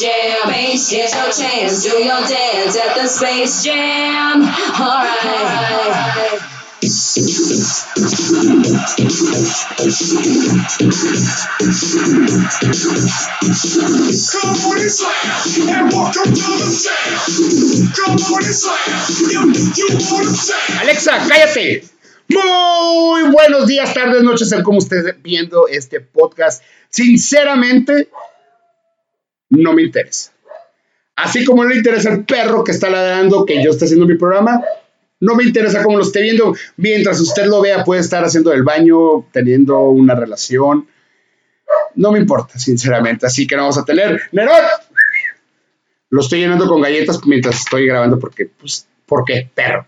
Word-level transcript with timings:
Jam. 0.00 0.50
Here's 0.50 0.92
your 0.92 1.30
chance, 1.32 1.82
do 1.84 1.96
your 1.98 2.20
dance 2.26 2.76
at 2.76 2.94
the 2.94 3.06
Space 3.06 3.64
Jam. 3.64 4.42
Alright. 4.42 6.40
Come 14.32 14.56
on 14.66 14.78
and 14.78 14.90
slam, 14.90 15.68
and 15.68 15.92
welcome 15.92 16.32
to 16.34 16.50
the 16.58 16.68
jam. 16.84 17.92
Come 17.96 18.18
on 18.34 18.44
and 18.44 18.54
slam, 18.54 18.88
you, 19.30 19.40
you 19.76 19.88
wanna 20.12 20.30
slam. 20.36 20.78
Alexa, 20.82 21.12
cállate. 21.28 21.84
Muy 22.28 23.30
buenos 23.30 23.66
días, 23.66 23.94
tardes, 23.94 24.22
noches, 24.22 24.48
sean 24.48 24.62
como 24.62 24.78
ustedes 24.78 25.14
viendo 25.22 25.68
este 25.68 26.00
podcast. 26.00 26.62
Sinceramente, 26.90 28.08
no 29.50 29.72
me 29.72 29.82
interesa. 29.82 30.32
Así 31.16 31.44
como 31.44 31.64
no 31.64 31.70
le 31.70 31.76
interesa 31.76 32.10
el 32.10 32.24
perro 32.24 32.62
que 32.62 32.72
está 32.72 32.90
ladrando 32.90 33.46
que 33.46 33.62
yo 33.64 33.70
esté 33.70 33.86
haciendo 33.86 34.06
mi 34.06 34.16
programa, 34.16 34.62
no 35.20 35.34
me 35.34 35.44
interesa 35.44 35.82
cómo 35.82 35.96
lo 35.96 36.04
esté 36.04 36.20
viendo. 36.20 36.54
Mientras 36.76 37.20
usted 37.20 37.46
lo 37.46 37.62
vea, 37.62 37.84
puede 37.84 38.02
estar 38.02 38.24
haciendo 38.24 38.52
el 38.52 38.62
baño, 38.62 39.26
teniendo 39.32 39.80
una 39.88 40.14
relación. 40.14 40.86
No 41.94 42.12
me 42.12 42.18
importa, 42.18 42.58
sinceramente. 42.58 43.26
Así 43.26 43.46
que 43.46 43.56
no 43.56 43.62
vamos 43.62 43.78
a 43.78 43.84
tener. 43.84 44.20
¡Nerón! 44.32 44.54
Lo 46.10 46.20
estoy 46.20 46.40
llenando 46.40 46.68
con 46.68 46.82
galletas 46.82 47.20
mientras 47.24 47.56
estoy 47.56 47.86
grabando 47.86 48.18
porque, 48.18 48.46
pues, 48.46 48.86
¿por 49.06 49.24
qué? 49.24 49.48
Perro. 49.54 49.86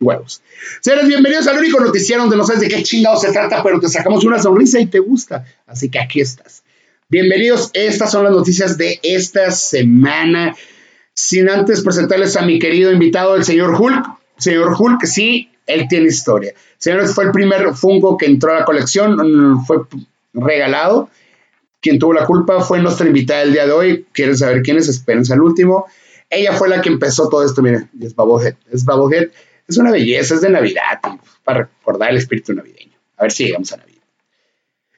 Huevos. 0.00 0.40
Señores, 0.80 1.08
bienvenidos 1.08 1.46
al 1.48 1.58
único 1.58 1.78
noticiero 1.78 2.22
donde 2.22 2.36
no 2.36 2.44
sabes 2.44 2.62
de 2.62 2.68
qué 2.68 2.82
chingado 2.82 3.18
se 3.20 3.32
trata, 3.32 3.62
pero 3.62 3.78
te 3.80 3.88
sacamos 3.88 4.24
una 4.24 4.38
sonrisa 4.38 4.80
y 4.80 4.86
te 4.86 4.98
gusta. 4.98 5.44
Así 5.66 5.90
que 5.90 5.98
aquí 5.98 6.20
estás. 6.20 6.62
Bienvenidos, 7.10 7.70
estas 7.72 8.12
son 8.12 8.22
las 8.22 8.32
noticias 8.32 8.78
de 8.78 9.00
esta 9.02 9.50
semana. 9.50 10.54
Sin 11.12 11.50
antes 11.50 11.82
presentarles 11.82 12.36
a 12.36 12.42
mi 12.42 12.60
querido 12.60 12.92
invitado, 12.92 13.34
el 13.34 13.42
señor 13.42 13.74
Hulk. 13.74 14.06
Señor 14.38 14.76
Hulk, 14.78 15.04
sí, 15.06 15.50
él 15.66 15.88
tiene 15.88 16.06
historia. 16.06 16.54
Señores, 16.78 17.12
fue 17.12 17.24
el 17.24 17.32
primer 17.32 17.74
Funko 17.74 18.16
que 18.16 18.26
entró 18.26 18.52
a 18.52 18.60
la 18.60 18.64
colección, 18.64 19.16
mm, 19.16 19.64
fue 19.66 19.78
regalado. 20.34 21.10
Quien 21.80 21.98
tuvo 21.98 22.12
la 22.12 22.26
culpa 22.26 22.62
fue 22.62 22.80
nuestra 22.80 23.08
invitada 23.08 23.40
del 23.40 23.54
día 23.54 23.66
de 23.66 23.72
hoy. 23.72 24.06
¿Quieren 24.12 24.38
saber 24.38 24.62
quién 24.62 24.76
es? 24.76 24.86
Espérense 24.86 25.32
al 25.32 25.40
último. 25.40 25.86
Ella 26.30 26.52
fue 26.52 26.68
la 26.68 26.80
que 26.80 26.90
empezó 26.90 27.28
todo 27.28 27.44
esto. 27.44 27.60
Miren, 27.60 27.90
es 28.00 28.14
Babohead. 28.14 28.54
Es 28.70 28.84
Babohead. 28.84 29.30
Es 29.66 29.78
una 29.78 29.90
belleza, 29.90 30.36
es 30.36 30.42
de 30.42 30.50
Navidad, 30.50 31.00
para 31.42 31.68
recordar 31.80 32.10
el 32.10 32.18
espíritu 32.18 32.52
navideño. 32.52 32.96
A 33.16 33.22
ver 33.24 33.32
si 33.32 33.46
llegamos 33.46 33.72
a 33.72 33.78
Navidad. 33.78 33.98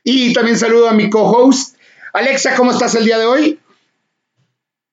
Y 0.04 0.34
también 0.34 0.58
saludo 0.58 0.90
a 0.90 0.92
mi 0.92 1.08
co-host, 1.08 1.76
Alexa, 2.12 2.54
¿cómo 2.56 2.70
estás 2.72 2.94
el 2.94 3.04
día 3.04 3.18
de 3.18 3.26
hoy? 3.26 3.58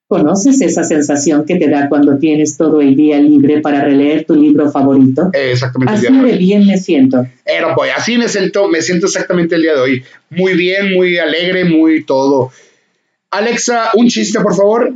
¿Conoces 0.08 0.60
esa 0.62 0.84
sensación 0.84 1.46
que 1.46 1.58
te 1.58 1.70
da 1.70 1.88
cuando 1.88 2.18
tienes 2.18 2.58
todo 2.58 2.82
el 2.82 2.96
día 2.96 3.20
libre 3.20 3.62
para 3.62 3.84
releer 3.84 4.26
tu 4.26 4.36
libro 4.36 4.72
favorito? 4.72 5.30
Exactamente 5.34 5.94
el 5.94 6.00
Así 6.00 6.08
día 6.08 6.22
de 6.24 6.32
hoy. 6.32 6.38
bien 6.40 6.66
me 6.66 6.78
siento. 6.78 7.28
Pero 7.46 7.76
boy, 7.76 7.90
así 7.96 8.18
me 8.18 8.28
siento, 8.28 8.68
me 8.70 8.82
siento 8.82 9.06
exactamente 9.06 9.56
el 9.56 9.62
día 9.62 9.74
de 9.76 9.82
hoy. 9.82 10.04
Muy 10.32 10.54
bien, 10.56 10.94
muy 10.96 11.18
alegre, 11.20 11.66
muy 11.66 12.04
todo. 12.06 12.52
Alexa, 13.30 13.92
un 13.94 14.08
chiste, 14.08 14.40
por 14.40 14.56
favor. 14.56 14.94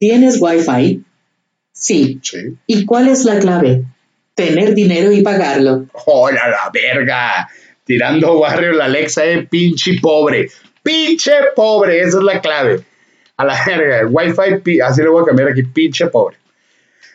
¿Tienes 0.00 0.40
Wi-Fi? 0.40 1.04
Sí. 1.72 2.18
Sí. 2.22 2.38
¿Y 2.66 2.84
cuál 2.84 3.06
es 3.08 3.24
la 3.24 3.38
clave? 3.38 3.84
Tener 4.34 4.74
dinero 4.74 5.12
y 5.12 5.22
pagarlo. 5.22 5.86
¡Hola 6.06 6.48
la 6.48 6.70
verga! 6.72 7.48
Tirando 7.84 8.40
barrio 8.40 8.72
la 8.72 8.86
Alexa, 8.86 9.24
eh, 9.24 9.46
pinche 9.48 9.98
pobre. 10.00 10.48
Pinche 10.82 11.32
pobre, 11.54 12.00
esa 12.00 12.18
es 12.18 12.24
la 12.24 12.40
clave. 12.40 12.82
A 13.36 13.44
la 13.44 13.64
verga, 13.66 14.06
Wi-Fi, 14.06 14.80
así 14.80 15.02
lo 15.02 15.12
voy 15.12 15.22
a 15.22 15.26
cambiar 15.26 15.48
aquí, 15.48 15.62
pinche 15.62 16.06
pobre. 16.06 16.36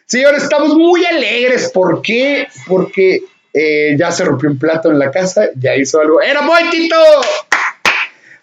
Señores, 0.05 0.43
estamos 0.43 0.75
muy 0.75 1.05
alegres. 1.05 1.69
¿Por 1.71 2.01
qué? 2.01 2.47
Porque 2.67 3.21
eh, 3.53 3.95
ya 3.97 4.11
se 4.11 4.25
rompió 4.25 4.49
un 4.49 4.57
plato 4.57 4.91
en 4.91 4.99
la 4.99 5.11
casa, 5.11 5.49
ya 5.55 5.75
hizo 5.75 6.01
algo. 6.01 6.21
¡Era 6.21 6.41
muy! 6.41 6.89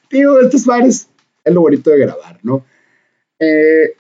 Tío, 0.09 0.41
estos 0.41 0.65
bares 0.65 1.09
es 1.45 1.55
lo 1.55 1.63
bonito 1.63 1.91
de 1.91 1.99
grabar, 1.99 2.39
¿no? 2.43 2.65
Eh, 3.39 3.97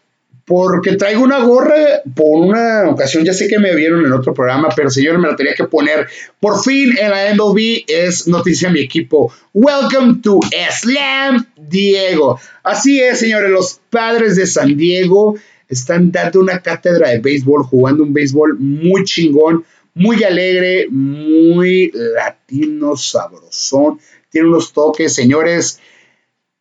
porque 0.46 0.96
traigo 0.96 1.24
una 1.24 1.40
gorra 1.40 2.02
por 2.14 2.38
una 2.38 2.88
ocasión, 2.88 3.24
ya 3.24 3.34
sé 3.34 3.48
que 3.48 3.58
me 3.58 3.74
vieron 3.74 4.06
en 4.06 4.12
otro 4.12 4.32
programa, 4.32 4.68
pero 4.74 4.88
señor, 4.88 5.18
me 5.18 5.28
la 5.28 5.34
tenía 5.34 5.54
que 5.54 5.64
poner. 5.64 6.06
Por 6.38 6.62
fin 6.62 6.96
en 6.96 7.10
la 7.10 7.34
MLB 7.34 7.84
es 7.88 8.28
noticia 8.28 8.70
mi 8.70 8.80
equipo. 8.80 9.32
Welcome 9.52 10.20
to 10.22 10.38
Slam 10.70 11.44
Diego. 11.56 12.38
Así 12.62 13.00
es, 13.00 13.18
señores, 13.18 13.50
los 13.50 13.80
padres 13.90 14.36
de 14.36 14.46
San 14.46 14.76
Diego 14.76 15.36
están 15.68 16.12
dando 16.12 16.38
una 16.38 16.62
cátedra 16.62 17.10
de 17.10 17.18
béisbol, 17.18 17.64
jugando 17.64 18.04
un 18.04 18.12
béisbol 18.12 18.56
muy 18.60 19.02
chingón, 19.02 19.64
muy 19.94 20.22
alegre, 20.22 20.86
muy 20.88 21.90
latino, 21.92 22.96
sabrosón. 22.96 23.98
Tiene 24.30 24.46
unos 24.46 24.72
toques, 24.72 25.12
señores. 25.12 25.80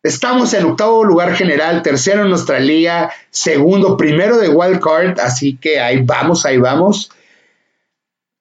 Estamos 0.06 0.54
en 0.54 0.66
octavo 0.66 1.04
lugar 1.04 1.34
general, 1.34 1.82
tercero 1.82 2.22
en 2.22 2.30
nuestra 2.30 2.60
liga, 2.60 3.12
segundo, 3.32 3.98
primero 3.98 4.38
de 4.38 4.50
wild 4.50 4.80
card, 4.80 5.20
así 5.20 5.58
que 5.58 5.80
ahí 5.80 6.04
vamos, 6.04 6.46
ahí 6.46 6.60
vamos. 6.60 7.10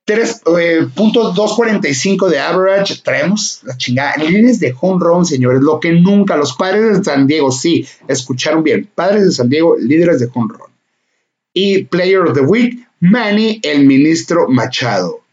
Tres, 0.04 0.42
eh, 0.58 0.86
punto 0.94 1.32
245 1.32 2.28
de 2.28 2.38
average, 2.38 3.00
traemos 3.03 3.60
la 3.62 3.78
chingada. 3.78 4.14
Líneas 4.19 4.60
de 4.60 4.76
home 4.78 5.03
run, 5.03 5.24
señores, 5.24 5.62
lo 5.62 5.80
que 5.80 5.92
nunca, 5.92 6.36
los 6.36 6.54
padres 6.54 6.98
de 6.98 7.03
San 7.03 7.26
Diego, 7.26 7.50
sí, 7.50 7.88
escucharon 8.08 8.62
bien, 8.62 8.86
padres 8.94 9.24
de 9.24 9.32
San 9.32 9.48
Diego, 9.48 9.74
líderes 9.78 10.20
de 10.20 10.28
home 10.34 10.53
run. 10.53 10.70
Y 11.54 11.84
Player 11.84 12.19
of 12.19 12.34
the 12.34 12.42
Week, 12.42 12.86
Manny, 13.00 13.60
el 13.62 13.86
ministro 13.86 14.48
Machado 14.50 15.23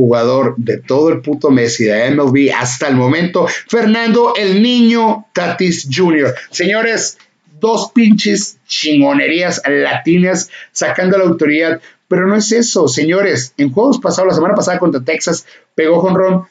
jugador 0.00 0.54
de 0.58 0.76
todo 0.78 1.08
el 1.08 1.20
puto 1.22 1.50
Messi 1.50 1.84
de 1.84 2.10
MLB 2.10 2.50
hasta 2.54 2.88
el 2.88 2.96
momento, 2.96 3.46
Fernando 3.68 4.34
el 4.36 4.62
Niño 4.62 5.26
Tatis 5.32 5.88
Jr. 5.90 6.34
Señores, 6.50 7.16
dos 7.60 7.90
pinches 7.94 8.58
chingonerías 8.66 9.62
latinas 9.66 10.50
sacando 10.72 11.16
la 11.16 11.24
autoridad, 11.24 11.80
pero 12.08 12.26
no 12.26 12.36
es 12.36 12.52
eso, 12.52 12.88
señores. 12.88 13.54
En 13.56 13.72
juegos 13.72 13.98
pasados, 13.98 14.28
la 14.28 14.34
semana 14.34 14.54
pasada 14.54 14.78
contra 14.78 15.00
Texas, 15.02 15.46
pegó 15.74 16.00
jonrón 16.00 16.46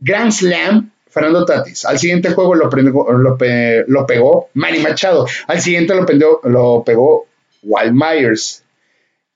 Grand 0.00 0.32
Slam. 0.32 0.90
Fernando 1.10 1.44
Tatis. 1.46 1.84
Al 1.86 1.98
siguiente 1.98 2.30
juego 2.30 2.54
lo, 2.54 2.68
lo, 2.70 3.36
pe- 3.38 3.84
lo 3.88 4.06
pegó 4.06 4.50
Manny 4.54 4.78
Machado. 4.80 5.26
Al 5.46 5.60
siguiente 5.60 5.94
lo, 5.94 6.40
lo 6.44 6.84
pegó 6.84 7.26
Walt 7.62 7.92
Myers. 7.92 8.62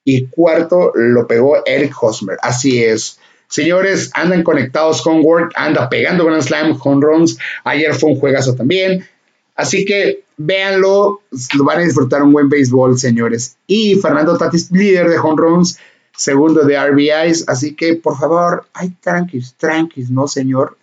Y 0.05 0.27
cuarto 0.27 0.93
lo 0.95 1.27
pegó 1.27 1.65
Eric 1.65 1.95
Hosmer. 2.01 2.37
Así 2.43 2.83
es. 2.85 3.19
Señores, 3.53 4.11
andan 4.15 4.43
conectados 4.43 5.03
con 5.03 5.21
Word, 5.23 5.51
anda 5.55 5.91
pegando 5.91 6.25
Grand 6.25 6.41
Slam, 6.41 6.79
home 6.83 7.05
runs. 7.05 7.37
Ayer 7.65 7.95
fue 7.95 8.13
un 8.13 8.19
juegazo 8.19 8.55
también. 8.55 9.07
Así 9.55 9.85
que 9.85 10.23
véanlo, 10.39 11.21
lo 11.55 11.65
van 11.65 11.81
a 11.81 11.83
disfrutar 11.83 12.23
un 12.23 12.33
buen 12.33 12.49
béisbol, 12.49 12.99
señores. 12.99 13.59
Y 13.67 13.97
Fernando 13.97 14.39
Tatis, 14.39 14.71
líder 14.71 15.11
de 15.11 15.19
home 15.19 15.37
runs, 15.37 15.79
segundo 16.17 16.65
de 16.65 16.83
RBIs. 16.83 17.45
Así 17.47 17.75
que, 17.75 17.95
por 17.95 18.19
favor, 18.19 18.65
ay, 18.73 18.97
tranquis, 19.03 19.53
tranquis, 19.59 20.11
¿no, 20.11 20.27
señor? 20.29 20.79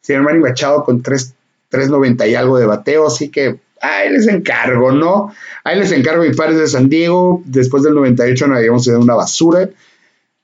Señor 0.00 0.22
Manny 0.22 0.38
Machado 0.38 0.82
con 0.82 1.02
3, 1.02 1.34
3.90 1.70 2.30
y 2.30 2.34
algo 2.36 2.56
de 2.56 2.64
bateo. 2.64 3.06
Así 3.06 3.28
que, 3.28 3.58
ahí 3.82 4.10
les 4.10 4.28
encargo, 4.28 4.92
¿no? 4.92 5.30
Ahí 5.62 5.78
les 5.78 5.92
encargo, 5.92 6.24
mis 6.24 6.34
padres 6.34 6.56
de 6.56 6.68
San 6.68 6.88
Diego. 6.88 7.42
Después 7.44 7.82
del 7.82 7.94
98 7.94 8.46
nos 8.46 8.56
habíamos 8.56 8.82
sido 8.82 8.98
una 8.98 9.14
basura. 9.14 9.68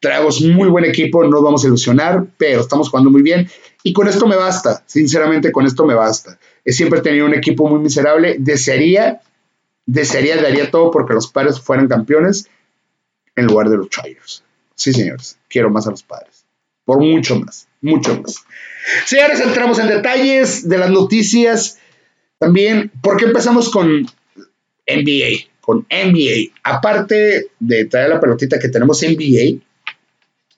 Traemos 0.01 0.41
muy 0.41 0.69
buen 0.69 0.85
equipo, 0.85 1.23
no 1.25 1.43
vamos 1.43 1.63
a 1.63 1.67
ilusionar, 1.67 2.27
pero 2.39 2.63
estamos 2.63 2.89
jugando 2.89 3.11
muy 3.11 3.23
bien. 3.23 3.49
Y 3.83 3.93
con 3.93 4.09
esto 4.09 4.27
me 4.27 4.37
basta, 4.37 4.83
sinceramente 4.87 5.53
con 5.53 5.67
esto 5.67 5.85
me 5.85 5.95
basta. 5.95 6.39
He 6.65 6.73
siempre 6.73 7.01
tenido 7.01 7.27
un 7.27 7.35
equipo 7.35 7.69
muy 7.69 7.81
miserable. 7.81 8.37
Desearía, 8.39 9.21
desearía, 9.87 10.41
daría 10.41 10.71
todo 10.71 10.91
porque 10.91 11.15
los 11.15 11.31
padres 11.31 11.61
fueran 11.61 11.89
campeones 11.89 12.49
en 13.37 13.47
lugar 13.47 13.69
de 13.69 13.77
los 13.77 13.89
Chargers. 13.91 14.45
Sí, 14.75 14.93
señores, 14.93 15.39
quiero 15.49 15.71
más 15.71 15.87
a 15.87 15.91
los 15.91 16.03
padres. 16.03 16.45
Por 16.85 17.01
mucho 17.01 17.39
más, 17.39 17.69
mucho 17.81 18.21
más. 18.21 18.45
Señores, 19.05 19.41
entramos 19.41 19.79
en 19.79 19.89
detalles 19.89 20.69
de 20.69 20.79
las 20.79 20.91
noticias. 20.91 21.79
También, 22.39 22.91
¿por 23.03 23.17
qué 23.17 23.27
empezamos 23.27 23.71
con 23.71 24.07
NBA? 24.87 25.49
Con 25.61 25.87
NBA. 25.91 26.53
Aparte 26.63 27.51
de 27.59 27.85
traer 27.85 28.09
la 28.11 28.21
pelotita 28.21 28.59
que 28.59 28.71
tenemos 28.71 29.03
NBA, 29.03 29.61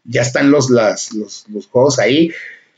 ya 0.04 0.22
están 0.22 0.50
los, 0.50 0.70
los, 0.70 1.46
los 1.49 1.66
juegos 1.66 1.99
ahí. 1.99 2.32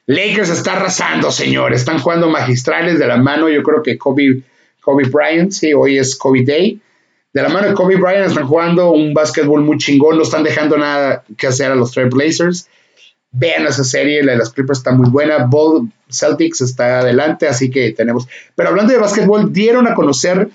Lakers 0.07 0.51
está 0.51 0.75
arrasando, 0.75 1.31
señores. 1.31 1.81
Están 1.81 1.99
jugando 1.99 2.29
magistrales 2.29 2.99
de 2.99 3.07
la 3.07 3.17
mano. 3.17 3.49
Yo 3.49 3.63
creo 3.63 3.83
que 3.83 3.97
Kobe, 3.97 4.43
Kobe 4.81 5.05
Bryant, 5.05 5.53
sí, 5.53 5.73
hoy 5.73 5.99
es 5.99 6.17
Kobe 6.17 6.45
Day. 6.45 6.81
De 7.33 7.43
la 7.43 7.49
mano 7.49 7.69
de 7.69 7.75
Kobe 7.75 7.97
Bryant 7.97 8.29
están 8.29 8.47
jugando 8.47 8.93
un 8.93 9.15
básquetbol 9.15 9.63
muy 9.63 9.79
chingón. 9.79 10.17
No 10.17 10.23
están 10.23 10.45
dejando 10.45 10.77
nada 10.77 11.25
que 11.37 11.47
hacer 11.47 11.73
a 11.73 11.75
los 11.75 11.93
Trailblazers. 11.93 12.69
Vean 13.33 13.67
esa 13.67 13.83
serie, 13.83 14.23
la 14.23 14.33
de 14.33 14.39
las 14.39 14.51
Clippers 14.51 14.79
está 14.79 14.93
muy 14.93 15.11
buena. 15.11 15.47
Ball 15.47 15.89
Celtics 16.09 16.61
está 16.61 17.01
adelante, 17.01 17.49
así 17.49 17.71
que 17.71 17.91
tenemos. 17.93 18.29
Pero 18.55 18.69
hablando 18.69 18.93
de 18.93 19.01
básquetbol, 19.01 19.53
dieron 19.53 19.89
a 19.89 19.95
conocer 19.95 20.51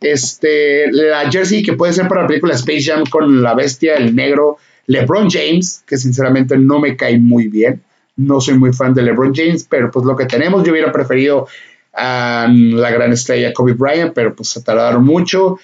este, 0.00 0.90
la 0.90 1.30
jersey 1.30 1.62
que 1.62 1.74
puede 1.74 1.92
ser 1.92 2.08
para 2.08 2.22
la 2.22 2.26
película 2.26 2.54
Space 2.54 2.82
Jam 2.82 3.04
con 3.08 3.42
la 3.42 3.54
bestia, 3.54 3.94
el 3.94 4.16
negro 4.16 4.58
LeBron 4.86 5.30
James, 5.30 5.82
que 5.86 5.96
sinceramente 5.96 6.56
no 6.56 6.80
me 6.80 6.96
cae 6.96 7.18
muy 7.18 7.48
bien. 7.48 7.82
No 8.16 8.40
soy 8.40 8.58
muy 8.58 8.72
fan 8.72 8.94
de 8.94 9.02
LeBron 9.02 9.34
James, 9.34 9.66
pero 9.68 9.90
pues 9.90 10.04
lo 10.04 10.16
que 10.16 10.26
tenemos, 10.26 10.64
yo 10.64 10.72
hubiera 10.72 10.92
preferido 10.92 11.48
a 11.92 12.48
la 12.50 12.90
gran 12.90 13.12
estrella 13.12 13.52
Kobe 13.52 13.72
Bryant, 13.72 14.12
pero 14.14 14.34
pues 14.34 14.48
se 14.48 14.62
tardaron 14.62 15.04
mucho. 15.04 15.58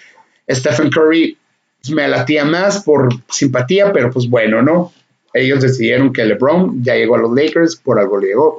Stephen 0.49 0.90
Curry 0.90 1.37
me 1.93 2.08
latía 2.08 2.44
más 2.44 2.82
por 2.82 3.08
simpatía, 3.28 3.93
pero 3.93 4.11
pues 4.11 4.28
bueno, 4.28 4.62
¿no? 4.62 4.93
Ellos 5.32 5.61
decidieron 5.61 6.12
que 6.12 6.25
LeBron 6.25 6.82
ya 6.82 6.94
llegó 6.94 7.16
a 7.16 7.19
los 7.19 7.32
Lakers, 7.32 7.76
por 7.76 7.99
algo 7.99 8.20
llegó. 8.20 8.58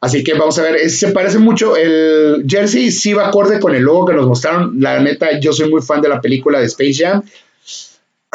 Así 0.00 0.22
que 0.22 0.34
vamos 0.34 0.58
a 0.58 0.62
ver, 0.62 0.90
se 0.90 1.12
parece 1.12 1.38
mucho 1.38 1.76
el 1.76 2.44
jersey, 2.46 2.90
sí 2.90 3.14
va 3.14 3.28
acorde 3.28 3.58
con 3.58 3.74
el 3.74 3.84
logo 3.84 4.04
que 4.04 4.12
nos 4.12 4.26
mostraron. 4.26 4.78
La 4.78 5.00
neta, 5.00 5.40
yo 5.40 5.54
soy 5.54 5.70
muy 5.70 5.80
fan 5.80 6.02
de 6.02 6.10
la 6.10 6.20
película 6.20 6.60
de 6.60 6.66
Space 6.66 7.02
Jam. 7.02 7.22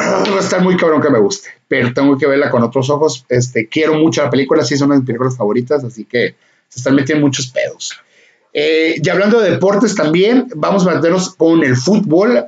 Va 0.00 0.56
a 0.56 0.60
muy 0.60 0.76
cabrón 0.76 1.02
que 1.02 1.10
me 1.10 1.18
guste, 1.18 1.50
pero 1.68 1.92
tengo 1.92 2.16
que 2.16 2.26
verla 2.26 2.50
con 2.50 2.62
otros 2.62 2.88
ojos. 2.90 3.26
Este, 3.28 3.68
quiero 3.68 3.94
mucho 3.94 4.22
la 4.22 4.30
película, 4.30 4.64
sí 4.64 4.74
es 4.74 4.80
una 4.80 4.94
de 4.94 5.00
mis 5.00 5.06
películas 5.06 5.36
favoritas, 5.36 5.84
así 5.84 6.04
que 6.04 6.34
se 6.68 6.80
están 6.80 6.94
metiendo 6.94 7.24
muchos 7.24 7.48
pedos. 7.48 8.00
Eh, 8.52 8.96
y 9.02 9.08
hablando 9.08 9.40
de 9.40 9.50
deportes 9.50 9.94
también, 9.94 10.48
vamos 10.54 10.86
a 10.86 10.94
meternos 10.94 11.34
con 11.34 11.62
el 11.62 11.76
fútbol. 11.76 12.46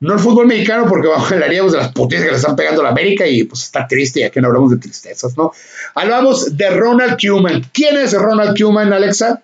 No 0.00 0.14
el 0.14 0.20
fútbol 0.20 0.46
mexicano, 0.46 0.86
porque 0.88 1.08
hablaríamos 1.34 1.72
de 1.72 1.78
las 1.78 1.92
putizas 1.92 2.24
que 2.24 2.30
le 2.30 2.36
están 2.36 2.56
pegando 2.56 2.80
a 2.80 2.84
la 2.84 2.90
América 2.90 3.26
y 3.26 3.44
pues 3.44 3.64
está 3.64 3.86
triste, 3.86 4.20
ya 4.20 4.30
que 4.30 4.40
no 4.40 4.48
hablamos 4.48 4.70
de 4.70 4.78
tristezas, 4.78 5.36
¿no? 5.36 5.52
Hablamos 5.94 6.56
de 6.56 6.70
Ronald 6.70 7.16
Koeman. 7.20 7.64
¿Quién 7.72 7.96
es 7.96 8.12
Ronald 8.12 8.58
Koeman, 8.58 8.92
Alexa? 8.92 9.42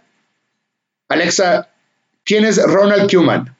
Alexa, 1.09 1.69
¿quién 2.25 2.45
es 2.45 2.63
Ronald 2.63 3.11
Koeman? 3.11 3.54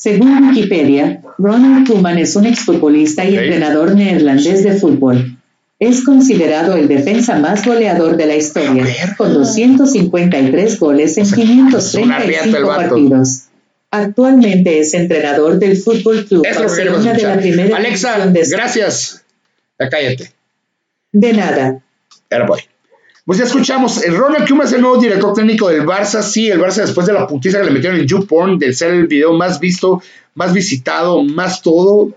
Según 0.00 0.50
Wikipedia, 0.50 1.22
Ronald 1.38 1.88
Koeman 1.88 2.18
es 2.18 2.36
un 2.36 2.46
exfutbolista 2.46 3.24
y 3.24 3.36
entrenador 3.36 3.96
neerlandés 3.96 4.62
de 4.62 4.74
fútbol. 4.74 5.36
Es 5.80 6.04
considerado 6.04 6.76
el 6.76 6.86
defensa 6.86 7.40
más 7.40 7.66
goleador 7.66 8.16
de 8.16 8.26
la 8.26 8.36
historia, 8.36 8.86
con 9.16 9.34
253 9.34 10.78
goles 10.78 11.18
en 11.18 11.24
O 11.24 11.26
sea, 11.26 11.78
es 11.78 11.94
una 11.96 12.20
riata 12.20 12.44
el 12.44 12.52
535 12.52 12.68
vato. 12.68 12.90
partidos. 12.90 13.42
Actualmente 13.90 14.78
es 14.78 14.94
entrenador 14.94 15.58
del 15.58 15.76
Fútbol 15.76 16.24
Club 16.26 16.44
Barcelona 16.44 16.98
de 16.98 17.04
la 17.04 17.34
escuchar. 17.34 17.40
primera 17.40 17.76
Alexa, 17.76 18.26
de 18.26 18.48
gracias. 18.48 19.24
Ya 19.80 19.88
cállate. 19.88 20.30
De 21.10 21.32
nada. 21.32 21.80
Ahora 22.30 22.46
voy. 22.46 22.60
Pues 23.28 23.38
ya 23.40 23.44
escuchamos, 23.44 24.02
el 24.04 24.16
Ronald 24.16 24.48
Koeman 24.48 24.66
es 24.66 24.72
el 24.72 24.80
nuevo 24.80 24.96
director 24.96 25.34
técnico 25.34 25.68
del 25.68 25.84
Barça. 25.84 26.22
Sí, 26.22 26.48
el 26.50 26.58
Barça 26.58 26.76
después 26.80 27.06
de 27.06 27.12
la 27.12 27.26
putiza 27.26 27.58
que 27.58 27.66
le 27.66 27.72
metieron 27.72 28.00
en 28.00 28.06
YouPorn, 28.06 28.58
del 28.58 28.74
ser 28.74 28.90
el 28.94 29.06
video 29.06 29.34
más 29.34 29.60
visto, 29.60 30.02
más 30.34 30.54
visitado, 30.54 31.22
más 31.22 31.60
todo. 31.60 32.08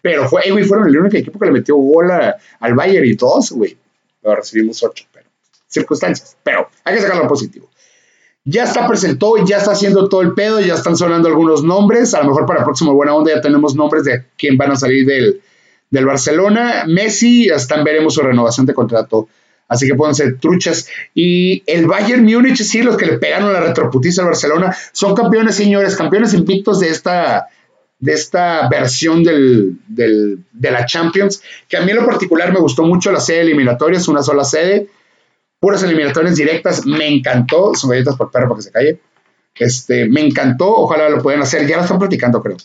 Pero 0.00 0.28
fue, 0.28 0.42
eh, 0.46 0.52
güey, 0.52 0.62
fueron 0.62 0.86
el 0.86 0.96
único 0.96 1.16
equipo 1.16 1.40
que 1.40 1.46
le 1.46 1.50
metió 1.50 1.74
gol 1.74 2.08
a- 2.12 2.36
al 2.60 2.74
Bayern 2.74 3.04
y 3.04 3.16
todos, 3.16 3.50
güey. 3.50 3.76
Ahora 4.24 4.36
recibimos 4.42 4.80
ocho, 4.84 5.04
pero 5.12 5.26
circunstancias. 5.66 6.36
Pero 6.44 6.68
hay 6.84 6.94
que 6.94 7.02
sacarlo 7.02 7.26
positivo. 7.26 7.68
Ya 8.44 8.62
está 8.62 8.86
presentó, 8.86 9.44
ya 9.44 9.56
está 9.58 9.72
haciendo 9.72 10.08
todo 10.08 10.22
el 10.22 10.34
pedo, 10.34 10.60
ya 10.60 10.74
están 10.74 10.96
sonando 10.96 11.26
algunos 11.26 11.64
nombres. 11.64 12.14
A 12.14 12.20
lo 12.20 12.26
mejor 12.28 12.46
para 12.46 12.62
próximo 12.62 12.94
Buena 12.94 13.14
Onda 13.16 13.34
ya 13.34 13.40
tenemos 13.40 13.74
nombres 13.74 14.04
de 14.04 14.22
quién 14.38 14.56
van 14.56 14.70
a 14.70 14.76
salir 14.76 15.04
del, 15.04 15.40
del 15.90 16.06
Barcelona. 16.06 16.84
Messi, 16.86 17.50
hasta 17.50 17.82
veremos 17.82 18.14
su 18.14 18.20
renovación 18.20 18.66
de 18.66 18.74
contrato. 18.74 19.26
Así 19.74 19.86
que 19.86 19.94
pueden 19.94 20.14
ser 20.14 20.38
truchas. 20.38 20.88
Y 21.14 21.62
el 21.66 21.86
Bayern 21.86 22.24
Múnich, 22.24 22.62
sí, 22.62 22.82
los 22.82 22.96
que 22.96 23.06
le 23.06 23.18
pegaron 23.18 23.52
la 23.52 23.60
retroputiza 23.60 24.22
al 24.22 24.28
Barcelona, 24.28 24.74
son 24.92 25.14
campeones, 25.14 25.54
señores, 25.56 25.96
campeones 25.96 26.32
invictos 26.34 26.80
de 26.80 26.88
esta, 26.88 27.48
de 27.98 28.12
esta 28.12 28.68
versión 28.68 29.22
del, 29.22 29.76
del- 29.86 30.38
de 30.52 30.70
la 30.70 30.86
Champions. 30.86 31.42
Que 31.68 31.76
a 31.76 31.82
mí 31.82 31.90
en 31.90 31.98
lo 31.98 32.06
particular 32.06 32.52
me 32.52 32.60
gustó 32.60 32.82
mucho 32.84 33.12
la 33.12 33.20
sede 33.20 33.40
eliminatoria, 33.42 33.98
es 33.98 34.08
una 34.08 34.22
sola 34.22 34.44
sede, 34.44 34.88
puras 35.60 35.82
eliminatorias 35.82 36.36
directas, 36.36 36.86
me 36.86 37.06
encantó. 37.08 37.74
Son 37.74 37.90
galletas 37.90 38.16
por 38.16 38.30
perro 38.30 38.48
para 38.48 38.56
que 38.58 38.62
se 38.62 38.70
calle. 38.72 38.98
Este, 39.56 40.08
me 40.08 40.20
encantó, 40.20 40.68
ojalá 40.74 41.08
lo 41.08 41.22
puedan 41.22 41.42
hacer, 41.42 41.66
ya 41.66 41.76
lo 41.76 41.82
están 41.82 41.98
platicando, 41.98 42.42
creo. 42.42 42.56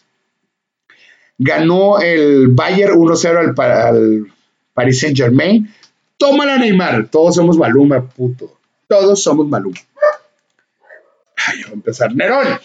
Ganó 1.37 1.99
el 1.99 2.49
Bayern 2.49 2.95
1-0 2.95 3.37
al, 3.37 3.71
al 3.71 4.27
Paris 4.73 4.99
Saint 4.99 5.15
Germain. 5.15 5.73
Tómala, 6.19 6.57
Neymar. 6.57 7.07
Todos 7.09 7.35
somos 7.35 7.57
Maluma, 7.57 8.07
puto. 8.07 8.59
Todos 8.87 9.23
somos 9.23 9.47
Maluma. 9.47 9.79
Ay, 11.35 11.61
voy 11.63 11.71
a 11.71 11.73
empezar. 11.73 12.13
Nerón. 12.13 12.59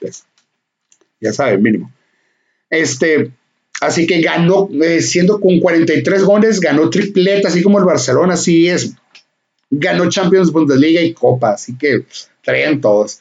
Pues, 0.00 0.24
ya 1.20 1.32
saben, 1.32 1.62
mínimo. 1.62 1.92
Este, 2.70 3.32
así 3.80 4.06
que 4.06 4.20
ganó, 4.20 4.68
eh, 4.82 5.02
siendo 5.02 5.40
con 5.40 5.58
43 5.58 6.22
goles, 6.22 6.60
ganó 6.60 6.88
tripleta, 6.90 7.48
así 7.48 7.62
como 7.62 7.78
el 7.78 7.84
Barcelona, 7.84 8.34
así 8.34 8.68
es. 8.68 8.94
Ganó 9.70 10.08
Champions, 10.08 10.52
Bundesliga 10.52 11.00
y 11.00 11.12
Copa, 11.12 11.54
así 11.54 11.76
que 11.76 12.04
traían 12.42 12.80
todos. 12.80 13.20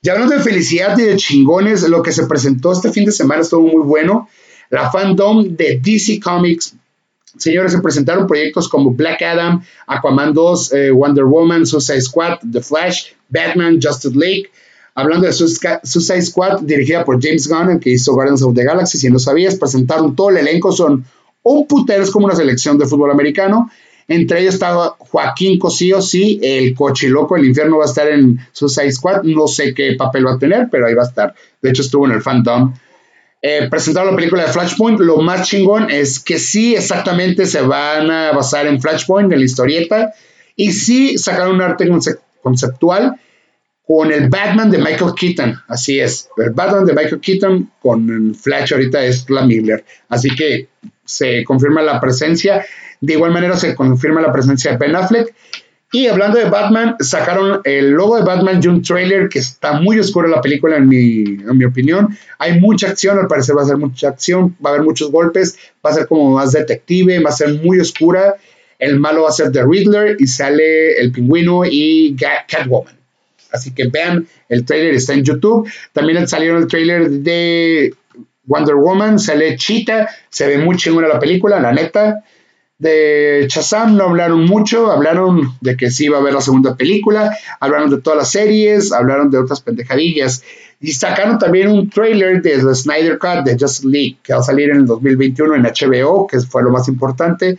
Ya 0.00 0.12
hablando 0.14 0.34
de 0.34 0.42
felicidad 0.42 0.98
y 0.98 1.02
de 1.02 1.16
chingones, 1.16 1.82
lo 1.82 2.02
que 2.02 2.12
se 2.12 2.26
presentó 2.26 2.72
este 2.72 2.90
fin 2.90 3.04
de 3.04 3.12
semana 3.12 3.42
estuvo 3.42 3.68
muy 3.68 3.86
bueno. 3.86 4.28
La 4.70 4.90
fandom 4.90 5.54
de 5.54 5.78
DC 5.82 6.18
Comics. 6.18 6.74
Señores, 7.38 7.72
se 7.72 7.80
presentaron 7.80 8.26
proyectos 8.26 8.68
como 8.68 8.90
Black 8.90 9.22
Adam, 9.22 9.62
Aquaman 9.86 10.34
2, 10.34 10.72
eh, 10.72 10.90
Wonder 10.90 11.24
Woman, 11.24 11.66
Suicide 11.66 12.00
Squad, 12.02 12.38
The 12.50 12.60
Flash, 12.60 13.12
Batman, 13.28 13.78
Justice 13.82 14.16
League. 14.16 14.50
Hablando 14.94 15.26
de 15.26 15.32
Suicide 15.32 16.22
Squad, 16.22 16.60
dirigida 16.60 17.04
por 17.04 17.22
James 17.22 17.48
Gunn, 17.48 17.80
que 17.80 17.90
hizo 17.90 18.12
Guardians 18.12 18.42
of 18.42 18.54
the 18.54 18.62
Galaxy, 18.62 18.98
si 18.98 19.08
no 19.08 19.18
sabías, 19.18 19.56
presentaron 19.56 20.14
todo 20.14 20.28
el 20.28 20.36
elenco, 20.36 20.70
son 20.70 21.06
un 21.42 21.66
putero, 21.66 22.02
es 22.02 22.10
como 22.10 22.26
una 22.26 22.36
selección 22.36 22.76
de 22.78 22.86
fútbol 22.86 23.10
americano. 23.10 23.70
Entre 24.08 24.40
ellos 24.40 24.54
estaba 24.54 24.96
Joaquín 24.98 25.58
Cosío, 25.58 26.02
sí, 26.02 26.38
el 26.42 26.74
cochiloco, 26.74 27.36
el 27.36 27.46
infierno 27.46 27.78
va 27.78 27.84
a 27.84 27.86
estar 27.86 28.08
en 28.08 28.38
Suicide 28.52 28.92
Squad, 28.92 29.22
no 29.22 29.46
sé 29.46 29.72
qué 29.72 29.94
papel 29.96 30.26
va 30.26 30.34
a 30.34 30.38
tener, 30.38 30.68
pero 30.70 30.86
ahí 30.86 30.94
va 30.94 31.04
a 31.04 31.06
estar. 31.06 31.34
De 31.62 31.70
hecho, 31.70 31.80
estuvo 31.80 32.04
en 32.04 32.12
el 32.12 32.20
fandom. 32.20 32.74
Eh, 33.44 33.66
presentaron 33.68 34.10
la 34.12 34.16
película 34.16 34.44
de 34.46 34.52
Flashpoint. 34.52 35.00
Lo 35.00 35.18
más 35.18 35.48
chingón 35.48 35.90
es 35.90 36.20
que 36.20 36.38
sí, 36.38 36.76
exactamente 36.76 37.44
se 37.46 37.60
van 37.60 38.10
a 38.10 38.32
basar 38.32 38.66
en 38.68 38.80
Flashpoint, 38.80 39.32
en 39.32 39.38
la 39.40 39.44
historieta. 39.44 40.14
Y 40.54 40.72
sí 40.72 41.18
sacaron 41.18 41.56
un 41.56 41.62
arte 41.62 41.88
conce- 41.88 42.20
conceptual 42.40 43.16
con 43.84 44.12
el 44.12 44.28
Batman 44.28 44.70
de 44.70 44.78
Michael 44.78 45.12
Keaton. 45.18 45.60
Así 45.66 45.98
es, 45.98 46.28
el 46.36 46.50
Batman 46.50 46.86
de 46.86 46.92
Michael 46.92 47.20
Keaton 47.20 47.70
con 47.80 48.34
Flash 48.34 48.72
ahorita 48.74 49.04
es 49.04 49.28
la 49.28 49.44
Miller. 49.44 49.84
Así 50.08 50.30
que 50.36 50.68
se 51.04 51.42
confirma 51.44 51.82
la 51.82 52.00
presencia. 52.00 52.64
De 53.00 53.14
igual 53.14 53.32
manera 53.32 53.56
se 53.56 53.74
confirma 53.74 54.20
la 54.20 54.32
presencia 54.32 54.70
de 54.70 54.76
Ben 54.78 54.94
Affleck. 54.94 55.34
Y 55.94 56.06
hablando 56.06 56.38
de 56.38 56.46
Batman, 56.46 56.96
sacaron 57.00 57.60
el 57.64 57.90
logo 57.90 58.16
de 58.16 58.24
Batman 58.24 58.60
y 58.62 58.66
un 58.66 58.80
trailer 58.80 59.28
que 59.28 59.40
está 59.40 59.74
muy 59.74 59.98
oscuro 59.98 60.26
la 60.26 60.40
película 60.40 60.78
en 60.78 60.88
mi, 60.88 61.22
en 61.22 61.58
mi 61.58 61.66
opinión. 61.66 62.16
Hay 62.38 62.58
mucha 62.58 62.88
acción, 62.88 63.18
al 63.18 63.26
parecer 63.26 63.56
va 63.58 63.62
a 63.62 63.66
ser 63.66 63.76
mucha 63.76 64.08
acción, 64.08 64.56
va 64.64 64.70
a 64.70 64.72
haber 64.72 64.86
muchos 64.86 65.12
golpes, 65.12 65.58
va 65.84 65.90
a 65.90 65.92
ser 65.94 66.06
como 66.06 66.30
más 66.34 66.52
detective, 66.52 67.20
va 67.20 67.28
a 67.28 67.34
ser 67.34 67.60
muy 67.62 67.78
oscura. 67.78 68.36
El 68.78 68.98
malo 68.98 69.24
va 69.24 69.28
a 69.28 69.32
ser 69.32 69.52
The 69.52 69.64
Riddler 69.64 70.16
y 70.18 70.26
sale 70.26 70.98
el 70.98 71.12
pingüino 71.12 71.62
y 71.66 72.16
Catwoman. 72.48 72.96
Así 73.52 73.74
que 73.74 73.88
vean, 73.88 74.26
el 74.48 74.64
trailer 74.64 74.94
está 74.94 75.12
en 75.12 75.24
YouTube. 75.24 75.70
También 75.92 76.26
salieron 76.26 76.62
el 76.62 76.68
trailer 76.68 77.10
de 77.10 77.94
Wonder 78.44 78.76
Woman, 78.76 79.18
sale 79.18 79.56
Cheetah, 79.56 80.08
se 80.30 80.46
ve 80.46 80.56
muy 80.56 80.76
chingona 80.76 81.06
la 81.06 81.18
película, 81.18 81.60
la 81.60 81.72
neta. 81.72 82.24
De 82.82 83.46
Shazam 83.48 83.96
no 83.96 84.08
hablaron 84.08 84.44
mucho, 84.44 84.90
hablaron 84.90 85.54
de 85.60 85.76
que 85.76 85.92
sí 85.92 86.06
iba 86.06 86.18
a 86.18 86.20
haber 86.20 86.34
la 86.34 86.40
segunda 86.40 86.74
película, 86.74 87.30
hablaron 87.60 87.90
de 87.90 88.00
todas 88.00 88.18
las 88.18 88.32
series, 88.32 88.90
hablaron 88.90 89.30
de 89.30 89.38
otras 89.38 89.60
pendejadillas. 89.60 90.42
Y 90.80 90.90
sacaron 90.90 91.38
también 91.38 91.68
un 91.68 91.88
trailer 91.88 92.42
de 92.42 92.58
The 92.58 92.74
Snyder 92.74 93.20
Cut 93.20 93.44
de 93.44 93.56
Just 93.56 93.84
League, 93.84 94.16
que 94.24 94.32
va 94.32 94.40
a 94.40 94.42
salir 94.42 94.70
en 94.70 94.78
el 94.78 94.86
2021 94.86 95.54
en 95.54 95.62
HBO, 95.62 96.26
que 96.26 96.40
fue 96.40 96.64
lo 96.64 96.70
más 96.70 96.88
importante. 96.88 97.56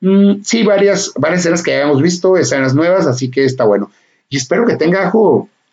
Mm, 0.00 0.42
sí, 0.42 0.64
varias, 0.64 1.12
varias 1.16 1.42
escenas 1.42 1.62
que 1.62 1.72
habíamos 1.72 2.02
visto, 2.02 2.36
escenas 2.36 2.74
nuevas, 2.74 3.06
así 3.06 3.30
que 3.30 3.44
está 3.44 3.64
bueno. 3.64 3.92
Y 4.28 4.36
espero 4.36 4.66
que 4.66 4.74
tenga 4.74 5.12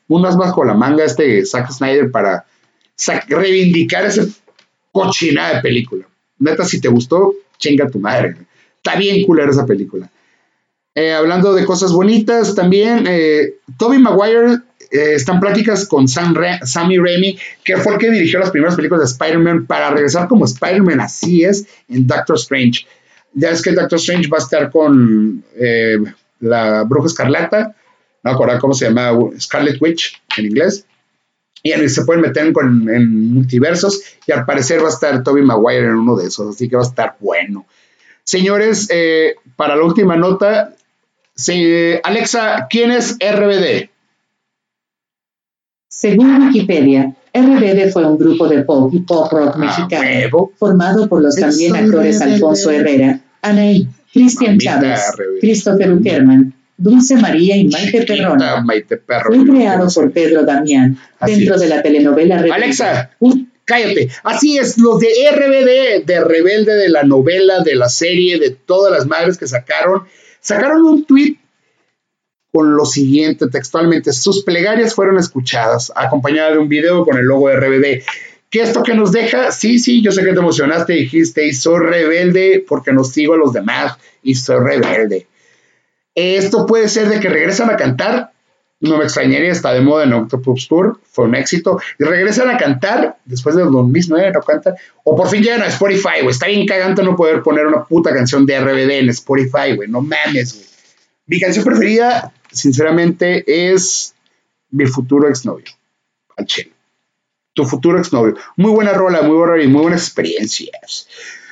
unas 0.08 0.38
más 0.38 0.54
con 0.54 0.68
la 0.68 0.76
manga 0.76 1.04
este 1.04 1.44
Zack 1.48 1.72
Snyder 1.72 2.12
para 2.12 2.46
reivindicar 3.28 4.06
esa 4.06 4.22
cochinada 4.92 5.56
de 5.56 5.62
película. 5.64 6.06
Neta, 6.38 6.64
si 6.64 6.80
te 6.80 6.90
gustó, 6.90 7.34
chinga 7.58 7.90
tu 7.90 7.98
madre. 7.98 8.36
Está 8.84 8.98
bien 9.00 9.26
culera 9.26 9.50
esa 9.52 9.66
película. 9.66 10.10
Eh, 10.96 11.14
hablando 11.14 11.54
de 11.54 11.66
cosas 11.66 11.92
bonitas, 11.94 12.54
también 12.54 13.06
eh, 13.08 13.56
Toby 13.78 13.98
Maguire 13.98 14.60
eh, 14.92 15.14
están 15.16 15.40
pláticas 15.40 15.88
con 15.88 16.08
Sam 16.08 16.36
Ra- 16.36 16.66
Sammy 16.66 16.98
Raimi, 17.00 17.40
que 17.64 17.78
fue 17.78 17.94
el 17.94 18.00
que 18.00 18.12
dirigió 18.12 18.40
las 18.40 18.52
primeras 18.52 18.76
películas 18.76 19.02
de 19.02 19.12
Spider-Man, 19.14 19.66
para 19.66 19.90
regresar 19.90 20.28
como 20.28 20.46
Spider-Man, 20.46 21.00
así 21.02 21.44
es, 21.44 21.66
en 21.88 22.06
Doctor 22.06 22.36
Strange. 22.36 22.86
Ya 23.34 23.50
es 23.50 23.62
que 23.64 23.72
Doctor 23.72 23.98
Strange 23.98 24.28
va 24.30 24.38
a 24.38 24.42
estar 24.42 24.70
con 24.70 25.44
eh, 25.56 25.98
la 26.42 26.84
Bruja 26.84 27.08
Escarlata, 27.08 27.76
no 28.22 28.32
acuerdo 28.32 28.60
cómo 28.60 28.74
se 28.76 28.86
llama, 28.86 29.12
Scarlet 29.40 29.82
Witch 29.82 30.22
en 30.38 30.46
inglés. 30.46 30.86
Y 31.64 31.72
en- 31.72 31.90
se 31.90 32.04
pueden 32.06 32.22
meter 32.22 32.52
con, 32.54 32.88
en 32.90 33.34
multiversos. 33.34 34.02
Y 34.28 34.32
al 34.34 34.46
parecer 34.46 34.84
va 34.84 34.88
a 34.90 34.92
estar 34.92 35.24
Toby 35.24 35.42
Maguire 35.42 35.86
en 35.86 35.96
uno 35.96 36.16
de 36.18 36.28
esos. 36.28 36.54
Así 36.56 36.68
que 36.70 36.76
va 36.76 36.84
a 36.84 36.86
estar 36.86 37.16
bueno. 37.20 37.66
Señores, 38.26 38.88
eh, 38.92 39.36
para 39.56 39.76
la 39.76 39.84
última 39.84 40.16
nota, 40.16 40.74
se- 41.36 42.00
Alexa, 42.04 42.68
¿quién 42.70 42.92
es 42.92 43.18
RBD? 43.20 43.90
Según 45.88 46.48
Wikipedia, 46.48 47.14
RBD 47.34 47.92
fue 47.92 48.06
un 48.06 48.18
grupo 48.18 48.48
de 48.48 48.64
pop 48.64 48.92
y 48.94 49.00
pop 49.00 49.32
rock 49.32 49.54
Ah, 49.56 49.58
mexicano 49.60 50.52
formado 50.58 51.08
por 51.08 51.22
los 51.22 51.36
también 51.36 51.76
actores. 51.76 52.22
Alfonso 52.22 52.72
Herrera, 52.72 53.20
Anaí, 53.42 53.88
Cristian 54.12 54.58
Chávez. 54.58 55.02
Christopher 55.40 55.92
Uckerman, 55.94 56.54
Dulce 56.78 57.16
María 57.18 57.56
y 57.58 57.68
Maite 57.68 58.04
Perrona. 58.06 58.62
Maite 58.62 58.98
Perro. 58.98 59.34
Fue 59.34 59.46
creado 59.46 59.88
por 59.94 60.12
Pedro 60.12 60.44
Damián 60.44 60.98
dentro 61.26 61.56
es. 61.56 61.62
de 61.62 61.68
la 61.70 61.82
telenovela 61.84 62.38
Rebelde. 62.38 62.56
Alexa, 62.56 63.12
cállate. 63.66 64.10
Así 64.24 64.58
es, 64.58 64.78
los 64.78 65.00
de 65.00 65.08
RBD, 65.32 66.06
de 66.06 66.24
Rebelde, 66.24 66.74
de 66.74 66.90
la 66.90 67.04
novela, 67.04 67.62
de 67.62 67.76
la 67.76 67.90
serie, 67.90 68.40
de 68.40 68.52
todas 68.52 68.92
las 68.92 69.08
madres 69.08 69.38
que 69.38 69.48
sacaron, 69.48 70.04
sacaron 70.40 70.84
un 70.84 71.06
tweet 71.06 71.38
con 72.52 72.76
lo 72.76 72.86
siguiente 72.86 73.48
textualmente. 73.48 74.14
Sus 74.14 74.44
plegarias 74.44 74.94
fueron 74.94 75.18
escuchadas, 75.18 75.92
acompañada 75.96 76.52
de 76.52 76.60
un 76.60 76.70
video 76.70 77.04
con 77.04 77.18
el 77.18 77.26
logo 77.26 77.50
de 77.50 77.56
RBD. 77.56 78.04
¿Qué 78.50 78.62
esto 78.62 78.84
que 78.84 78.94
nos 78.94 79.12
deja? 79.12 79.52
Sí, 79.52 79.80
sí, 79.80 80.04
yo 80.04 80.12
sé 80.12 80.24
que 80.24 80.34
te 80.34 80.40
emocionaste, 80.40 80.94
dijiste, 80.94 81.48
y 81.48 81.54
soy 81.54 81.80
rebelde 81.80 82.64
porque 82.68 82.94
no 82.94 83.04
sigo 83.04 83.34
a 83.34 83.38
los 83.38 83.52
demás, 83.52 83.98
y 84.22 84.36
soy 84.36 84.64
rebelde. 84.64 85.26
Esto 86.14 86.68
puede 86.68 86.90
ser 86.90 87.10
de 87.10 87.20
que 87.20 87.30
regresan 87.30 87.72
a 87.72 87.78
cantar, 87.78 88.33
no 88.90 88.98
me 88.98 89.06
extrañaría, 89.06 89.52
está 89.52 89.74
de 89.74 89.82
moda 89.82 90.04
en 90.04 90.14
Octopus 90.14 90.68
Tour, 90.68 91.00
fue 91.10 91.26
un 91.26 91.36
éxito, 91.36 91.80
y 91.98 92.04
regresan 92.04 92.50
a 92.50 92.58
cantar 92.58 93.18
después 93.26 93.56
del 93.56 93.72
2009, 93.72 94.32
no 94.34 94.42
cantan, 94.42 94.76
o 95.04 95.16
por 95.16 95.30
fin 95.30 95.42
llegan 95.42 95.62
a 95.62 95.68
Spotify, 95.68 96.22
güey, 96.22 96.30
está 96.30 96.48
bien 96.48 96.68
cagante 96.68 97.02
no 97.02 97.16
poder 97.16 97.42
poner 97.42 97.66
una 97.66 97.86
puta 97.86 98.14
canción 98.14 98.46
de 98.46 98.60
RBD 98.60 98.92
en 99.00 99.10
Spotify, 99.10 99.76
güey, 99.76 99.90
no 99.90 100.02
mames, 100.02 100.56
güey. 100.56 100.66
Mi 101.26 101.40
canción 101.40 101.64
preferida, 101.64 102.34
sinceramente, 102.52 103.44
es 103.74 104.14
Mi 104.70 104.86
futuro 104.88 105.30
exnovio, 105.30 105.66
al 106.36 106.46
chelo. 106.46 106.72
Tu 107.54 107.64
futuro 107.66 108.00
exnovio. 108.00 108.36
Muy 108.58 108.72
buena 108.72 108.94
rola, 108.94 109.22
muy 109.22 109.38
buena 109.38 109.64
y 109.64 109.68
muy 109.68 109.84
buenas 109.84 110.02
experiencias. 110.02 111.08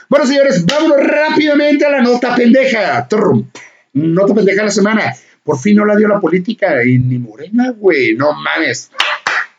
Bueno, 0.10 0.26
señores, 0.26 0.66
vámonos 0.66 0.98
rápidamente 0.98 1.86
a 1.86 1.92
la 1.92 2.02
nota 2.02 2.36
pendeja. 2.36 3.08
Trum. 3.08 3.48
Nota 3.94 4.34
pendeja 4.34 4.62
de 4.62 4.66
la 4.68 4.72
semana. 4.72 5.16
Por 5.44 5.60
fin 5.60 5.76
no 5.76 5.86
la 5.86 5.96
dio 5.96 6.08
la 6.08 6.20
política 6.20 6.84
y 6.84 7.00
ni 7.00 7.18
Morena, 7.18 7.72
güey. 7.72 8.16
No 8.16 8.34
mames. 8.34 8.92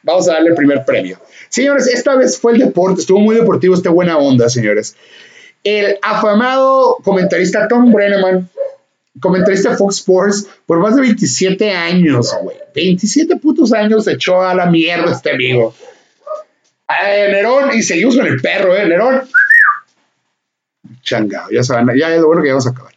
Vamos 0.02 0.28
a 0.28 0.34
darle 0.34 0.50
el 0.50 0.54
primer 0.54 0.84
premio. 0.84 1.18
Señores, 1.48 1.86
esta 1.86 2.16
vez 2.16 2.38
fue 2.38 2.52
el 2.52 2.58
deporte. 2.58 3.00
Estuvo 3.00 3.20
muy 3.20 3.36
deportivo, 3.36 3.74
este 3.74 3.88
buena 3.88 4.18
onda, 4.18 4.48
señores. 4.48 4.96
El 5.64 5.98
afamado 6.02 6.96
comentarista 7.04 7.68
Tom 7.68 7.92
Brenneman, 7.92 8.48
comentarista 9.20 9.70
de 9.70 9.76
Fox 9.76 9.98
Sports, 9.98 10.48
por 10.66 10.78
más 10.80 10.96
de 10.96 11.02
27 11.02 11.70
años, 11.70 12.34
güey. 12.42 12.56
27 12.74 13.36
putos 13.36 13.72
años 13.72 14.04
se 14.04 14.12
echó 14.12 14.42
a 14.42 14.54
la 14.54 14.66
mierda 14.66 15.12
este 15.12 15.30
amigo. 15.30 15.74
Eh, 16.88 17.28
Nerón, 17.30 17.70
y 17.74 17.82
seguimos 17.82 18.16
con 18.16 18.26
el 18.26 18.40
perro, 18.40 18.76
¿eh? 18.76 18.86
Nerón. 18.86 19.22
Changado, 21.02 21.50
ya 21.50 21.62
saben, 21.62 21.96
ya 21.96 22.14
es 22.14 22.20
lo 22.20 22.26
bueno 22.28 22.42
que 22.42 22.48
vamos 22.48 22.66
a 22.66 22.70
acabar. 22.70 22.92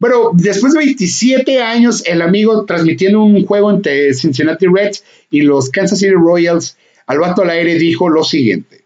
Bueno, 0.00 0.30
después 0.32 0.72
de 0.72 0.78
27 0.78 1.62
años, 1.62 2.02
el 2.06 2.22
amigo 2.22 2.64
transmitiendo 2.64 3.20
un 3.20 3.44
juego 3.44 3.70
entre 3.70 4.14
Cincinnati 4.14 4.66
Reds 4.66 5.04
y 5.30 5.42
los 5.42 5.68
Kansas 5.68 5.98
City 5.98 6.12
Royals, 6.12 6.78
al 7.06 7.18
vato 7.18 7.42
al 7.42 7.50
aire 7.50 7.74
dijo 7.74 8.08
lo 8.08 8.24
siguiente: 8.24 8.82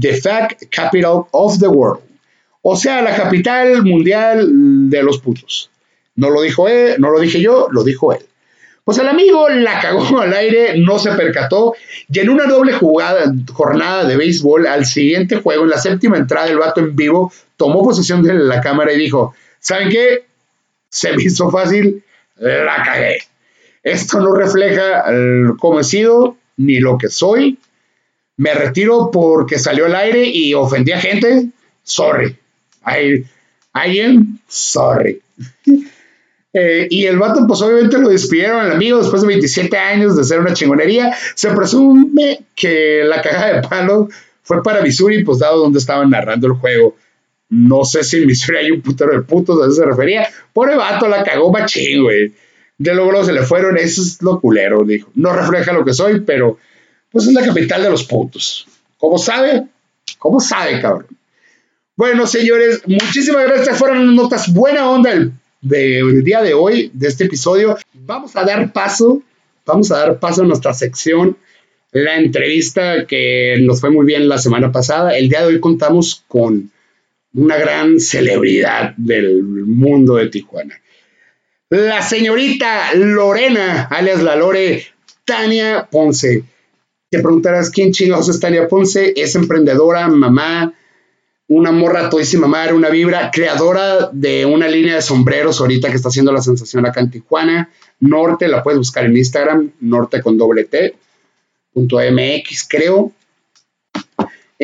The 0.00 0.16
fact 0.16 0.64
capital 0.70 1.24
of 1.32 1.58
the 1.58 1.68
world. 1.68 2.00
O 2.62 2.76
sea, 2.76 3.02
la 3.02 3.14
capital 3.14 3.84
mundial 3.84 4.88
de 4.88 5.02
los 5.02 5.18
putos. 5.18 5.70
No 6.14 6.30
lo 6.30 6.40
dijo 6.40 6.66
él, 6.66 6.94
no 6.98 7.10
lo 7.10 7.20
dije 7.20 7.42
yo, 7.42 7.68
lo 7.70 7.84
dijo 7.84 8.14
él. 8.14 8.20
Pues 8.84 8.96
el 8.98 9.08
amigo 9.08 9.50
la 9.50 9.80
cagó 9.80 10.20
al 10.20 10.32
aire, 10.32 10.78
no 10.78 10.98
se 10.98 11.12
percató, 11.12 11.74
y 12.10 12.18
en 12.18 12.30
una 12.30 12.46
doble 12.46 12.72
jugada, 12.72 13.32
jornada 13.52 14.04
de 14.04 14.16
béisbol, 14.16 14.66
al 14.66 14.86
siguiente 14.86 15.36
juego, 15.36 15.64
en 15.64 15.70
la 15.70 15.78
séptima 15.78 16.16
entrada, 16.16 16.48
el 16.48 16.58
vato 16.58 16.80
en 16.80 16.96
vivo 16.96 17.30
tomó 17.58 17.84
posesión 17.84 18.22
de 18.22 18.32
la 18.32 18.62
cámara 18.62 18.94
y 18.94 18.98
dijo: 18.98 19.34
¿Saben 19.62 19.90
qué? 19.90 20.24
Se 20.88 21.16
me 21.16 21.22
hizo 21.22 21.50
fácil, 21.50 22.02
la 22.36 22.82
cagué. 22.84 23.18
Esto 23.82 24.20
no 24.20 24.34
refleja 24.34 25.04
cómo 25.58 25.80
he 25.80 25.84
sido 25.84 26.36
ni 26.56 26.80
lo 26.80 26.98
que 26.98 27.08
soy. 27.08 27.58
Me 28.36 28.54
retiro 28.54 29.10
porque 29.12 29.60
salió 29.60 29.86
al 29.86 29.94
aire 29.94 30.24
y 30.26 30.52
ofendí 30.52 30.90
a 30.90 31.00
gente. 31.00 31.46
Sorry. 31.84 32.36
I, 32.84 33.24
I 33.74 34.00
am 34.00 34.40
sorry. 34.48 35.22
Eh, 36.54 36.86
y 36.90 37.06
el 37.06 37.18
vato, 37.18 37.46
pues 37.46 37.62
obviamente 37.62 37.96
lo 37.96 38.10
despidieron 38.10 38.60
al 38.60 38.72
amigo 38.72 38.98
después 38.98 39.22
de 39.22 39.28
27 39.28 39.74
años 39.74 40.18
de 40.18 40.22
ser 40.22 40.38
una 40.38 40.52
chingonería. 40.52 41.16
Se 41.34 41.50
presume 41.50 42.44
que 42.54 43.02
la 43.04 43.22
caja 43.22 43.54
de 43.54 43.66
palo 43.66 44.10
fue 44.42 44.62
para 44.62 44.82
Missouri, 44.82 45.24
pues 45.24 45.38
dado 45.38 45.60
donde 45.60 45.78
estaban 45.78 46.10
narrando 46.10 46.48
el 46.48 46.52
juego. 46.52 46.94
No 47.54 47.84
sé 47.84 48.02
si 48.02 48.16
en 48.16 48.26
Missouri 48.26 48.56
hay 48.56 48.70
un 48.70 48.80
putero 48.80 49.12
de 49.12 49.20
putos, 49.20 49.60
a 49.60 49.66
eso 49.66 49.74
se 49.74 49.84
refería. 49.84 50.26
Pobre 50.54 50.74
vato, 50.74 51.06
la 51.06 51.22
cagó 51.22 51.52
machín, 51.52 52.02
güey. 52.02 52.32
De 52.78 52.94
luego 52.94 53.22
se 53.26 53.34
le 53.34 53.42
fueron, 53.42 53.76
eso 53.76 54.00
es 54.00 54.22
lo 54.22 54.40
culero, 54.40 54.84
dijo. 54.84 55.10
No 55.14 55.34
refleja 55.34 55.74
lo 55.74 55.84
que 55.84 55.92
soy, 55.92 56.20
pero 56.20 56.56
pues 57.10 57.26
es 57.26 57.34
la 57.34 57.44
capital 57.44 57.82
de 57.82 57.90
los 57.90 58.04
putos. 58.04 58.66
¿Cómo 58.96 59.18
sabe? 59.18 59.64
¿Cómo 60.18 60.40
sabe, 60.40 60.80
cabrón? 60.80 61.08
Bueno, 61.94 62.26
señores, 62.26 62.80
muchísimas 62.86 63.42
gracias. 63.42 63.60
Estas 63.68 63.78
fueron 63.78 64.16
notas 64.16 64.50
buena 64.50 64.88
onda 64.88 65.10
del, 65.10 65.32
del 65.60 66.24
día 66.24 66.40
de 66.40 66.54
hoy, 66.54 66.90
de 66.94 67.08
este 67.08 67.24
episodio. 67.24 67.76
Vamos 67.92 68.34
a 68.34 68.44
dar 68.44 68.72
paso, 68.72 69.20
vamos 69.66 69.92
a 69.92 69.98
dar 69.98 70.18
paso 70.18 70.40
a 70.40 70.46
nuestra 70.46 70.72
sección, 70.72 71.36
la 71.90 72.16
entrevista 72.16 73.04
que 73.06 73.56
nos 73.60 73.82
fue 73.82 73.90
muy 73.90 74.06
bien 74.06 74.26
la 74.26 74.38
semana 74.38 74.72
pasada. 74.72 75.18
El 75.18 75.28
día 75.28 75.42
de 75.42 75.48
hoy 75.48 75.60
contamos 75.60 76.24
con 76.28 76.70
una 77.34 77.56
gran 77.56 78.00
celebridad 78.00 78.94
del 78.96 79.42
mundo 79.42 80.16
de 80.16 80.28
Tijuana. 80.28 80.80
La 81.70 82.02
señorita 82.02 82.94
Lorena, 82.94 83.84
alias 83.90 84.22
la 84.22 84.36
Lore, 84.36 84.84
Tania 85.24 85.88
Ponce. 85.90 86.44
Te 87.08 87.20
preguntarás 87.20 87.70
quién 87.70 87.92
chingados 87.92 88.28
es 88.28 88.40
Tania 88.40 88.68
Ponce. 88.68 89.14
Es 89.16 89.34
emprendedora, 89.36 90.08
mamá, 90.08 90.74
una 91.48 91.72
morra 91.72 92.10
todísima 92.10 92.46
madre, 92.46 92.74
una 92.74 92.90
vibra, 92.90 93.30
creadora 93.30 94.10
de 94.12 94.44
una 94.44 94.68
línea 94.68 94.96
de 94.96 95.02
sombreros 95.02 95.60
ahorita 95.60 95.88
que 95.88 95.96
está 95.96 96.08
haciendo 96.08 96.32
la 96.32 96.42
sensación 96.42 96.86
acá 96.86 97.00
en 97.00 97.10
Tijuana. 97.10 97.70
Norte, 98.00 98.48
la 98.48 98.62
puedes 98.62 98.78
buscar 98.78 99.04
en 99.04 99.16
Instagram, 99.16 99.72
norte 99.80 100.20
con 100.20 100.36
doble 100.36 100.64
T, 100.64 100.94
punto 101.72 101.98
MX, 101.98 102.66
creo. 102.68 103.12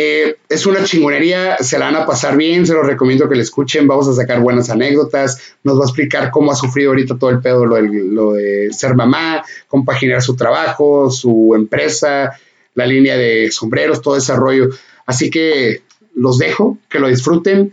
Eh, 0.00 0.36
es 0.48 0.64
una 0.64 0.84
chingonería, 0.84 1.56
se 1.58 1.76
la 1.76 1.86
van 1.86 1.96
a 1.96 2.06
pasar 2.06 2.36
bien, 2.36 2.64
se 2.66 2.72
los 2.72 2.86
recomiendo 2.86 3.28
que 3.28 3.34
la 3.34 3.42
escuchen, 3.42 3.88
vamos 3.88 4.06
a 4.06 4.12
sacar 4.12 4.38
buenas 4.40 4.70
anécdotas, 4.70 5.40
nos 5.64 5.76
va 5.76 5.82
a 5.82 5.86
explicar 5.86 6.30
cómo 6.30 6.52
ha 6.52 6.54
sufrido 6.54 6.90
ahorita 6.90 7.18
todo 7.18 7.30
el 7.30 7.40
pedo 7.40 7.66
lo, 7.66 7.74
del- 7.74 8.14
lo 8.14 8.34
de 8.34 8.68
ser 8.72 8.94
mamá, 8.94 9.42
compaginar 9.66 10.22
su 10.22 10.36
trabajo, 10.36 11.10
su 11.10 11.52
empresa, 11.56 12.38
la 12.74 12.86
línea 12.86 13.16
de 13.16 13.50
sombreros, 13.50 14.00
todo 14.00 14.16
ese 14.16 14.36
rollo. 14.36 14.68
Así 15.04 15.30
que 15.30 15.82
los 16.14 16.38
dejo, 16.38 16.78
que 16.88 17.00
lo 17.00 17.08
disfruten. 17.08 17.72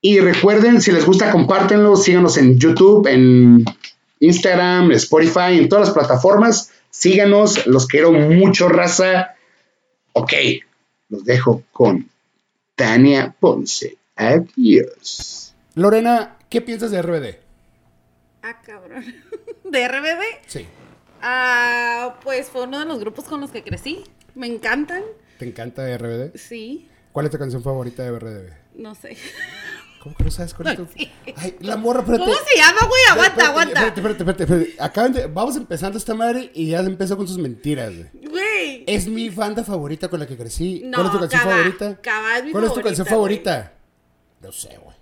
Y 0.00 0.20
recuerden, 0.20 0.80
si 0.80 0.92
les 0.92 1.04
gusta, 1.04 1.32
compártenlo, 1.32 1.96
síganos 1.96 2.36
en 2.36 2.60
YouTube, 2.60 3.08
en 3.08 3.64
Instagram, 4.20 4.92
Spotify, 4.92 5.58
en 5.58 5.68
todas 5.68 5.88
las 5.88 5.94
plataformas. 5.96 6.70
Síganos, 6.90 7.66
los 7.66 7.88
quiero 7.88 8.12
mucho, 8.12 8.68
raza. 8.68 9.34
Ok, 10.12 10.32
los 11.08 11.24
dejo 11.24 11.62
con 11.72 12.08
Tania 12.74 13.34
Ponce. 13.38 13.96
Adiós. 14.16 15.54
Lorena, 15.74 16.36
¿qué 16.48 16.60
piensas 16.60 16.90
de 16.90 17.02
RBD? 17.02 17.36
Ah, 18.42 18.60
cabrón. 18.62 19.04
¿De 19.64 19.88
RBD? 19.88 20.22
Sí. 20.46 20.66
Ah, 21.22 22.16
pues 22.22 22.48
fue 22.48 22.62
uno 22.64 22.78
de 22.78 22.84
los 22.84 23.00
grupos 23.00 23.24
con 23.24 23.40
los 23.40 23.50
que 23.50 23.62
crecí. 23.62 24.04
Me 24.34 24.46
encantan. 24.46 25.02
¿Te 25.38 25.46
encanta 25.46 25.84
RBD? 25.96 26.36
Sí, 26.36 26.88
¿Cuál 27.12 27.26
es 27.26 27.32
tu 27.32 27.38
canción 27.38 27.62
favorita 27.62 28.02
de 28.02 28.18
RBD? 28.18 28.52
no 28.76 28.94
sé. 28.94 29.16
¿Cómo 30.02 30.14
que 30.16 30.24
no 30.24 30.30
sabes 30.30 30.52
cuál 30.52 30.68
es 30.68 30.76
tu- 30.76 30.86
Ay, 31.36 31.56
la 31.60 31.78
morra, 31.78 32.00
espérate. 32.00 32.24
¿Cómo 32.24 32.36
se 32.36 32.58
llama, 32.58 32.80
güey? 32.86 33.02
Aguanta, 33.10 33.24
Espérate, 33.30 33.50
aguanta. 33.50 33.86
Espérate, 33.86 34.00
espérate, 34.00 34.22
espérate. 34.42 34.42
espérate. 34.42 34.82
Acaban 34.82 35.12
de- 35.14 35.26
vamos 35.28 35.56
empezando 35.56 35.96
esta 35.96 36.12
madre 36.14 36.50
y 36.52 36.66
ya 36.68 36.80
empezó 36.80 37.16
con 37.16 37.26
sus 37.26 37.38
mentiras, 37.38 37.90
güey. 37.94 38.26
Güey. 38.28 38.43
Es 38.86 39.06
mi 39.06 39.28
banda 39.30 39.64
favorita 39.64 40.08
con 40.08 40.20
la 40.20 40.26
que 40.26 40.36
crecí. 40.36 40.82
No, 40.84 40.98
¿Cuál 40.98 41.06
es 41.06 41.12
tu 41.12 41.18
canción 41.20 41.42
favorita? 41.42 42.00
Cabá 42.00 42.38
es 42.38 42.44
mi 42.44 42.52
¿Cuál 42.52 42.64
es 42.64 42.74
tu 42.74 42.80
canción 42.82 43.06
favorita, 43.06 43.50
favorita? 43.52 43.72
No 44.42 44.52
sé, 44.52 44.78
güey. 44.82 44.94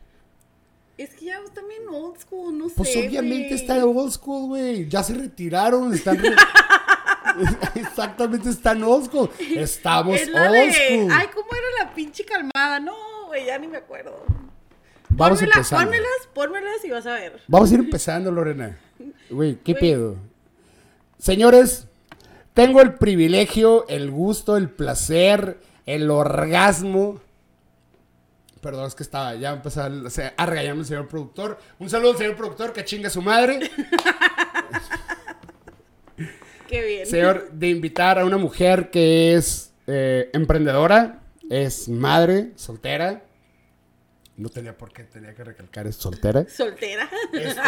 Es 0.99 1.11
que 1.15 1.25
ya 1.27 1.39
están 1.45 1.67
bien 1.69 1.83
old 1.91 2.19
school, 2.21 2.57
no 2.57 2.69
Pues 2.69 2.93
sé. 2.93 3.07
obviamente 3.09 3.49
güey. 3.49 3.61
está 3.61 3.85
old 3.85 4.13
school, 4.13 4.49
güey. 4.49 4.89
Ya 4.89 5.03
se 5.03 5.15
retiraron, 5.15 5.93
están. 5.93 6.19
re- 6.19 6.37
Exactamente, 7.75 8.51
están 8.51 8.83
old 8.83 9.07
school. 9.07 9.31
Estamos 9.57 10.21
Es 10.21 10.29
la 10.29 10.51
old 10.51 10.53
de- 10.55 10.73
school. 10.73 11.09
Ay, 11.13 11.27
¿cómo 11.35 11.49
era 11.53 11.85
la 11.85 11.95
pinche 11.95 12.25
calmada? 12.25 12.79
No, 12.81 12.95
güey, 13.27 13.47
ya 13.47 13.59
ni 13.59 13.67
me 13.69 13.79
acuerdo. 13.79 14.23
Vamos 15.09 15.39
Pónmelas, 15.39 15.57
empezando. 15.57 15.85
pónmelas, 15.85 16.29
pónmelas 16.35 16.85
y 16.85 16.91
vas 16.91 17.07
a 17.07 17.15
ver. 17.15 17.41
Vamos 17.49 17.71
a 17.71 17.75
ir 17.75 17.81
empezando, 17.81 18.31
Lorena. 18.31 18.79
Güey, 19.31 19.57
¿qué 19.63 19.73
Güey. 19.73 19.81
pedo? 19.83 20.17
Señores, 21.19 21.87
tengo 22.55 22.81
el 22.81 22.95
privilegio, 22.95 23.87
el 23.89 24.11
gusto, 24.11 24.57
el 24.57 24.71
placer, 24.71 25.59
el 25.87 26.11
orgasmo. 26.11 27.21
Perdón, 28.61 28.87
es 28.87 28.95
que 28.95 29.03
estaba, 29.03 29.35
ya 29.35 29.53
empezó 29.53 29.83
a, 29.83 29.87
o 29.89 30.11
sea, 30.11 30.35
a 30.37 30.47
regañarme 30.47 30.83
el 30.83 30.87
señor 30.87 31.09
productor. 31.09 31.59
Un 31.79 31.91
saludo 31.91 32.13
al 32.13 32.19
señor 32.19 32.37
productor, 32.37 32.73
que 32.73 32.85
chinga 32.85 33.11
su 33.11 33.23
madre. 33.23 33.71
Qué 36.69 36.83
bien. 36.85 37.07
Señor, 37.07 37.51
de 37.53 37.69
invitar 37.69 38.19
a 38.19 38.25
una 38.25 38.39
mujer 38.39 38.91
que 38.91 39.35
es 39.35 39.73
eh, 39.87 40.31
emprendedora, 40.33 41.23
es 41.51 41.89
madre, 41.89 42.53
soltera. 42.57 43.25
No 44.37 44.49
tenía 44.49 44.77
por 44.77 44.93
qué, 44.93 45.05
tenía 45.05 45.35
que 45.35 45.45
recalcar, 45.45 45.87
es 45.87 45.97
soltera. 45.97 46.47
Soltera. 46.49 47.11
Este, 47.33 47.61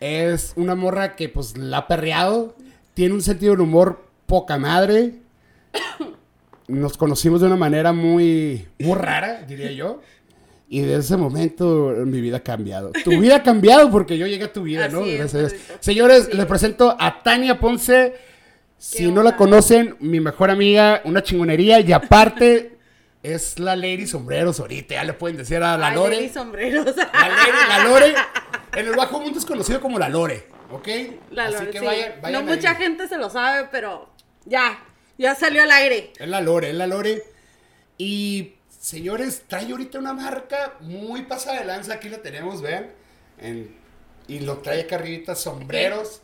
es 0.00 0.52
una 0.56 0.74
morra 0.74 1.14
que 1.14 1.28
pues 1.28 1.56
la 1.56 1.78
ha 1.78 1.86
perreado. 1.86 2.56
Tiene 2.94 3.14
un 3.14 3.22
sentido 3.22 3.52
del 3.52 3.60
humor 3.60 4.04
poca 4.26 4.58
madre. 4.58 5.14
Nos 6.68 6.96
conocimos 6.96 7.40
de 7.40 7.46
una 7.48 7.56
manera 7.56 7.92
muy, 7.92 8.66
muy 8.78 8.94
rara, 8.96 9.42
diría 9.42 9.72
yo. 9.72 10.00
Y 10.68 10.80
desde 10.82 11.00
ese 11.00 11.16
momento 11.16 11.92
mi 12.06 12.20
vida 12.20 12.38
ha 12.38 12.42
cambiado. 12.44 12.92
Tu 13.04 13.10
vida 13.18 13.36
ha 13.36 13.42
cambiado 13.42 13.90
porque 13.90 14.16
yo 14.16 14.26
llegué 14.26 14.44
a 14.44 14.52
tu 14.52 14.62
vida, 14.62 14.88
¿no? 14.88 15.00
Así 15.00 15.10
es, 15.10 15.18
Gracias 15.18 15.42
gordito. 15.52 15.74
Señores, 15.80 16.20
Así 16.22 16.30
les 16.32 16.40
es. 16.40 16.46
presento 16.46 16.96
a 16.98 17.22
Tania 17.22 17.58
Ponce. 17.58 18.14
Si 18.78 19.04
¿Qué 19.04 19.12
no 19.12 19.22
la 19.22 19.36
conocen, 19.36 19.96
mi 20.00 20.20
mejor 20.20 20.48
amiga, 20.48 21.02
una 21.04 21.22
chingonería. 21.22 21.80
Y 21.80 21.92
aparte, 21.92 22.78
es 23.22 23.58
la 23.58 23.74
Lady 23.76 24.06
Sombreros 24.06 24.60
ahorita. 24.60 24.94
Ya 24.94 25.04
le 25.04 25.12
pueden 25.12 25.36
decir 25.36 25.56
a 25.56 25.76
la 25.76 25.88
Ay, 25.88 25.94
Lore. 25.96 26.16
Lady 26.16 26.28
sombreros. 26.28 26.96
La, 26.96 27.28
Lore, 27.28 27.52
la 27.68 27.84
Lore, 27.84 28.14
en 28.72 28.86
el 28.86 28.94
bajo 28.96 29.20
mundo 29.20 29.38
es 29.38 29.44
conocido 29.46 29.80
como 29.80 29.98
la 29.98 30.08
Lore, 30.08 30.46
¿ok? 30.70 30.88
La 31.30 31.44
Así 31.46 31.54
Lore, 31.54 31.70
que 31.70 31.78
sí. 31.80 31.84
vayan, 31.84 32.12
vayan 32.20 32.44
No 32.44 32.50
ahí. 32.50 32.56
mucha 32.56 32.74
gente 32.74 33.08
se 33.08 33.16
lo 33.18 33.30
sabe, 33.30 33.68
pero 33.70 34.08
ya, 34.44 34.78
ya 35.18 35.34
salió 35.34 35.62
al 35.62 35.70
aire. 35.70 36.12
Es 36.18 36.28
la 36.28 36.40
Lore, 36.40 36.70
es 36.70 36.76
la 36.76 36.86
Lore. 36.86 37.22
Y, 37.98 38.54
señores, 38.68 39.42
trae 39.46 39.70
ahorita 39.70 39.98
una 39.98 40.12
marca 40.14 40.74
muy 40.80 41.22
pasada 41.22 41.60
de 41.60 41.66
lanza. 41.66 41.94
Aquí 41.94 42.08
la 42.08 42.18
tenemos, 42.22 42.62
vean. 42.62 42.90
En- 43.38 43.76
y 44.28 44.40
lo 44.40 44.58
trae 44.58 44.82
acá 44.82 44.96
arribita, 44.96 45.34
sombreros. 45.34 46.22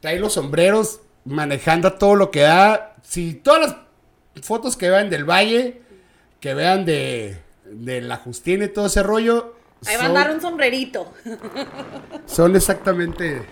Trae 0.00 0.18
los 0.20 0.34
sombreros 0.34 1.00
manejando 1.24 1.94
todo 1.94 2.14
lo 2.14 2.30
que 2.30 2.40
da. 2.40 2.94
Si 3.02 3.34
todas 3.34 3.60
las 4.36 4.44
fotos 4.46 4.76
que 4.76 4.88
vean 4.88 5.10
del 5.10 5.24
valle, 5.28 5.82
que 6.40 6.54
vean 6.54 6.84
de, 6.84 7.38
de 7.64 8.00
la 8.00 8.16
Justina 8.16 8.66
y 8.66 8.68
todo 8.68 8.86
ese 8.86 9.02
rollo. 9.02 9.56
Ahí 9.86 9.96
va 9.96 10.02
a 10.04 10.06
andar 10.06 10.30
un 10.30 10.40
sombrerito. 10.40 11.12
Son 12.26 12.54
exactamente 12.56 13.42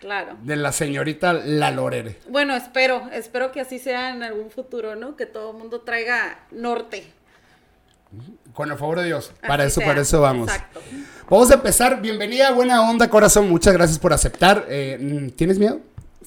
Claro. 0.00 0.36
de 0.42 0.56
la 0.56 0.70
señorita 0.72 1.32
La 1.32 1.70
Lorere. 1.72 2.18
Bueno, 2.28 2.54
espero, 2.54 3.08
espero 3.12 3.50
que 3.50 3.60
así 3.60 3.78
sea 3.78 4.10
en 4.10 4.22
algún 4.22 4.50
futuro, 4.50 4.94
¿no? 4.94 5.16
Que 5.16 5.26
todo 5.26 5.50
el 5.52 5.56
mundo 5.58 5.80
traiga 5.80 6.38
norte. 6.52 7.12
Con 8.54 8.70
el 8.70 8.78
favor 8.78 9.00
de 9.00 9.06
Dios. 9.06 9.32
Para 9.46 9.64
eso, 9.64 9.80
sea. 9.80 9.88
para 9.88 10.00
eso 10.02 10.20
vamos. 10.20 10.48
Exacto. 10.48 10.80
Vamos 11.28 11.50
a 11.50 11.54
empezar. 11.54 12.00
Bienvenida, 12.00 12.52
buena 12.52 12.88
onda, 12.88 13.10
corazón. 13.10 13.48
Muchas 13.50 13.74
gracias 13.74 13.98
por 13.98 14.12
aceptar. 14.12 14.64
Eh, 14.68 15.30
¿Tienes 15.36 15.58
miedo? 15.58 15.80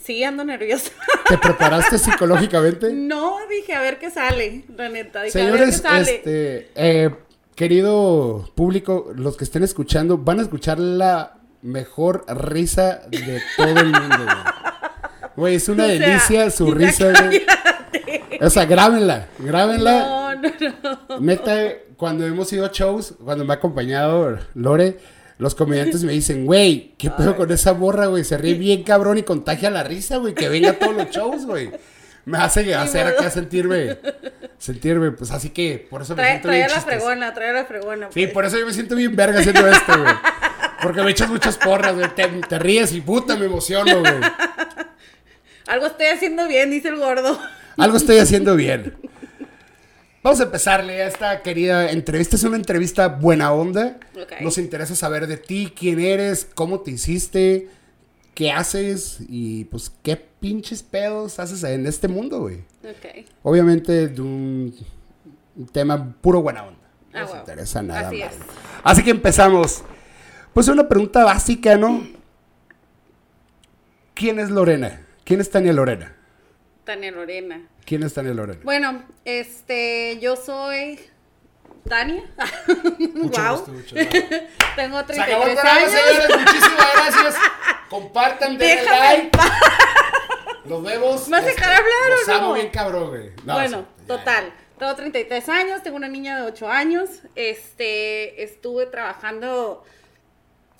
Sí, 0.03 0.23
ando 0.23 0.43
nerviosa. 0.43 0.91
¿Te 1.27 1.38
preparaste 1.38 1.97
psicológicamente? 1.97 2.91
no, 2.93 3.38
dije, 3.49 3.73
a 3.73 3.82
ver 3.82 3.99
qué 3.99 4.12
sale, 4.12 4.65
la 4.75 4.89
neta. 4.89 5.23
Dije, 5.23 5.41
a 5.41 5.45
ver 5.45 5.53
qué 5.53 5.71
Señores, 5.71 5.77
sale. 5.77 6.15
este, 6.15 6.71
eh, 6.75 7.10
querido 7.55 8.49
público, 8.55 9.11
los 9.15 9.37
que 9.37 9.43
estén 9.43 9.63
escuchando, 9.63 10.17
van 10.17 10.39
a 10.39 10.43
escuchar 10.43 10.79
la 10.79 11.37
mejor 11.61 12.25
risa 12.27 13.01
de 13.09 13.41
todo 13.57 13.67
el 13.79 13.91
mundo. 13.91 14.17
Güey, 14.17 15.31
Güey, 15.35 15.55
es 15.55 15.69
una 15.69 15.85
O 15.85 15.87
sea, 15.87 15.99
delicia 15.99 16.51
su 16.51 16.71
risa, 16.71 17.11
güey. 17.11 17.41
O 18.41 18.49
sea, 18.49 18.65
grábenla, 18.65 19.27
grábenla. 19.39 19.99
No, 19.99 20.35
no, 20.35 20.99
no. 21.09 21.19
Neta, 21.19 21.69
cuando 21.95 22.25
hemos 22.25 22.51
ido 22.51 22.65
a 22.65 22.71
shows, 22.71 23.15
cuando 23.23 23.45
me 23.45 23.53
ha 23.53 23.57
acompañado 23.57 24.39
Lore, 24.55 24.97
los 25.37 25.55
comediantes 25.55 26.03
me 26.03 26.11
dicen, 26.13 26.45
güey, 26.45 26.95
¿qué 26.97 27.09
pedo 27.11 27.35
con 27.35 27.51
esa 27.51 27.73
morra, 27.73 28.07
güey? 28.07 28.23
Se 28.23 28.37
ríe 28.37 28.55
bien 28.55 28.83
cabrón 28.83 29.17
y 29.17 29.23
contagia 29.23 29.69
la 29.69 29.83
risa, 29.83 30.17
güey, 30.17 30.33
que 30.33 30.49
venga 30.49 30.71
a 30.71 30.79
todos 30.79 30.95
los 30.95 31.09
shows, 31.09 31.45
güey. 31.45 31.71
Me 32.25 32.38
hace 32.38 32.73
hacer 32.75 33.07
acá 33.07 33.29
sentirme, 33.29 33.97
sentirme, 34.57 35.12
pues 35.12 35.31
así 35.31 35.49
que 35.49 35.88
por 35.89 36.03
eso 36.03 36.15
me 36.15 36.21
Trae, 36.21 36.31
siento 36.31 36.47
trae 36.47 36.57
bien 36.60 36.69
la 36.69 36.81
fregona, 36.81 37.34
trae 37.34 37.53
la 37.53 37.65
fregona. 37.65 38.07
Sí, 38.13 38.21
pues. 38.21 38.34
por 38.34 38.45
eso 38.45 38.60
yo 38.60 38.65
me 38.65 38.73
siento 38.73 38.95
bien 38.95 39.15
verga 39.15 39.39
haciendo 39.39 39.67
esto, 39.67 39.99
güey. 39.99 40.13
Porque 40.81 41.01
me 41.01 41.12
echas 41.12 41.29
muchas 41.29 41.57
porras, 41.57 41.95
güey. 41.95 42.07
Te, 42.15 42.27
te 42.27 42.60
ríes 42.60 42.91
y 42.93 43.01
puta, 43.01 43.36
me 43.36 43.45
emociono, 43.45 43.99
güey. 43.99 44.13
Algo 45.67 45.86
estoy 45.88 46.07
haciendo 46.07 46.47
bien, 46.47 46.71
dice 46.71 46.89
el 46.89 46.97
gordo. 46.97 47.39
Algo 47.77 47.97
estoy 47.97 48.17
haciendo 48.19 48.55
bien. 48.55 48.95
Vamos 50.23 50.39
a 50.39 50.43
empezarle 50.43 51.01
a 51.01 51.07
esta 51.07 51.41
querida 51.41 51.91
entrevista. 51.91 52.36
Es 52.36 52.43
una 52.43 52.57
entrevista 52.57 53.07
buena 53.07 53.51
onda. 53.53 53.97
Nos 54.41 54.57
interesa 54.60 54.95
saber 54.95 55.25
de 55.25 55.38
ti, 55.38 55.73
quién 55.75 55.99
eres, 55.99 56.47
cómo 56.53 56.81
te 56.81 56.91
hiciste, 56.91 57.69
qué 58.36 58.51
haces 58.51 59.17
y 59.27 59.65
pues 59.65 59.91
qué 60.03 60.30
pinches 60.41 60.84
pedos 60.84 61.39
haces 61.39 61.63
en 61.63 61.86
este 61.86 62.08
mundo, 62.10 62.39
güey. 62.39 62.58
Ok. 62.84 63.25
Obviamente 63.43 64.10
de 64.10 64.21
un, 64.21 64.75
un 65.56 65.67
tema 65.67 66.13
puro 66.19 66.41
buena 66.41 66.63
onda. 66.63 66.80
No 67.13 67.19
Ah, 67.19 67.21
nos 67.23 67.36
interesa 67.36 67.82
nada 67.82 68.08
Así 68.10 68.17
más. 68.19 68.34
es. 68.34 68.39
Así 68.84 69.04
que 69.04 69.12
empezamos. 69.12 69.84
Pues 70.54 70.67
una 70.67 70.89
pregunta 70.89 71.23
básica, 71.23 71.77
¿no? 71.77 72.04
¿Quién 74.13 74.39
es 74.39 74.49
Lorena? 74.49 75.01
¿Quién 75.23 75.39
es 75.41 75.49
Tania 75.49 75.73
Lorena? 75.73 76.15
Tania 76.84 77.12
Lorena. 77.12 77.62
¿Quién 77.86 78.04
es 78.04 78.13
Tania 78.13 78.34
Lorena? 78.34 78.60
Bueno, 78.63 79.04
este, 79.25 80.19
yo 80.21 80.36
soy 80.36 80.99
Tania. 81.88 82.23
Mucho 83.15 83.41
wow. 83.41 83.51
gusto, 83.58 83.71
mucho 83.71 83.95
gusto. 83.95 84.17
Tengo 84.75 85.04
Se 85.08 85.21
acabó 85.21 85.45
el 85.45 85.56
33 85.56 85.56
programa, 85.56 85.80
años. 85.80 85.91
señores. 85.91 86.38
Muchísimas 86.39 86.88
gracias. 86.95 87.36
Compartan, 87.89 88.58
denle 88.58 88.75
Déjame 88.82 88.99
like. 88.99 89.38
En 90.93 91.01
paz. 91.01 91.10
Nos 91.10 91.10
vemos. 91.10 91.27
¿Me 91.27 91.38
vas 91.38 91.45
a 91.45 91.49
Este, 91.49 91.62
dejar 91.62 91.73
hablar 91.75 92.10
Los 92.10 92.27
o 92.27 92.32
no? 92.32 92.38
amo 92.38 92.54
bien 92.54 92.69
cabrón, 92.69 93.10
güey. 93.10 93.30
No, 93.45 93.54
bueno, 93.54 93.86
ya, 93.99 94.08
total. 94.08 94.54
Tengo 94.80 94.95
33 94.95 95.49
años, 95.49 95.84
tengo 95.84 95.97
una 95.97 96.08
niña 96.08 96.38
de 96.38 96.43
8 96.51 96.67
años. 96.69 97.10
Este, 97.36 98.43
estuve 98.43 98.88
trabajando 98.88 99.84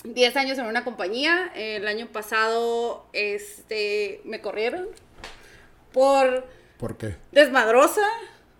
10 0.04 0.36
años 0.38 0.58
en 0.58 0.65
una 0.65 0.84
compañía. 0.84 1.52
El 1.56 1.88
año 1.88 2.08
pasado, 2.08 3.06
este, 3.13 4.21
me 4.26 4.41
corrieron 4.41 4.88
por. 5.93 6.45
¿Por 6.78 6.97
qué? 6.97 7.15
desmadrosa. 7.32 8.02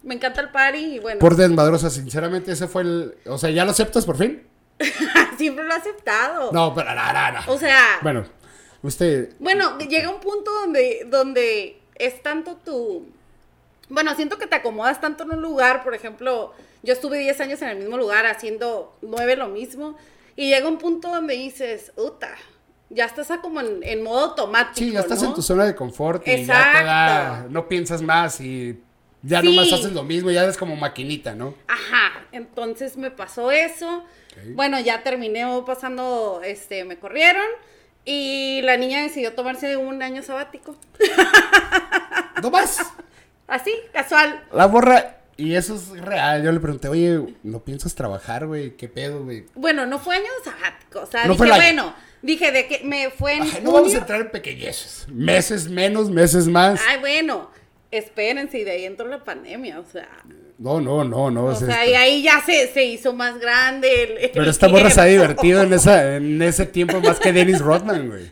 Me 0.04 0.16
encanta 0.16 0.42
el 0.42 0.50
party 0.50 0.78
y 0.96 1.00
bueno, 1.00 1.20
Por 1.20 1.36
desmadrosa, 1.36 1.90
sinceramente, 1.92 2.52
ese 2.52 2.68
fue 2.68 2.82
el. 2.84 3.16
O 3.28 3.38
sea, 3.38 3.50
¿ya 3.52 3.66
lo 3.66 3.72
aceptas 3.72 4.06
por 4.06 4.18
fin? 4.18 4.48
siempre 5.38 5.64
lo 5.64 5.72
he 5.74 5.78
aceptado. 5.78 6.52
No, 6.52 6.74
pero 6.74 6.94
no, 6.96 7.32
no. 7.32 7.40
O 7.54 7.58
sea, 7.58 8.00
Bueno, 8.02 8.26
usted. 8.84 9.34
Bueno, 9.40 9.78
llega 9.80 10.10
un 10.10 10.20
punto 10.20 10.52
donde, 10.52 11.06
donde 11.10 11.80
es 11.96 12.22
tanto 12.24 12.56
tu... 12.58 13.06
Bueno, 13.90 14.16
siento 14.16 14.38
que 14.38 14.48
te 14.48 14.56
acomodas 14.56 15.02
tanto 15.02 15.24
en 15.24 15.32
un 15.32 15.42
lugar, 15.42 15.84
por 15.84 15.94
ejemplo, 15.94 16.54
yo 16.82 16.94
estuve 16.94 17.20
10 17.20 17.42
años 17.42 17.62
en 17.62 17.70
el 17.70 17.78
mismo 17.80 17.98
lugar 17.98 18.26
haciendo 18.26 18.96
9 19.02 19.36
lo 19.36 19.50
mismo, 19.50 19.98
y 20.36 20.50
llega 20.50 20.68
un 20.68 20.78
punto 20.78 21.10
donde 21.10 21.34
dices, 21.36 21.92
uta, 21.98 22.34
ya 22.90 23.06
estás 23.06 23.30
a 23.32 23.42
como 23.42 23.60
en, 23.60 23.84
en 23.84 24.02
modo 24.02 24.30
automático. 24.30 24.78
Sí, 24.78 24.92
ya 24.92 25.02
estás 25.02 25.22
¿no? 25.22 25.30
en 25.30 25.36
tu 25.36 25.42
zona 25.42 25.66
de 25.66 25.76
confort 25.76 26.26
y 26.26 26.32
ya 26.32 26.36
te 26.36 26.42
Exacto. 26.42 26.86
da. 26.86 27.46
No 27.50 27.68
piensas 27.68 28.02
más 28.02 28.40
y 28.40 28.80
ya 29.22 29.42
Sí. 29.42 29.48
nomás 29.48 29.72
haces 29.74 29.92
lo 29.92 30.04
mismo, 30.04 30.32
ya 30.32 30.44
eres 30.44 30.58
como 30.58 30.76
maquinita, 30.76 31.36
¿no? 31.36 31.54
Ajá, 31.68 32.26
entonces 32.32 32.98
me 32.98 33.12
pasó 33.12 33.52
eso. 33.52 33.98
Ok. 34.00 34.56
Bueno, 34.56 34.80
ya 34.80 35.04
terminé 35.04 35.46
pasando, 35.66 36.42
este, 36.44 36.86
me 36.86 36.98
corrieron. 36.98 37.46
Y 38.06 38.62
la 38.64 38.78
niña 38.78 39.02
decidió 39.02 39.34
tomarse 39.34 39.78
un 39.78 40.02
año 40.02 40.24
sabático. 40.24 40.76
No 42.42 42.50
más. 42.50 42.80
Así, 43.48 43.72
casual. 43.94 44.44
La 44.52 44.66
borra 44.66 45.18
Y 45.38 45.56
eso 45.56 45.76
es 45.76 45.90
real. 45.90 46.44
Yo 46.44 46.52
le 46.52 46.60
pregunté, 46.60 46.88
oye, 46.88 47.36
¿no 47.44 47.60
piensas 47.64 47.94
trabajar, 47.94 48.48
güey? 48.48 48.76
¿Qué 48.78 48.88
pedo, 48.88 49.24
güey? 49.24 49.46
Bueno, 49.54 49.86
no 49.86 50.00
fue 50.00 50.16
año 50.16 50.26
sabático. 50.44 51.02
O 51.02 51.06
sea, 51.06 51.26
No 51.26 51.34
dije, 51.34 51.46
bueno, 51.46 51.94
dije 52.22 52.52
de 52.52 52.68
que 52.68 52.82
me 52.84 53.12
fue 53.12 53.34
en 53.36 53.44
Ay, 53.44 53.60
no 53.62 53.72
vamos 53.72 53.94
a 53.94 54.00
entrar 54.00 54.22
en 54.22 54.32
pequeñeces. 54.32 55.06
Meses 55.10 55.68
menos, 55.68 56.10
meses 56.10 56.48
más. 56.48 56.82
Ay, 56.88 57.00
bueno, 57.00 57.52
espérense, 57.92 58.60
y 58.60 58.64
de 58.64 58.72
ahí 58.72 58.86
entró 58.86 59.08
la 59.08 59.24
pandemia, 59.24 59.80
o 59.80 59.86
sea. 59.86 60.10
No, 60.62 60.80
no, 60.80 61.04
no, 61.04 61.32
no. 61.32 61.46
O 61.46 61.52
es 61.54 61.60
sea, 61.60 61.82
esto. 61.84 61.92
y 61.92 61.96
ahí 61.96 62.22
ya 62.22 62.40
se, 62.46 62.68
se 62.72 62.84
hizo 62.86 63.14
más 63.14 63.40
grande 63.40 64.04
el. 64.04 64.18
el 64.26 64.32
Pero 64.32 64.50
esta 64.50 64.68
morra 64.70 64.92
se 64.92 65.02
ha 65.02 65.06
divertido 65.06 65.64
en, 65.64 65.74
esa, 65.74 66.16
en 66.18 66.42
ese 66.42 66.66
tiempo 66.68 67.02
más 67.02 67.20
que 67.20 67.34
Dennis 67.34 67.60
Rodman, 67.60 68.08
güey. 68.10 68.30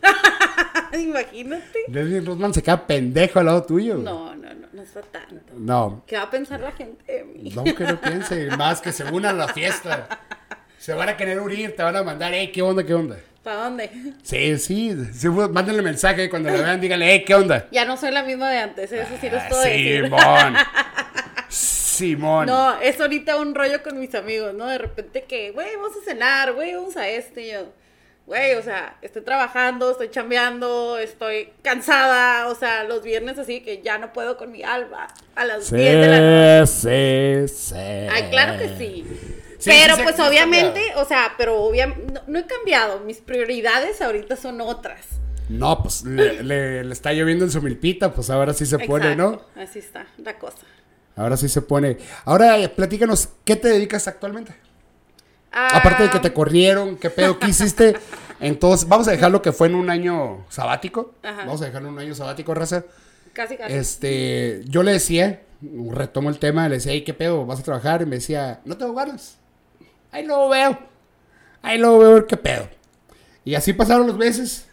Imagínate. 1.02 1.80
Dennis 1.88 2.24
Rodman 2.24 2.54
se 2.54 2.62
queda 2.62 2.86
pendejo 2.86 3.40
al 3.40 3.46
lado 3.46 3.62
tuyo. 3.64 3.94
güey. 3.94 4.04
No, 4.04 4.34
no, 4.36 4.54
no, 4.54 4.66
no 4.72 4.82
está 4.82 5.00
tanto. 5.02 5.52
No, 5.56 6.04
¿Qué 6.06 6.16
va 6.16 6.22
a 6.22 6.30
pensar 6.30 6.60
la 6.60 6.72
gente 6.72 7.12
de 7.12 7.24
mí? 7.24 7.50
no 7.54 7.64
que 7.64 7.84
no 7.84 8.00
piense. 8.00 8.46
Más 8.56 8.80
que 8.80 8.92
se 8.92 9.04
unan 9.04 9.34
a 9.40 9.46
la 9.46 9.52
fiesta. 9.52 10.20
Se 10.78 10.94
van 10.94 11.08
a 11.08 11.16
querer 11.16 11.40
unir, 11.40 11.74
te 11.76 11.82
van 11.82 11.96
a 11.96 12.02
mandar, 12.02 12.32
hey, 12.34 12.50
¿qué 12.54 12.62
onda, 12.62 12.84
qué 12.84 12.94
onda? 12.94 13.16
¿Para 13.42 13.64
dónde? 13.64 13.90
Sí, 14.22 14.56
sí. 14.58 14.96
sí 15.12 15.28
mándenle 15.28 15.82
mensaje 15.82 16.30
cuando 16.30 16.48
la 16.50 16.56
vean, 16.62 16.80
díganle, 16.80 17.06
hey, 17.10 17.24
¿qué 17.26 17.34
onda? 17.34 17.66
Ya 17.70 17.84
no 17.84 17.96
soy 17.96 18.12
la 18.12 18.22
misma 18.22 18.50
de 18.50 18.58
antes, 18.58 18.92
eso 18.92 19.14
sí 19.20 19.28
les 19.28 19.42
puedo 19.44 19.62
Ah, 19.62 19.64
decir. 19.64 20.04
Simón. 20.04 20.54
Simón. 22.00 22.46
No, 22.46 22.80
es 22.80 23.00
ahorita 23.00 23.36
un 23.36 23.54
rollo 23.54 23.82
con 23.82 23.98
mis 24.00 24.14
amigos, 24.14 24.52
¿no? 24.54 24.66
De 24.66 24.78
repente 24.78 25.22
que, 25.24 25.52
güey, 25.52 25.76
vamos 25.76 25.92
a 26.00 26.04
cenar, 26.04 26.52
güey, 26.54 26.74
vamos 26.74 26.96
a 26.96 27.08
este. 27.08 27.42
Y 27.46 27.52
yo, 27.52 27.66
güey, 28.26 28.54
o 28.54 28.62
sea, 28.62 28.96
estoy 29.02 29.22
trabajando, 29.22 29.90
estoy 29.92 30.10
chambeando, 30.10 30.98
estoy 30.98 31.50
cansada. 31.62 32.48
O 32.48 32.54
sea, 32.54 32.84
los 32.84 33.02
viernes 33.02 33.38
así 33.38 33.60
que 33.60 33.82
ya 33.82 33.98
no 33.98 34.12
puedo 34.12 34.36
con 34.36 34.50
mi 34.52 34.62
alma. 34.62 35.06
A 35.36 35.44
las 35.44 35.66
Sí, 35.66 35.76
10 35.76 35.92
de 36.00 36.06
la 36.08 36.60
noche. 36.60 37.48
sí, 37.48 37.54
sí. 37.54 37.74
Ay, 37.76 38.24
claro 38.30 38.58
que 38.58 38.68
sí. 38.76 39.04
Sí, 39.58 39.70
pero 39.70 39.96
sí, 39.96 40.02
pues 40.04 40.18
obviamente, 40.20 40.80
cambiado. 40.80 41.02
o 41.02 41.04
sea, 41.04 41.34
pero 41.36 41.62
obviamente, 41.62 42.12
no, 42.14 42.22
no 42.26 42.38
he 42.38 42.46
cambiado. 42.46 43.00
Mis 43.00 43.18
prioridades 43.18 44.00
ahorita 44.00 44.34
son 44.36 44.60
otras. 44.62 45.06
No, 45.50 45.82
pues 45.82 46.02
le, 46.04 46.42
le- 46.44 46.84
le 46.84 46.92
está 46.92 47.12
lloviendo 47.12 47.44
en 47.44 47.50
su 47.50 47.60
milpita, 47.60 48.12
pues 48.14 48.30
ahora 48.30 48.54
sí 48.54 48.64
se 48.64 48.78
pone, 48.78 49.16
¿no? 49.16 49.42
Así 49.56 49.80
está 49.80 50.06
la 50.18 50.38
cosa. 50.38 50.58
Ahora 51.20 51.36
sí 51.36 51.48
se 51.50 51.60
pone. 51.60 51.98
Ahora 52.24 52.58
eh, 52.58 52.68
platícanos, 52.70 53.28
¿qué 53.44 53.54
te 53.56 53.68
dedicas 53.68 54.08
actualmente? 54.08 54.54
Ah, 55.52 55.76
Aparte 55.76 56.04
de 56.04 56.10
que 56.10 56.18
te 56.18 56.32
corrieron, 56.32 56.96
¿qué 56.96 57.10
pedo? 57.10 57.38
¿Qué 57.38 57.48
hiciste? 57.48 57.94
Entonces, 58.40 58.88
vamos 58.88 59.06
a 59.06 59.10
dejarlo 59.10 59.42
que 59.42 59.52
fue 59.52 59.66
en 59.68 59.74
un 59.74 59.90
año 59.90 60.46
sabático. 60.48 61.12
Ajá. 61.22 61.44
Vamos 61.44 61.60
a 61.60 61.66
dejarlo 61.66 61.88
en 61.88 61.94
un 61.94 62.00
año 62.00 62.14
sabático, 62.14 62.54
raza. 62.54 62.84
Casi, 63.34 63.58
casi. 63.58 63.74
Este, 63.74 64.62
yo 64.64 64.82
le 64.82 64.92
decía, 64.92 65.42
retomo 65.90 66.30
el 66.30 66.38
tema, 66.38 66.66
le 66.70 66.76
decía, 66.76 66.92
"Ey, 66.92 67.04
¿qué 67.04 67.12
pedo? 67.12 67.44
¿Vas 67.44 67.60
a 67.60 67.64
trabajar? 67.64 68.00
Y 68.00 68.06
me 68.06 68.16
decía, 68.16 68.60
no 68.64 68.78
tengo 68.78 68.94
ganas. 68.94 69.36
Ahí 70.12 70.24
lo 70.24 70.48
veo. 70.48 70.78
Ahí 71.60 71.76
lo 71.76 71.98
veo, 71.98 72.26
¿qué 72.26 72.38
pedo? 72.38 72.66
Y 73.44 73.54
así 73.56 73.74
pasaron 73.74 74.06
los 74.06 74.16
meses. 74.16 74.66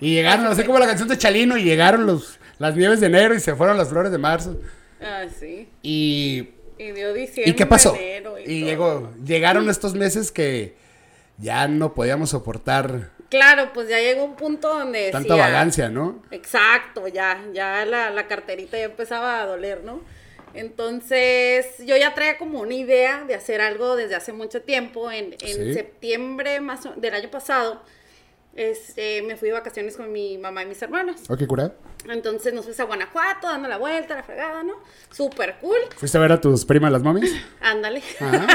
Y 0.00 0.14
llegaron, 0.14 0.46
así 0.46 0.64
como 0.64 0.78
la 0.78 0.86
canción 0.86 1.08
de 1.08 1.18
Chalino, 1.18 1.58
y 1.58 1.64
llegaron 1.64 2.06
los, 2.06 2.38
las 2.58 2.74
nieves 2.74 3.00
de 3.00 3.08
enero 3.08 3.34
y 3.34 3.40
se 3.40 3.54
fueron 3.54 3.76
las 3.76 3.88
flores 3.90 4.10
de 4.12 4.18
marzo. 4.18 4.56
Ah, 5.00 5.26
sí. 5.38 5.68
Y, 5.82 6.48
Y 6.78 6.92
dio 6.92 7.12
diciembre. 7.14 7.50
¿y 7.50 7.54
qué 7.54 7.66
pasó? 7.66 7.94
enero 7.94 8.38
Y 8.38 8.60
todo. 8.60 8.68
llegó, 8.70 9.12
llegaron 9.24 9.68
estos 9.70 9.94
meses 9.94 10.30
que 10.32 10.74
ya 11.38 11.68
no 11.68 11.94
podíamos 11.94 12.30
soportar 12.30 13.10
Claro, 13.30 13.72
pues 13.74 13.88
ya 13.90 13.98
llegó 14.00 14.24
un 14.24 14.36
punto 14.36 14.68
donde 14.72 15.10
tanta 15.10 15.34
decía- 15.34 15.44
vagancia, 15.44 15.88
¿no? 15.90 16.22
Exacto, 16.30 17.08
ya, 17.08 17.44
ya 17.52 17.84
la, 17.84 18.08
la 18.10 18.26
carterita 18.26 18.78
ya 18.78 18.84
empezaba 18.84 19.42
a 19.42 19.46
doler, 19.46 19.84
¿no? 19.84 20.00
Entonces, 20.54 21.66
yo 21.84 21.96
ya 21.96 22.14
traía 22.14 22.38
como 22.38 22.60
una 22.60 22.72
idea 22.74 23.24
de 23.24 23.34
hacer 23.34 23.60
algo 23.60 23.96
desde 23.96 24.14
hace 24.14 24.32
mucho 24.32 24.62
tiempo. 24.62 25.10
En, 25.10 25.34
en 25.34 25.38
Sí. 25.40 25.74
septiembre 25.74 26.60
más 26.60 26.86
o- 26.86 26.94
del 26.94 27.12
año 27.14 27.30
pasado, 27.30 27.82
este, 28.56 29.22
me 29.22 29.36
fui 29.36 29.48
de 29.48 29.54
vacaciones 29.54 29.96
con 29.96 30.10
mi 30.10 30.38
mamá 30.38 30.62
y 30.62 30.66
mis 30.66 30.80
hermanos. 30.82 31.20
Ok, 31.28 31.46
cura. 31.46 31.74
Entonces 32.06 32.54
nos 32.54 32.64
fuimos 32.64 32.80
a 32.80 32.84
Guanajuato, 32.84 33.48
dando 33.48 33.68
la 33.68 33.76
vuelta, 33.76 34.14
la 34.14 34.22
fregada, 34.22 34.62
¿no? 34.62 34.74
Súper 35.10 35.56
cool. 35.60 35.78
¿Fuiste 35.96 36.16
a 36.16 36.20
ver 36.20 36.32
a 36.32 36.40
tus 36.40 36.64
primas 36.64 36.90
las 36.92 37.02
momies? 37.02 37.34
Ándale. 37.60 38.02
Ah, 38.20 38.46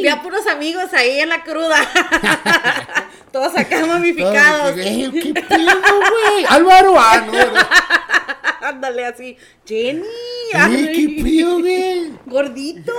Vi 0.00 0.08
a 0.08 0.22
puros 0.22 0.46
amigos 0.46 0.92
ahí 0.92 1.18
en 1.20 1.28
la 1.30 1.42
cruda. 1.42 1.76
Todos 3.32 3.56
acá 3.56 3.84
mamificados. 3.84 4.76
Ey, 4.78 5.10
¿Qué 5.10 5.34
pedo, 5.34 5.58
güey? 5.58 6.44
Álvaro, 6.48 6.94
ah, 6.96 7.26
no. 7.26 7.32
Ándale 8.68 9.06
así. 9.06 9.36
Jenny. 9.66 10.04
Ay, 10.54 10.92
¿Qué 11.16 11.22
pedo, 11.22 11.58
güey? 11.58 12.12
Gordito. 12.26 12.92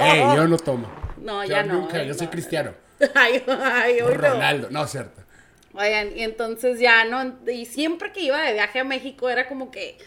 Ey, 0.00 0.20
yo 0.36 0.46
no 0.46 0.56
tomo. 0.56 0.88
No, 1.18 1.42
Yo 1.44 1.50
ya 1.50 1.62
no. 1.64 1.74
Nunca, 1.74 2.02
yo 2.04 2.14
soy 2.14 2.26
no. 2.26 2.30
cristiano. 2.30 2.74
Ay, 3.14 3.42
ay, 3.48 4.00
hoy 4.02 4.14
no. 4.14 4.20
Ronaldo, 4.20 4.68
no, 4.70 4.86
cierto. 4.86 5.19
Oigan, 5.74 6.16
y 6.16 6.22
entonces 6.22 6.80
ya 6.80 7.04
no. 7.04 7.38
Y 7.50 7.66
siempre 7.66 8.12
que 8.12 8.20
iba 8.20 8.40
de 8.42 8.54
viaje 8.54 8.80
a 8.80 8.84
México 8.84 9.28
era 9.28 9.48
como 9.48 9.70
que 9.70 9.98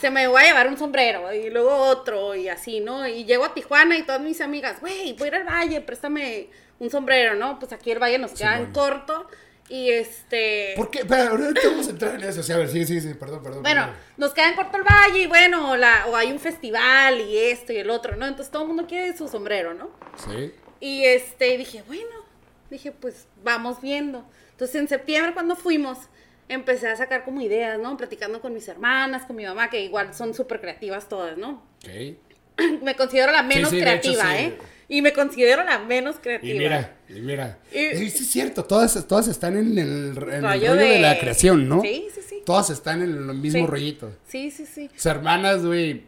se 0.00 0.10
me 0.10 0.26
va 0.26 0.40
a 0.40 0.44
llevar 0.44 0.68
un 0.68 0.76
sombrero 0.76 1.32
y 1.32 1.50
luego 1.50 1.74
otro 1.74 2.34
y 2.34 2.48
así, 2.48 2.80
¿no? 2.80 3.06
Y 3.06 3.24
llego 3.24 3.44
a 3.44 3.54
Tijuana 3.54 3.96
y 3.96 4.02
todas 4.02 4.20
mis 4.20 4.40
amigas, 4.40 4.80
güey, 4.80 5.12
voy 5.14 5.26
a 5.26 5.28
ir 5.28 5.34
al 5.36 5.44
valle, 5.44 5.80
préstame 5.80 6.48
un 6.78 6.90
sombrero, 6.90 7.34
¿no? 7.34 7.58
Pues 7.58 7.72
aquí 7.72 7.90
el 7.90 8.02
valle 8.02 8.18
nos 8.18 8.32
queda 8.32 8.58
en 8.58 8.72
corto 8.72 9.28
y 9.68 9.90
este. 9.90 10.74
¿Por 10.76 10.90
qué? 10.90 11.04
Pero 11.04 11.30
ahorita 11.30 11.60
vamos 11.64 11.86
a 11.86 11.90
entrar 11.90 12.14
en 12.16 12.24
eso. 12.24 12.42
Sí, 12.42 12.52
a 12.52 12.58
ver, 12.58 12.68
sí, 12.68 12.84
sí, 12.84 13.00
sí, 13.00 13.14
perdón, 13.14 13.42
perdón. 13.42 13.62
Bueno, 13.62 13.82
perdón. 13.82 14.00
nos 14.16 14.34
queda 14.34 14.48
en 14.48 14.56
corto 14.56 14.76
el 14.76 14.82
valle 14.82 15.22
y 15.22 15.26
bueno, 15.26 15.70
o, 15.70 15.76
la, 15.76 16.06
o 16.08 16.16
hay 16.16 16.32
un 16.32 16.40
festival 16.40 17.20
y 17.20 17.38
esto 17.38 17.72
y 17.72 17.78
el 17.78 17.88
otro, 17.90 18.16
¿no? 18.16 18.26
Entonces 18.26 18.50
todo 18.50 18.62
el 18.62 18.68
mundo 18.68 18.86
quiere 18.86 19.16
su 19.16 19.28
sombrero, 19.28 19.72
¿no? 19.74 19.90
Sí. 20.16 20.52
Y 20.80 21.04
este, 21.04 21.56
dije, 21.56 21.84
bueno, 21.86 22.10
dije, 22.70 22.92
pues 22.92 23.26
vamos 23.42 23.80
viendo. 23.80 24.24
Entonces 24.62 24.80
en 24.80 24.86
septiembre 24.86 25.34
cuando 25.34 25.56
fuimos, 25.56 25.98
empecé 26.48 26.86
a 26.88 26.94
sacar 26.94 27.24
como 27.24 27.40
ideas, 27.40 27.80
¿no? 27.80 27.96
Platicando 27.96 28.40
con 28.40 28.54
mis 28.54 28.68
hermanas, 28.68 29.24
con 29.24 29.34
mi 29.34 29.44
mamá, 29.44 29.68
que 29.68 29.82
igual 29.82 30.14
son 30.14 30.34
súper 30.34 30.60
creativas 30.60 31.08
todas, 31.08 31.36
¿no? 31.36 31.64
Ok. 31.82 32.16
Me 32.82 32.94
considero 32.94 33.32
la 33.32 33.42
menos 33.42 33.70
sí, 33.70 33.80
de 33.80 33.92
hecho, 33.92 34.12
creativa, 34.12 34.36
sí. 34.38 34.44
¿eh? 34.44 34.58
Y 34.88 35.02
me 35.02 35.12
considero 35.12 35.64
la 35.64 35.78
menos 35.80 36.16
creativa. 36.22 36.54
Y 36.54 36.58
mira, 36.58 36.96
y 37.08 37.14
mira. 37.14 37.58
Y- 37.72 37.96
sí 38.10 38.22
es 38.22 38.30
cierto, 38.30 38.64
todas, 38.64 39.04
todas 39.08 39.26
están 39.26 39.56
en 39.56 39.72
el, 39.72 39.78
en 39.78 40.34
el 40.34 40.42
rollo, 40.42 40.74
de... 40.76 40.84
de- 40.84 40.98
la 41.00 41.18
creación, 41.18 41.68
¿no? 41.68 41.80
Sí, 41.80 42.06
sí, 42.14 42.20
sí. 42.20 42.42
Todas 42.46 42.70
están 42.70 43.02
en 43.02 43.10
el 43.10 43.34
mismo 43.34 43.66
rollito. 43.66 44.12
Sí, 44.28 44.52
sí, 44.52 44.64
sí. 44.64 44.88
Sus 44.94 45.06
hermanas, 45.06 45.64
güey, 45.64 46.04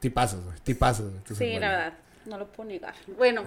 tipazos, 0.00 0.44
güey, 0.44 0.58
tipazos. 0.62 1.10
Sí, 1.38 1.58
la 1.58 1.70
verdad, 1.70 1.92
no 2.26 2.36
lo 2.36 2.48
puedo 2.48 2.68
negar. 2.68 2.94
Bueno, 3.16 3.44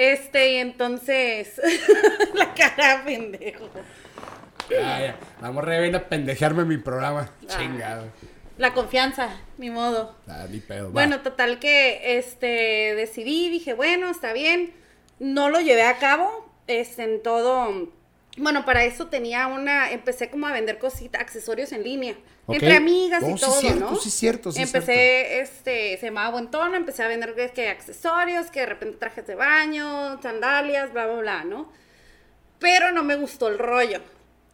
este, 0.00 0.52
y 0.52 0.56
entonces, 0.56 1.60
la 2.34 2.54
cara 2.54 3.02
pendejo. 3.04 3.68
Ya. 4.70 5.16
La 5.42 5.50
morra 5.50 5.78
viene 5.78 5.98
a 5.98 6.08
pendejearme 6.08 6.62
en 6.62 6.68
mi 6.68 6.78
programa. 6.78 7.28
Ah. 7.42 7.58
Chingado. 7.58 8.06
La 8.56 8.72
confianza, 8.72 9.28
ni 9.58 9.68
modo. 9.70 10.16
Ah, 10.26 10.46
ni 10.48 10.60
pedo. 10.60 10.86
va. 10.86 10.92
Bueno, 10.92 11.20
total 11.20 11.58
que 11.58 12.18
este 12.18 12.94
decidí, 12.96 13.50
dije, 13.50 13.74
bueno, 13.74 14.10
está 14.10 14.32
bien. 14.32 14.72
No 15.18 15.50
lo 15.50 15.60
llevé 15.60 15.82
a 15.82 15.98
cabo. 15.98 16.50
Este, 16.66 17.02
en 17.02 17.22
todo. 17.22 17.90
Bueno, 18.36 18.64
para 18.64 18.84
eso 18.84 19.06
tenía 19.08 19.46
una. 19.48 19.90
Empecé 19.92 20.30
como 20.30 20.46
a 20.46 20.52
vender 20.52 20.78
cositas, 20.78 21.20
accesorios 21.20 21.72
en 21.72 21.82
línea. 21.82 22.14
Entre 22.48 22.74
amigas 22.74 23.22
Oh, 23.24 23.30
y 23.30 23.34
sí 23.34 23.40
todo, 23.40 23.60
cierto, 23.60 23.80
¿no? 23.90 23.96
sí 23.96 24.10
cierto, 24.10 24.50
sí 24.52 24.62
Empecé, 24.62 25.40
este, 25.40 25.96
se 25.98 26.06
llamaba 26.06 26.30
Buen 26.30 26.50
Tono, 26.50 26.74
empecé 26.76 27.04
a 27.04 27.08
vender 27.08 27.34
que, 27.54 27.68
accesorios, 27.68 28.50
que 28.50 28.60
de 28.60 28.66
repente 28.66 28.96
trajes 28.96 29.24
de 29.26 29.36
baño, 29.36 30.20
sandalias, 30.20 30.92
bla, 30.92 31.06
bla, 31.06 31.20
bla, 31.20 31.44
¿no? 31.44 31.70
Pero 32.58 32.90
no 32.92 33.04
me 33.04 33.14
gustó 33.16 33.46
el 33.48 33.58
rollo. 33.58 34.00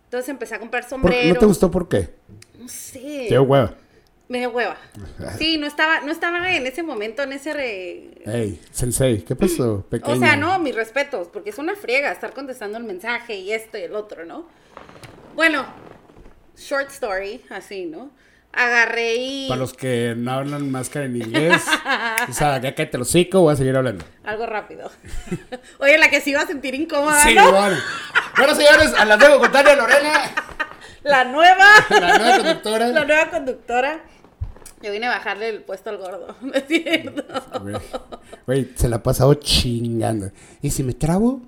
Entonces 0.05 0.29
empecé 0.29 0.55
a 0.57 0.59
comprar 0.59 0.83
¿Por- 0.83 0.91
sombreros. 0.91 1.35
¿No 1.35 1.41
te 1.41 1.47
gustó 1.47 1.71
por 1.71 1.89
qué? 1.89 2.11
No 2.59 2.69
sé. 2.69 3.27
Qué 3.29 3.39
hueva. 3.39 3.75
Me 4.29 4.39
dio 4.39 4.51
hueva. 4.51 4.77
Sí, 5.39 5.59
no 5.59 5.67
estaba, 5.67 6.01
no 6.01 6.11
estaba 6.13 6.53
en 6.55 6.67
ese 6.67 6.83
momento, 6.83 7.23
en 7.23 7.33
ese 7.33 7.53
re... 7.53 8.11
Ey, 8.25 8.61
sensei, 8.71 9.23
¿qué 9.23 9.37
pasó? 9.37 9.87
O 10.05 10.17
sea, 10.17 10.37
no, 10.37 10.59
mis 10.59 10.75
respetos, 10.75 11.29
porque 11.33 11.51
es 11.51 11.59
una 11.59 11.75
friega 11.75 12.11
estar 12.13 12.33
contestando 12.33 12.79
el 12.79 12.85
mensaje 12.85 13.37
y 13.37 13.53
esto 13.53 13.79
y 13.79 13.83
el 13.83 13.95
otro, 13.95 14.25
¿no? 14.25 14.47
Bueno, 15.35 15.67
short 16.57 16.91
story, 16.91 17.43
así, 17.51 17.87
¿no? 17.87 18.11
Agarré 18.53 19.17
y... 19.17 19.49
Para 19.49 19.61
los 19.61 19.75
que 19.75 20.15
no 20.17 20.33
hablan 20.33 20.71
más 20.71 20.89
que 20.89 21.01
en 21.01 21.17
inglés, 21.17 21.63
o 22.29 22.33
sea, 22.33 22.59
ya 22.59 22.75
cállate 22.75 22.97
el 22.97 23.03
hocico, 23.03 23.43
voy 23.43 23.53
a 23.53 23.57
seguir 23.57 23.77
hablando. 23.77 24.05
Algo 24.25 24.47
rápido. 24.47 24.91
Oye, 25.79 25.99
la 25.99 26.09
que 26.09 26.23
se 26.23 26.31
iba 26.31 26.41
a 26.41 26.47
sentir 26.47 26.75
incómoda, 26.75 27.23
Sí, 27.23 27.35
¿no? 27.35 27.53
bueno. 27.53 27.77
Bueno, 28.39 28.55
señores, 28.55 28.95
a 28.95 29.05
las 29.05 29.19
dejo 29.19 29.39
con 29.41 29.53
Tania 29.53 29.77
Lorena, 29.77 30.31
La 31.03 31.25
nueva. 31.25 31.67
la 31.91 32.19
nueva 32.19 32.37
conductora. 32.39 32.87
La 32.89 33.05
nueva 33.05 33.31
conductora. 33.31 34.01
Yo 34.83 34.93
vine 34.93 35.07
a 35.07 35.11
bajarle 35.11 35.49
el 35.49 35.63
puesto 35.63 35.91
al 35.91 35.99
gordo, 35.99 36.37
¿no 36.43 36.53
es 36.53 36.65
cierto? 36.67 37.25
Güey, 38.47 38.71
se 38.75 38.89
la 38.89 38.97
ha 38.97 39.03
pasado 39.03 39.35
chingando. 39.35 40.31
¿Y 40.63 40.71
si 40.71 40.83
me 40.83 40.93
trabo? 40.93 41.41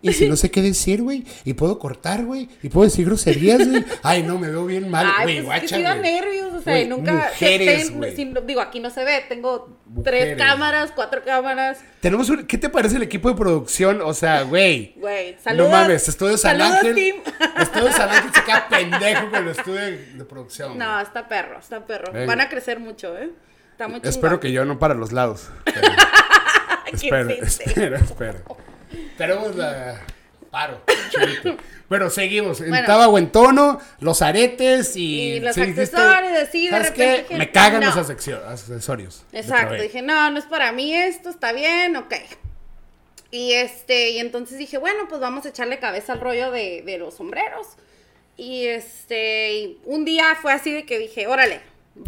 Y 0.00 0.12
si 0.12 0.28
no 0.28 0.36
sé 0.36 0.50
qué 0.50 0.62
decir, 0.62 1.02
güey. 1.02 1.24
Y 1.44 1.54
puedo 1.54 1.78
cortar, 1.78 2.24
güey. 2.24 2.48
Y 2.62 2.68
puedo 2.68 2.84
decir 2.88 3.04
groserías, 3.06 3.66
güey. 3.68 3.84
Ay, 4.02 4.22
no, 4.22 4.38
me 4.38 4.48
veo 4.48 4.64
bien 4.66 4.88
mal, 4.90 5.06
güey. 5.22 5.42
pues 5.44 5.62
es 5.64 5.70
que 5.72 5.76
guacha, 5.82 5.94
nervios, 5.96 6.52
o 6.54 6.60
sea, 6.62 6.72
Güey, 6.74 6.84
y 6.84 6.88
nunca... 6.88 7.12
mujeres, 7.12 7.92
ten- 8.00 8.16
sin- 8.16 8.46
digo, 8.46 8.60
aquí 8.60 8.80
no 8.80 8.90
se 8.90 9.02
ve, 9.04 9.24
tengo 9.28 9.78
Mujeres. 9.86 10.36
tres 10.36 10.38
cámaras, 10.38 10.92
cuatro 10.94 11.22
cámaras. 11.24 11.78
Tenemos 12.00 12.28
un... 12.30 12.46
¿Qué 12.46 12.58
te 12.58 12.68
parece 12.68 12.96
el 12.96 13.02
equipo 13.02 13.28
de 13.28 13.34
producción? 13.36 14.00
O 14.02 14.14
sea, 14.14 14.42
güey. 14.42 14.94
Güey, 14.96 15.36
saludos. 15.42 15.70
No 15.70 15.76
mames, 15.76 16.08
Estudio 16.08 16.38
San 16.38 16.58
saludos, 16.58 16.78
Ángel. 16.80 16.94
team. 16.94 17.16
Estudio 17.60 17.92
San 17.92 18.08
Ángel 18.10 18.30
se 18.34 18.44
queda 18.44 18.68
pendejo 18.70 19.30
con 19.30 19.42
el 19.42 19.48
estudio 19.48 19.80
de, 19.80 20.24
producción. 20.24 20.78
No, 20.78 20.92
güey. 20.92 21.02
está 21.04 21.26
perro, 21.28 21.58
está 21.58 21.84
perro. 21.86 22.12
Venga. 22.12 22.26
Van 22.26 22.40
a 22.40 22.48
crecer 22.48 22.78
mucho, 22.78 23.16
¿eh? 23.18 23.30
Está 23.72 23.88
muy. 23.88 24.00
Espero 24.04 24.38
que 24.40 24.52
yo 24.52 24.64
no 24.64 24.78
para 24.78 24.94
los 24.94 25.12
lados. 25.12 25.48
Pero- 25.64 25.86
espero, 26.92 27.30
espero, 27.30 27.96
espero. 27.96 28.38
Tenemos 29.16 29.54
la. 29.56 30.00
Paro. 30.50 30.80
chulito. 31.10 31.56
Bueno, 31.88 32.10
seguimos. 32.10 32.60
En 32.60 32.70
Bueno. 32.70 32.86
Taba 32.86 33.06
buen 33.06 33.30
tono, 33.30 33.80
los 34.00 34.22
aretes 34.22 34.96
y. 34.96 35.32
Y 35.34 35.40
los 35.40 35.54
sí 35.54 35.62
accesorios, 35.62 36.38
así, 36.42 36.66
de 36.66 36.70
¿sabes 36.70 36.90
repente 36.90 37.22
dije, 37.22 37.36
Me 37.36 37.50
cagan 37.50 37.80
no. 37.80 37.94
los 37.94 38.10
accesorios. 38.10 39.24
Exacto, 39.32 39.74
dije, 39.74 40.02
no, 40.02 40.30
no 40.30 40.38
es 40.38 40.46
para 40.46 40.72
mí 40.72 40.94
esto, 40.94 41.30
está 41.30 41.52
bien, 41.52 41.96
ok. 41.96 42.14
Y 43.30 43.52
este, 43.52 44.10
y 44.10 44.18
entonces 44.20 44.56
dije, 44.58 44.78
bueno, 44.78 45.06
pues 45.08 45.20
vamos 45.20 45.44
a 45.44 45.50
echarle 45.50 45.78
cabeza 45.78 46.14
al 46.14 46.20
rollo 46.20 46.50
de, 46.50 46.82
de 46.82 46.98
los 46.98 47.14
sombreros. 47.14 47.66
Y 48.38 48.66
este, 48.66 49.52
y 49.52 49.80
un 49.84 50.04
día 50.04 50.36
fue 50.40 50.52
así 50.52 50.72
de 50.72 50.86
que 50.86 50.98
dije, 50.98 51.26
órale, 51.26 51.60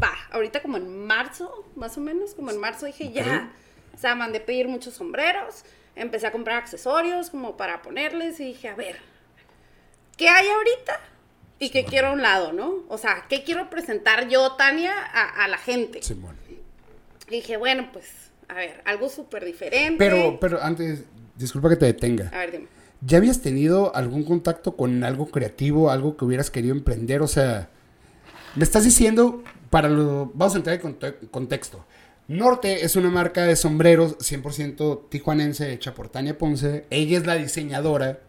va, 0.03 0.13
ahorita 0.31 0.63
como 0.63 0.77
en 0.77 1.07
marzo, 1.07 1.67
más 1.77 1.97
o 1.99 2.01
menos, 2.01 2.35
como 2.35 2.51
en 2.51 2.59
marzo 2.59 2.87
dije, 2.87 3.13
ya. 3.13 3.53
O 3.95 3.99
sea, 3.99 4.15
mandé 4.15 4.41
pedir 4.41 4.69
muchos 4.69 4.95
sombreros, 4.95 5.65
empecé 5.97 6.27
a 6.27 6.33
comprar 6.33 6.59
accesorios 6.59 7.31
como 7.31 7.57
para 7.57 7.83
ponerles 7.83 8.41
y 8.41 8.45
dije, 8.45 8.69
a 8.69 8.75
ver, 8.75 8.97
¿qué 10.17 10.29
hay 10.29 10.49
ahorita? 10.49 11.01
Y 11.59 11.71
qué 11.71 11.85
quiero 11.85 12.09
a 12.09 12.13
un 12.13 12.23
lado, 12.23 12.53
¿no? 12.53 12.85
O 12.89 12.97
sea, 12.97 13.27
¿qué 13.29 13.45
quiero 13.45 13.69
presentar 13.69 14.29
yo, 14.29 14.53
Tania, 14.53 14.95
a, 15.13 15.45
a 15.45 15.49
la 15.49 15.59
gente? 15.59 16.03
Simón. 16.03 16.37
Y 17.29 17.31
dije, 17.31 17.57
bueno, 17.59 17.91
pues, 17.93 18.07
a 18.49 18.55
ver, 18.55 18.81
algo 18.87 19.09
súper 19.09 19.45
diferente. 19.45 19.97
Pero, 19.99 20.39
pero 20.41 20.63
antes, 20.63 21.05
disculpa 21.37 21.69
que 21.69 21.77
te 21.77 21.85
detenga. 21.87 22.31
A 22.33 22.39
ver, 22.39 22.53
dime. 22.53 22.67
¿Ya 23.03 23.19
habías 23.19 23.41
tenido 23.41 23.95
algún 23.95 24.25
contacto 24.25 24.77
con 24.77 25.05
algo 25.05 25.31
creativo, 25.31 25.91
algo 25.91 26.17
que 26.17 26.25
hubieras 26.25 26.51
querido 26.51 26.75
emprender? 26.75 27.23
O 27.23 27.29
sea, 27.29 27.69
me 28.57 28.65
estás 28.65 28.85
diciendo, 28.85 29.43
para 29.71 29.89
lo, 29.89 30.31
vamos 30.35 30.55
a 30.55 30.59
entrar 30.59 30.77
en 30.77 30.83
conte- 30.83 31.17
contexto. 31.31 31.85
Norte 32.31 32.85
es 32.85 32.95
una 32.95 33.11
marca 33.11 33.45
de 33.45 33.57
sombreros 33.57 34.17
100% 34.19 35.09
tijuanense 35.09 35.73
hecha 35.73 35.95
por 35.95 36.09
Tania 36.09 36.39
Ponce. 36.39 36.85
Ella 36.91 37.19
es 37.19 37.27
la 37.27 37.35
diseñadora. 37.35 38.21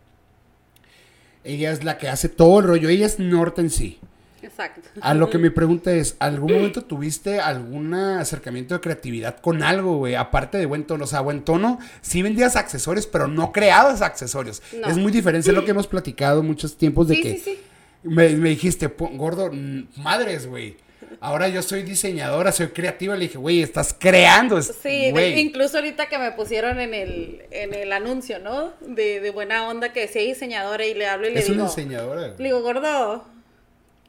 Ella 1.43 1.71
es 1.71 1.83
la 1.83 1.97
que 1.99 2.07
hace 2.09 2.27
todo 2.27 2.59
el 2.59 2.65
rollo. 2.65 2.89
Ella 2.89 3.05
es 3.05 3.19
Norte 3.19 3.61
en 3.61 3.69
sí. 3.69 3.99
Exacto. 4.41 4.89
A 5.01 5.13
lo 5.13 5.29
que 5.29 5.37
mi 5.37 5.51
pregunta 5.51 5.91
es, 5.93 6.15
¿algún 6.17 6.51
momento 6.51 6.81
tuviste 6.83 7.39
algún 7.39 7.93
acercamiento 7.93 8.73
de 8.73 8.81
creatividad 8.81 9.37
con 9.39 9.61
algo, 9.61 9.97
güey? 9.97 10.15
Aparte 10.15 10.57
de 10.57 10.65
buen 10.65 10.83
tono. 10.85 11.03
O 11.03 11.07
sea, 11.07 11.21
buen 11.21 11.43
tono, 11.43 11.77
sí 12.01 12.23
vendías 12.23 12.55
accesorios, 12.55 13.05
pero 13.05 13.27
no 13.27 13.51
creabas 13.51 14.01
accesorios. 14.01 14.63
No. 14.81 14.87
Es 14.87 14.97
muy 14.97 15.11
diferente 15.11 15.49
es 15.49 15.55
lo 15.55 15.63
que 15.63 15.71
hemos 15.71 15.85
platicado 15.85 16.41
muchos 16.41 16.75
tiempos 16.75 17.07
de 17.07 17.15
Sí, 17.17 17.21
que 17.21 17.33
sí, 17.35 17.39
sí. 17.39 17.59
Me, 18.01 18.29
me 18.29 18.49
dijiste, 18.49 18.89
"Po- 18.89 19.11
gordo, 19.13 19.51
madres, 19.97 20.47
güey. 20.47 20.75
Ahora 21.19 21.47
yo 21.49 21.61
soy 21.61 21.83
diseñadora, 21.83 22.51
soy 22.51 22.67
creativa. 22.69 23.15
Le 23.15 23.21
dije, 23.25 23.37
güey, 23.37 23.61
estás 23.61 23.95
creando. 23.97 24.57
es- 24.57 24.67
Sí, 24.81 25.05
de- 25.07 25.11
güey". 25.11 25.39
incluso 25.39 25.77
ahorita 25.77 26.07
que 26.07 26.17
me 26.17 26.31
pusieron 26.31 26.79
en 26.79 26.93
el, 26.93 27.45
en 27.51 27.73
el 27.73 27.91
anuncio, 27.91 28.39
¿no? 28.39 28.73
De, 28.81 29.19
de 29.19 29.29
buena 29.31 29.67
onda 29.67 29.91
que 29.93 30.01
decía 30.01 30.21
diseñadora 30.21 30.85
y 30.85 30.93
le 30.93 31.07
hablo 31.07 31.27
y 31.27 31.33
le 31.33 31.39
Es 31.39 31.47
digo, 31.47 31.61
una 31.61 31.69
diseñadora. 31.69 32.27
le 32.37 32.43
digo, 32.43 32.61
gordo, 32.61 33.25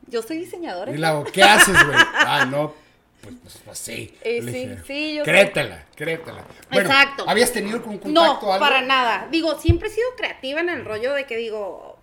yo 0.06 0.22
soy 0.22 0.38
diseñadora. 0.38 0.92
Y 0.92 0.96
le 0.98 1.06
hago, 1.06 1.24
¿qué 1.24 1.42
haces, 1.42 1.74
güey? 1.74 1.96
Ah, 2.14 2.46
no. 2.50 2.74
Pues, 3.22 3.34
pues, 3.42 3.58
pues 3.64 3.78
sí. 3.78 4.14
Eh, 4.22 4.40
sí, 4.42 4.46
dije, 4.50 4.78
sí, 4.86 5.14
yo- 5.14 5.22
Créetela, 5.22 5.84
créetela. 5.94 6.44
Bueno, 6.72 6.88
Exacto. 6.90 7.24
¿Habías 7.28 7.52
tenido 7.52 7.76
algún 7.76 7.94
No, 7.94 8.00
contacto 8.24 8.46
o 8.46 8.52
algo? 8.52 8.64
para 8.66 8.82
nada. 8.82 9.28
Digo, 9.30 9.58
siempre 9.60 9.88
he 9.88 9.92
sido 9.92 10.08
creativa 10.16 10.60
en 10.60 10.68
el 10.68 10.84
rollo 10.84 11.12
de 11.14 11.24
que 11.24 11.36
digo, 11.36 11.98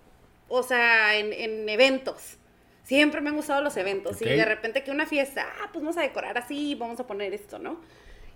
o 0.47 0.63
sea, 0.63 1.15
en, 1.17 1.33
en 1.33 1.67
eventos. 1.67 2.37
Siempre 2.89 3.21
me 3.21 3.29
han 3.29 3.35
gustado 3.35 3.61
los 3.61 3.77
eventos. 3.77 4.19
Y 4.19 4.25
de 4.25 4.45
repente 4.45 4.83
que 4.83 4.89
una 4.89 5.05
fiesta, 5.05 5.45
ah, 5.61 5.69
pues 5.71 5.83
vamos 5.83 5.95
a 5.97 6.01
decorar 6.01 6.39
así, 6.39 6.73
vamos 6.73 6.99
a 6.99 7.05
poner 7.05 7.35
esto, 7.35 7.59
¿no? 7.59 7.79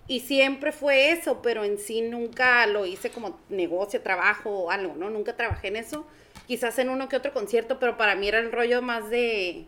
Y 0.06 0.20
siempre 0.20 0.70
fue 0.70 1.10
eso, 1.10 1.42
pero 1.42 1.64
en 1.64 1.76
sí 1.76 2.02
nunca 2.02 2.64
lo 2.68 2.86
hice 2.86 3.10
como 3.10 3.40
negocio, 3.48 4.00
trabajo 4.00 4.50
o 4.50 4.70
algo, 4.70 4.94
¿no? 4.94 5.10
Nunca 5.10 5.34
trabajé 5.34 5.68
en 5.68 5.76
eso. 5.76 6.06
Quizás 6.46 6.78
en 6.78 6.88
uno 6.88 7.08
que 7.08 7.16
otro 7.16 7.32
concierto, 7.32 7.80
pero 7.80 7.96
para 7.96 8.14
mí 8.14 8.28
era 8.28 8.38
el 8.38 8.52
rollo 8.52 8.80
más 8.80 9.10
de, 9.10 9.64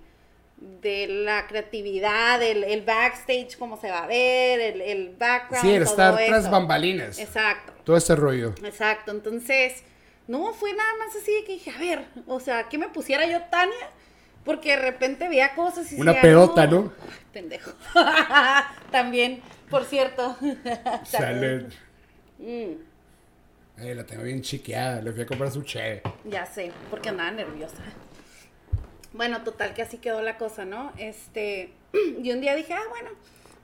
de 0.59 1.09
la 1.09 1.49
creatividad, 1.49 2.41
el, 2.41 2.63
el 2.63 2.83
backstage, 2.83 3.59
cómo 3.59 3.81
se 3.81 3.91
va 3.91 4.05
a 4.05 4.07
ver, 4.07 4.61
el, 4.61 4.81
el 4.83 5.17
background. 5.17 5.67
Sí, 5.67 5.75
el 5.75 5.83
todo 5.83 5.91
estar 5.91 6.27
tras 6.27 6.43
eso. 6.43 6.51
bambalinas. 6.53 7.19
Exacto. 7.19 7.73
Todo 7.83 7.97
este 7.97 8.15
rollo. 8.15 8.55
Exacto, 8.63 9.11
entonces, 9.11 9.83
no, 10.29 10.53
fue 10.53 10.73
nada 10.75 10.93
más 11.01 11.17
así 11.17 11.35
de 11.35 11.45
que 11.45 11.53
dije, 11.55 11.71
a 11.73 11.79
ver, 11.79 12.05
o 12.29 12.39
sea, 12.39 12.69
que 12.69 12.79
me 12.79 12.89
pusiera 12.89 13.27
yo 13.27 13.43
Tania, 13.51 13.91
porque 14.47 14.71
de 14.71 14.77
repente 14.83 15.29
veía 15.29 15.55
cosas 15.55 15.93
y 15.93 16.01
Una 16.01 16.15
decía, 16.15 16.23
pedota, 16.23 16.67
¿no? 16.69 16.95
Ay, 17.03 17.27
pendejo. 17.33 17.73
También, 18.91 19.43
por 19.71 19.85
cierto. 19.85 20.39
Salud. 21.05 21.73
Mm, 22.39 22.75
Eh, 23.79 23.95
la 23.95 24.05
tengo 24.07 24.23
bien 24.25 24.43
chiqueada. 24.43 25.03
Le 25.03 25.13
fui 25.13 25.23
a 25.23 25.27
comprar 25.27 25.51
su 25.51 25.63
che. 25.63 26.03
ya 26.25 26.47
sé, 26.47 26.73
porque 26.91 27.11
andaba 27.11 27.31
nerviosa. 27.31 27.85
Bueno, 29.13 29.43
total 29.45 29.75
que 29.75 29.83
así 29.83 29.99
quedó 29.99 30.23
la 30.23 30.37
cosa, 30.39 30.65
¿no? 30.65 30.93
Este, 30.99 31.73
y 32.23 32.33
un 32.33 32.41
día 32.41 32.55
dije, 32.55 32.75
ah, 32.75 32.83
bueno, 32.91 33.11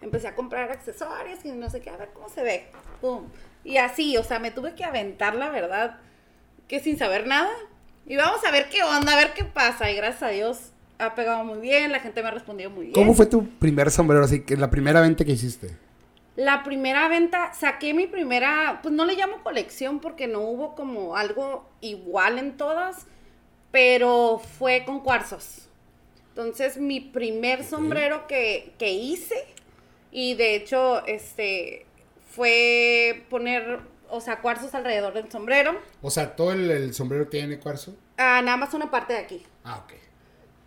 empecé 0.01 0.29
a 0.29 0.35
comprar 0.35 0.71
accesorios 0.71 1.45
y 1.45 1.53
no 1.53 1.71
sé 1.71 1.81
qué, 1.81 1.91
a 1.91 1.97
ver 1.97 2.11
cómo 2.15 2.29
se 2.29 2.43
ve. 2.43 2.69
Pum. 3.01 3.31
Y 3.65 3.79
así, 3.79 4.17
o 4.17 4.25
sea, 4.25 4.39
me 4.41 4.51
tuve 4.51 4.75
que 4.75 4.85
aventar, 4.85 5.35
la 5.35 5.51
verdad, 5.51 5.99
que 6.69 6.81
sin 6.81 6.99
saber 6.99 7.27
nada. 7.27 7.51
Y 8.07 8.17
vamos 8.17 8.45
a 8.45 8.51
ver 8.51 8.69
qué 8.71 8.83
onda, 8.83 9.13
a 9.15 9.17
ver 9.17 9.35
qué 9.35 9.45
pasa. 9.45 9.91
Y 9.91 9.97
gracias 9.97 10.23
a 10.25 10.29
Dios 10.29 10.72
ha 11.07 11.15
pegado 11.15 11.45
muy 11.45 11.59
bien, 11.59 11.93
la 11.93 12.01
gente 12.01 12.23
me 12.23 12.29
ha 12.29 12.33
respondido 12.33 12.71
muy 12.71 12.87
bien. 12.87 12.95
¿Cómo 12.95 13.15
fue 13.15 13.27
tu 13.27 13.47
primer 13.59 13.91
sombrero? 13.91 14.25
Así 14.25 14.43
que 14.43 14.57
la 14.57 14.71
primera 14.71 15.01
venta 15.01 15.25
que 15.25 15.33
hiciste. 15.33 15.77
La 16.37 16.63
primera 16.63 17.09
venta, 17.09 17.53
saqué 17.53 17.93
mi 17.93 18.07
primera, 18.07 18.81
pues 18.83 18.95
no 18.95 19.05
le 19.05 19.15
llamo 19.17 19.43
colección 19.43 20.01
porque 20.01 20.27
no 20.27 20.41
hubo 20.41 20.75
como 20.75 21.17
algo 21.17 21.69
igual 21.83 22.39
en 22.39 22.57
todas, 22.57 23.07
pero 23.71 24.41
fue 24.59 24.85
con 24.87 25.01
cuarzos. 25.01 25.69
Entonces, 26.29 26.79
mi 26.79 27.01
primer 27.01 27.63
sombrero 27.65 28.27
que, 28.27 28.73
que 28.79 28.93
hice, 28.93 29.45
y 30.11 30.35
de 30.35 30.55
hecho, 30.57 31.05
este, 31.07 31.85
fue 32.31 33.25
poner, 33.29 33.81
o 34.09 34.21
sea, 34.23 34.41
cuarzos 34.41 34.75
alrededor 34.75 35.13
del 35.13 35.31
sombrero, 35.31 35.79
O 36.01 36.11
sea, 36.11 36.35
¿todo 36.35 36.53
el, 36.53 36.71
el 36.71 36.95
sombrero 36.95 37.29
tiene 37.29 37.59
cuarzo? 37.59 37.95
ah, 38.17 38.41
nada 38.43 38.57
más 38.57 38.73
una 38.73 38.91
parte 38.91 39.13
de 39.13 39.19
aquí. 39.19 39.43
Ah, 39.65 39.83
ok. 39.85 39.93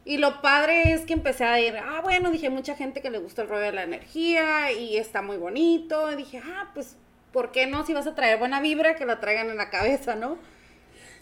Y 0.07 0.17
lo 0.17 0.39
padre 0.41 0.93
es 0.93 1.01
que 1.01 1.13
empecé 1.13 1.45
a 1.45 1.59
ir, 1.59 1.75
ah, 1.77 1.99
bueno, 2.03 2.29
dije, 2.29 2.51
mucha 2.51 2.75
gente 2.75 3.01
que 3.01 3.09
le 3.09 3.17
gusta 3.17 3.41
el 3.41 3.49
rollo 3.49 3.63
de 3.63 3.71
la 3.71 3.83
energía 3.83 4.71
y 4.71 4.97
está 4.97 5.23
muy 5.23 5.37
bonito. 5.37 6.11
Y 6.11 6.15
dije, 6.15 6.39
ah, 6.45 6.69
pues, 6.75 6.95
¿por 7.33 7.51
qué 7.51 7.65
no? 7.65 7.83
Si 7.87 7.93
vas 7.93 8.05
a 8.05 8.13
traer 8.13 8.37
buena 8.37 8.61
vibra, 8.61 8.95
que 8.95 9.05
la 9.05 9.19
traigan 9.19 9.49
en 9.49 9.57
la 9.57 9.71
cabeza, 9.71 10.15
¿no? 10.15 10.37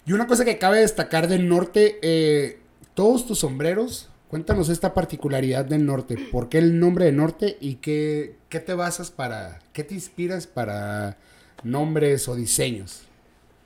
Y 0.05 0.11
una 0.11 0.27
cosa 0.27 0.43
que 0.43 0.57
cabe 0.57 0.79
destacar 0.79 1.29
del 1.29 1.47
norte, 1.47 1.97
eh, 2.01 2.59
todos 2.93 3.25
tus 3.25 3.39
sombreros, 3.39 4.09
cuéntanos 4.27 4.67
esta 4.67 4.93
particularidad 4.93 5.63
del 5.63 5.85
norte. 5.85 6.17
¿Por 6.29 6.49
qué 6.49 6.57
el 6.57 6.77
nombre 6.77 7.05
de 7.05 7.13
norte 7.13 7.57
y 7.61 7.75
qué, 7.75 8.35
qué 8.49 8.59
te 8.59 8.73
basas 8.73 9.11
para, 9.11 9.59
qué 9.71 9.85
te 9.85 9.93
inspiras 9.93 10.45
para 10.45 11.15
nombres 11.63 12.27
o 12.27 12.35
diseños? 12.35 13.07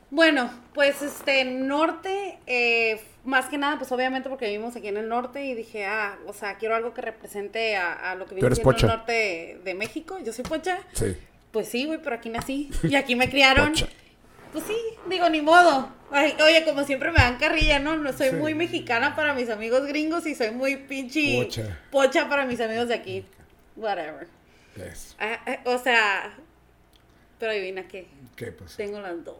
Bueno, 0.09 0.49
pues 0.73 1.01
este 1.01 1.43
norte, 1.43 2.37
eh, 2.47 3.01
más 3.25 3.47
que 3.47 3.57
nada, 3.57 3.77
pues 3.77 3.91
obviamente 3.91 4.29
porque 4.29 4.45
vivimos 4.47 4.75
aquí 4.75 4.87
en 4.87 4.97
el 4.97 5.09
norte 5.09 5.43
y 5.45 5.53
dije, 5.53 5.85
ah, 5.85 6.17
o 6.27 6.33
sea, 6.33 6.57
quiero 6.57 6.75
algo 6.75 6.93
que 6.93 7.01
represente 7.01 7.75
a, 7.75 8.11
a 8.11 8.15
lo 8.15 8.25
que 8.25 8.35
siendo 8.35 8.55
pocha. 8.63 8.85
el 8.87 8.91
norte 8.93 9.11
de, 9.11 9.61
de 9.65 9.73
México. 9.73 10.17
Yo 10.23 10.31
soy 10.31 10.45
pocha. 10.45 10.79
Sí. 10.93 11.17
Pues 11.51 11.67
sí, 11.67 11.85
güey, 11.85 11.99
pero 12.01 12.15
aquí 12.15 12.29
nací 12.29 12.69
y 12.83 12.95
aquí 12.95 13.15
me 13.15 13.29
criaron. 13.29 13.71
Pocha. 13.71 13.87
Pues 14.53 14.63
sí, 14.63 14.77
digo, 15.09 15.29
ni 15.29 15.41
modo. 15.41 15.91
Ay, 16.09 16.33
oye, 16.41 16.63
como 16.63 16.85
siempre 16.85 17.11
me 17.11 17.17
dan 17.17 17.37
carrilla, 17.37 17.79
¿no? 17.79 17.97
No 17.97 18.13
soy 18.13 18.29
Sí. 18.29 18.35
muy 18.37 18.53
mexicana 18.55 19.13
para 19.13 19.33
mis 19.33 19.49
amigos 19.49 19.85
gringos 19.85 20.25
y 20.25 20.35
soy 20.35 20.51
muy 20.51 20.77
pinche 20.77 21.43
Pocha. 21.43 21.79
pocha 21.91 22.29
para 22.29 22.45
mis 22.45 22.61
amigos 22.61 22.87
de 22.87 22.93
aquí. 22.93 23.25
Whatever. 23.75 24.27
Yes. 24.77 25.17
Ah, 25.19 25.37
ah, 25.45 25.57
o 25.65 25.77
sea, 25.77 26.33
pero 27.39 27.51
adivina 27.51 27.87
qué. 27.89 28.07
¿Qué, 28.37 28.53
pues? 28.53 28.77
Tengo 28.77 29.01
las 29.01 29.21
dos. 29.25 29.35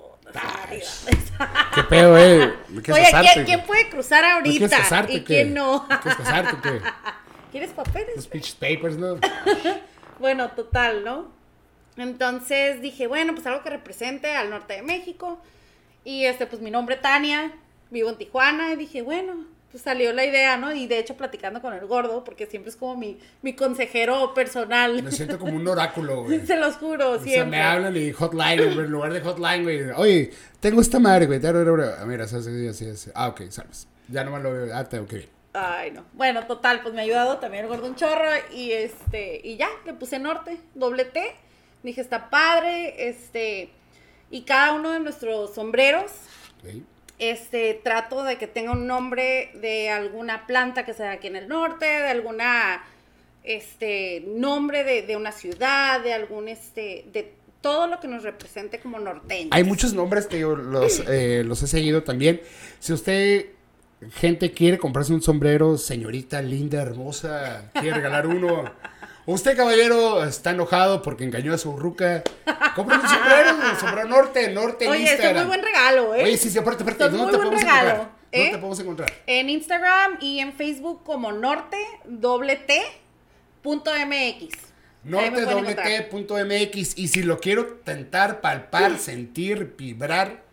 ¿Qué 1.75 1.83
pedo, 1.83 2.17
eh? 2.17 2.53
¿No 2.69 2.81
quieres 2.81 3.03
Oye, 3.03 3.11
casarte, 3.11 3.45
¿quién, 3.45 3.61
puede 3.65 3.89
cruzar 3.89 4.23
¿No 4.23 4.29
ahorita? 4.35 4.57
quieres 4.57 4.77
casarte 4.77 5.13
¿Y 5.13 5.19
qué? 5.21 5.25
quién 5.25 5.53
no? 5.53 5.85
¿No 5.89 5.99
¿Quieres 6.01 6.17
casarte 6.17 6.57
qué? 6.61 6.81
¿Quieres 7.51 7.71
papeles? 7.71 8.15
Los 8.15 8.27
pitch 8.27 8.55
papers, 8.55 8.97
¿no? 8.97 9.17
Bueno, 10.19 10.49
total, 10.51 11.03
¿no? 11.03 11.31
Entonces 11.95 12.81
dije, 12.81 13.05
bueno, 13.05 13.35
pues 13.35 13.45
algo 13.45 13.61
que 13.61 13.69
represente 13.69 14.35
al 14.35 14.49
norte 14.49 14.73
de 14.73 14.81
México. 14.81 15.39
Y 16.03 16.25
este, 16.25 16.47
pues 16.47 16.59
mi 16.61 16.71
nombre 16.71 16.95
Tania, 16.95 17.53
vivo 17.91 18.09
en 18.09 18.17
Tijuana, 18.17 18.73
y 18.73 18.77
dije, 18.77 19.03
bueno, 19.03 19.45
pues 19.71 19.83
salió 19.83 20.13
la 20.13 20.25
idea, 20.25 20.57
¿no? 20.57 20.73
Y 20.73 20.87
de 20.87 20.99
hecho 20.99 21.15
platicando 21.17 21.61
con 21.61 21.73
el 21.73 21.85
gordo, 21.85 22.23
porque 22.23 22.45
siempre 22.45 22.69
es 22.69 22.75
como 22.77 22.95
mi, 22.95 23.19
mi 23.41 23.53
consejero 23.53 24.33
personal. 24.33 25.03
Me 25.03 25.11
siento 25.11 25.37
como 25.37 25.55
un 25.55 25.67
oráculo, 25.67 26.23
güey. 26.23 26.45
Se 26.45 26.55
los 26.55 26.75
juro, 26.77 27.11
O 27.11 27.15
sea, 27.15 27.23
siempre. 27.23 27.57
me 27.57 27.61
hablan 27.61 27.95
y 27.97 28.11
hotline, 28.11 28.57
güey, 28.73 28.85
en 28.85 28.91
lugar 28.91 29.13
de 29.13 29.21
hotline, 29.21 29.63
güey. 29.63 29.81
Oye, 29.95 30.31
tengo 30.59 30.81
esta 30.81 30.99
madre, 30.99 31.25
güey. 31.25 31.39
Ah, 31.45 32.05
Mira, 32.05 32.23
así, 32.25 32.67
así, 32.67 32.89
así. 32.89 33.11
Ah, 33.13 33.27
ok, 33.27 33.41
sabes. 33.49 33.87
Ya 34.07 34.23
nomás 34.23 34.41
lo 34.41 34.53
veo. 34.53 34.75
Ah, 34.75 34.83
tengo 34.87 35.05
que 35.05 35.17
ir. 35.17 35.29
Ay, 35.53 35.91
no. 35.91 36.05
Bueno, 36.13 36.45
total, 36.45 36.81
pues 36.81 36.93
me 36.93 37.01
ha 37.01 37.03
ayudado 37.03 37.37
también 37.39 37.63
el 37.63 37.69
gordo 37.69 37.87
un 37.87 37.95
chorro 37.95 38.29
y 38.53 38.71
este, 38.71 39.41
y 39.43 39.57
ya, 39.57 39.67
le 39.85 39.93
puse 39.93 40.19
norte, 40.19 40.59
doble 40.75 41.03
T. 41.05 41.35
Dije, 41.83 41.99
está 42.01 42.29
padre, 42.29 43.09
este, 43.09 43.71
y 44.29 44.41
cada 44.43 44.73
uno 44.73 44.91
de 44.91 44.99
nuestros 44.99 45.53
sombreros, 45.55 46.11
Ok. 46.63 46.83
Este, 47.19 47.79
trato 47.83 48.23
de 48.23 48.37
que 48.37 48.47
tenga 48.47 48.71
un 48.71 48.87
nombre 48.87 49.51
de 49.55 49.89
alguna 49.89 50.45
planta 50.47 50.85
que 50.85 50.93
sea 50.93 51.11
aquí 51.11 51.27
en 51.27 51.35
el 51.35 51.47
norte, 51.47 51.85
de 51.85 52.07
alguna, 52.09 52.83
este, 53.43 54.23
nombre 54.27 54.83
de, 54.83 55.01
de 55.01 55.15
una 55.15 55.31
ciudad, 55.31 56.01
de 56.01 56.13
algún, 56.13 56.47
este, 56.47 57.05
de 57.11 57.33
todo 57.61 57.87
lo 57.87 57.99
que 57.99 58.07
nos 58.07 58.23
represente 58.23 58.79
como 58.79 58.99
norteños. 58.99 59.49
Hay 59.51 59.63
muchos 59.63 59.93
nombres 59.93 60.27
que 60.27 60.39
yo 60.39 60.55
los, 60.55 60.99
eh, 61.07 61.43
los 61.45 61.61
he 61.63 61.67
seguido 61.67 62.03
también. 62.03 62.41
Si 62.79 62.93
usted, 62.93 63.47
gente, 64.11 64.51
quiere 64.51 64.77
comprarse 64.77 65.13
un 65.13 65.21
sombrero, 65.21 65.77
señorita 65.77 66.41
linda, 66.41 66.81
hermosa, 66.81 67.71
quiere 67.73 67.95
regalar 67.95 68.27
uno. 68.27 68.71
Usted, 69.25 69.57
caballero, 69.57 70.23
está 70.23 70.51
enojado 70.51 71.01
porque 71.01 71.25
engañó 71.25 71.53
a 71.53 71.57
su 71.57 71.75
ruca. 71.75 72.23
Compre 72.77 72.95
un 72.95 73.07
sombrero, 73.09 73.55
un 73.55 73.79
sombrero 73.79 74.07
norte, 74.07 74.49
norte 74.51 74.87
Oye, 74.87 74.99
este 75.03 75.13
es 75.15 75.19
Instagram. 75.19 75.47
muy 75.47 75.47
buen 75.47 75.63
regalo, 75.65 76.15
¿eh? 76.15 76.23
Oye, 76.23 76.37
sí, 76.37 76.49
sí, 76.49 76.57
aparte, 76.59 76.83
aparte, 76.83 77.03
es 77.05 77.11
¿dónde 77.11 77.23
muy 77.23 77.31
te 77.31 77.37
buen 77.37 77.49
podemos 77.49 77.63
regalo, 77.63 77.89
encontrar? 77.89 78.17
¿Dónde 78.31 78.47
¿eh? 78.47 78.51
te 78.51 78.57
podemos 78.57 78.79
encontrar? 78.79 79.13
En 79.25 79.49
Instagram 79.49 80.17
y 80.21 80.39
en 80.39 80.53
Facebook 80.53 81.03
como 81.03 81.31
norte 81.31 81.77
doble 82.05 82.55
T 82.55 82.81
punto 83.63 83.91
MX. 83.91 84.55
Norte.mt.mx 85.03 86.97
y 86.97 87.07
si 87.07 87.23
lo 87.23 87.39
quiero 87.39 87.65
tentar, 87.83 88.41
palpar, 88.41 88.97
sentir, 88.99 89.75
vibrar, 89.77 90.43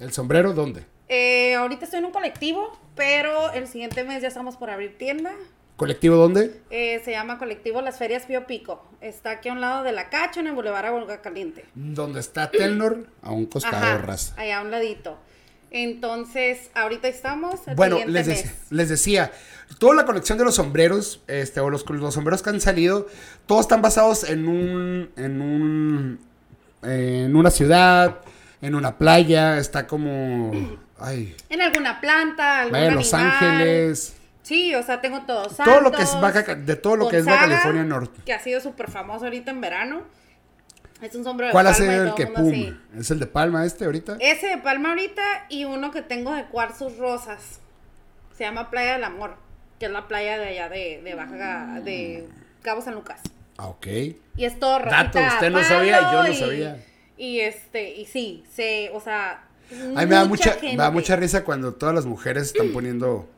el 0.00 0.12
sombrero, 0.12 0.52
¿dónde? 0.52 0.84
Eh, 1.08 1.54
ahorita 1.56 1.84
estoy 1.84 1.98
en 1.98 2.06
un 2.06 2.12
colectivo, 2.12 2.76
pero 2.94 3.52
el 3.52 3.68
siguiente 3.68 4.02
mes 4.04 4.22
ya 4.22 4.28
estamos 4.28 4.56
por 4.56 4.70
abrir 4.70 4.96
tienda. 4.96 5.32
¿Colectivo 5.76 6.16
dónde? 6.16 6.62
Eh, 6.70 7.02
se 7.04 7.10
llama 7.10 7.38
Colectivo 7.38 7.82
Las 7.82 7.98
Ferias 7.98 8.24
Pío 8.24 8.46
Pico. 8.46 8.82
Está 9.02 9.32
aquí 9.32 9.50
a 9.50 9.52
un 9.52 9.60
lado 9.60 9.84
de 9.84 9.92
la 9.92 10.08
Cacho, 10.08 10.40
en 10.40 10.46
el 10.46 10.54
Boulevard 10.54 10.86
Agua 10.86 11.20
Caliente. 11.20 11.66
Donde 11.74 12.20
está 12.20 12.50
Telnor, 12.50 13.06
a 13.22 13.30
un 13.32 13.44
costado, 13.46 13.76
Ajá, 13.76 13.98
raza. 13.98 14.34
allá 14.40 14.58
a 14.58 14.62
un 14.62 14.70
ladito. 14.70 15.18
Entonces, 15.70 16.70
ahorita 16.74 17.08
estamos. 17.08 17.60
El 17.66 17.74
Bueno, 17.74 17.98
les, 18.06 18.26
mes. 18.26 18.44
dec- 18.46 18.50
les 18.70 18.88
decía, 18.88 19.32
toda 19.78 19.94
la 19.94 20.06
colección 20.06 20.38
de 20.38 20.44
los 20.44 20.54
sombreros, 20.54 21.22
este, 21.26 21.60
o 21.60 21.68
los, 21.68 21.88
los 21.90 22.14
sombreros 22.14 22.42
que 22.42 22.48
han 22.50 22.60
salido, 22.62 23.06
todos 23.44 23.62
están 23.62 23.82
basados 23.82 24.24
en 24.30 24.48
un, 24.48 25.10
en 25.16 25.42
un, 25.42 26.20
en 26.82 27.36
una 27.36 27.50
ciudad, 27.50 28.20
en 28.62 28.74
una 28.74 28.96
playa, 28.96 29.58
está 29.58 29.86
como, 29.86 30.52
ay, 30.98 31.36
En 31.50 31.60
alguna 31.60 32.00
planta, 32.00 32.60
algún 32.60 32.72
vaya, 32.72 32.90
Los. 32.92 33.12
Ángeles, 33.12 34.15
Sí, 34.46 34.72
o 34.76 34.82
sea, 34.84 35.00
tengo 35.00 35.22
todos 35.22 35.56
Todo 35.56 35.80
lo 35.80 35.90
que 35.90 36.02
es 36.02 36.20
Baja 36.20 36.42
de 36.42 36.76
todo 36.76 36.94
lo 36.94 37.08
que 37.08 37.18
es 37.18 37.24
Baja 37.24 37.48
California 37.48 37.82
Norte. 37.82 38.20
Que 38.24 38.32
ha 38.32 38.38
sido 38.38 38.60
súper 38.60 38.88
famoso 38.88 39.24
ahorita 39.24 39.50
en 39.50 39.60
verano. 39.60 40.02
Es 41.02 41.16
un 41.16 41.24
sombrero 41.24 41.48
de 41.48 41.52
¿cuál 41.52 41.66
ha 41.66 41.72
palma 41.72 41.84
y 41.84 41.90
sido 41.90 42.02
el 42.02 42.08
todo 42.10 42.14
que 42.16 42.26
pum? 42.28 42.48
así. 42.48 42.76
¿Es 42.96 43.10
el 43.10 43.18
de 43.18 43.26
Palma 43.26 43.66
este 43.66 43.84
ahorita? 43.86 44.18
Ese 44.20 44.46
de 44.46 44.58
palma 44.58 44.90
ahorita 44.90 45.22
y 45.48 45.64
uno 45.64 45.90
que 45.90 46.00
tengo 46.00 46.32
de 46.32 46.44
cuarzos 46.44 46.96
rosas. 46.96 47.58
Se 48.38 48.44
llama 48.44 48.70
Playa 48.70 48.92
del 48.92 49.02
Amor, 49.02 49.34
que 49.80 49.86
es 49.86 49.90
la 49.92 50.06
playa 50.06 50.38
de 50.38 50.46
allá 50.46 50.68
de, 50.68 51.00
de 51.02 51.14
Baja, 51.16 51.80
de 51.80 52.28
Cabo 52.62 52.82
San 52.82 52.94
Lucas. 52.94 53.20
Ah, 53.58 53.66
ok. 53.66 53.86
Y 54.36 54.44
es 54.44 54.60
todo 54.60 54.78
Dato, 54.78 55.18
rosita 55.18 55.34
usted 55.34 55.50
no 55.50 55.64
sabía 55.64 56.12
yo 56.12 56.22
no 56.22 56.28
y- 56.28 56.36
sabía. 56.36 56.84
Y 57.16 57.40
este, 57.40 57.94
y 57.96 58.06
sí, 58.06 58.44
se, 58.54 58.90
o 58.94 59.00
sea. 59.00 59.42
A 59.72 60.00
mí 60.02 60.06
me 60.06 60.14
da 60.14 60.24
mucha, 60.24 60.56
me 60.62 60.76
da 60.76 60.92
mucha 60.92 61.16
risa 61.16 61.42
cuando 61.42 61.74
todas 61.74 61.96
las 61.96 62.06
mujeres 62.06 62.44
están 62.46 62.68
poniendo. 62.68 63.28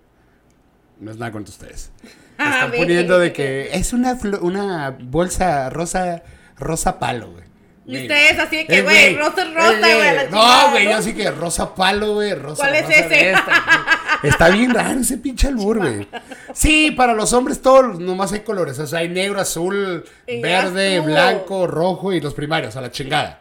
No 1.00 1.10
es 1.10 1.16
nada 1.18 1.32
contra 1.32 1.50
ustedes. 1.52 1.90
Están 2.38 2.70
poniendo 2.72 3.18
de 3.18 3.32
que 3.32 3.70
es 3.72 3.92
una, 3.92 4.16
una 4.40 4.90
bolsa 5.00 5.70
rosa, 5.70 6.22
rosa 6.56 6.98
palo, 6.98 7.32
güey. 7.32 7.48
Y 7.86 8.02
ustedes 8.02 8.38
así 8.38 8.56
de 8.56 8.66
que, 8.66 8.78
Eh, 8.78 8.82
güey, 8.82 9.16
rosa 9.16 9.42
es 9.44 9.54
rosa, 9.54 9.90
eh, 9.90 9.94
güey, 9.96 10.30
No, 10.30 10.70
güey, 10.72 10.84
yo 10.84 11.00
sí 11.00 11.14
que 11.14 11.30
rosa 11.30 11.74
palo, 11.74 12.14
güey, 12.14 12.34
rosa 12.34 12.64
¿Cuál 12.64 12.74
es 12.74 12.90
ese? 12.90 13.30
esta. 13.30 13.86
Está 14.22 14.50
bien 14.50 14.74
raro 14.74 15.00
ese 15.00 15.16
pinche 15.16 15.48
albur, 15.48 15.78
güey. 15.78 16.06
Sí, 16.52 16.90
para 16.90 17.14
los 17.14 17.32
hombres 17.32 17.62
todos 17.62 17.98
nomás 17.98 18.30
hay 18.32 18.40
colores. 18.40 18.78
O 18.78 18.86
sea, 18.86 18.98
hay 18.98 19.08
negro, 19.08 19.40
azul, 19.40 20.04
Y 20.26 20.42
verde, 20.42 21.00
blanco, 21.00 21.66
rojo 21.66 22.12
y 22.12 22.20
los 22.20 22.34
primarios, 22.34 22.76
a 22.76 22.82
la 22.82 22.90
chingada. 22.92 23.40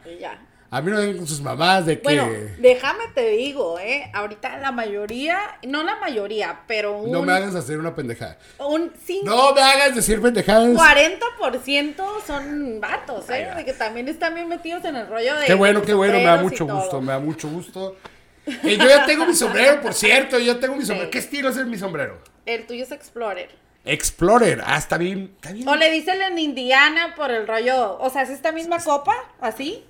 A 0.69 0.81
mí 0.81 0.91
no 0.91 0.97
ven 0.97 1.15
con 1.17 1.25
sus 1.25 1.39
mamás 1.39 1.85
de 1.85 1.97
que. 1.97 2.03
Bueno, 2.03 2.29
déjame 2.59 3.05
te 3.15 3.29
digo, 3.29 3.79
¿eh? 3.79 4.11
Ahorita 4.13 4.57
la 4.57 4.71
mayoría, 4.71 5.39
no 5.65 5.83
la 5.83 5.95
mayoría, 5.95 6.61
pero 6.67 6.99
un, 6.99 7.11
No 7.11 7.21
me 7.21 7.31
hagas 7.31 7.55
hacer 7.55 7.79
una 7.79 7.95
pendejada. 7.95 8.37
un 8.59 8.91
5, 9.05 9.25
No 9.25 9.53
me 9.53 9.61
hagas 9.61 9.95
decir 9.95 10.21
pendejadas. 10.21 10.75
40% 10.75 11.95
son 12.25 12.81
vatos, 12.81 13.29
¿eh? 13.29 13.49
De 13.55 13.63
que 13.63 13.73
también 13.73 14.09
están 14.09 14.35
bien 14.35 14.49
metidos 14.49 14.83
en 14.83 14.97
el 14.97 15.07
rollo 15.07 15.35
de. 15.37 15.45
Qué 15.45 15.53
bueno, 15.53 15.81
qué 15.81 15.93
bueno, 15.93 16.17
me 16.17 16.25
da 16.25 16.37
mucho 16.41 16.65
todo. 16.65 16.81
gusto, 16.81 17.01
me 17.01 17.13
da 17.13 17.19
mucho 17.19 17.47
gusto. 17.47 17.95
Y 18.63 18.77
yo 18.77 18.87
ya 18.87 19.05
tengo 19.05 19.25
mi 19.25 19.35
sombrero, 19.35 19.81
por 19.81 19.93
cierto, 19.93 20.37
yo 20.39 20.57
tengo 20.57 20.75
mi 20.75 20.85
sombrero. 20.85 21.05
Sí. 21.05 21.11
¿Qué 21.11 21.19
estilo 21.19 21.49
es 21.49 21.65
mi 21.65 21.77
sombrero? 21.77 22.19
El 22.45 22.65
tuyo 22.65 22.83
es 22.83 22.91
Explorer. 22.91 23.49
Explorer, 23.85 24.61
ah, 24.65 24.77
está 24.77 24.97
bien, 24.97 25.31
está 25.35 25.53
bien. 25.53 25.67
O 25.67 25.75
le 25.75 25.89
dicen 25.91 26.21
en 26.21 26.37
Indiana 26.37 27.13
por 27.15 27.31
el 27.31 27.47
rollo, 27.47 27.97
o 27.99 28.09
sea, 28.09 28.23
es 28.23 28.29
esta 28.29 28.51
misma 28.51 28.79
copa, 28.79 29.15
así. 29.39 29.85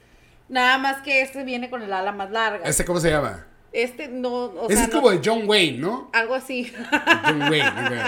Nada 0.50 0.78
más 0.78 1.02
que 1.02 1.22
este 1.22 1.44
viene 1.44 1.70
con 1.70 1.82
el 1.82 1.92
ala 1.94 2.12
más 2.12 2.32
larga. 2.32 2.66
¿Este 2.68 2.86
cómo 2.86 3.00
se 3.00 3.10
llama? 3.12 3.46
Este 3.74 4.08
no, 4.08 4.30
o 4.46 4.66
Ese 4.70 4.76
sea, 4.76 4.84
es 4.86 4.94
no- 4.94 5.02
como 5.02 5.12
de 5.12 5.22
John 5.24 5.44
Wayne, 5.48 5.78
¿no? 5.78 6.10
algo 6.14 6.36
así. 6.36 6.72
John 7.26 7.42
Wayne. 7.44 8.02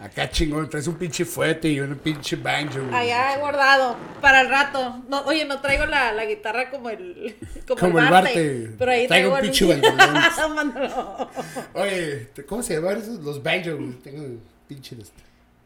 Acá 0.00 0.28
chingón, 0.30 0.68
traes 0.68 0.88
un 0.88 0.96
pinche 0.96 1.24
fuete 1.24 1.68
y 1.68 1.78
un 1.78 1.94
pinche 1.96 2.34
banjo. 2.34 2.80
Allá 2.92 3.34
he 3.34 3.38
guardado 3.38 3.96
para 4.20 4.40
el 4.40 4.48
rato. 4.48 5.00
No, 5.08 5.20
oye, 5.26 5.44
no 5.44 5.60
traigo 5.60 5.86
la, 5.86 6.12
la 6.12 6.24
guitarra 6.24 6.70
como 6.70 6.90
el 6.90 7.36
como, 7.68 7.80
Como 7.80 7.98
el 8.00 8.08
Barte. 8.10 8.70
Pero 8.76 8.90
ahí 8.90 9.06
Traigo 9.06 9.30
traigo, 9.30 9.34
un 9.36 9.40
pinche 9.42 9.64
bandolón. 9.66 11.28
Oye, 11.74 12.28
¿cómo 12.48 12.62
se 12.64 12.74
llaman 12.74 12.96
esos? 12.98 13.20
Los 13.20 13.40
banjo, 13.42 13.76
güey. 13.76 13.92
Tengo 14.02 14.22
un 14.22 14.42
pinche 14.66 14.96
este. 15.00 15.22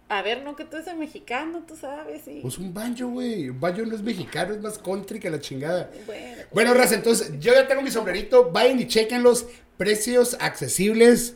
A 0.09 0.23
ver, 0.23 0.45
no 0.45 0.55
que 0.55 0.65
tú 0.65 0.77
eres 0.77 0.95
mexicano, 0.97 1.65
tú 1.67 1.77
sabes, 1.77 2.23
sí. 2.25 2.39
Pues 2.41 2.59
un 2.59 2.73
banjo, 2.73 3.09
güey. 3.09 3.49
Un 3.49 3.59
banjo 3.59 3.83
no 3.83 3.95
es 3.95 4.03
mexicano, 4.03 4.55
es 4.55 4.61
más 4.61 4.79
country 4.79 5.19
que 5.19 5.31
la 5.31 5.41
chingada. 5.41 5.91
Bueno, 6.07 6.43
Bueno, 6.53 6.75
Raza, 6.75 6.95
entonces 6.95 7.33
yo 7.41 7.53
ya 7.53 7.67
tengo 7.67 7.83
mi 7.83 7.91
sombrerito. 7.91 8.51
Vayan 8.53 8.79
y 8.79 8.87
chequen 8.87 9.25
los 9.25 9.47
precios 9.77 10.37
accesibles. 10.41 11.35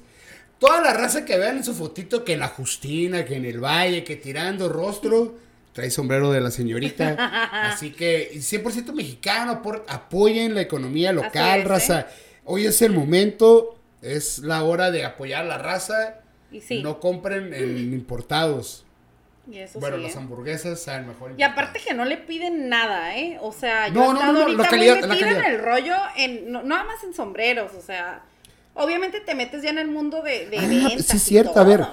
Toda 0.60 0.82
la 0.82 0.92
raza 0.92 1.24
que 1.24 1.38
vean 1.38 1.56
en 1.56 1.64
su 1.64 1.74
fotito, 1.74 2.22
que 2.22 2.34
en 2.34 2.40
la 2.40 2.48
Justina, 2.48 3.24
que 3.24 3.36
en 3.36 3.46
el 3.46 3.64
Valle, 3.64 4.04
que 4.04 4.16
tirando 4.16 4.68
rostro, 4.68 5.38
trae 5.72 5.90
sombrero 5.90 6.30
de 6.30 6.40
la 6.40 6.50
señorita. 6.50 7.16
Así 7.72 7.92
que 7.92 8.30
100% 8.34 8.92
mexicano, 8.92 9.62
por, 9.62 9.84
apoyen 9.88 10.54
la 10.54 10.60
economía 10.60 11.12
local, 11.12 11.60
es, 11.60 11.64
¿eh? 11.64 11.68
raza. 11.68 12.06
Hoy 12.44 12.66
es 12.66 12.82
el 12.82 12.92
momento, 12.92 13.78
es 14.02 14.40
la 14.40 14.62
hora 14.62 14.90
de 14.90 15.04
apoyar 15.04 15.46
la 15.46 15.58
raza. 15.58 16.19
Y 16.52 16.60
sí. 16.60 16.82
No 16.82 16.98
compren 17.00 17.52
en 17.54 17.92
importados. 17.94 18.84
y 19.50 19.58
eso 19.58 19.80
bueno, 19.80 19.96
sí, 19.96 20.02
las 20.04 20.14
¿eh? 20.14 20.18
hamburguesas 20.18 20.80
saben 20.82 21.08
mejor. 21.08 21.34
Y 21.36 21.42
aparte 21.42 21.80
que 21.80 21.94
no 21.94 22.04
le 22.04 22.16
piden 22.18 22.68
nada, 22.68 23.16
¿eh? 23.16 23.38
O 23.40 23.52
sea, 23.52 23.88
yo 23.88 23.94
No, 23.94 24.10
he 24.10 24.14
no, 24.14 24.20
no, 24.26 24.32
no, 24.32 24.40
ahorita 24.42 24.62
la 24.62 24.68
calidad- 24.68 25.00
la 25.00 25.14
en 25.14 25.20
calidad. 25.20 25.52
el 25.54 25.58
rollo, 25.60 25.96
en, 26.16 26.52
no, 26.52 26.62
nada 26.62 26.84
más 26.84 27.02
en 27.04 27.14
sombreros, 27.14 27.72
o 27.74 27.80
sea, 27.82 28.22
obviamente 28.74 29.20
te 29.20 29.34
metes 29.34 29.62
ya 29.62 29.70
en 29.70 29.78
el 29.78 29.88
mundo 29.88 30.22
de, 30.22 30.46
de 30.48 30.58
Ah, 30.58 30.66
ventas 30.66 31.06
sí 31.06 31.16
es 31.16 31.22
cierto, 31.22 31.58
a 31.58 31.64
ver. 31.64 31.84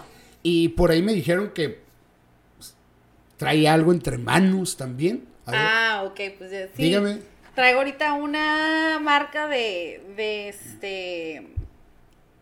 Y 0.44 0.70
por 0.70 0.92
ahí 0.92 1.02
me 1.02 1.14
dijeron 1.14 1.52
que 1.54 1.80
trae 3.38 3.68
algo 3.68 3.92
entre 3.92 4.18
manos 4.18 4.78
también. 4.78 5.26
A 5.46 5.52
ver, 5.52 5.60
Ah, 5.64 6.04
ok, 6.06 6.20
pues 6.38 6.52
ya, 6.52 6.68
sí. 6.68 6.84
dígame. 6.84 7.20
Traigo 7.56 7.80
ahorita 7.80 8.14
una 8.14 9.00
marca 9.02 9.48
de, 9.48 10.02
de 10.16 10.50
este, 10.50 11.48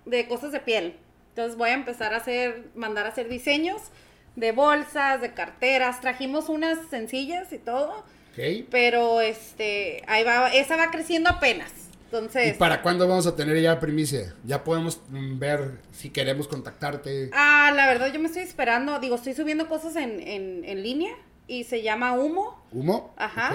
de 0.05 0.27
cosas 0.27 0.51
de 0.51 0.59
piel. 0.59 0.95
Entonces 1.35 1.57
voy 1.57 1.71
a 1.71 1.73
empezar 1.73 2.13
a 2.13 2.17
hacer, 2.17 2.69
mandar 2.75 3.05
a 3.05 3.09
hacer 3.09 3.27
diseños 3.27 3.81
de 4.37 4.53
bolsas, 4.53 5.19
de 5.19 5.33
carteras. 5.33 5.99
Trajimos 5.99 6.47
unas 6.47 6.77
sencillas 6.89 7.51
y 7.51 7.57
todo, 7.57 8.05
pero 8.71 9.19
este, 9.19 10.01
ahí 10.07 10.23
va, 10.23 10.47
esa 10.53 10.77
va 10.77 10.91
creciendo 10.91 11.29
apenas. 11.29 11.73
¿Y 11.73 12.05
Entonces, 12.05 12.55
para 12.55 12.81
cuándo 12.81 13.05
vamos 13.05 13.27
a 13.27 13.35
tener 13.35 13.61
ya 13.61 13.77
primicia? 13.81 14.33
Ya 14.45 14.63
podemos 14.63 15.01
mm, 15.09 15.37
ver 15.37 15.79
si 15.91 16.09
queremos 16.09 16.47
contactarte. 16.47 17.31
ah, 17.33 17.73
la 17.75 17.85
verdad 17.87 18.13
yo 18.13 18.19
me 18.21 18.27
estoy 18.27 18.43
esperando, 18.43 18.97
digo, 18.99 19.15
estoy 19.15 19.33
subiendo 19.33 19.67
cosas 19.67 19.97
en, 19.97 20.21
en, 20.25 20.63
en 20.63 20.83
línea 20.83 21.13
y 21.49 21.65
se 21.65 21.81
llama 21.81 22.13
Humo. 22.13 22.63
¿Humo? 22.71 23.13
Ajá. 23.17 23.53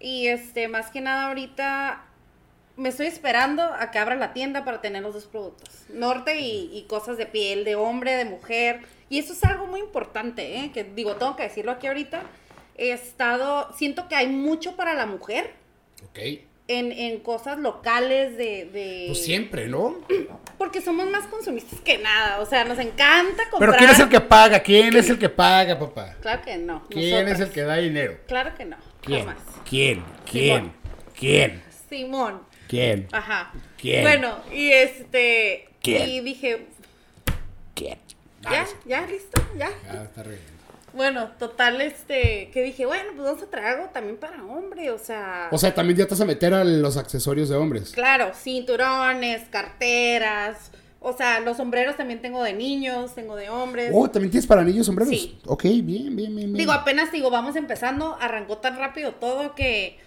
Y 0.00 0.28
este, 0.28 0.68
más 0.68 0.90
que 0.90 1.02
nada 1.02 1.28
ahorita 1.28 2.07
me 2.78 2.88
estoy 2.88 3.06
esperando 3.06 3.62
a 3.62 3.90
que 3.90 3.98
abra 3.98 4.14
la 4.14 4.32
tienda 4.32 4.64
para 4.64 4.80
tener 4.80 5.02
los 5.02 5.12
dos 5.12 5.26
productos. 5.26 5.68
Norte 5.90 6.38
y, 6.40 6.70
y 6.72 6.84
cosas 6.88 7.18
de 7.18 7.26
piel, 7.26 7.64
de 7.64 7.74
hombre, 7.74 8.12
de 8.14 8.24
mujer. 8.24 8.80
Y 9.10 9.18
eso 9.18 9.32
es 9.34 9.44
algo 9.44 9.66
muy 9.66 9.80
importante, 9.80 10.58
¿eh? 10.60 10.70
Que 10.72 10.84
digo, 10.84 11.16
tengo 11.16 11.36
que 11.36 11.42
decirlo 11.42 11.72
aquí 11.72 11.86
ahorita. 11.88 12.22
He 12.76 12.92
estado, 12.92 13.72
siento 13.76 14.06
que 14.08 14.14
hay 14.14 14.28
mucho 14.28 14.76
para 14.76 14.94
la 14.94 15.04
mujer 15.06 15.52
Ok. 16.10 16.18
en, 16.68 16.92
en 16.92 17.18
cosas 17.20 17.58
locales 17.58 18.36
de... 18.36 18.66
de 18.72 19.04
Pues 19.08 19.24
siempre, 19.24 19.66
¿no? 19.66 19.96
Porque 20.56 20.80
somos 20.80 21.10
más 21.10 21.26
consumistas 21.26 21.80
que 21.80 21.98
nada. 21.98 22.38
O 22.40 22.46
sea, 22.46 22.64
nos 22.64 22.78
encanta 22.78 23.36
Pero 23.36 23.50
comprar. 23.50 23.76
¿quién 23.78 23.90
es 23.90 23.98
el 23.98 24.08
que 24.08 24.20
paga? 24.20 24.60
¿Quién 24.60 24.96
es 24.96 25.10
el 25.10 25.18
que 25.18 25.28
paga, 25.28 25.76
papá? 25.78 26.14
Claro 26.20 26.42
que 26.42 26.56
no. 26.58 26.86
¿Quién 26.88 27.26
es 27.26 27.40
el 27.40 27.50
que 27.50 27.62
da 27.62 27.76
dinero? 27.76 28.18
Claro 28.28 28.54
que 28.56 28.64
no. 28.64 28.76
¿Quién? 29.00 29.26
Jamás. 29.26 29.42
¿Quién? 29.68 30.04
¿Quién? 30.30 30.72
¿Quién? 31.18 31.62
Simón. 31.88 32.42
¿Quién? 32.68 33.08
Ajá. 33.12 33.52
¿Quién? 33.80 34.02
Bueno, 34.02 34.36
y 34.52 34.70
este. 34.70 35.68
¿Quién? 35.82 36.08
Y 36.08 36.20
dije, 36.20 36.66
¿Quién? 37.74 37.98
ya, 38.42 38.66
ya, 38.84 39.06
listo, 39.06 39.40
ya. 39.56 39.70
Ah, 39.90 40.02
está 40.04 40.22
bien. 40.22 40.58
Bueno, 40.92 41.30
total, 41.38 41.80
este, 41.80 42.50
que 42.52 42.62
dije, 42.62 42.86
bueno, 42.86 43.10
pues 43.14 43.24
vamos 43.28 43.42
a 43.42 43.46
traer 43.46 43.78
algo 43.78 43.90
también 43.90 44.16
para 44.16 44.44
hombre, 44.44 44.90
o 44.90 44.98
sea. 44.98 45.48
O 45.50 45.58
sea, 45.58 45.74
también 45.74 45.98
ya 45.98 46.06
te 46.06 46.10
vas 46.10 46.20
a 46.20 46.24
meter 46.24 46.54
a 46.54 46.64
los 46.64 46.96
accesorios 46.96 47.48
de 47.48 47.56
hombres. 47.56 47.90
claro, 47.92 48.32
cinturones, 48.34 49.48
carteras. 49.50 50.70
O 51.00 51.12
sea, 51.12 51.38
los 51.40 51.56
sombreros 51.56 51.96
también 51.96 52.20
tengo 52.20 52.42
de 52.42 52.54
niños, 52.54 53.14
tengo 53.14 53.36
de 53.36 53.48
hombres. 53.48 53.92
Oh, 53.94 54.10
¿también 54.10 54.32
tienes 54.32 54.46
para 54.48 54.64
niños 54.64 54.86
sombreros? 54.86 55.14
Sí. 55.14 55.38
Ok, 55.46 55.62
bien, 55.62 55.84
bien, 55.84 56.16
bien, 56.16 56.34
bien. 56.34 56.54
Digo, 56.54 56.72
apenas 56.72 57.12
digo, 57.12 57.30
vamos 57.30 57.54
empezando, 57.54 58.16
arrancó 58.20 58.58
tan 58.58 58.76
rápido 58.76 59.12
todo 59.12 59.54
que, 59.54 59.98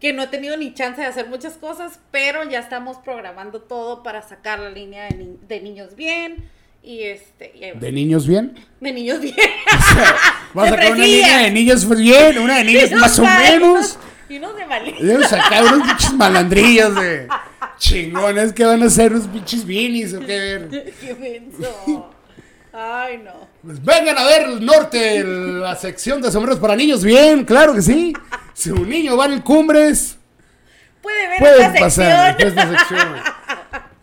que 0.00 0.12
no 0.12 0.22
he 0.22 0.26
tenido 0.28 0.56
ni 0.56 0.72
chance 0.74 1.00
de 1.00 1.06
hacer 1.06 1.28
muchas 1.28 1.54
cosas, 1.54 2.00
pero 2.10 2.48
ya 2.48 2.58
estamos 2.60 2.96
programando 2.98 3.60
todo 3.60 4.02
para 4.02 4.22
sacar 4.22 4.58
la 4.58 4.70
línea 4.70 5.08
de, 5.08 5.14
ni- 5.16 5.38
de 5.46 5.60
niños 5.60 5.94
bien. 5.94 6.48
Y 6.82 7.02
este, 7.02 7.52
y. 7.54 7.78
¿De 7.78 7.92
niños 7.92 8.26
bien? 8.26 8.54
de 8.80 8.92
niños 8.92 9.20
bien. 9.20 9.36
Vamos 10.54 10.72
a 10.72 10.76
De 10.76 10.82
sacar 10.82 10.92
una 10.96 11.04
línea 11.04 11.38
de 11.40 11.50
niños 11.50 11.88
bien, 11.98 12.38
una 12.38 12.56
de 12.58 12.64
niños 12.64 12.90
más 13.00 13.18
o 13.18 13.24
menos. 13.24 13.98
Y 14.28 14.36
unos 14.38 14.56
de 14.56 14.66
mal. 14.66 14.84
Debemos 14.98 15.28
sacar 15.28 15.64
unos 15.64 15.86
pinches 15.88 16.12
malandrillos 16.14 16.94
de 16.94 17.28
chingones 17.78 18.52
que 18.52 18.64
van 18.64 18.82
a 18.82 18.88
ser 18.88 19.12
unos 19.12 19.26
pinches 19.26 19.66
beanies 19.66 20.14
o 20.14 20.20
qué 20.20 20.26
ver. 20.38 20.68
Qué 21.00 21.14
menso. 21.14 22.10
Ay, 22.72 23.18
no. 23.18 23.48
Pues 23.62 23.84
vengan 23.84 24.16
a 24.16 24.24
ver 24.24 24.42
el 24.42 24.64
norte, 24.64 25.24
la 25.24 25.74
sección 25.76 26.22
de 26.22 26.30
sombreros 26.30 26.60
para 26.60 26.76
niños 26.76 27.02
bien, 27.04 27.44
claro 27.44 27.74
que 27.74 27.82
sí. 27.82 28.12
Si 28.60 28.70
un 28.70 28.86
niño 28.88 29.16
va 29.16 29.24
en 29.24 29.32
el 29.32 29.42
Cumbres, 29.42 30.18
Puede 31.00 31.28
ver 31.28 31.38
pueden 31.38 31.62
esta 31.68 31.80
pasar 31.80 32.36
sección. 32.36 32.48
esta 32.48 32.78
sección. 32.78 33.08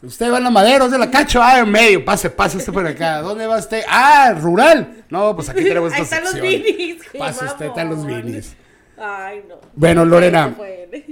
Usted 0.02 0.32
va 0.32 0.38
en 0.38 0.44
la 0.46 0.50
madera, 0.50 0.80
¿dónde 0.80 0.98
la 0.98 1.12
cacho? 1.12 1.42
Ah, 1.44 1.60
en 1.60 1.70
medio, 1.72 2.04
pase, 2.04 2.32
pase 2.32 2.58
usted 2.58 2.74
por 2.74 2.88
acá. 2.88 3.22
¿Dónde 3.22 3.46
va 3.46 3.58
usted? 3.60 3.84
Ah, 3.88 4.34
rural. 4.36 5.04
No, 5.10 5.36
pues 5.36 5.50
aquí 5.50 5.64
tenemos 5.64 5.92
esta 5.94 5.98
Ahí 5.98 6.04
están 6.04 6.22
los 6.24 6.32
sección. 6.32 6.64
vinis. 6.64 7.04
qué 7.12 7.20
Pase 7.20 7.46
usted, 7.46 7.66
están 7.68 7.90
los 7.90 8.04
vinis. 8.04 8.56
Ay, 8.98 9.44
no. 9.48 9.56
Bueno, 9.76 10.06
Lorena. 10.06 10.48
No 10.48 10.58
puede. 10.58 11.06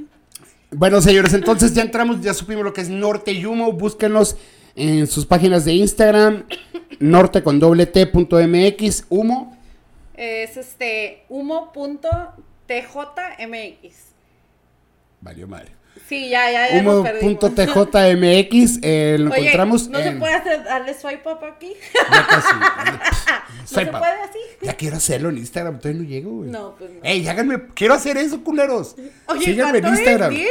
Bueno, 0.72 1.00
señores, 1.02 1.34
entonces 1.34 1.72
ya 1.76 1.84
entramos, 1.84 2.22
ya 2.22 2.34
supimos 2.34 2.64
lo 2.64 2.74
que 2.74 2.82
es 2.82 2.90
Norte 2.90 3.32
y 3.32 3.46
Humo. 3.46 3.74
Búsquenos 3.74 4.38
en 4.76 5.06
sus 5.06 5.28
páginas 5.28 5.66
de 5.66 5.74
Instagram, 5.74 6.46
norte 7.00 7.44
con 7.44 7.60
doble 7.60 7.86
T 7.86 8.08
punto 8.08 8.38
MX, 8.40 9.06
Humo. 9.10 9.56
Es 10.16 10.58
este 10.58 11.26
humo.tjmx. 12.70 13.96
Valió 15.22 15.48
madre. 15.48 15.72
Sí, 16.08 16.30
ya, 16.30 16.52
ya, 16.52 16.70
ya 16.70 16.84
nos 16.84 17.04
perdimos. 17.08 17.44
Humo.tjmx, 17.44 18.80
eh, 18.84 19.16
lo 19.18 19.32
Oye, 19.32 19.40
encontramos 19.40 19.88
¿no 19.88 20.00
se 20.00 20.12
puede 20.12 20.34
hacer, 20.34 20.64
darle 20.66 20.94
swipe 20.94 21.28
up 21.30 21.44
aquí? 21.46 21.74
Ya 22.12 22.28
casi. 22.28 22.54
¿No 22.60 23.62
¿No 23.62 23.68
se 23.68 23.86
puede 23.88 24.22
así? 24.22 24.40
Ya 24.62 24.74
quiero 24.74 24.98
hacerlo 24.98 25.30
en 25.30 25.38
Instagram, 25.38 25.80
todavía 25.80 26.02
no 26.02 26.08
llego, 26.08 26.32
güey. 26.32 26.50
No, 26.52 26.76
pues 26.78 26.92
no. 26.92 27.00
Ey, 27.02 27.26
háganme, 27.28 27.68
quiero 27.74 27.94
hacer 27.94 28.18
eso, 28.18 28.44
culeros. 28.44 28.96
Oye, 29.28 29.46
Síganme 29.46 29.78
en. 29.80 29.88
Instagram. 29.88 30.34
¿10? 30.34 30.46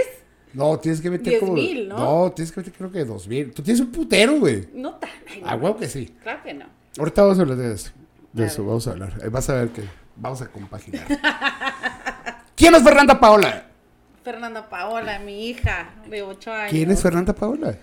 No, 0.54 0.78
tienes 0.78 1.00
que 1.00 1.10
meter 1.10 1.28
Diez 1.28 1.40
como. 1.40 1.52
mil, 1.52 1.88
¿no? 1.88 1.96
No, 1.98 2.32
tienes 2.32 2.50
que 2.50 2.60
meter 2.60 2.72
creo 2.72 2.90
que 2.90 3.04
dos 3.04 3.28
mil. 3.28 3.52
Tú 3.52 3.62
tienes 3.62 3.80
un 3.80 3.92
putero, 3.92 4.38
güey. 4.38 4.68
No 4.72 4.94
tan. 4.94 5.10
Ah, 5.44 5.56
huevo 5.56 5.76
que 5.76 5.88
sí. 5.88 6.14
Claro 6.22 6.42
que 6.42 6.54
no. 6.54 6.66
Ahorita 6.98 7.22
vamos 7.22 7.38
a 7.38 7.42
hablar 7.42 7.58
de 7.58 7.74
eso. 7.74 7.90
De 8.32 8.44
A 8.44 8.46
eso 8.46 8.62
ver. 8.62 8.68
vamos 8.68 8.86
a 8.88 8.92
hablar. 8.92 9.30
Vas 9.30 9.50
a 9.50 9.54
ver 9.54 9.68
que 9.68 9.82
vamos 10.16 10.42
a 10.42 10.48
compaginar. 10.48 11.06
¿Quién 12.56 12.74
es 12.74 12.82
Fernanda 12.82 13.18
Paola? 13.18 13.66
Fernanda 14.22 14.68
Paola, 14.68 15.18
mi 15.18 15.48
hija 15.48 15.90
de 16.08 16.22
8 16.22 16.52
años. 16.52 16.70
¿Quién 16.70 16.90
es 16.90 17.02
Fernanda 17.02 17.34
Paola? 17.34 17.76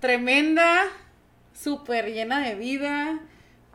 Tremenda, 0.00 0.84
súper 1.54 2.12
llena 2.12 2.40
de 2.40 2.54
vida. 2.54 3.20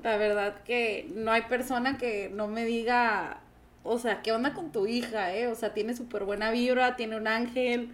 La 0.04 0.18
verdad 0.18 0.56
que 0.66 1.10
no 1.16 1.32
hay 1.32 1.44
persona 1.44 1.98
que 1.98 2.30
no 2.34 2.48
me 2.48 2.66
diga, 2.66 3.38
o 3.84 4.00
sea, 4.00 4.22
¿qué 4.22 4.34
onda 4.34 4.54
con 4.54 4.72
tu 4.72 4.86
hija, 4.86 5.34
eh? 5.34 5.48
O 5.48 5.56
sea, 5.56 5.74
tiene 5.74 5.96
súper 5.96 6.26
buena 6.26 6.52
vibra, 6.52 6.96
tiene 6.98 7.16
un 7.16 7.28
ángel. 7.28 7.92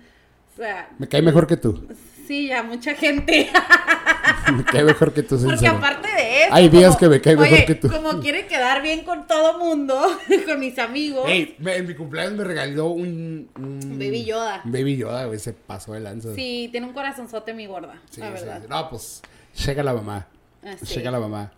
O 0.54 0.58
sea, 0.58 0.90
Me 0.98 1.08
cae 1.08 1.22
mejor 1.22 1.46
que 1.46 1.58
tú. 1.58 1.88
Sí, 2.30 2.52
a 2.52 2.62
mucha 2.62 2.94
gente. 2.94 3.50
Me 4.56 4.64
cae 4.64 4.84
mejor 4.84 5.14
que 5.14 5.22
tú, 5.24 5.36
Porque 5.38 5.58
sincero. 5.58 5.78
aparte 5.78 6.08
de 6.08 6.44
eso. 6.46 6.54
Hay 6.54 6.70
días 6.70 6.88
como- 6.96 7.00
que 7.00 7.10
me 7.10 7.22
cae 7.22 7.36
mejor 7.36 7.54
oye, 7.54 7.66
que 7.66 7.76
tú. 7.76 7.88
Como 7.90 8.20
quiere 8.20 8.46
quedar 8.48 8.82
bien 8.82 9.04
con 9.04 9.28
todo 9.28 9.58
mundo, 9.60 10.00
con 10.48 10.60
mis 10.60 10.78
amigos. 10.80 11.26
Ey, 11.28 11.56
me- 11.60 11.76
en 11.78 11.88
mi 11.88 11.94
cumpleaños 11.96 12.34
me 12.34 12.44
regaló 12.44 12.88
un, 12.88 13.50
un- 13.56 14.00
Baby 14.00 14.26
Yoda. 14.26 14.62
Un 14.66 14.72
Baby 14.72 14.98
Yoda, 14.98 15.26
güey, 15.26 15.40
se 15.40 15.54
pasó 15.54 15.94
de 15.94 16.00
lanza. 16.02 16.34
Sí, 16.36 16.68
tiene 16.72 16.88
un 16.88 16.94
corazonzote 16.94 17.54
mi 17.54 17.66
gorda, 17.68 18.02
Sí, 18.10 18.22
la 18.22 18.28
sí. 18.28 18.34
verdad. 18.34 18.62
No, 18.70 18.90
pues, 18.90 19.22
llega 19.66 19.84
la 19.84 19.94
mamá. 19.94 20.28
Ah, 20.64 20.76
sí. 20.84 20.96
Llega 20.96 21.12
la 21.12 21.20
mamá. 21.20 21.52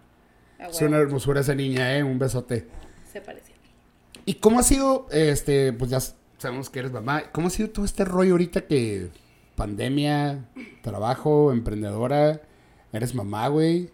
Ah, 0.59 0.67
Es 0.69 0.81
una 0.81 0.97
hermosura 0.97 1.41
esa 1.41 1.55
niña, 1.55 1.95
¿eh? 1.97 2.03
Un 2.03 2.19
besote. 2.19 2.67
Se 3.11 3.21
parece. 3.21 3.51
¿Y 4.25 4.35
cómo 4.35 4.59
ha 4.59 4.63
sido, 4.63 5.07
este, 5.11 5.71
pues 5.73 5.89
ya 5.91 5.99
sabemos 6.37 6.69
que 6.69 6.79
eres 6.79 6.91
mamá, 6.91 7.23
cómo 7.31 7.47
ha 7.47 7.49
sido 7.49 7.69
todo 7.69 7.85
este 7.85 8.03
rollo 8.05 8.33
ahorita 8.33 8.61
que 8.61 9.07
pandemia, 9.55 10.45
trabajo, 10.81 11.51
emprendedora, 11.51 12.41
eres 12.93 13.13
mamá, 13.15 13.47
güey? 13.47 13.89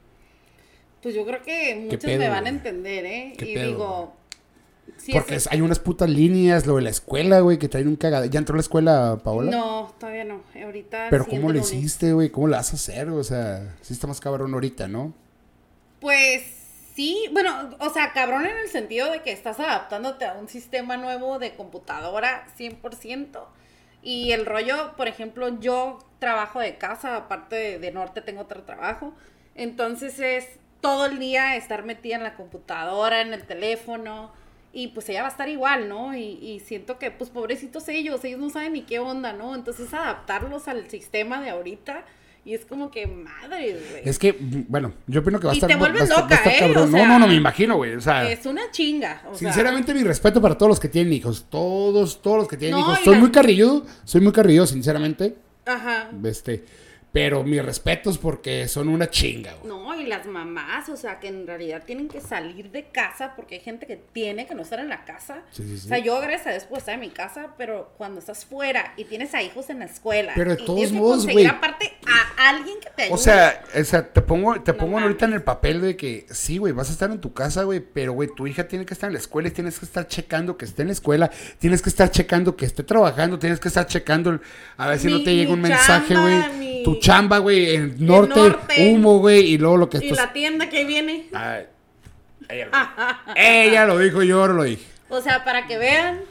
Pues 1.01 1.13
yo 1.15 1.25
creo 1.25 1.41
que 1.41 1.75
muchos 1.83 2.03
pedo, 2.03 2.19
me 2.19 2.29
van 2.29 2.45
a 2.45 2.49
entender, 2.49 3.05
¿eh? 3.05 3.33
¿Qué 3.37 3.51
y 3.51 3.53
pedo, 3.53 3.67
digo, 3.67 4.13
sí 4.97 5.11
Porque 5.13 5.35
es- 5.35 5.47
hay 5.47 5.61
unas 5.61 5.79
putas 5.79 6.09
líneas, 6.09 6.65
lo 6.65 6.75
de 6.77 6.81
la 6.81 6.89
escuela, 6.89 7.39
güey, 7.41 7.57
que 7.59 7.69
traen 7.69 7.87
un 7.87 7.95
cagado. 7.95 8.25
¿Ya 8.25 8.39
entró 8.39 8.55
a 8.55 8.57
la 8.57 8.61
escuela, 8.61 9.19
Paola? 9.23 9.51
No, 9.51 9.93
todavía 9.99 10.23
no. 10.25 10.41
Ahorita. 10.63 11.07
Pero 11.09 11.25
¿cómo 11.27 11.49
lunes. 11.49 11.71
hiciste, 11.71 12.13
güey? 12.13 12.29
¿Cómo 12.29 12.47
la 12.47 12.57
vas 12.57 12.71
a 12.73 12.75
hacer? 12.75 13.09
O 13.09 13.23
sea, 13.23 13.75
sí 13.81 13.93
está 13.93 14.07
más 14.07 14.19
cabrón 14.19 14.53
ahorita, 14.53 14.87
¿no? 14.87 15.13
Pues 15.99 16.43
sí, 16.95 17.25
bueno, 17.31 17.75
o 17.79 17.89
sea, 17.91 18.11
cabrón 18.13 18.45
en 18.45 18.57
el 18.57 18.69
sentido 18.69 19.11
de 19.11 19.21
que 19.21 19.31
estás 19.31 19.59
adaptándote 19.59 20.25
a 20.25 20.33
un 20.33 20.47
sistema 20.47 20.97
nuevo 20.97 21.37
de 21.39 21.55
computadora 21.55 22.45
100%. 22.57 23.39
Y 24.07 24.31
el 24.31 24.45
rollo, 24.45 24.93
por 24.95 25.09
ejemplo, 25.09 25.59
yo 25.59 25.99
trabajo 26.19 26.61
de 26.61 26.77
casa, 26.77 27.17
aparte 27.17 27.77
de, 27.77 27.91
norte 27.91 28.21
tengo 28.21 28.43
otro 28.43 28.63
trabajo. 28.63 29.13
Entonces 29.53 30.17
es 30.21 30.47
todo 30.79 31.07
el 31.07 31.19
día 31.19 31.57
estar 31.57 31.83
metida 31.83 32.15
en 32.15 32.23
la 32.23 32.35
computadora, 32.35 33.19
en 33.19 33.33
el 33.33 33.45
teléfono. 33.45 34.31
Y 34.71 34.87
pues 34.87 35.09
ella 35.09 35.23
va 35.23 35.27
a 35.27 35.31
estar 35.31 35.49
igual, 35.49 35.89
¿no? 35.89 36.15
Y, 36.15 36.39
y 36.41 36.61
siento 36.61 36.97
que, 36.99 37.11
pues 37.11 37.29
pobrecitos 37.29 37.89
ellos, 37.89 38.23
ellos 38.23 38.39
no 38.39 38.49
saben 38.49 38.71
ni 38.71 38.83
qué 38.83 38.99
onda, 38.99 39.33
¿no? 39.33 39.53
Entonces 39.53 39.93
adaptarlos 39.93 40.69
al 40.69 40.89
sistema 40.89 41.41
de 41.41 41.49
ahorita. 41.49 42.05
Y 42.47 42.53
es 42.53 42.65
como 42.65 42.89
que, 42.89 43.05
madre, 43.07 43.77
güey. 43.91 44.01
Es 44.05 44.17
que, 44.17 44.33
bueno, 44.39 44.93
yo 45.05 45.19
opino 45.19 45.37
que 45.37 45.47
va 45.47 45.51
a 45.51 45.55
Y 45.55 45.57
estar, 45.57 45.67
te 45.69 45.75
va 45.75 45.87
a 45.87 45.89
vuelves 45.89 46.09
va 46.09 46.21
loca, 46.21 46.41
¿eh? 46.45 46.55
cabrón. 46.59 46.87
O 46.87 46.91
sea, 46.91 47.05
no, 47.05 47.13
no, 47.13 47.19
no, 47.19 47.27
me 47.27 47.35
imagino, 47.35 47.75
güey. 47.75 47.93
O 47.95 47.99
sea, 47.99 48.31
Es 48.31 48.45
una 48.45 48.71
chinga. 48.71 49.21
o 49.29 49.35
sea, 49.35 49.51
Sinceramente, 49.51 49.93
mi 49.93 50.01
respeto 50.03 50.41
para 50.41 50.57
todos 50.57 50.69
los 50.69 50.79
que 50.79 50.87
tienen 50.87 51.11
hijos. 51.11 51.45
Todos, 51.49 52.21
todos 52.21 52.37
los 52.37 52.47
que 52.47 52.55
tienen 52.55 52.79
No, 52.79 52.85
hijos. 52.85 52.99
y 53.01 53.03
Soy 53.03 53.13
la- 53.15 53.19
muy 53.19 53.31
carrilludo, 53.31 53.85
soy 54.05 54.21
muy 54.21 54.31
carrilludo, 54.31 54.65
sinceramente. 54.65 55.35
Ajá. 55.65 56.09
Este, 56.23 56.63
pero 57.11 57.43
mis 57.43 57.63
respetos 57.63 58.17
porque 58.17 58.67
son 58.67 58.89
una 58.89 59.09
chinga, 59.09 59.53
güey. 59.55 59.67
No, 59.67 59.99
y 59.99 60.05
las 60.05 60.25
mamás, 60.27 60.87
o 60.89 60.97
sea, 60.97 61.19
que 61.19 61.27
en 61.29 61.47
realidad 61.47 61.83
tienen 61.85 62.07
que 62.09 62.21
salir 62.21 62.69
de 62.69 62.83
casa 62.85 63.33
porque 63.35 63.55
hay 63.55 63.61
gente 63.61 63.87
que 63.87 63.95
tiene 63.95 64.45
que 64.45 64.53
no 64.53 64.61
estar 64.61 64.79
en 64.79 64.89
la 64.89 65.03
casa. 65.05 65.41
Sí, 65.51 65.63
sí, 65.63 65.77
sí. 65.79 65.85
O 65.85 65.89
sea, 65.89 65.97
yo 65.99 66.19
gracias 66.19 66.47
a 66.47 66.51
Dios 66.51 66.63
puedo 66.65 66.79
estar 66.79 66.93
en 66.93 66.99
mi 66.99 67.09
casa, 67.09 67.55
pero 67.57 67.93
cuando 67.97 68.19
estás 68.19 68.45
fuera 68.45 68.93
y 68.97 69.05
tienes 69.05 69.33
a 69.33 69.41
hijos 69.41 69.69
en 69.69 69.79
la 69.79 69.85
escuela. 69.85 70.33
Pero 70.35 70.55
de 70.55 70.61
y 70.61 70.65
todos 70.65 70.75
tienes 70.75 70.91
que 70.91 70.97
modos, 70.99 71.27
güey. 71.27 71.45
aparte 71.47 71.93
a 72.37 72.49
alguien 72.49 72.75
que 72.81 72.89
te 72.95 73.03
ayude. 73.03 73.15
O 73.15 73.17
sea, 73.17 73.63
o 73.79 73.83
sea, 73.83 74.07
te 74.13 74.21
pongo, 74.21 74.61
te 74.61 74.73
No 74.73 74.77
pongo 74.77 74.99
ahorita 74.99 75.25
en 75.25 75.33
el 75.33 75.41
papel 75.43 75.81
de 75.81 75.97
que 75.97 76.25
sí, 76.29 76.57
güey, 76.59 76.73
vas 76.73 76.89
a 76.89 76.93
estar 76.93 77.09
en 77.09 77.19
tu 77.19 77.33
casa, 77.33 77.63
güey, 77.63 77.79
pero 77.79 78.13
güey, 78.13 78.29
tu 78.35 78.45
hija 78.45 78.67
tiene 78.67 78.85
que 78.85 78.93
estar 78.93 79.07
en 79.09 79.13
la 79.13 79.19
escuela 79.19 79.47
y 79.47 79.51
tienes 79.51 79.79
que 79.79 79.85
estar 79.85 80.07
checando 80.07 80.57
que 80.57 80.65
esté 80.65 80.83
en 80.83 80.89
la 80.89 80.93
escuela, 80.93 81.31
tienes 81.57 81.81
que 81.81 81.89
estar 81.89 82.11
checando 82.11 82.55
que 82.55 82.65
esté 82.65 82.83
trabajando, 82.83 83.39
tienes 83.39 83.59
que 83.59 83.69
estar 83.69 83.87
checando 83.87 84.39
a 84.77 84.87
ver 84.87 84.99
si 84.99 85.07
no 85.09 85.23
te 85.23 85.35
llega 85.35 85.53
un 85.53 85.61
mensaje, 85.61 86.15
güey. 86.15 86.53
mi- 86.59 86.83
Tu 86.83 86.96
chamba, 86.99 87.37
güey, 87.39 87.75
en 87.75 87.95
norte, 88.05 88.35
norte. 88.39 88.89
humo, 88.93 89.19
güey, 89.19 89.53
y 89.53 89.57
luego 89.57 89.77
lo 89.77 89.89
que 89.89 89.97
y 89.99 90.09
estás 90.09 90.27
la 90.27 90.33
tienda 90.33 90.69
que 90.69 90.85
viene. 90.85 91.27
Ay, 91.33 91.65
ella, 92.49 92.65
lo 92.65 92.71
dijo. 92.77 93.33
ella 93.35 93.85
lo 93.85 93.97
dijo, 93.99 94.23
yo 94.23 94.47
lo 94.47 94.63
dije. 94.63 94.85
O 95.09 95.21
sea, 95.21 95.43
para 95.43 95.67
que 95.67 95.77
vean 95.77 96.21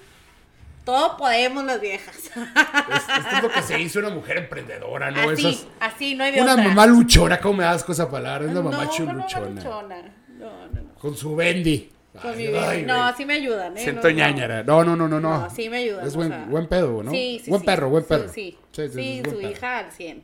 Todo 0.85 1.17
podemos 1.17 1.65
las 1.65 1.81
viejas. 1.81 2.17
Es- 2.17 2.33
Esto 2.37 3.37
es 3.37 3.43
lo 3.43 3.51
que 3.51 3.63
se 3.63 3.81
hizo 3.81 3.99
una 3.99 4.11
mujer 4.11 4.37
emprendedora, 4.39 5.11
¿no? 5.11 5.31
así, 5.31 5.49
Esas- 5.49 5.67
así, 5.81 6.15
no 6.15 6.23
hay 6.23 6.31
de 6.33 6.41
una 6.43 6.53
otra. 6.53 6.65
mamá 6.65 6.87
luchona, 6.87 7.41
¿cómo 7.41 7.55
me 7.59 7.65
das 7.65 7.83
con 7.83 7.93
esa 7.95 8.09
palabra? 8.09 8.45
Es 8.47 8.53
una 8.53 8.63
mamá 8.63 8.85
no, 8.85 8.91
chu- 8.93 9.05
no, 9.05 9.13
no. 9.15 9.19
No, 9.19 9.83
no, 9.83 10.69
no. 10.69 10.95
Con 11.01 11.17
su 11.17 11.35
bendy. 11.35 11.91
Con 12.23 12.31
Ay, 12.31 12.37
mi 12.37 12.57
ay. 12.57 12.83
No, 12.85 13.03
güey. 13.03 13.15
sí 13.17 13.27
me 13.27 13.35
ayudan, 13.35 13.77
¿eh? 13.77 13.81
Siento 13.81 14.03
no, 14.03 14.09
no. 14.11 14.15
ñañara. 14.17 14.63
No, 14.63 14.85
no, 14.85 14.95
no, 14.97 15.09
no, 15.09 15.21
no. 15.21 15.41
No, 15.41 15.51
sí 15.51 15.69
me 15.69 15.79
ayudan. 15.79 16.07
Es 16.07 16.15
o 16.15 16.17
buen, 16.19 16.29
sea, 16.29 16.45
buen 16.49 16.67
pedo, 16.69 17.03
¿no? 17.03 17.11
Sí, 17.11 17.41
sí, 17.45 17.51
buen 17.51 17.61
sí. 17.63 17.67
perro, 17.67 17.89
buen 17.91 18.05
perro. 18.05 18.29
Sí, 18.33 18.57
Sí, 18.73 18.89
sí, 18.89 19.23
su 19.25 19.31
perro. 19.37 19.51
hija 19.51 19.79
al 19.81 19.91
100. 19.93 20.23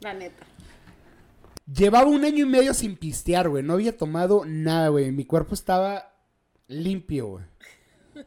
La 0.00 0.14
neta. 0.14 0.44
Llevaba 1.72 2.06
un 2.06 2.24
año 2.24 2.44
y 2.46 2.48
medio 2.48 2.74
sin 2.74 2.96
pistear, 2.96 3.48
güey. 3.48 3.62
No 3.62 3.72
había 3.74 3.96
tomado 3.96 4.44
nada, 4.46 4.88
güey. 4.88 5.10
Mi 5.10 5.24
cuerpo 5.24 5.54
estaba 5.54 6.12
limpio, 6.68 7.26
güey. 7.26 7.44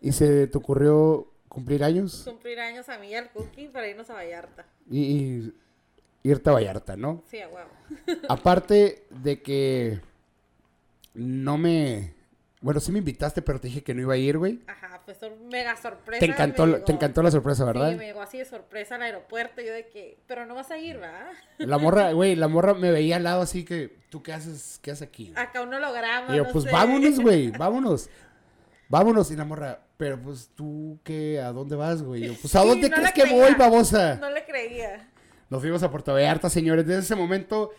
Y 0.02 0.12
se 0.12 0.48
te 0.48 0.58
ocurrió 0.58 1.32
cumplir 1.48 1.84
años 1.84 2.22
Cumplir 2.24 2.60
años 2.60 2.88
a 2.90 3.00
mí 3.00 3.08
y 3.08 3.16
al 3.16 3.32
Cookie 3.32 3.70
para 3.70 3.88
irnos 3.88 4.10
a 4.12 4.14
Vallarta. 4.14 4.66
y, 4.90 5.02
y 5.02 5.54
irte 6.24 6.50
a 6.50 6.54
Vallarta, 6.54 6.96
¿no? 6.96 7.24
Sí, 7.30 7.40
a 7.40 7.48
huevo. 7.48 7.70
Aparte 8.28 9.06
de 9.10 9.42
que 9.42 10.00
no 11.14 11.58
me... 11.58 12.14
Bueno, 12.62 12.82
sí 12.82 12.92
me 12.92 13.00
invitaste, 13.00 13.42
pero 13.42 13.60
te 13.62 13.68
dije 13.70 13.84
que 13.84 13.94
no 13.94 14.02
iba 14.02 14.14
a 14.16 14.18
ir, 14.18 14.38
güey. 14.38 14.60
Ajá, 14.68 15.00
fue 15.06 15.16
sor- 15.16 15.38
mega 15.50 15.78
sorpresa. 15.78 16.20
Te 16.20 16.26
encantó, 16.26 16.66
llegó. 16.66 16.84
te 16.84 16.92
encantó 16.92 17.24
la 17.24 17.32
sorpresa, 17.32 17.64
¿verdad? 17.64 17.92
Sí, 17.92 17.96
me 17.98 18.06
llegó 18.08 18.22
así 18.22 18.38
de 18.38 18.44
sorpresa 18.46 18.96
al 18.96 19.04
aeropuerto. 19.04 19.62
Yo 19.62 19.72
de 19.72 19.88
que, 19.88 20.18
pero 20.28 20.46
no 20.46 20.56
vas 20.56 20.70
a 20.70 20.78
ir, 20.78 20.98
¿verdad? 20.98 21.28
La 21.58 21.78
morra, 21.78 22.12
güey, 22.14 22.36
la 22.36 22.50
morra 22.50 22.74
me 22.74 22.92
veía 22.92 23.16
al 23.16 23.24
lado 23.24 23.42
así 23.42 23.64
que, 23.64 23.96
¿tú 24.10 24.22
qué 24.22 24.34
haces? 24.34 24.78
¿Qué 24.82 24.92
haces 24.92 25.08
aquí? 25.08 25.32
güey?" 25.32 25.42
Acá 25.42 25.62
un 25.62 25.74
holograma. 25.74 26.34
Y 26.34 26.38
yo, 26.38 26.44
no 26.44 26.52
pues 26.52 26.66
sé. 26.66 26.72
vámonos, 26.72 27.20
güey, 27.22 27.50
vámonos. 27.52 28.10
Vámonos. 28.90 29.32
Y 29.32 29.38
la 29.38 29.46
morra, 29.46 29.80
pero 29.96 30.20
pues 30.22 30.50
tú, 30.54 31.00
¿qué? 31.06 31.40
¿A 31.40 31.54
dónde 31.54 31.78
vas, 31.78 32.02
güey? 32.04 32.24
Yo, 32.28 32.34
pues 32.42 32.54
¿a 32.56 32.62
Sí, 32.62 32.68
dónde 32.68 32.90
no 32.90 32.96
crees 32.98 33.14
que 33.14 33.22
creía. 33.22 33.38
voy, 33.42 33.54
babosa? 33.56 34.16
No 34.16 34.30
le 34.32 34.44
creía. 34.44 35.08
Nos 35.50 35.62
fuimos 35.62 35.82
a 35.82 35.90
Puerto 35.90 36.12
Vallarta, 36.14 36.50
señores. 36.50 36.86
Desde 36.86 37.02
ese 37.02 37.16
momento 37.16 37.72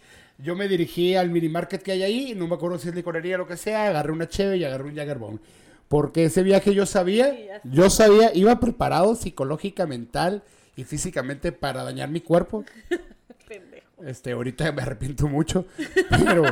yo 0.42 0.56
me 0.56 0.68
dirigí 0.68 1.14
al 1.16 1.30
mini 1.30 1.48
market 1.48 1.82
que 1.82 1.92
hay 1.92 2.02
ahí. 2.02 2.34
No 2.34 2.46
me 2.48 2.54
acuerdo 2.54 2.78
si 2.78 2.88
es 2.88 2.94
licorería 2.94 3.36
o 3.36 3.38
lo 3.38 3.46
que 3.46 3.56
sea. 3.56 3.86
Agarré 3.88 4.12
una 4.12 4.28
cheve 4.28 4.56
y 4.56 4.64
agarré 4.64 4.84
un 4.84 4.94
Jaggerbomb. 4.96 5.40
Porque 5.88 6.24
ese 6.24 6.42
viaje 6.42 6.72
yo 6.74 6.86
sabía, 6.86 7.60
yo 7.64 7.90
sabía, 7.90 8.30
iba 8.34 8.60
preparado 8.60 9.16
psicológica, 9.16 9.86
mental 9.86 10.44
y 10.76 10.84
físicamente 10.84 11.50
para 11.52 11.82
dañar 11.82 12.08
mi 12.10 12.20
cuerpo. 12.20 12.64
Pendejo. 13.48 13.86
Este, 14.04 14.32
ahorita 14.32 14.70
me 14.72 14.82
arrepiento 14.82 15.26
mucho. 15.26 15.66
Pero, 16.08 16.44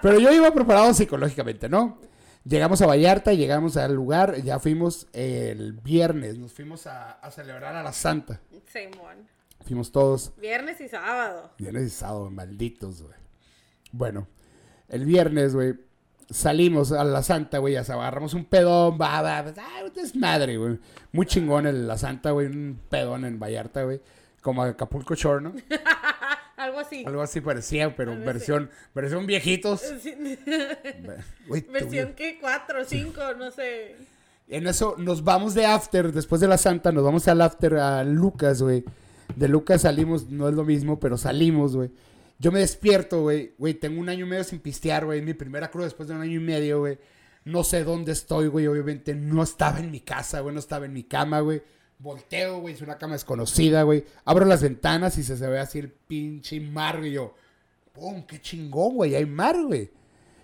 pero 0.00 0.18
yo 0.20 0.32
iba 0.32 0.52
preparado 0.54 0.94
psicológicamente, 0.94 1.68
¿no? 1.68 1.98
Llegamos 2.44 2.80
a 2.80 2.86
Vallarta, 2.86 3.32
llegamos 3.34 3.76
al 3.76 3.92
lugar, 3.92 4.40
ya 4.42 4.60
fuimos 4.60 5.08
el 5.12 5.72
viernes, 5.72 6.38
nos 6.38 6.52
fuimos 6.52 6.86
a, 6.86 7.10
a 7.12 7.30
celebrar 7.32 7.74
a 7.74 7.82
la 7.82 7.92
Santa. 7.92 8.40
Simón. 8.72 9.26
Fuimos 9.64 9.90
todos, 9.90 10.32
Viernes 10.40 10.80
y 10.80 10.86
sábado. 10.88 11.50
viernes 11.58 11.86
y 11.88 11.90
sábado, 11.90 12.30
malditos, 12.30 13.02
güey. 13.02 13.14
Bueno, 13.96 14.28
el 14.88 15.04
viernes, 15.06 15.54
güey, 15.54 15.74
salimos 16.30 16.92
a 16.92 17.02
la 17.04 17.22
Santa, 17.22 17.58
güey, 17.58 17.74
ya 17.74 17.84
se 17.84 17.92
agarramos 17.92 18.34
un 18.34 18.44
pedón, 18.44 18.98
va, 19.00 19.22
va, 19.22 19.42
va, 19.42 19.54
ah, 19.56 19.84
un 19.84 19.92
desmadre, 19.92 20.58
güey. 20.58 20.78
Muy 21.12 21.26
chingón 21.26 21.66
el, 21.66 21.86
la 21.86 21.96
Santa, 21.96 22.32
güey, 22.32 22.46
un 22.46 22.78
pedón 22.90 23.24
en 23.24 23.38
Vallarta, 23.38 23.84
güey. 23.84 24.00
Como 24.42 24.62
Acapulco 24.62 25.14
Shore, 25.14 25.42
¿no? 25.42 25.54
Algo 26.56 26.78
así. 26.78 27.04
Algo 27.06 27.22
así 27.22 27.40
parecía, 27.40 27.96
pero 27.96 28.12
Algo 28.12 28.24
versión, 28.24 28.70
versión 28.94 29.26
viejitos. 29.26 29.82
Sí. 31.48 31.64
Versión 31.72 32.14
que 32.14 32.38
cuatro, 32.40 32.84
cinco, 32.84 33.22
no 33.38 33.50
sé. 33.50 33.96
En 34.48 34.66
eso 34.66 34.96
nos 34.98 35.22
vamos 35.22 35.54
de 35.54 35.64
after, 35.64 36.12
después 36.12 36.40
de 36.40 36.48
la 36.48 36.58
Santa, 36.58 36.92
nos 36.92 37.04
vamos 37.04 37.26
al 37.28 37.40
after 37.40 37.76
a 37.76 38.04
Lucas, 38.04 38.60
güey. 38.60 38.84
De 39.36 39.48
Lucas 39.48 39.82
salimos, 39.82 40.28
no 40.28 40.48
es 40.48 40.54
lo 40.54 40.64
mismo, 40.64 40.98
pero 40.98 41.16
salimos, 41.16 41.76
güey. 41.76 41.90
Yo 42.38 42.52
me 42.52 42.60
despierto, 42.60 43.22
güey. 43.22 43.54
Güey, 43.58 43.74
tengo 43.74 44.00
un 44.00 44.08
año 44.08 44.26
y 44.26 44.28
medio 44.28 44.44
sin 44.44 44.60
pistear, 44.60 45.04
güey. 45.04 45.22
Mi 45.22 45.34
primera 45.34 45.70
cruda 45.70 45.86
después 45.86 46.08
de 46.08 46.14
un 46.14 46.20
año 46.20 46.36
y 46.36 46.42
medio, 46.42 46.80
güey. 46.80 46.98
No 47.44 47.64
sé 47.64 47.84
dónde 47.84 48.12
estoy, 48.12 48.48
güey. 48.48 48.66
Obviamente 48.66 49.14
no 49.14 49.42
estaba 49.42 49.78
en 49.78 49.90
mi 49.90 50.00
casa, 50.00 50.40
güey. 50.40 50.52
No 50.54 50.60
estaba 50.60 50.86
en 50.86 50.92
mi 50.92 51.04
cama, 51.04 51.40
güey. 51.40 51.62
Volteo, 51.98 52.60
güey. 52.60 52.74
Es 52.74 52.82
una 52.82 52.98
cama 52.98 53.14
desconocida, 53.14 53.82
güey. 53.84 54.04
Abro 54.24 54.44
las 54.44 54.62
ventanas 54.62 55.16
y 55.18 55.22
se, 55.22 55.36
se 55.36 55.46
ve 55.46 55.58
así 55.58 55.78
el 55.78 55.90
pinche 55.90 56.60
mar, 56.60 56.98
güey. 56.98 57.10
Y 57.10 57.14
yo, 57.14 57.34
¡pum! 57.92 58.24
¡Qué 58.26 58.40
chingón, 58.40 58.96
güey! 58.96 59.14
Hay 59.14 59.26
mar, 59.26 59.56
güey. 59.62 59.90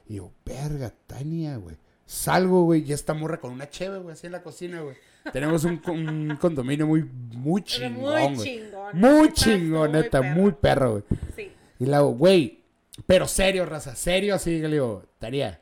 Y 0.08 0.16
yo, 0.16 0.32
verga, 0.44 0.92
Tania, 1.06 1.56
güey. 1.56 1.76
Salgo, 2.06 2.64
güey, 2.64 2.82
y 2.82 2.92
esta 2.92 3.14
morra 3.14 3.40
con 3.40 3.52
una 3.52 3.70
cheve, 3.70 3.98
güey, 3.98 4.12
así 4.12 4.26
en 4.26 4.32
la 4.32 4.42
cocina, 4.42 4.82
güey. 4.82 4.96
Tenemos 5.32 5.64
un, 5.64 5.80
un 5.86 6.36
condominio 6.38 6.86
muy, 6.86 7.04
muy 7.04 7.62
chingón, 7.62 8.34
muy 8.34 8.44
chingón. 8.44 9.00
Muy 9.00 9.32
chingón, 9.32 9.92
neta, 9.92 10.20
perro. 10.20 10.34
muy 10.34 10.52
perro, 10.52 10.90
güey. 10.90 11.04
Sí. 11.36 11.52
Y 11.82 11.86
le 11.86 11.96
hago, 11.96 12.10
güey, 12.10 12.62
pero 13.06 13.26
serio, 13.26 13.66
raza, 13.66 13.96
serio, 13.96 14.36
así 14.36 14.60
le 14.60 14.68
digo, 14.68 15.02
Tania, 15.18 15.60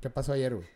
¿qué 0.00 0.08
pasó 0.08 0.34
ayer, 0.34 0.54
güey? 0.54 0.68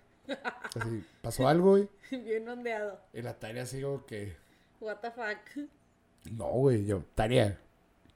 Así, 0.75 1.05
¿pasó 1.23 1.47
algo, 1.47 1.71
güey? 1.71 1.89
Bien 2.11 2.49
ondeado. 2.49 2.99
Y 3.13 3.23
la 3.23 3.37
así 3.63 3.81
como 3.81 4.05
que, 4.07 4.37
What 4.81 4.97
the 4.97 5.13
fuck. 5.13 5.69
no, 6.33 6.47
güey, 6.47 6.85
yo, 6.85 7.05
Tania, 7.15 7.57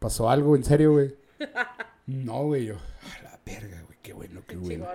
¿pasó 0.01 0.29
algo, 0.29 0.57
en 0.57 0.65
serio, 0.65 0.91
güey? 0.95 1.15
No, 2.07 2.43
güey, 2.47 2.65
yo, 2.65 2.75
a 2.75 3.23
la 3.23 3.39
verga, 3.47 3.81
güey, 3.83 3.99
qué 4.03 4.13
bueno, 4.13 4.43
qué 4.45 4.57
bueno. 4.57 4.87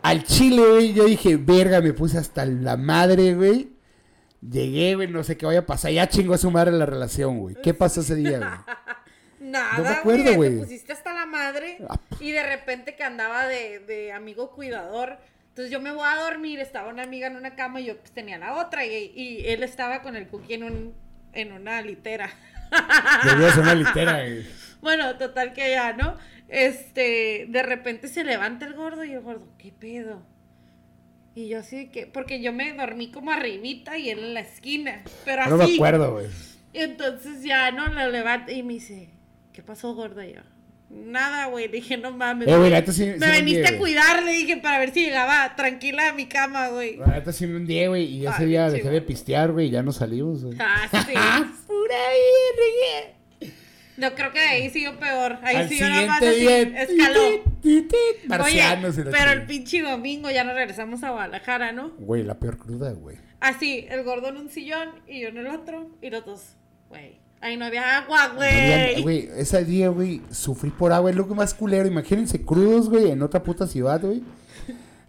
Al 0.00 0.24
chile, 0.24 0.62
güey, 0.66 0.94
yo 0.94 1.04
dije, 1.04 1.36
verga, 1.36 1.82
me 1.82 1.92
puse 1.92 2.16
hasta 2.16 2.46
la 2.46 2.78
madre, 2.78 3.34
güey. 3.34 3.72
Llegué, 4.40 4.94
güey, 4.94 5.08
no 5.08 5.22
sé 5.22 5.36
qué 5.36 5.44
vaya 5.44 5.58
a 5.58 5.66
pasar. 5.66 5.90
Ya 5.92 6.08
chingó 6.08 6.32
a 6.32 6.38
su 6.38 6.50
madre 6.50 6.72
la 6.72 6.86
relación, 6.86 7.40
güey. 7.40 7.56
¿Qué 7.62 7.74
pasó 7.74 8.00
ese 8.00 8.14
día, 8.14 8.38
güey? 8.38 8.76
Nada, 9.46 9.98
No 9.98 10.02
güey. 10.34 10.50
Te 10.50 10.56
pusiste 10.58 10.92
hasta 10.92 11.14
la 11.14 11.26
madre 11.26 11.78
Ah. 11.88 11.98
y 12.20 12.32
de 12.32 12.42
repente 12.42 12.94
que 12.96 13.04
andaba 13.04 13.46
de, 13.46 13.78
de 13.80 14.12
amigo 14.12 14.50
cuidador. 14.50 15.18
Entonces 15.48 15.70
yo 15.72 15.80
me 15.80 15.90
voy 15.92 16.06
a 16.06 16.16
dormir, 16.16 16.60
estaba 16.60 16.88
una 16.90 17.04
amiga 17.04 17.28
en 17.28 17.36
una 17.36 17.54
cama 17.54 17.80
y 17.80 17.86
yo 17.86 17.96
pues 17.98 18.10
tenía 18.12 18.38
la 18.38 18.54
otra 18.54 18.84
y, 18.84 19.12
y 19.14 19.46
él 19.46 19.62
estaba 19.62 20.02
con 20.02 20.16
el 20.16 20.26
cookie 20.28 20.54
en, 20.54 20.64
un, 20.64 20.94
en 21.32 21.52
una 21.52 21.80
litera. 21.82 22.28
Debía 23.24 23.54
una 23.58 23.74
litera. 23.74 24.24
Bueno, 24.82 25.16
total 25.16 25.52
que 25.54 25.70
ya, 25.70 25.94
¿no? 25.94 26.16
Este, 26.48 27.46
de 27.48 27.62
repente 27.62 28.06
se 28.08 28.22
levanta 28.22 28.66
el 28.66 28.74
gordo 28.74 29.02
y 29.04 29.12
el 29.12 29.20
gordo, 29.20 29.48
¿qué 29.58 29.72
pedo? 29.72 30.22
Y 31.34 31.48
yo 31.48 31.60
así 31.60 31.88
que, 31.88 32.06
porque 32.06 32.40
yo 32.40 32.52
me 32.52 32.72
dormí 32.74 33.10
como 33.10 33.32
arribita 33.32 33.98
y 33.98 34.10
él 34.10 34.18
en 34.20 34.34
la 34.34 34.40
esquina, 34.40 35.02
pero 35.24 35.42
así. 35.42 35.50
No 35.50 35.56
me 35.56 35.74
acuerdo, 35.74 36.12
güey. 36.12 36.26
Entonces 36.72 37.42
ya, 37.42 37.72
¿no? 37.72 37.88
Lo 37.88 38.08
levanta 38.10 38.52
y 38.52 38.62
me 38.62 38.74
dice, 38.74 39.08
¿qué 39.56 39.62
pasó, 39.62 39.94
gorda? 39.94 40.26
Y 40.26 40.34
yo, 40.34 40.40
nada, 40.90 41.46
güey. 41.46 41.66
Le 41.66 41.72
dije, 41.78 41.96
no 41.96 42.12
mames. 42.12 42.46
Eh, 42.46 42.50
güey, 42.50 42.58
güey. 42.58 42.70
la 42.70 42.80
neta 42.80 42.92
sí- 42.92 43.04
sí 43.04 43.10
me 43.18 43.26
me 43.26 43.32
veniste 43.32 43.66
a 43.74 43.78
cuidar, 43.78 44.22
le 44.22 44.32
dije, 44.32 44.58
para 44.58 44.78
ver 44.78 44.92
si 44.92 45.06
llegaba 45.06 45.56
tranquila 45.56 46.10
a 46.10 46.12
mi 46.12 46.26
cama, 46.26 46.68
güey. 46.68 46.98
La 46.98 47.06
neta 47.06 47.32
sí 47.32 47.46
me 47.46 47.56
hundí, 47.56 47.86
güey. 47.86 48.04
Y 48.04 48.26
ese 48.26 48.42
Ay, 48.42 48.46
día 48.46 48.68
dejé 48.70 48.90
de 48.90 49.00
pistear, 49.00 49.52
güey. 49.52 49.68
Y 49.68 49.70
ya 49.70 49.82
no 49.82 49.92
salimos, 49.92 50.44
güey. 50.44 50.58
Ah, 50.60 50.86
sí. 50.90 51.12
Pura 51.66 51.96
virgen. 53.40 53.52
No, 53.96 54.14
creo 54.14 54.30
que 54.30 54.40
ahí 54.40 54.68
siguió 54.68 54.98
peor. 54.98 55.38
Ahí 55.42 55.56
Al 55.56 55.68
siguió 55.70 55.88
nada 55.88 56.06
más 56.06 56.18
siguiente 56.22 56.78
así, 56.78 56.92
día. 56.94 57.02
escaló. 57.06 57.20
tit, 57.62 57.88
tit, 57.88 57.92
Oye, 57.92 58.28
Marcianos 58.28 58.98
y 58.98 59.04
la 59.04 59.10
pero 59.10 59.30
el 59.32 59.46
pinche 59.46 59.80
domingo 59.80 60.30
ya 60.30 60.44
nos 60.44 60.54
regresamos 60.54 61.02
a 61.02 61.12
Guadalajara, 61.12 61.72
¿no? 61.72 61.92
Güey, 61.96 62.22
la 62.22 62.38
peor 62.38 62.58
cruda, 62.58 62.92
güey. 62.92 63.16
Así, 63.40 63.86
el 63.88 64.02
gordo 64.04 64.28
en 64.28 64.36
un 64.36 64.50
sillón 64.50 64.90
y 65.06 65.20
yo 65.22 65.28
en 65.28 65.38
el 65.38 65.46
otro. 65.46 65.90
Y 66.02 66.10
los 66.10 66.26
dos, 66.26 66.42
güey. 66.90 67.18
Ahí 67.46 67.56
no 67.56 67.66
había 67.66 67.98
agua, 67.98 68.32
güey. 68.34 69.02
Güey, 69.02 69.28
ese 69.36 69.64
día, 69.64 69.88
güey, 69.88 70.20
sufrí 70.32 70.70
por 70.70 70.92
agua. 70.92 71.10
Es 71.10 71.16
lo 71.16 71.28
que 71.28 71.34
más 71.34 71.54
culero. 71.54 71.86
Imagínense 71.86 72.42
crudos, 72.42 72.88
güey, 72.90 73.12
en 73.12 73.22
otra 73.22 73.44
puta 73.44 73.68
ciudad, 73.68 74.00
güey. 74.00 74.20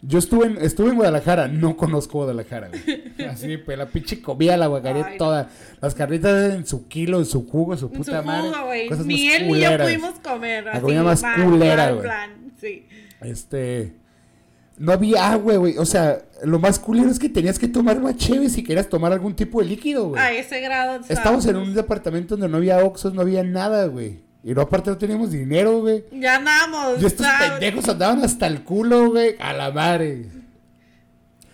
Yo 0.03 0.19
estuve 0.19 0.45
en, 0.45 0.57
estuve 0.59 0.89
en 0.91 0.97
Guadalajara, 0.97 1.47
no 1.47 1.75
conozco 1.75 2.19
Guadalajara, 2.19 2.69
güey. 2.69 3.27
Así, 3.27 3.57
pues 3.57 3.75
la 3.75 3.87
pinche 3.87 4.21
comida 4.21 4.55
la 4.55 4.67
guacaré 4.67 5.03
Ay, 5.03 5.17
toda. 5.17 5.49
Las 5.81 5.95
carnitas 5.95 6.53
en 6.53 6.67
su 6.67 6.87
kilo, 6.87 7.17
en 7.17 7.25
su 7.25 7.47
jugo, 7.47 7.73
en 7.73 7.79
su 7.79 7.87
En 7.87 7.93
puta 7.93 8.19
su 8.21 8.27
madre. 8.27 8.49
jugo. 8.51 8.89
Cosas 8.89 9.05
Ni 9.07 9.29
él 9.29 9.47
ni 9.51 9.59
yo 9.59 9.75
pudimos 9.79 10.13
comer. 10.19 10.65
La 10.65 10.71
así, 10.73 10.81
comida 10.81 11.01
más 11.01 11.23
culera, 11.43 11.91
güey. 11.91 12.07
Sí. 12.61 12.85
Este. 13.21 13.93
No 14.77 14.91
había 14.91 15.31
agua, 15.31 15.55
güey. 15.55 15.77
O 15.77 15.85
sea, 15.85 16.19
lo 16.43 16.59
más 16.59 16.77
culero 16.77 17.09
es 17.09 17.17
que 17.17 17.29
tenías 17.29 17.57
que 17.57 17.67
tomar 17.67 17.99
más 17.99 18.15
chévere 18.15 18.49
si 18.49 18.63
querías 18.63 18.87
tomar 18.87 19.11
algún 19.11 19.35
tipo 19.35 19.59
de 19.61 19.67
líquido, 19.67 20.09
güey. 20.09 20.21
A 20.21 20.31
ese 20.31 20.59
grado. 20.61 21.01
Estamos 21.07 21.45
en 21.45 21.49
estábamos. 21.49 21.67
un 21.69 21.73
departamento 21.75 22.35
donde 22.35 22.49
no 22.49 22.57
había 22.57 22.83
oxos, 22.83 23.13
no 23.13 23.21
había 23.21 23.43
nada, 23.43 23.85
güey. 23.87 24.19
Y 24.43 24.53
no, 24.53 24.61
aparte 24.61 24.89
no 24.91 24.97
teníamos 24.97 25.31
dinero, 25.31 25.81
güey. 25.81 26.05
Ya 26.11 26.35
andamos. 26.35 27.01
Y 27.01 27.05
estos 27.05 27.25
¿sabes? 27.25 27.51
pendejos 27.51 27.89
andaban 27.89 28.23
hasta 28.23 28.47
el 28.47 28.63
culo, 28.63 29.11
güey. 29.11 29.35
A 29.39 29.51
la 29.53 29.71
madre. 29.71 30.27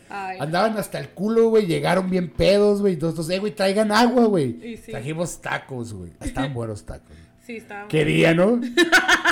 Ay, 0.09 0.37
Andaban 0.39 0.77
hasta 0.77 0.99
el 0.99 1.09
culo, 1.09 1.49
güey. 1.49 1.65
Llegaron 1.65 2.09
bien 2.09 2.29
pedos, 2.29 2.81
güey. 2.81 2.93
Entonces, 2.93 3.27
eh, 3.29 3.39
güey, 3.39 3.55
traigan 3.55 3.91
agua, 3.91 4.25
güey. 4.25 4.77
Sí. 4.77 4.91
Trajimos 4.91 5.41
tacos, 5.41 5.93
güey. 5.93 6.11
Estaban 6.21 6.53
buenos 6.53 6.85
tacos. 6.85 7.15
Sí, 7.45 7.57
estábamos. 7.57 7.89
Qué 7.91 8.05
día, 8.05 8.33
¿no? 8.33 8.59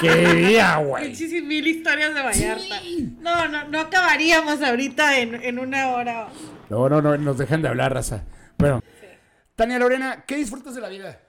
Qué 0.02 0.10
día, 0.36 0.76
güey. 0.86 1.10
Muchísimas 1.10 1.48
mil 1.48 1.68
historias 1.68 2.14
de 2.14 2.22
Vallarta. 2.22 2.82
No, 3.20 3.48
no, 3.48 3.68
no 3.68 3.80
acabaríamos 3.80 4.62
ahorita 4.62 5.20
en, 5.20 5.36
en 5.44 5.60
una 5.60 5.90
hora. 5.92 6.28
No, 6.70 6.88
no, 6.90 7.02
no, 7.02 7.18
nos 7.18 7.38
dejan 7.38 7.62
de 7.62 7.68
hablar, 7.70 7.94
raza. 7.94 8.24
Bueno, 8.58 8.82
Sí. 9.00 9.08
Tania 9.56 9.80
Lorena, 9.80 10.24
¿qué 10.26 10.36
disfrutas 10.38 10.74
de 10.76 10.82
la 10.82 10.90
vida? 10.90 11.20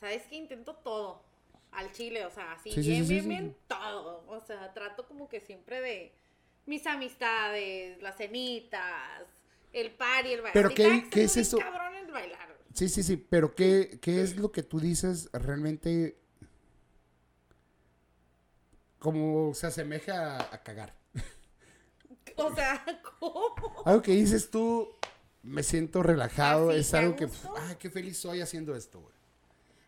¿Sabes 0.00 0.22
que 0.24 0.36
Intento 0.36 0.74
todo. 0.74 1.22
Al 1.72 1.90
chile, 1.90 2.24
o 2.24 2.30
sea, 2.30 2.52
así, 2.52 2.70
Sí, 2.70 2.82
sí, 2.84 2.90
bien, 2.90 3.02
sí, 3.02 3.06
sí, 3.08 3.12
bien, 3.14 3.22
sí. 3.24 3.28
bien, 3.30 3.56
todo. 3.66 4.24
O 4.28 4.40
sea, 4.46 4.72
trato 4.72 5.08
como 5.08 5.28
que 5.28 5.40
siempre 5.40 5.80
de 5.80 6.12
mis 6.66 6.86
amistades, 6.86 8.00
las 8.00 8.16
cenitas, 8.16 8.82
el 9.72 9.90
party, 9.90 10.32
el 10.34 10.42
bailar. 10.42 10.52
Pero 10.52 10.68
¿qué- 10.70 11.08
qué 11.10 11.24
es 11.24 11.36
eso? 11.36 11.58
cabrón 11.58 11.96
el 11.96 12.12
bailar. 12.12 12.53
Sí, 12.74 12.88
sí, 12.88 13.02
sí, 13.02 13.16
pero 13.16 13.54
¿qué, 13.54 13.98
qué 14.02 14.20
es 14.20 14.36
lo 14.36 14.50
que 14.52 14.62
tú 14.62 14.80
dices 14.80 15.30
realmente 15.32 16.18
como 18.98 19.54
se 19.54 19.66
asemeja 19.68 20.36
a, 20.38 20.54
a 20.54 20.62
cagar? 20.62 20.94
O 22.36 22.52
sea, 22.52 22.84
¿cómo? 23.20 23.54
Algo 23.84 24.02
que 24.02 24.10
dices 24.10 24.50
tú, 24.50 24.90
me 25.44 25.62
siento 25.62 26.02
relajado, 26.02 26.70
¿Así, 26.70 26.80
es 26.80 26.90
te 26.90 26.96
algo 26.96 27.14
que, 27.14 27.28
ah, 27.56 27.76
qué 27.78 27.90
feliz 27.90 28.18
soy 28.18 28.40
haciendo 28.40 28.74
esto, 28.74 28.98
güey. 29.00 29.14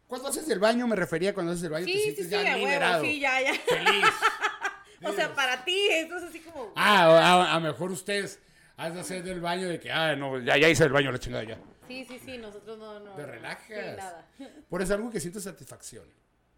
Cuando 0.07 0.29
haces 0.29 0.49
el 0.51 0.61
baño, 0.61 0.87
me 0.87 0.95
refería 0.95 1.35
cuando 1.35 1.51
haces 1.51 1.65
el 1.65 1.71
baño, 1.71 1.87
te 1.87 1.93
Sí, 1.93 1.99
sí, 1.99 2.05
sientes 2.05 2.25
sí, 2.27 2.31
ya 2.31 2.41
a 2.41 2.45
huevo, 2.45 2.59
liberado, 2.59 3.05
sí, 3.05 3.19
ya, 3.19 3.41
ya. 3.43 3.55
feliz. 3.55 4.05
O 5.03 5.13
sea, 5.13 5.35
para 5.35 5.63
ti, 5.65 5.89
eso 5.91 6.17
es 6.17 6.23
así 6.25 6.41
como. 6.41 6.73
Ah, 6.75 7.05
a, 7.51 7.55
a 7.57 7.61
mejor 7.61 7.91
ustedes 7.91 8.39
has 8.77 8.95
de 8.95 9.01
hacer 9.01 9.23
del 9.23 9.41
baño 9.41 9.69
de 9.69 9.79
que, 9.79 9.93
ah, 9.93 10.17
no, 10.17 10.39
ya, 10.41 10.57
ya 10.57 10.69
hice 10.71 10.85
el 10.85 10.93
baño, 10.93 11.13
la 11.13 11.19
chingada 11.19 11.45
ya. 11.45 11.59
Sí, 11.87 12.05
sí, 12.05 12.19
sí, 12.19 12.39
nosotros 12.39 12.79
no, 12.79 13.01
no. 13.01 13.15
Te 13.15 13.27
relajas. 13.27 13.67
Sí, 13.67 13.75
nada. 13.97 14.29
Por 14.69 14.83
eso 14.83 14.93
es 14.93 14.99
algo 14.99 15.11
que 15.11 15.21
siento 15.21 15.41
satisfacción. 15.41 16.05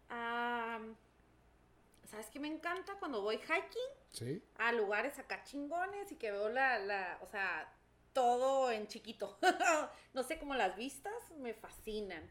Ah, 0.09 0.79
¿Sabes 2.09 2.27
qué 2.31 2.39
me 2.39 2.47
encanta 2.47 2.93
cuando 2.99 3.21
voy 3.21 3.37
hiking? 3.37 3.99
¿Sí? 4.11 4.43
a 4.57 4.71
lugares 4.71 5.19
acá 5.19 5.43
chingones 5.43 6.11
y 6.11 6.15
que 6.15 6.31
veo 6.31 6.49
la, 6.49 6.79
la, 6.79 7.19
o 7.21 7.27
sea, 7.27 7.71
todo 8.13 8.71
en 8.71 8.87
chiquito. 8.87 9.37
no 10.15 10.23
sé, 10.23 10.39
como 10.39 10.55
las 10.55 10.75
vistas 10.75 11.13
me 11.39 11.53
fascinan. 11.53 12.23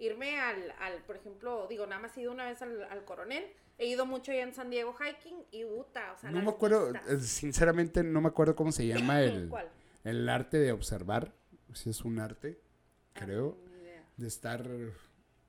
Irme 0.00 0.40
al, 0.40 0.72
al, 0.80 1.04
por 1.04 1.16
ejemplo, 1.16 1.66
digo, 1.68 1.86
nada 1.86 2.00
más 2.02 2.16
he 2.16 2.22
ido 2.22 2.32
una 2.32 2.46
vez 2.48 2.60
al, 2.62 2.82
al 2.84 3.04
Coronel, 3.04 3.46
he 3.78 3.86
ido 3.86 4.06
mucho 4.06 4.32
allá 4.32 4.42
en 4.42 4.54
San 4.54 4.70
Diego 4.70 4.94
hiking 4.94 5.44
y 5.52 5.64
Utah, 5.64 6.14
o 6.16 6.18
sea, 6.18 6.30
No 6.30 6.42
me 6.42 6.50
acuerdo, 6.50 6.92
vistas. 6.92 7.08
eh, 7.08 7.20
sinceramente 7.20 8.02
no 8.02 8.20
me 8.20 8.28
acuerdo 8.28 8.56
cómo 8.56 8.72
se 8.72 8.86
llama 8.86 9.20
el, 9.22 9.48
¿Cuál? 9.48 9.68
el 10.04 10.28
arte 10.28 10.58
de 10.58 10.72
observar. 10.72 11.32
Si 11.74 11.90
es 11.90 12.04
un 12.04 12.18
arte, 12.18 12.60
creo, 13.12 13.58
Ah, 13.66 14.02
de 14.16 14.28
estar 14.28 14.68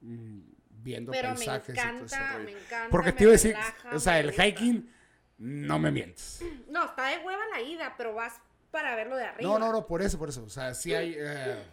mm, 0.02 0.40
viendo 0.70 1.12
Pero 1.12 1.30
me 1.30 1.36
paisajes 1.36 1.76
y 1.76 1.78
todo 1.78 2.06
ese 2.06 2.16
encanta, 2.16 2.40
me 2.40 2.52
encanta, 2.52 2.88
Porque 2.90 3.12
me 3.12 3.18
te 3.18 3.24
iba 3.24 3.30
a 3.32 3.34
decir, 3.34 3.56
o 3.94 4.00
sea, 4.00 4.14
me 4.14 4.20
el 4.22 4.28
gusta. 4.28 4.46
hiking, 4.46 4.94
no 5.38 5.80
me 5.80 5.92
mientes. 5.92 6.42
No, 6.70 6.86
está 6.86 7.08
de 7.08 7.18
hueva 7.26 7.44
la 7.52 7.62
ida, 7.62 7.96
pero 7.98 8.14
vas 8.14 8.34
para 8.72 8.96
verlo 8.96 9.18
de 9.18 9.26
arriba. 9.26 9.50
No, 9.50 9.60
no, 9.60 9.72
no, 9.74 9.86
por 9.86 10.02
eso, 10.02 10.18
por 10.18 10.30
eso. 10.30 10.44
O 10.44 10.50
sea, 10.50 10.74
sí 10.74 10.94
hay, 10.94 11.16
eh, 11.20 11.64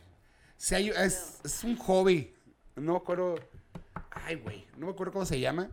sí 0.56 0.74
hay, 0.74 0.88
es, 0.90 1.40
es 1.44 1.62
un 1.64 1.76
hobby. 1.76 2.34
No 2.74 2.92
me 2.92 2.98
acuerdo, 2.98 3.36
ay, 4.10 4.36
güey, 4.36 4.66
no 4.76 4.86
me 4.86 4.92
acuerdo 4.92 5.12
cómo 5.12 5.24
se 5.24 5.38
llama, 5.40 5.70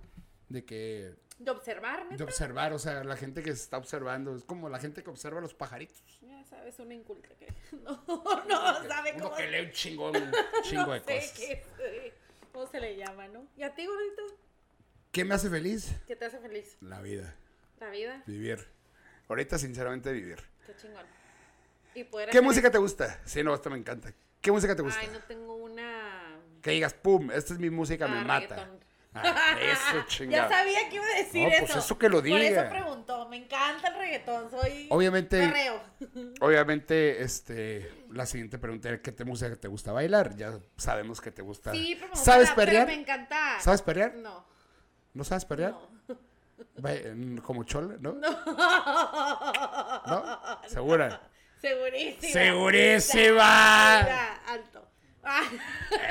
de 0.50 0.64
que 0.66 1.16
De 1.40 1.52
observar, 1.52 2.08
De 2.16 2.24
observar, 2.24 2.74
o 2.74 2.80
sea, 2.80 3.04
la 3.04 3.16
gente 3.18 3.42
que 3.44 3.50
se 3.56 3.62
está 3.64 3.78
observando, 3.78 4.36
es 4.36 4.44
como 4.44 4.70
la 4.70 4.80
gente 4.80 5.04
que 5.04 5.10
observa 5.10 5.42
los 5.42 5.54
pajaritos. 5.54 6.02
Ya 6.50 6.58
sabes, 6.58 6.80
una 6.80 6.94
inculta 6.94 7.30
que 7.40 7.48
no, 7.84 8.04
no 8.08 8.88
sabe 8.88 9.14
Uno 9.16 9.24
cómo. 9.26 9.36
que 9.36 9.48
lee 9.48 9.66
un 9.66 9.72
chingo, 9.72 10.12
un 10.12 10.32
chingo 10.64 10.86
no 10.88 10.94
de 10.94 11.00
sé 11.00 11.16
cosas. 11.16 11.32
qué, 11.32 12.14
cómo 12.54 12.68
se 12.68 12.80
le 12.80 12.96
llama, 12.96 13.28
¿no? 13.28 13.48
¿Y 13.58 13.64
a 13.64 13.74
ti, 13.74 13.86
gordito? 13.86 14.22
¿Qué 15.12 15.26
me 15.26 15.34
hace 15.36 15.50
feliz? 15.50 15.92
¿Qué 16.08 16.16
te 16.16 16.26
hace 16.26 16.40
feliz? 16.40 16.78
La 16.82 17.02
vida, 17.02 17.34
La 17.80 17.90
vida. 17.90 18.22
vivir. 18.28 18.66
Ahorita, 19.28 19.58
sinceramente, 19.58 20.12
vivir. 20.12 20.40
Qué 20.68 20.76
chingón. 20.76 21.06
Y 21.96 22.04
poder 22.04 22.30
¿Qué 22.30 22.38
hacer 22.38 22.44
música 22.44 22.70
te 22.70 22.78
gusta? 22.78 23.20
Sí, 23.26 23.42
no, 23.44 23.56
esto 23.56 23.70
me 23.70 23.78
encanta. 23.78 24.14
¿Qué 24.42 24.52
música 24.52 24.76
te 24.76 24.82
gusta? 24.84 25.00
Ay, 25.00 25.10
no 25.12 25.20
tengo 25.22 25.56
una. 25.56 26.38
Que 26.62 26.72
digas, 26.72 26.94
pum, 26.94 27.32
esta 27.32 27.54
es 27.54 27.60
mi 27.60 27.70
música, 27.70 28.08
me 28.08 28.20
Ah, 28.20 28.24
mata. 28.24 28.56
reggaetón. 28.56 28.85
Ah, 29.16 29.56
eso, 29.62 29.98
Ya 30.00 30.06
chingada. 30.08 30.50
sabía 30.50 30.90
que 30.90 30.96
iba 30.98 31.06
a 31.06 31.18
decir 31.18 31.44
No, 31.44 31.48
eso. 31.50 31.66
pues 31.74 31.86
eso 31.86 31.98
que 31.98 32.10
lo 32.10 32.18
Por 32.18 32.24
diga. 32.26 32.62
eso 32.64 32.70
preguntó. 32.70 33.28
Me 33.30 33.38
encanta 33.38 33.88
el 33.88 33.96
reggaetón. 33.96 34.52
Soy. 34.52 34.88
Obviamente- 34.92 35.40
Perreo. 35.40 35.82
Obviamente, 36.42 37.24
este, 37.24 37.92
la 38.12 38.26
siguiente 38.26 38.58
pregunta 38.60 38.90
era, 38.90 39.02
¿qué 39.02 39.12
te 39.12 39.24
música 39.26 39.56
te 39.56 39.68
gusta 39.70 39.92
bailar? 39.94 40.36
Ya 40.36 40.60
sabemos 40.78 41.22
que 41.22 41.32
te 41.32 41.42
gusta. 41.42 41.72
Sí, 41.72 41.96
pero 41.96 42.08
me 42.08 42.12
gusta 42.12 42.26
¿Sabes 42.32 42.50
la- 42.50 42.56
pero 42.56 42.66
perrear? 42.68 42.88
me 42.88 42.94
encanta. 42.94 43.60
¿Sabes 43.62 43.82
perrear? 43.82 44.16
No. 44.16 44.46
¿No 45.14 45.24
sabes 45.24 45.46
perrear? 45.46 45.72
No. 45.72 45.96
Como 47.44 47.64
chola, 47.64 47.96
¿no? 48.00 48.14
No. 48.14 48.30
¿Segura? 50.68 51.22
Segurísima. 51.62 52.32
¡Segurísima! 52.34 54.02
Alto. 54.48 54.88
Ah. 55.24 55.42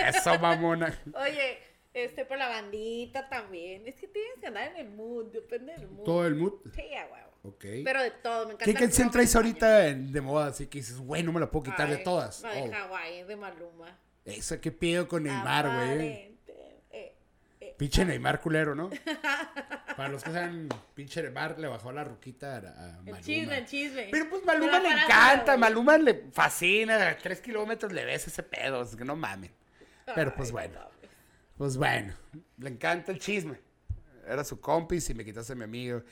Eso, 0.09 0.39
mamona. 0.41 0.93
Oye, 1.15 1.59
este 1.95 2.25
por 2.25 2.37
la 2.39 2.49
bandita 2.49 3.29
también. 3.29 3.87
Es 3.87 3.95
que 3.95 4.09
tienes 4.09 4.33
que 4.41 4.47
andar 4.49 4.69
en 4.69 4.77
el 4.77 4.91
mood, 4.91 5.27
depende 5.33 5.73
del 5.73 5.89
mood. 5.89 6.05
Todo 6.05 6.27
el 6.27 6.35
mood. 6.35 6.53
Sí, 6.75 6.83
a 6.95 7.07
huevo. 7.07 7.31
Ok. 7.45 7.65
Pero 7.85 8.03
de 8.03 8.11
todo, 8.11 8.47
me 8.47 8.55
encanta. 8.55 8.65
¿Qué 8.65 8.71
el 8.73 8.77
canción 8.79 9.11
traes 9.11 9.35
ahorita 9.37 9.87
en- 9.89 10.13
de 10.13 10.21
moda? 10.21 10.47
Así 10.49 10.67
que 10.67 10.79
dices, 10.79 10.99
güey, 10.99 11.23
no 11.23 11.33
me 11.33 11.41
la 11.41 11.51
puedo 11.51 11.65
quitar 11.65 11.89
de 11.89 11.97
Ay, 11.97 12.05
todas. 12.05 12.43
La 12.43 12.53
de 12.53 12.63
Oh, 12.63 12.73
Hawái, 12.73 13.23
de 13.25 13.37
Maluma. 13.37 13.99
Eso, 14.25 14.61
¿qué 14.61 14.73
pido 14.73 15.07
con 15.07 15.23
Neymar, 15.25 15.67
güey? 15.67 15.83
Aparente, 15.85 16.83
eh, 16.91 17.15
eh. 17.61 17.75
Pinche 17.77 18.05
Neymar 18.05 18.41
culero, 18.41 18.75
¿no? 18.75 18.89
Para 19.97 20.09
los 20.09 20.25
que 20.25 20.31
saben, 20.33 20.69
pinche 20.95 21.23
Neymar 21.23 21.59
le 21.59 21.69
bajó 21.69 21.93
la 21.93 22.03
ruquita 22.03 22.55
a, 22.57 22.59
a 22.59 22.93
Maluma. 23.03 23.19
El 23.19 23.25
chisme, 23.25 23.59
el 23.59 23.67
chisme. 23.67 24.09
Pero 24.11 24.31
pues 24.31 24.45
Maluma 24.45 24.81
le 24.81 24.89
encanta. 24.89 25.57
Maluma 25.59 25.99
le 25.99 26.15
fascina, 26.33 27.11
a 27.11 27.17
tres 27.19 27.41
kilómetros 27.41 27.93
le 27.93 28.05
ves 28.05 28.27
ese 28.27 28.43
pedo, 28.43 28.83
es 28.83 28.97
que 28.97 29.05
no 29.05 29.15
mamen. 29.17 29.53
Pero 30.15 30.35
pues 30.35 30.51
bueno. 30.51 30.81
Pues 31.57 31.77
bueno, 31.77 32.15
le 32.59 32.71
encanta 32.71 33.13
el 33.13 33.19
chisme. 33.19 33.59
Era 34.27 34.43
su 34.45 34.61
compis 34.61 35.09
y 35.11 35.15
me 35.15 35.25
quitaste 35.25 35.53
a 35.53 35.57
mi 35.57 35.65
amigo. 35.65 36.03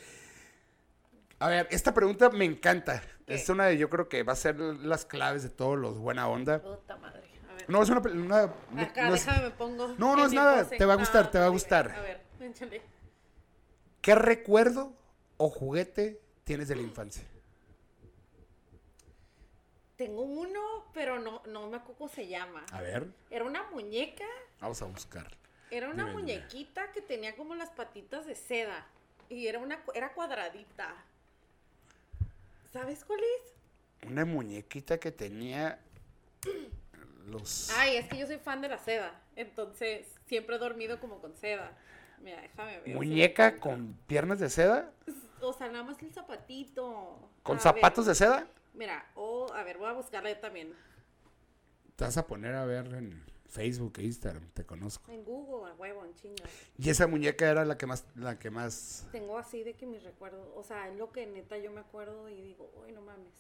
A 1.39 1.49
ver, 1.49 1.67
esta 1.71 1.93
pregunta 1.95 2.31
me 2.31 2.45
encanta. 2.45 3.03
¿Qué? 3.27 3.35
Es 3.35 3.49
una 3.49 3.67
de, 3.67 3.77
yo 3.79 3.89
creo 3.91 4.09
que 4.09 4.23
va 4.23 4.35
a 4.35 4.37
ser 4.37 4.57
las 4.61 5.05
claves 5.07 5.43
de 5.43 5.49
todos 5.49 5.79
los 5.79 5.99
buena 5.99 6.29
onda. 6.29 6.61
Puta 6.63 6.97
madre. 6.97 7.23
A 7.51 7.55
ver. 7.55 7.65
No, 7.71 7.83
es 7.83 7.89
una... 7.91 8.01
una- 8.01 8.43
Acá, 8.83 9.09
no 9.09 9.15
es- 9.15 9.27
me 9.27 9.51
pongo. 9.51 9.89
No, 9.99 10.15
no 10.17 10.27
es 10.27 10.33
nada, 10.33 10.69
te 10.69 10.85
va 10.85 10.93
a 10.93 10.97
gustar, 10.97 11.27
Ah, 11.27 11.31
te 11.31 11.39
va 11.39 11.47
a 11.47 11.49
ok. 11.49 11.53
gustar. 11.55 11.91
A 11.91 12.01
ver, 12.01 12.21
échale. 12.41 12.83
¿Qué 14.01 14.15
recuerdo 14.15 14.93
o 15.39 15.49
juguete 15.49 16.21
tienes 16.45 16.69
de 16.69 16.77
la 16.77 16.83
infancia? 16.83 17.25
Tengo 20.03 20.23
uno, 20.23 20.61
pero 20.93 21.21
no, 21.21 21.43
no 21.47 21.69
me 21.69 21.77
acuerdo 21.77 21.95
cómo 21.99 22.11
se 22.11 22.27
llama. 22.27 22.65
A 22.73 22.81
ver, 22.83 23.07
Era 23.31 23.45
una 23.45 23.63
muñeca. 23.71 24.25
vamos 24.61 24.83
a 24.83 24.87
buscar. 24.87 25.31
Era 25.71 25.89
una 25.91 26.03
Dime, 26.07 26.15
muñequita 26.17 26.91
que 26.91 27.01
tenía 27.01 27.37
como 27.37 27.55
las 27.55 27.71
patitas 27.71 28.27
de 28.27 28.35
seda. 28.35 28.85
Y 29.29 29.47
era 29.47 29.61
una 29.61 29.81
era 29.95 30.13
cuadradita. 30.13 30.93
¿Sabes 32.73 33.05
cuál 33.05 33.21
es? 33.21 34.09
Una 34.11 34.25
muñequita 34.25 34.99
que 34.99 35.13
tenía 35.13 35.79
los... 37.27 37.71
Ay, 37.79 37.97
es 37.99 38.09
que 38.09 38.19
yo 38.19 38.27
soy 38.27 38.39
fan 38.39 38.61
de 38.61 38.69
la 38.71 38.79
seda. 38.79 39.21
Entonces, 39.37 40.09
siempre 40.27 40.57
he 40.57 40.59
dormido 40.59 40.99
como 40.99 41.21
con 41.21 41.37
seda. 41.37 41.79
Mira, 42.23 42.41
déjame 42.43 42.81
ver. 42.81 42.95
Muñeca 42.97 43.59
con 43.61 43.97
piernas 44.09 44.41
de 44.41 44.51
seda, 44.51 44.91
O 45.41 45.53
sea, 45.53 45.69
nada 45.69 45.85
más 45.85 46.03
el 46.03 46.13
zapatito. 46.13 47.19
con 47.45 47.59
A 47.59 47.61
zapatos 47.61 48.05
ver, 48.07 48.11
de 48.11 48.19
seda. 48.19 48.47
Mira, 48.75 49.07
o 49.15 49.53
a 49.53 49.63
ver, 49.65 49.79
voy 49.79 49.89
a 49.89 49.93
buscarla 49.93 50.31
yo 50.31 50.39
también. 50.39 50.73
Te 51.97 52.05
vas 52.05 52.17
a 52.17 52.27
poner 52.27 52.55
a 52.55 52.65
ver 52.65 52.87
en 52.95 53.23
Facebook 53.49 53.93
e 53.99 54.05
Instagram, 54.05 54.49
te 54.55 54.65
conozco. 54.65 55.13
En 55.13 55.25
Google, 55.25 55.71
a 55.71 55.75
huevo, 55.75 56.05
en 56.07 56.15
chinga. 56.15 56.45
Y 56.79 56.89
esa 56.89 57.07
muñeca 57.07 57.49
era 57.51 57.65
la 57.67 57.77
que 57.77 57.87
más, 57.87 58.07
la 58.17 58.39
que 58.39 58.51
más, 58.51 59.07
Tengo 59.13 59.37
así 59.39 59.63
de 59.63 59.75
que 59.75 59.85
mis 59.87 60.03
recuerdos, 60.03 60.49
o 60.57 60.63
sea, 60.63 60.89
es 60.89 60.97
lo 60.97 61.13
que 61.13 61.27
neta 61.27 61.59
yo 61.59 61.71
me 61.71 61.81
acuerdo 61.81 62.29
y 62.31 62.41
digo, 62.41 62.73
uy, 62.83 62.93
no 62.93 63.03
mames. 63.03 63.35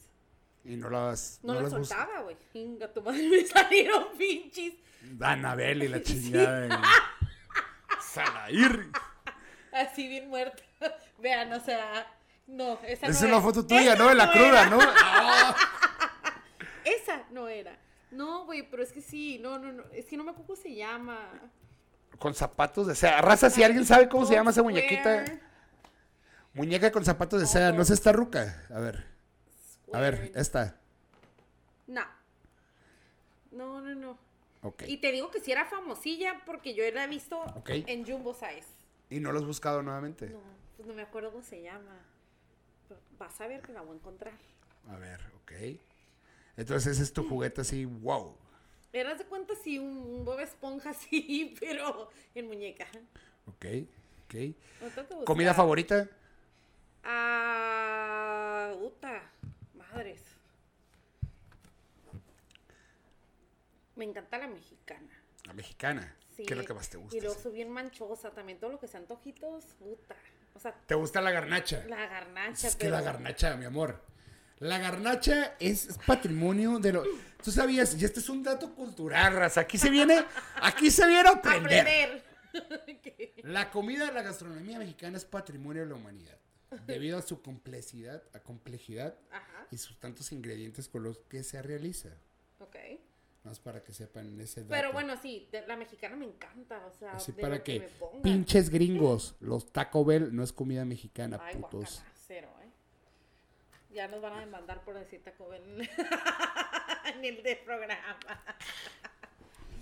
y 0.64 0.76
no 0.76 0.90
las, 0.90 1.40
No, 1.42 1.54
no 1.54 1.60
la 1.60 1.62
las 1.68 1.78
bus- 1.78 1.88
soltaba, 1.88 2.20
güey. 2.22 2.36
Chinga, 2.52 2.92
tu 2.92 3.00
madre 3.02 3.26
me 3.30 3.46
salieron 3.46 4.04
pinches. 4.18 4.74
Anabel 5.20 5.82
y 5.84 5.88
la 5.88 6.02
chingada. 6.02 6.60
de- 6.60 6.76
Salair. 8.12 8.90
Así 9.72 10.06
bien 10.08 10.28
muerta. 10.28 10.62
Vean, 11.18 11.50
o 11.54 11.60
sea, 11.60 12.06
no, 12.46 12.78
esa 12.84 13.06
Es 13.06 13.20
no 13.20 13.26
una 13.28 13.36
era. 13.36 13.44
foto 13.44 13.66
tuya, 13.66 13.94
¿no? 13.96 14.10
En 14.10 14.18
la 14.18 14.30
cruda, 14.30 14.62
era. 14.62 14.70
¿no? 14.70 14.78
Esa 16.84 17.24
no 17.30 17.48
era. 17.48 17.78
No, 18.10 18.44
güey, 18.44 18.68
pero 18.68 18.82
es 18.82 18.92
que 18.92 19.00
sí, 19.00 19.38
no, 19.38 19.58
no, 19.58 19.72
no, 19.72 19.84
es 19.92 20.06
que 20.06 20.16
no 20.16 20.24
me 20.24 20.30
acuerdo 20.32 20.48
cómo 20.48 20.60
se 20.62 20.74
llama. 20.74 21.18
Con 22.18 22.34
zapatos 22.34 22.86
de 22.86 22.94
seda. 22.94 23.20
Raza, 23.20 23.50
si 23.50 23.62
alguien 23.62 23.86
sabe 23.86 24.08
cómo 24.08 24.26
se 24.26 24.34
llama 24.34 24.50
esa 24.50 24.62
muñequita. 24.62 25.24
Muñeca 26.54 26.90
con 26.92 27.04
zapatos 27.04 27.40
de 27.40 27.46
seda. 27.46 27.72
No 27.72 27.84
sé, 27.84 27.94
está 27.94 28.12
ruca. 28.12 28.66
A 28.74 28.78
ver. 28.80 29.06
A 29.92 30.00
ver, 30.00 30.32
esta. 30.34 30.76
No. 31.86 32.02
No, 33.50 33.80
no, 33.80 33.94
no. 33.94 34.18
Ok. 34.62 34.84
Y 34.86 34.98
te 34.98 35.10
digo 35.12 35.30
que 35.30 35.40
sí 35.40 35.52
era 35.52 35.64
famosilla 35.64 36.42
porque 36.44 36.74
yo 36.74 36.84
la 36.92 37.04
he 37.04 37.08
visto 37.08 37.42
en 37.66 38.06
Jumbo 38.06 38.34
Size. 38.34 38.66
¿Y 39.10 39.20
no 39.20 39.32
lo 39.32 39.40
has 39.40 39.46
buscado 39.46 39.82
nuevamente? 39.82 40.28
No, 40.30 40.40
pues 40.76 40.86
no 40.86 40.94
me 40.94 41.02
acuerdo 41.02 41.32
cómo 41.32 41.42
se 41.42 41.62
llama. 41.62 41.98
Vas 43.18 43.40
a 43.40 43.46
ver 43.46 43.62
que 43.62 43.72
la 43.72 43.82
voy 43.82 43.92
a 43.92 43.98
encontrar. 43.98 44.34
A 44.88 44.96
ver, 44.96 45.20
ok. 45.42 45.52
Entonces 46.56 46.92
ese 46.92 47.02
es 47.02 47.12
tu 47.12 47.28
juguete 47.28 47.60
así, 47.60 47.84
wow. 47.84 48.36
Eras 48.92 49.18
de 49.18 49.24
cuenta 49.24 49.54
sí, 49.54 49.78
un, 49.78 50.24
Bob 50.24 50.40
Esponja 50.40 50.90
así, 50.90 51.54
pero 51.58 52.10
en 52.34 52.46
muñeca. 52.46 52.86
Ok, 53.46 53.66
ok. 54.24 55.24
¿Comida 55.24 55.54
favorita? 55.54 56.08
Ah, 57.02 58.74
puta, 58.78 59.22
madres. 59.74 60.20
Me 63.96 64.04
encanta 64.04 64.38
la 64.38 64.48
mexicana. 64.48 65.22
La 65.44 65.52
mexicana. 65.52 66.16
Sí. 66.36 66.44
¿Qué 66.44 66.54
es 66.54 66.58
lo 66.58 66.64
que 66.64 66.74
más 66.74 66.88
te 66.88 66.96
gusta? 66.96 67.16
Y 67.16 67.20
luego 67.20 67.50
bien 67.50 67.70
manchosa 67.70 68.30
también, 68.30 68.58
todo 68.58 68.70
lo 68.70 68.78
que 68.78 68.88
sean 68.88 69.02
antojitos, 69.02 69.64
puta. 69.78 70.16
O 70.54 70.58
sea, 70.60 70.72
¿Te 70.86 70.94
gusta 70.94 71.20
la 71.20 71.30
garnacha? 71.30 71.84
la 71.88 72.06
garnacha, 72.06 72.68
Es 72.68 72.76
que 72.76 72.88
la 72.90 73.00
garnacha, 73.00 73.56
mi 73.56 73.64
amor. 73.64 74.00
La 74.58 74.78
garnacha 74.78 75.56
es, 75.58 75.88
patrimonio 76.06 76.78
de 76.78 76.92
lo. 76.92 77.04
Tú 77.42 77.50
sabías, 77.50 78.00
y 78.00 78.04
este 78.04 78.20
es 78.20 78.28
un 78.28 78.42
dato 78.44 78.74
cultural, 78.74 79.34
raza. 79.34 79.62
Aquí 79.62 79.76
se 79.76 79.90
viene, 79.90 80.24
aquí 80.60 80.90
se 80.90 81.06
viene 81.08 81.28
a 81.28 81.32
aprender. 81.32 82.22
La 83.42 83.70
comida, 83.70 84.12
la 84.12 84.20
gastronomía 84.22 84.78
mexicana 84.78 85.16
es 85.16 85.24
patrimonio 85.24 85.82
de 85.82 85.88
la 85.88 85.94
humanidad. 85.94 86.36
Debido 86.86 87.18
a 87.18 87.22
su 87.22 87.40
complejidad, 87.42 88.22
a 88.34 88.40
complejidad 88.40 89.14
Ajá. 89.30 89.66
y 89.70 89.78
sus 89.78 89.98
tantos 89.98 90.32
ingredientes 90.32 90.86
con 90.88 91.02
los 91.02 91.18
que 91.18 91.42
se 91.44 91.60
realiza. 91.62 92.10
Ok. 92.60 92.76
Más 93.44 93.58
para 93.58 93.82
que 93.82 93.92
sepan 93.92 94.40
ese 94.40 94.60
dato. 94.60 94.70
Pero 94.70 94.92
bueno, 94.92 95.16
sí, 95.20 95.48
de- 95.50 95.66
la 95.66 95.76
mexicana 95.76 96.14
me 96.16 96.26
encanta, 96.26 96.86
o 96.86 96.92
sea, 96.92 97.12
Así 97.14 97.32
de 97.32 97.42
para 97.42 97.56
lo 97.56 97.64
que, 97.64 97.80
me 98.14 98.20
pinches 98.22 98.70
gringos, 98.70 99.34
los 99.40 99.72
Taco 99.72 100.04
Bell 100.04 100.34
no 100.34 100.44
es 100.44 100.52
comida 100.52 100.84
mexicana, 100.84 101.38
Ay, 101.42 101.56
putos. 101.56 102.04
cero, 102.26 102.48
¿eh? 102.62 102.68
Ya 103.92 104.06
nos 104.08 104.22
van 104.22 104.34
a 104.34 104.40
demandar 104.40 104.84
por 104.84 104.94
decir 104.94 105.22
Taco 105.24 105.48
Bell 105.48 105.62
en 107.14 107.24
el 107.24 107.42
de 107.42 107.56
programa. 107.56 108.16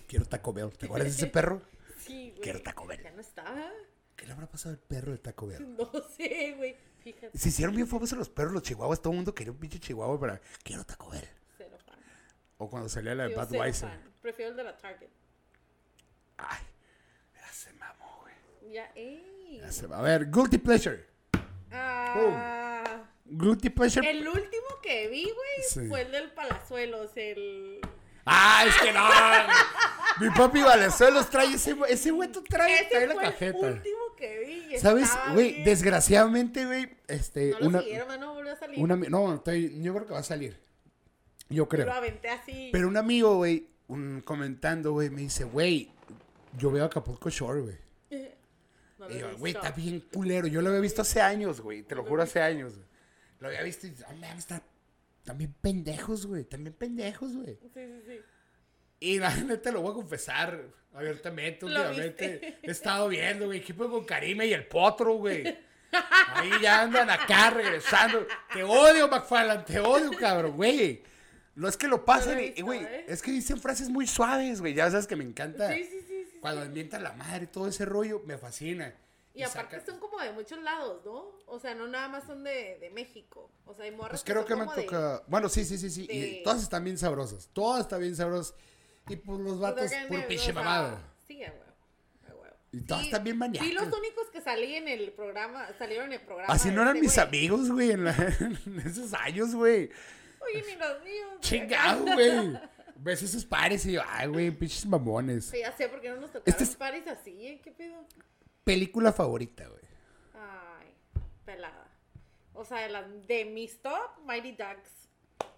Quiero 0.08 0.24
Taco 0.24 0.52
Bell. 0.52 0.70
¿Te 0.76 0.86
acuerdas 0.86 1.08
de 1.08 1.14
ese 1.14 1.26
perro? 1.26 1.62
Sí, 2.00 2.30
güey. 2.30 2.40
Quiero 2.40 2.62
Taco 2.62 2.86
Bell. 2.86 3.02
Ya 3.02 3.10
no 3.12 3.20
está. 3.20 3.70
¿Qué 4.16 4.24
le 4.26 4.32
habrá 4.32 4.46
pasado 4.48 4.74
al 4.74 4.80
perro 4.80 5.12
de 5.12 5.18
Taco 5.18 5.46
Bell? 5.46 5.76
No 5.76 5.90
sé, 6.16 6.54
güey. 6.56 6.74
Fíjate, 7.04 7.36
Se 7.38 7.50
hicieron 7.50 7.74
bien 7.76 7.86
famosos 7.86 8.18
los 8.18 8.30
perros, 8.30 8.54
los 8.54 8.62
chihuahuas. 8.62 9.00
Todo 9.02 9.12
el 9.12 9.16
mundo 9.18 9.34
quería 9.34 9.52
un 9.52 9.58
pinche 9.58 9.78
chihuahua 9.78 10.18
para. 10.18 10.40
Quiero 10.64 10.82
Taco 10.84 11.10
Bell. 11.10 11.28
O 12.62 12.68
cuando 12.68 12.88
salía 12.90 13.14
la 13.14 13.24
de 13.24 13.34
Yo 13.34 13.40
Budweiser. 13.40 13.88
fan. 13.88 14.00
Prefiero 14.20 14.50
el 14.50 14.56
de 14.58 14.64
la 14.64 14.76
Target. 14.76 15.08
Ay, 16.36 16.60
ya 17.34 17.48
se 17.52 17.72
mamó, 17.72 18.20
güey. 18.22 18.72
Ya, 18.72 18.92
ey. 18.94 19.58
Ya 19.62 19.72
se 19.72 19.86
va. 19.86 19.98
A 19.98 20.02
ver, 20.02 20.30
Guilty 20.30 20.58
Pleasure. 20.58 21.06
Ah, 21.72 23.02
Guilty 23.24 23.70
Pleasure. 23.70 24.08
el 24.10 24.26
último 24.28 24.66
que 24.82 25.08
vi, 25.08 25.22
güey, 25.24 25.62
Sí. 25.68 25.88
fue 25.88 26.02
el 26.02 26.12
del 26.12 26.30
Palazuelos, 26.32 27.10
el... 27.16 27.80
Ah, 28.26 28.64
es 28.68 28.76
que 28.76 28.92
no. 28.92 29.08
Mi 30.20 30.28
papi 30.36 30.60
Valenzuelos 30.60 31.30
trae 31.30 31.54
ese, 31.54 31.74
ese 31.88 32.10
güey, 32.10 32.30
tú 32.30 32.42
trae, 32.42 32.84
trae 32.90 33.06
la 33.06 33.14
fue 33.14 33.24
el 33.24 33.30
cajeta. 33.32 33.58
último 33.58 33.98
que 34.18 34.38
vi. 34.70 34.78
¿Sabes, 34.78 35.08
güey? 35.32 35.64
Desgraciadamente, 35.64 36.66
güey, 36.66 36.94
este, 37.08 37.52
No 37.52 37.60
lo 37.60 37.66
una, 37.68 37.80
siguieron, 37.80 38.20
no 38.20 38.34
volvió 38.34 38.52
a 38.52 38.56
salir. 38.56 38.78
una, 38.78 38.96
no, 38.96 39.34
estoy- 39.34 39.80
yo 39.82 39.94
creo 39.94 40.06
que 40.06 40.12
va 40.12 40.20
a 40.20 40.24
salir. 40.24 40.60
Yo 41.50 41.68
creo. 41.68 41.86
Lo 41.86 41.92
aventé 41.92 42.28
así. 42.28 42.70
Pero 42.72 42.88
un 42.88 42.96
amigo, 42.96 43.36
güey, 43.36 43.66
un, 43.88 44.22
comentando, 44.24 44.92
güey, 44.92 45.10
me 45.10 45.20
dice, 45.22 45.44
güey, 45.44 45.90
yo 46.56 46.70
veo 46.70 46.84
Acapulco 46.84 47.28
Shore, 47.28 47.60
güey. 47.60 47.76
No 48.98 49.08
lo 49.08 49.14
Y 49.14 49.18
yo, 49.18 49.36
güey, 49.38 49.54
está 49.54 49.70
bien 49.70 50.00
culero. 50.12 50.46
Yo 50.46 50.60
lo 50.60 50.68
había 50.68 50.80
visto 50.80 51.00
hace 51.00 51.22
años, 51.22 51.62
güey. 51.62 51.82
Te 51.82 51.94
lo 51.94 52.04
juro, 52.04 52.22
hace 52.22 52.42
años. 52.42 52.74
güey. 52.74 52.86
Lo 53.38 53.48
había 53.48 53.62
visto 53.62 53.86
y, 53.86 53.94
ah, 54.06 54.12
man, 54.20 54.36
están 54.36 54.62
también 55.24 55.54
pendejos, 55.58 56.26
güey. 56.26 56.44
También 56.44 56.74
pendejos, 56.74 57.34
güey. 57.34 57.58
Sí, 57.62 57.70
sí, 57.74 58.02
sí. 58.06 58.20
Y 59.00 59.18
la 59.18 59.34
neta 59.36 59.72
lo 59.72 59.80
voy 59.80 59.92
a 59.92 59.94
confesar 59.94 60.62
abiertamente. 60.92 61.64
Últimamente 61.64 62.58
he 62.62 62.70
estado 62.70 63.08
viendo, 63.08 63.46
güey, 63.46 63.60
equipo 63.60 63.88
con 63.88 64.04
Karime 64.04 64.46
y 64.46 64.52
el 64.52 64.66
Potro, 64.66 65.14
güey. 65.14 65.44
Ahí 66.34 66.50
ya 66.60 66.82
andan 66.82 67.08
acá 67.08 67.50
regresando. 67.50 68.26
Te 68.52 68.62
odio, 68.62 69.08
McFarland, 69.08 69.64
te 69.64 69.80
odio, 69.80 70.10
cabrón, 70.18 70.56
güey. 70.56 71.02
No 71.54 71.68
es 71.68 71.76
que 71.76 71.88
lo 71.88 72.04
pasen, 72.04 72.30
No 72.30 72.34
lo 72.36 72.40
he 72.40 72.44
y- 72.44 72.46
y, 72.46 72.50
visto, 72.52 72.64
güey. 72.66 72.84
¿eh? 72.84 73.04
Es 73.08 73.22
que 73.22 73.30
dicen 73.32 73.60
frases 73.60 73.88
muy 73.88 74.06
suaves, 74.06 74.60
güey. 74.60 74.74
Ya 74.74 74.90
sabes 74.90 75.06
que 75.06 75.16
me 75.16 75.24
encanta. 75.24 75.72
Sí, 75.72 75.84
sí, 75.84 76.00
sí, 76.06 76.24
sí, 76.30 76.38
Cuando 76.40 76.64
invientan 76.64 77.02
la 77.02 77.12
madre, 77.12 77.46
todo 77.46 77.66
ese 77.68 77.84
rollo, 77.84 78.22
me 78.26 78.38
fascina. 78.38 78.94
Y 79.34 79.42
aparte 79.42 79.76
saca- 79.78 79.86
son 79.86 80.00
como 80.00 80.18
de 80.20 80.32
muchos 80.32 80.60
lados, 80.62 81.04
¿no? 81.04 81.32
O 81.46 81.58
sea, 81.60 81.74
no 81.74 81.86
nada 81.86 82.08
más 82.08 82.24
son 82.24 82.42
de, 82.44 82.78
de 82.80 82.90
México. 82.90 83.50
O 83.64 83.74
sea, 83.74 83.84
hay 83.84 83.90
morras 83.92 84.10
Pues 84.10 84.24
creo 84.24 84.38
son 84.42 84.48
que 84.48 84.54
me 84.56 84.64
como 84.64 84.74
de- 84.76 84.82
toca. 84.84 85.22
Bueno, 85.28 85.48
sí, 85.48 85.64
sí, 85.64 85.78
sí, 85.78 85.90
sí. 85.90 86.06
de- 86.06 86.14
Y 86.14 86.42
todas 86.42 86.62
están 86.62 86.82
bien 86.84 86.98
sabrosas. 86.98 87.48
Todas 87.52 87.82
están 87.82 88.00
bien 88.00 88.16
sabrosas. 88.16 88.54
Y 89.08 89.16
pues 89.16 89.38
los 89.40 89.58
vatos, 89.60 89.86
Pues, 89.90 90.06
puro 90.06 90.20
o 90.20 90.26
pinche 90.28 90.44
sea, 90.46 90.54
mamado. 90.54 90.98
Sí, 91.26 91.38
huevo. 91.40 91.54
Y 92.72 92.80
todas 92.82 93.04
están 93.04 93.24
bien 93.24 93.36
maníacas. 93.36 93.66
Sí, 93.68 93.74
los 93.74 93.84
únicos 93.92 94.28
que 94.32 94.40
salí 94.40 94.76
en 94.76 94.86
el 94.86 95.10
programa, 95.12 95.68
salieron 95.78 96.06
en 96.06 96.12
el 96.14 96.20
programa. 96.20 96.52
Así 96.54 96.68
no 96.68 96.76
de 96.76 96.82
eran 96.82 96.96
este 96.96 97.00
mis 97.06 97.14
güey. 97.16 97.26
amigos, 97.26 97.70
güey, 97.72 97.90
en, 97.90 98.06
en 98.66 98.82
esos 98.86 99.12
años, 99.14 99.54
güey. 99.56 99.90
Oye, 100.40 100.64
ni 100.66 100.76
los 100.76 101.02
míos. 101.02 101.30
Chingado, 101.40 102.04
güey. 102.04 102.58
Ves 102.96 103.22
esos 103.22 103.44
pares 103.46 103.86
y 103.86 103.92
yo, 103.92 104.02
ay, 104.06 104.28
güey, 104.28 104.50
pinches 104.50 104.84
mamones. 104.84 105.46
Sí, 105.46 105.60
ya 105.60 105.72
sé, 105.72 105.88
porque 105.88 106.10
no 106.10 106.16
nos 106.16 106.26
tocaron 106.32 106.44
Este 106.46 106.64
es- 106.64 106.76
paris 106.76 107.06
así, 107.06 107.46
¿eh? 107.46 107.60
¿Qué 107.64 107.70
pedo? 107.72 108.04
Película 108.64 109.10
favorita, 109.12 109.66
güey. 109.66 109.82
Ay, 110.34 110.94
pelada. 111.46 111.86
O 112.52 112.64
sea, 112.64 112.78
de, 112.80 112.90
las- 112.90 113.26
de 113.26 113.44
mis 113.46 113.80
top, 113.80 114.18
Mighty 114.26 114.52
Ducks. 114.52 115.08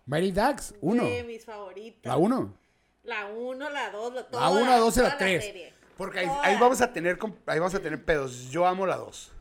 Mighty 0.06 0.30
Ducks, 0.30 0.74
uno. 0.80 1.04
De 1.04 1.24
mis 1.24 1.44
favoritas. 1.44 2.08
La 2.10 2.16
uno. 2.16 2.56
La 3.02 3.26
1, 3.26 3.70
la 3.70 3.90
2, 3.90 4.14
la 4.14 4.20
La 4.20 4.28
toda, 4.28 4.50
uno, 4.50 4.60
la 4.70 4.76
dos 4.76 4.94
y 4.96 5.00
toda 5.00 5.08
la 5.10 5.18
tres. 5.18 5.44
serie. 5.44 5.72
Porque 5.96 6.20
ahí, 6.20 6.28
ahí 6.42 6.56
vamos 6.60 6.80
a 6.80 6.92
tener, 6.92 7.18
ahí 7.46 7.58
vamos 7.58 7.74
a 7.74 7.80
tener 7.80 8.04
pedos. 8.04 8.48
Yo 8.50 8.64
amo 8.64 8.86
la 8.86 8.96
dos. 8.96 9.32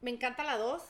Me 0.00 0.10
encanta 0.10 0.42
la 0.44 0.56
2. 0.56 0.80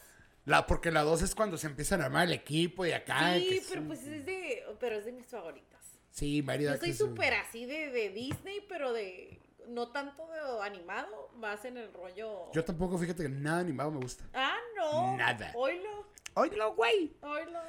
La, 0.45 0.66
porque 0.66 0.90
la 0.90 1.03
dos 1.03 1.22
es 1.22 1.34
cuando 1.34 1.57
se 1.57 1.66
empiezan 1.66 2.03
a 2.03 2.07
armar 2.07 2.26
el 2.26 2.32
equipo 2.34 2.84
y 2.84 2.92
acá. 2.92 3.34
sí, 3.34 3.62
pero 3.68 3.82
pues 3.84 4.05
es 4.05 4.26
de, 4.26 4.64
pero 4.78 4.97
es 4.97 5.05
de 5.05 5.12
mis 5.12 5.26
favoritas. 5.26 5.80
Sí, 6.11 6.42
Mighty 6.42 6.64
Yo 6.64 6.76
soy 6.76 6.90
es 6.90 6.99
súper 6.99 7.34
así 7.34 7.66
de, 7.66 7.90
de 7.90 8.11
Disney, 8.11 8.64
pero 8.68 8.92
de 8.92 9.40
no 9.68 9.88
tanto 9.88 10.28
de 10.28 10.64
animado, 10.64 11.30
más 11.36 11.64
en 11.64 11.76
el 11.76 11.92
rollo. 11.92 12.53
Yo 12.53 12.64
tampoco, 12.64 12.99
fíjate 12.99 13.22
que 13.24 13.28
nada 13.28 13.61
animado 13.61 13.90
me 13.90 14.01
gusta. 14.01 14.24
Ah, 14.34 14.57
no. 14.76 15.16
Nada. 15.16 15.53
Oilo, 15.55 16.07
Óyelo, 16.34 16.74
güey. 16.74 17.16
oilo. 17.22 17.61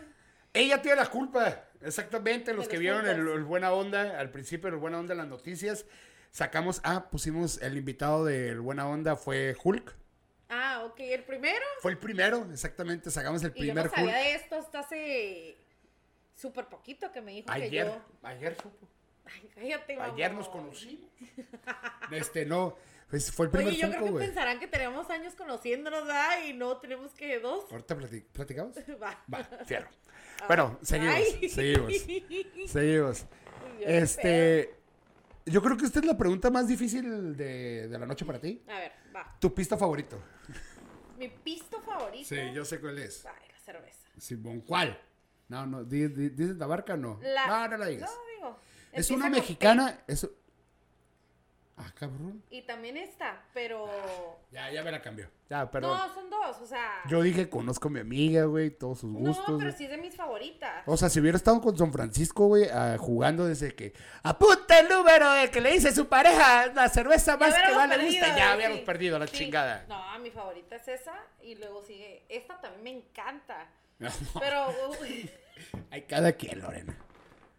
Ella 0.54 0.82
tiene 0.82 0.98
la 0.98 1.10
culpa, 1.10 1.66
exactamente. 1.82 2.54
Los 2.54 2.68
que 2.68 2.78
vieron 2.78 3.06
el 3.08 3.44
Buena 3.44 3.74
Onda, 3.74 4.20
al 4.20 4.30
principio 4.32 4.70
el 4.70 4.78
Buena 4.78 5.00
Onda 5.00 5.14
en 5.14 5.18
las 5.20 5.28
noticias, 5.28 5.86
sacamos, 6.32 6.82
ah, 6.84 7.10
pusimos 7.10 7.62
el 7.62 7.78
invitado 7.78 8.26
del 8.26 8.62
Buena 8.62 8.88
Onda 8.88 9.16
fue 9.16 9.56
Hulk. 9.62 9.96
Ah, 10.50 10.84
ok, 10.86 11.00
el 11.00 11.24
primero. 11.24 11.66
Fue 11.82 11.92
el 11.92 11.98
primero, 11.98 12.48
exactamente, 12.52 13.10
sacamos 13.12 13.44
el 13.44 13.52
Y 13.52 13.54
yo 13.54 13.60
primer 13.74 13.86
no 13.86 13.92
sabía 13.92 14.06
Hulk. 14.06 14.16
de 14.24 14.36
esto 14.36 14.56
hasta 14.58 14.80
hace 14.80 15.58
súper 16.36 16.66
poquito 16.68 17.12
que 17.12 17.22
me 17.22 17.32
dijo 17.32 17.48
que 17.48 17.54
Ayer, 17.54 17.88
yo. 17.88 18.02
ayer 18.24 18.56
supo. 18.56 18.88
Ay, 19.26 19.50
cállate, 19.56 20.00
Ayer 20.00 20.34
nos 20.34 20.48
conocimos. 20.50 21.10
Este, 22.12 22.46
no, 22.46 22.78
pues 23.10 23.32
fue 23.32 23.48
el 23.48 23.52
primer 23.52 23.70
Oye, 23.70 23.78
yo 23.78 23.88
Funko, 23.88 24.02
creo 24.06 24.18
que 24.20 24.26
pensarán 24.26 24.60
que 24.60 24.68
tenemos 24.68 25.10
años 25.10 25.34
conociéndonos, 25.34 26.06
¿verdad? 26.06 26.44
Y 26.46 26.54
no 26.54 26.78
tenemos 26.78 27.12
que 27.14 27.40
dos. 27.40 27.66
Ahorita 27.72 27.98
plati- 27.98 28.24
platicamos. 28.32 28.76
Va. 29.02 29.24
Va, 29.34 29.44
fierro. 29.66 29.90
Bueno, 30.48 30.78
seguimos, 30.84 31.16
Ay. 31.16 31.50
seguimos, 31.50 31.94
seguimos. 32.68 33.26
Yo 33.80 33.88
Este, 33.88 34.76
yo 35.46 35.62
creo 35.64 35.76
que 35.78 35.86
esta 35.86 36.00
es 36.00 36.06
la 36.06 36.18
pregunta 36.18 36.52
más 36.52 36.68
difícil 36.68 37.36
de, 37.36 37.88
de 37.88 37.98
la 37.98 38.06
noche 38.06 38.26
para 38.26 38.40
ti. 38.40 38.62
A 38.68 38.78
ver, 38.78 38.92
va. 39.16 39.38
Tu 39.40 39.54
pista 39.54 39.78
favorito. 39.78 40.20
Mi 41.18 41.30
pisto 41.30 41.82
favorito. 41.82 42.28
Sí, 42.28 42.36
yo 42.54 42.66
sé 42.66 42.80
cuál 42.82 43.00
es. 43.00 43.26
Ay, 43.26 43.48
la 43.52 43.60
cerveza. 43.60 44.10
Simón, 44.18 44.62
¿cuál? 44.62 45.00
No, 45.48 45.66
no, 45.66 45.84
di- 45.84 46.08
di- 46.08 46.30
¿dices 46.30 46.58
la 46.58 46.66
barca 46.68 46.98
no? 46.98 47.20
La... 47.22 47.48
No, 47.48 47.68
no 47.70 47.78
la 47.78 47.86
digas. 47.88 48.10
No, 48.12 48.18
digo. 48.36 48.60
es 48.92 49.10
una 49.12 49.30
mexicana, 49.30 50.04
es... 50.08 50.28
Ah, 51.78 51.92
cabrón. 51.94 52.42
Y 52.50 52.62
también 52.62 52.96
esta, 52.96 53.44
pero. 53.54 53.86
Ya, 54.50 54.72
ya 54.72 54.82
me 54.82 54.92
la 54.92 55.02
cambió. 55.02 55.30
Ya, 55.50 55.70
perdón. 55.70 55.98
No, 55.98 56.14
son 56.14 56.30
dos, 56.30 56.58
o 56.62 56.66
sea. 56.66 57.02
Yo 57.10 57.22
dije, 57.22 57.50
conozco 57.50 57.90
a 57.90 57.92
mi 57.92 58.00
amiga, 58.00 58.46
güey, 58.46 58.70
todos 58.72 59.00
sus 59.00 59.12
gustos. 59.12 59.40
no, 59.50 59.58
pero 59.58 59.70
güey. 59.72 59.78
sí 59.78 59.84
es 59.84 59.90
de 59.90 59.98
mis 59.98 60.16
favoritas. 60.16 60.84
O 60.86 60.96
sea, 60.96 61.10
si 61.10 61.20
hubiera 61.20 61.36
estado 61.36 61.60
con 61.60 61.78
San 61.78 61.92
Francisco, 61.92 62.48
güey, 62.48 62.70
ah, 62.72 62.96
jugando 62.98 63.46
desde 63.46 63.76
que 63.76 63.94
apunta 64.24 64.80
el 64.80 64.88
número 64.88 65.30
de 65.34 65.52
que 65.52 65.60
le 65.60 65.74
dice 65.74 65.94
su 65.94 66.08
pareja 66.08 66.68
la 66.68 66.88
cerveza 66.88 67.36
más 67.36 67.50
que 67.54 67.60
hubiéramos 67.60 67.88
más 67.90 67.98
le 67.98 68.06
gusta. 68.06 68.20
perdido, 68.22 68.38
Ya 68.38 68.46
sí. 68.46 68.52
habíamos 68.54 68.80
perdido 68.80 69.20
la 69.20 69.28
Sí. 69.28 69.34
chingada. 69.38 69.86
No, 69.90 70.20
mi 70.20 70.32
favorita 70.32 70.78
es 70.78 70.88
esa. 70.88 71.14
Y 71.42 71.56
luego 71.56 71.84
sigue. 71.84 72.24
Esta 72.30 72.60
también 72.62 72.84
me 72.84 72.92
encanta. 72.92 73.68
Pero. 74.40 74.68
uy, 75.02 75.30
Hay 75.92 76.04
cada 76.04 76.32
quien, 76.32 76.62
Lorena. 76.62 76.96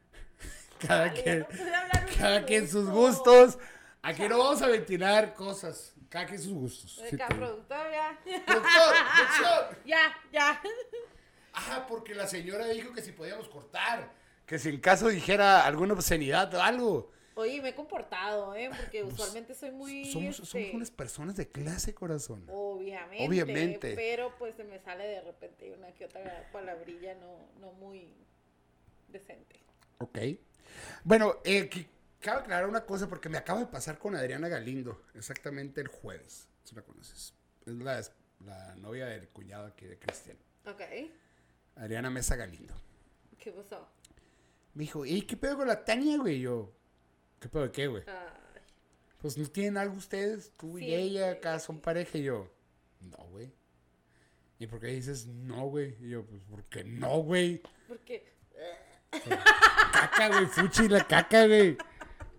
Cada 0.80 1.06
Vale, 1.08 1.22
quien. 1.22 1.38
no 1.40 1.46
pude 1.48 1.74
hablar 1.74 2.06
un 2.10 2.14
cada 2.18 2.44
quien 2.44 2.68
sus 2.68 2.88
gustos. 2.90 3.58
Aquí 4.06 4.28
no 4.28 4.38
vamos 4.38 4.62
a 4.62 4.68
ventilar 4.68 5.34
cosas. 5.34 5.92
Cada 6.08 6.26
quien 6.26 6.40
sus 6.40 6.52
gustos. 6.52 7.02
Sí, 7.10 7.16
acá, 7.16 7.26
productor, 7.26 7.90
ya. 7.90 8.16
Doctor, 8.46 8.62
doctor. 8.62 9.82
ya, 9.84 10.16
ya. 10.32 10.62
Ah, 11.52 11.84
porque 11.88 12.14
la 12.14 12.28
señora 12.28 12.68
dijo 12.68 12.92
que 12.92 13.02
si 13.02 13.10
podíamos 13.10 13.48
cortar. 13.48 14.12
Que 14.46 14.60
si 14.60 14.68
en 14.68 14.78
caso 14.78 15.08
dijera 15.08 15.66
alguna 15.66 15.94
obscenidad 15.94 16.54
o 16.54 16.62
algo. 16.62 17.10
Oye, 17.34 17.60
me 17.60 17.70
he 17.70 17.74
comportado, 17.74 18.54
¿eh? 18.54 18.70
Porque 18.74 19.02
usualmente 19.02 19.56
soy 19.56 19.72
muy. 19.72 20.04
Somos, 20.04 20.38
este, 20.38 20.46
somos 20.46 20.74
unas 20.74 20.90
personas 20.92 21.34
de 21.34 21.48
clase, 21.48 21.92
corazón. 21.92 22.46
Obviamente. 22.48 23.26
Obviamente. 23.26 23.94
Pero 23.96 24.32
pues 24.38 24.54
se 24.54 24.62
me 24.62 24.78
sale 24.78 25.04
de 25.04 25.20
repente 25.22 25.72
una 25.76 25.92
que 25.92 26.04
otra 26.04 26.48
palabrilla 26.52 27.16
no, 27.16 27.50
no 27.58 27.72
muy 27.72 28.14
decente. 29.08 29.56
Ok. 29.98 30.18
Bueno, 31.02 31.38
eh, 31.44 31.68
cabe 32.26 32.40
aclarar 32.40 32.68
una 32.68 32.84
cosa 32.84 33.08
porque 33.08 33.28
me 33.28 33.38
acaba 33.38 33.60
de 33.60 33.66
pasar 33.66 33.98
con 33.98 34.16
Adriana 34.16 34.48
Galindo, 34.48 35.00
exactamente 35.14 35.80
el 35.80 35.86
jueves. 35.86 36.48
Si 36.64 36.74
la 36.74 36.82
conoces. 36.82 37.32
Es 37.64 37.74
la, 37.74 38.02
la 38.44 38.74
novia 38.74 39.06
del 39.06 39.28
cuñado 39.28 39.66
aquí 39.66 39.86
de 39.86 39.96
Cristian. 39.96 40.36
Ok. 40.66 40.80
Adriana 41.76 42.10
Mesa 42.10 42.34
Galindo. 42.34 42.74
¿Qué 43.38 43.52
pasó? 43.52 43.88
Me 44.74 44.82
dijo, 44.82 45.06
¿y 45.06 45.22
qué 45.22 45.36
pedo 45.36 45.58
con 45.58 45.68
la 45.68 45.84
Tania, 45.84 46.18
güey? 46.18 46.40
Yo, 46.40 46.72
¿qué 47.38 47.48
pedo 47.48 47.62
de 47.62 47.70
qué, 47.70 47.86
güey? 47.86 48.02
Ay, 48.08 48.60
Pues 49.18 49.38
no 49.38 49.46
tienen 49.46 49.76
algo 49.76 49.94
ustedes, 49.94 50.50
tú 50.56 50.78
Sí, 50.78 50.84
y 50.84 50.94
ella, 50.94 51.30
acá 51.30 51.60
son 51.60 51.80
pareja. 51.80 52.18
Y 52.18 52.24
yo, 52.24 52.52
no, 53.02 53.18
güey. 53.28 53.52
¿Y 54.58 54.66
por 54.66 54.80
qué 54.80 54.88
dices 54.88 55.26
no, 55.26 55.66
güey? 55.68 55.96
Y 56.00 56.08
yo, 56.08 56.24
pues, 56.24 56.42
porque 56.50 56.82
no, 56.82 57.18
güey? 57.18 57.62
porque. 57.86 58.34
Caca, 59.92 60.28
güey, 60.28 60.46
fuchi 60.46 60.88
la 60.88 61.06
caca, 61.06 61.46
güey. 61.46 61.78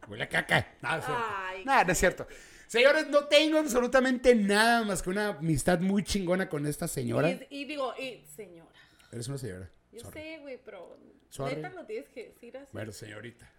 Huele 0.07 0.23
a 0.23 0.29
caca. 0.29 0.75
Nada. 0.81 1.03
Ay, 1.49 1.65
Nada, 1.65 1.83
no 1.83 1.91
es 1.91 1.97
cierto. 1.97 2.27
Señores, 2.67 3.07
no 3.07 3.25
tengo 3.25 3.59
absolutamente 3.59 4.35
nada 4.35 4.83
más 4.83 5.01
que 5.01 5.09
una 5.09 5.29
amistad 5.29 5.79
muy 5.79 6.03
chingona 6.03 6.49
con 6.49 6.65
esta 6.67 6.87
señora. 6.87 7.29
Y, 7.29 7.47
y 7.49 7.65
digo, 7.65 7.93
y, 7.97 8.23
señora. 8.35 8.71
Eres 9.11 9.27
una 9.27 9.37
señora. 9.37 9.69
Yo 9.91 10.01
Sorry. 10.01 10.21
sé, 10.21 10.37
güey, 10.39 10.59
pero. 10.63 10.97
Sorry. 11.29 11.55
Neta 11.55 11.69
lo 11.69 11.85
tienes 11.85 12.09
que 12.09 12.25
decir 12.25 12.57
así. 12.57 12.69
Bueno, 12.73 12.91
señorita. 12.91 13.49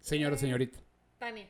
Señora, 0.00 0.36
señorita. 0.36 0.78
Tania. 1.18 1.48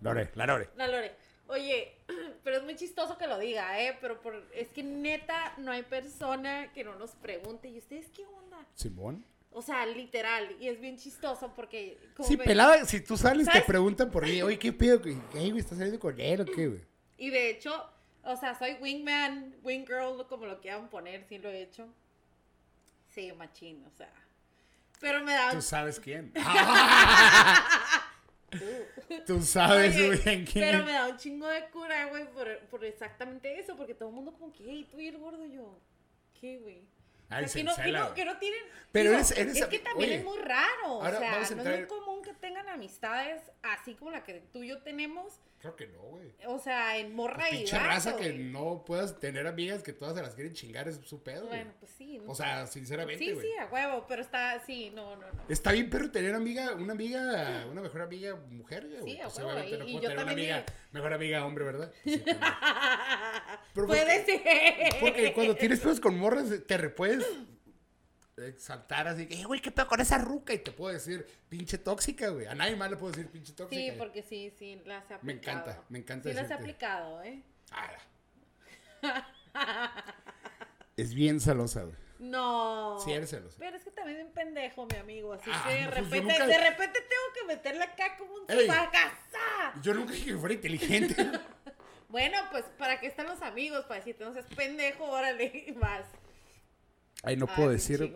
Lore, 0.00 0.30
la 0.34 0.46
Lore. 0.46 0.70
La 0.76 0.86
Lore. 0.88 1.14
Oye, 1.48 1.96
pero 2.44 2.58
es 2.58 2.62
muy 2.62 2.76
chistoso 2.76 3.16
que 3.16 3.26
lo 3.26 3.38
diga, 3.38 3.80
¿eh? 3.80 3.96
Pero 4.00 4.20
por, 4.20 4.46
es 4.54 4.68
que 4.68 4.82
neta 4.82 5.54
no 5.58 5.72
hay 5.72 5.82
persona 5.82 6.72
que 6.72 6.84
no 6.84 6.94
nos 6.96 7.12
pregunte, 7.12 7.68
¿y 7.68 7.78
ustedes 7.78 8.08
qué 8.10 8.24
onda? 8.26 8.58
Simón. 8.74 9.24
O 9.58 9.62
sea, 9.62 9.84
literal, 9.86 10.56
y 10.60 10.68
es 10.68 10.80
bien 10.80 10.96
chistoso 10.96 11.52
porque... 11.56 11.98
como 12.16 12.28
Sí, 12.28 12.36
me- 12.36 12.44
pelada, 12.44 12.84
si 12.84 13.00
tú 13.00 13.16
sales, 13.16 13.46
¿Sabes? 13.46 13.62
te 13.62 13.66
preguntan 13.66 14.08
por 14.08 14.24
mí. 14.24 14.40
Oye, 14.40 14.56
¿qué 14.56 14.72
pedo? 14.72 15.02
¿Qué, 15.02 15.14
güey? 15.32 15.58
¿Estás 15.58 15.78
saliendo 15.78 15.98
con 15.98 16.20
él 16.20 16.42
o 16.42 16.44
qué, 16.44 16.68
güey? 16.68 16.80
Y 17.16 17.30
de 17.30 17.50
hecho, 17.50 17.84
o 18.22 18.36
sea, 18.36 18.56
soy 18.56 18.74
wingman, 18.80 19.56
wingirl, 19.64 20.24
como 20.28 20.46
lo 20.46 20.60
quieran 20.60 20.88
poner, 20.88 21.24
sí 21.28 21.38
lo 21.38 21.48
he 21.48 21.60
hecho. 21.62 21.88
Sí, 23.08 23.32
machín, 23.32 23.84
o 23.84 23.90
sea. 23.90 24.12
Pero 25.00 25.24
me 25.24 25.32
da... 25.32 25.50
Tú 25.50 25.60
sabes 25.60 25.98
quién. 25.98 26.32
Tú 29.26 29.42
sabes 29.42 29.96
Oye, 29.96 30.06
muy 30.06 30.16
bien 30.18 30.44
quién. 30.46 30.64
Pero 30.70 30.84
me 30.84 30.92
da 30.92 31.08
un 31.08 31.16
chingo 31.16 31.48
de 31.48 31.68
cura, 31.70 32.06
güey, 32.06 32.30
por, 32.32 32.58
por 32.70 32.84
exactamente 32.84 33.58
eso, 33.58 33.76
porque 33.76 33.94
todo 33.94 34.10
el 34.10 34.14
mundo 34.14 34.32
como 34.32 34.52
que, 34.52 34.62
hey, 34.68 34.86
tú 34.88 35.00
y 35.00 35.08
el 35.08 35.18
gordo, 35.18 35.44
y 35.44 35.52
yo, 35.52 35.80
¿qué, 36.40 36.58
güey? 36.58 36.82
Ay, 37.30 37.44
O 37.44 37.48
sea, 37.48 37.48
se 37.48 37.58
que, 37.58 37.64
no, 37.64 37.74
que, 37.74 37.80
encela, 37.82 37.98
no, 37.98 38.04
güey. 38.06 38.14
que 38.16 38.24
no 38.24 38.38
tienen... 38.38 38.60
Pero 38.90 39.10
digo, 39.10 39.20
eres- 39.20 39.38
eres 39.38 39.56
es 39.56 39.66
que 39.66 39.78
también 39.80 40.10
oye, 40.10 40.18
es 40.20 40.24
muy 40.24 40.38
raro, 40.38 40.96
o 40.98 41.02
sea, 41.02 41.12
a 41.36 41.40
no 41.50 41.62
es 41.62 41.78
muy 41.78 41.86
común 41.86 42.22
que 42.22 42.32
tengan 42.32 42.68
amistades 42.70 43.42
así 43.62 43.94
como 43.94 44.10
la 44.10 44.24
que 44.24 44.40
tú 44.52 44.62
y 44.62 44.68
yo 44.68 44.78
tenemos, 44.82 45.38
Creo 45.60 45.74
que 45.76 45.88
no, 45.88 45.98
güey. 46.00 46.32
o 46.46 46.58
sea, 46.60 46.96
en 46.96 47.14
morra 47.14 47.50
y 47.50 47.56
Pinche 47.58 47.76
gato, 47.76 47.86
raza 47.88 48.16
que 48.16 48.32
no 48.32 48.84
puedas 48.86 49.18
tener 49.20 49.46
amigas 49.48 49.82
que 49.82 49.92
todas 49.92 50.14
se 50.14 50.22
las 50.22 50.34
quieren 50.36 50.54
chingar 50.54 50.88
es 50.88 51.00
su 51.04 51.22
pedo. 51.22 51.48
Bueno, 51.48 51.72
pues 51.80 51.90
sí. 51.98 52.18
¿no? 52.18 52.30
O 52.30 52.34
sea, 52.34 52.66
sinceramente, 52.68 53.22
Sí, 53.24 53.36
sí, 53.40 53.48
a 53.60 53.66
huevo, 53.66 54.06
pero 54.08 54.22
está, 54.22 54.58
sí, 54.64 54.90
no, 54.94 55.16
no, 55.16 55.26
no. 55.32 55.42
Está 55.48 55.72
bien, 55.72 55.90
pero 55.90 56.10
tener 56.12 56.34
amiga, 56.34 56.72
una 56.74 56.92
amiga, 56.92 57.66
una 57.70 57.82
mejor 57.82 58.00
amiga 58.02 58.36
mujer, 58.50 58.88
güey. 58.88 59.02
Sí, 59.02 59.20
a 59.20 59.24
Pues, 59.24 59.36
huevo, 59.38 59.50
obviamente 59.50 59.74
y- 59.74 59.78
no 59.80 59.84
y 59.84 59.92
puedo 59.92 60.02
yo 60.04 60.08
tener 60.10 60.22
una 60.24 60.32
amiga, 60.32 60.64
mejor 60.92 61.12
amiga 61.12 61.44
hombre, 61.44 61.64
¿verdad? 61.64 61.92
Pues 62.04 62.14
sí, 62.16 62.20
también. 62.24 62.40
Pero 63.74 63.86
Puede 63.86 64.04
porque- 64.24 64.90
ser. 64.90 65.00
Porque 65.00 65.32
cuando 65.34 65.56
tienes 65.56 65.80
pedos 65.80 66.00
con 66.00 66.16
morras, 66.18 66.46
te 66.66 66.76
re- 66.76 66.90
puedes 68.34 68.62
saltar 68.62 69.08
así, 69.08 69.26
eh, 69.30 69.44
güey, 69.44 69.60
¿qué 69.60 69.70
pedo 69.70 69.86
con 69.88 70.00
esa 70.00 70.18
ruca? 70.18 70.52
Y 70.54 70.58
te 70.58 70.70
puedo 70.72 70.92
decir, 70.94 71.26
pinche 71.48 71.78
tóxica, 71.78 72.28
güey. 72.28 72.46
A 72.46 72.54
nadie 72.54 72.76
más 72.76 72.90
le 72.90 72.96
puedo 72.96 73.12
decir 73.12 73.28
pinche 73.30 73.52
tóxica. 73.52 73.80
Sí, 73.92 73.98
porque 73.98 74.22
sí, 74.22 74.52
sí, 74.58 74.80
las 74.86 75.10
he 75.10 75.14
aplicado. 75.14 75.24
Me 75.24 75.32
encanta, 75.32 75.82
me 75.88 75.98
encanta 75.98 76.28
Sí, 76.28 76.34
las 76.34 76.44
he 76.44 76.48
decirte. 76.48 76.62
aplicado, 76.62 77.22
¿eh? 77.22 77.42
Ah. 77.72 77.92
es 80.96 81.14
bien 81.14 81.40
celosa, 81.40 81.82
güey. 81.82 81.96
No. 82.18 82.98
Sí, 83.04 83.12
eres 83.12 83.30
celosa. 83.30 83.56
Pero 83.60 83.76
es 83.76 83.84
que 83.84 83.90
también 83.92 84.18
es 84.18 84.26
un 84.26 84.32
pendejo, 84.32 84.86
mi 84.86 84.96
amigo. 84.96 85.32
Así 85.34 85.50
Ah, 85.52 85.64
que 85.68 85.74
de 85.74 85.82
no, 85.84 85.90
pues 85.90 86.02
repente, 86.04 86.32
nunca- 86.32 86.46
de 86.48 86.70
repente 86.70 87.00
tengo 87.00 87.22
que 87.34 87.44
meterle 87.46 87.84
acá 87.84 88.16
como 88.16 88.34
un 88.34 88.46
fracasá. 88.46 89.80
Yo 89.82 89.94
nunca 89.94 90.12
dije 90.12 90.32
que 90.32 90.36
fuera 90.38 90.54
inteligente. 90.54 91.14
Bueno, 92.10 92.38
pues 92.50 92.64
para 92.78 92.98
qué 92.98 93.06
están 93.06 93.26
los 93.26 93.42
amigos, 93.42 93.84
para 93.84 93.96
decirte, 93.96 94.24
no 94.24 94.32
seas 94.32 94.46
pendejo, 94.56 95.04
órale, 95.04 95.64
y 95.66 95.72
más. 95.72 96.06
Ay, 97.22 97.36
no 97.36 97.46
Ay, 97.48 97.52
puedo 97.56 97.70
decir, 97.70 98.14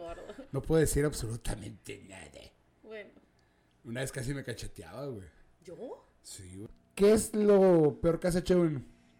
no 0.53 0.62
puedo 0.62 0.80
decir 0.80 1.05
absolutamente 1.05 2.05
nada. 2.09 2.40
Bueno. 2.82 3.11
Una 3.84 4.00
vez 4.00 4.12
casi 4.12 4.32
me 4.32 4.44
cacheteaba, 4.44 5.07
güey. 5.07 5.28
¿Yo? 5.64 6.07
Sí, 6.22 6.57
güey. 6.57 6.68
¿Qué 6.94 7.12
es 7.12 7.34
lo 7.34 7.98
peor 8.00 8.20
que 8.20 8.28
has 8.28 8.36
hecho 8.36 8.70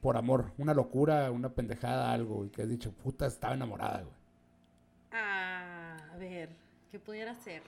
por 0.01 0.17
amor? 0.17 0.53
Una 0.59 0.75
locura, 0.75 1.31
una 1.31 1.55
pendejada, 1.55 2.13
algo, 2.13 2.45
y 2.45 2.51
que 2.51 2.63
has 2.63 2.69
dicho, 2.69 2.93
puta, 2.93 3.27
estaba 3.27 3.55
enamorada, 3.55 4.03
güey. 4.03 4.15
Ah, 5.11 5.97
a 6.13 6.17
ver, 6.17 6.51
¿qué 6.91 6.99
pudiera 6.99 7.33
hacer? 7.33 7.63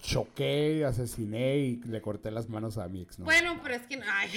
Choqué, 0.00 0.84
asesiné 0.84 1.58
y 1.58 1.76
le 1.84 2.00
corté 2.00 2.30
las 2.30 2.48
manos 2.48 2.78
a 2.78 2.88
mi 2.88 3.02
ex, 3.02 3.18
¿no? 3.18 3.24
Bueno, 3.24 3.58
pero 3.62 3.74
es 3.74 3.82
que, 3.82 4.00
ay, 4.06 4.30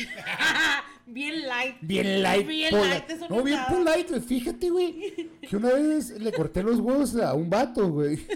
bien 1.05 1.47
light. 1.47 1.75
Bien 1.81 2.23
light. 2.23 2.47
Bien 2.47 2.71
polite. 2.71 2.89
light, 2.89 3.09
eso 3.11 3.29
no, 3.29 3.37
no 3.37 3.43
bien 3.43 3.59
polite. 3.69 4.21
Fíjate, 4.21 4.69
güey. 4.69 5.29
Que 5.47 5.55
una 5.57 5.73
vez 5.73 6.09
le 6.19 6.31
corté 6.31 6.63
los 6.63 6.79
huevos 6.79 7.15
a 7.15 7.33
un 7.33 7.49
vato, 7.49 7.89
güey. 7.89 8.19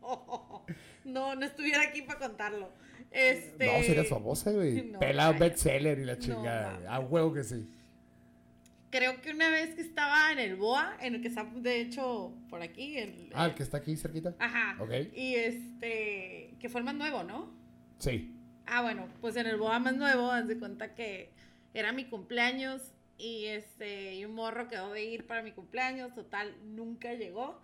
No, 0.00 0.64
no, 1.04 1.34
no 1.36 1.46
estuviera 1.46 1.82
aquí 1.82 2.02
para 2.02 2.18
contarlo. 2.18 2.70
Este. 3.10 3.66
No, 3.66 3.82
serías 3.84 4.08
famosa, 4.08 4.50
güey. 4.50 4.82
No, 4.92 4.98
Pelado 4.98 5.34
bestseller 5.38 5.98
y 5.98 6.04
la 6.04 6.18
chingada. 6.18 6.74
güey. 6.74 6.86
a 6.86 6.98
huevo 7.00 7.32
que 7.32 7.44
sí. 7.44 7.68
Creo 8.94 9.20
que 9.20 9.32
una 9.32 9.50
vez 9.50 9.74
que 9.74 9.80
estaba 9.80 10.30
en 10.30 10.38
el 10.38 10.54
BOA, 10.54 10.96
en 11.00 11.16
el 11.16 11.20
que 11.20 11.26
está, 11.26 11.42
de 11.42 11.80
hecho, 11.80 12.32
por 12.48 12.62
aquí. 12.62 12.96
El, 12.96 13.28
Ah, 13.34 13.46
el 13.46 13.54
que 13.56 13.64
está 13.64 13.78
aquí 13.78 13.96
cerquita. 13.96 14.36
Ajá. 14.38 14.80
Ok. 14.80 14.92
Y 15.12 15.34
este. 15.34 16.54
Que 16.60 16.68
fue 16.68 16.78
el 16.78 16.84
más 16.84 16.94
nuevo, 16.94 17.24
¿no? 17.24 17.52
Sí. 17.98 18.32
Ah, 18.66 18.82
bueno, 18.82 19.08
pues 19.20 19.34
en 19.34 19.48
el 19.48 19.56
BOA 19.56 19.80
más 19.80 19.96
nuevo, 19.96 20.30
haz 20.30 20.46
de 20.46 20.56
cuenta 20.60 20.94
que 20.94 21.32
era 21.74 21.90
mi 21.90 22.04
cumpleaños 22.04 22.92
y 23.18 23.46
este, 23.46 24.14
y 24.14 24.24
un 24.24 24.36
morro 24.36 24.68
quedó 24.68 24.92
de 24.92 25.02
ir 25.04 25.26
para 25.26 25.42
mi 25.42 25.50
cumpleaños, 25.50 26.14
total, 26.14 26.54
nunca 26.62 27.14
llegó. 27.14 27.60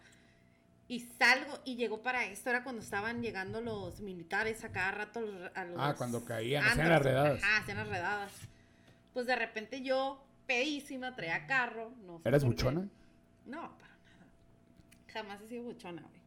Y 0.89 0.99
salgo 0.99 1.61
y 1.65 1.77
llegó 1.77 2.03
para 2.03 2.25
esto, 2.25 2.51
era 2.51 2.65
cuando 2.65 2.83
estaban 2.83 3.23
llegando 3.23 3.61
los 3.61 4.01
militares 4.01 4.65
a 4.65 4.73
cada 4.73 4.91
rato 4.91 5.21
a 5.55 5.65
los... 5.65 5.77
Ah, 5.79 5.95
cuando 5.97 6.25
caían, 6.25 6.65
hacían 6.65 6.89
las 6.89 7.03
redadas. 7.03 7.41
Ajá, 7.41 7.59
hacían 7.59 7.77
las 7.77 7.89
redadas. 7.89 8.33
Pues 9.15 9.27
de 9.27 9.37
repente 9.37 9.83
yo, 9.83 10.25
pedísima, 10.51 11.15
traía 11.15 11.47
carro, 11.47 11.93
no 12.05 12.19
sé 12.19 12.29
¿Eras 12.29 12.43
por 12.43 12.57
qué. 12.57 12.65
buchona? 12.65 12.89
No, 13.47 13.79
para 13.79 13.95
nada. 13.95 14.27
Jamás 15.07 15.41
he 15.43 15.47
sido 15.47 15.63
buchona, 15.63 16.03
güey. 16.03 16.21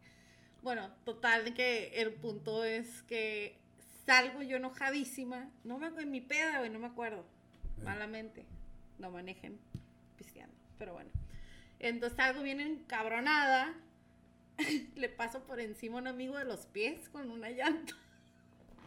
Bueno, 0.61 0.89
total 1.03 1.53
que 1.53 1.87
el 2.01 2.13
punto 2.13 2.63
es 2.63 3.01
que 3.03 3.57
salgo 4.05 4.41
yo 4.41 4.55
enojadísima. 4.55 5.51
No 5.65 5.77
me 5.77 5.87
en 5.87 6.09
mi 6.09 6.21
peda, 6.21 6.59
güey, 6.59 6.69
no 6.69 6.79
me 6.79 6.87
acuerdo. 6.87 7.25
Malamente. 7.83 8.45
No 8.97 9.11
manejen 9.11 9.59
pisteando. 10.15 10.55
Pero 10.77 10.93
bueno. 10.93 11.09
Entonces 11.79 12.15
salgo 12.15 12.43
bien 12.43 12.61
encabronada. 12.61 13.73
Le 14.95 15.09
paso 15.09 15.43
por 15.43 15.59
encima 15.59 15.97
a 15.97 16.01
un 16.01 16.07
amigo 16.07 16.37
de 16.37 16.45
los 16.45 16.65
pies 16.67 17.09
con 17.09 17.29
una 17.29 17.49
llanta. 17.49 17.93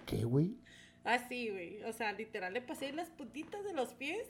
¿Qué, 0.06 0.24
güey? 0.24 0.56
Así, 1.04 1.50
güey. 1.50 1.82
O 1.82 1.92
sea, 1.92 2.12
literal 2.12 2.54
le 2.54 2.62
pasé 2.62 2.90
las 2.94 3.10
puntitas 3.10 3.62
de 3.64 3.74
los 3.74 3.92
pies. 3.92 4.26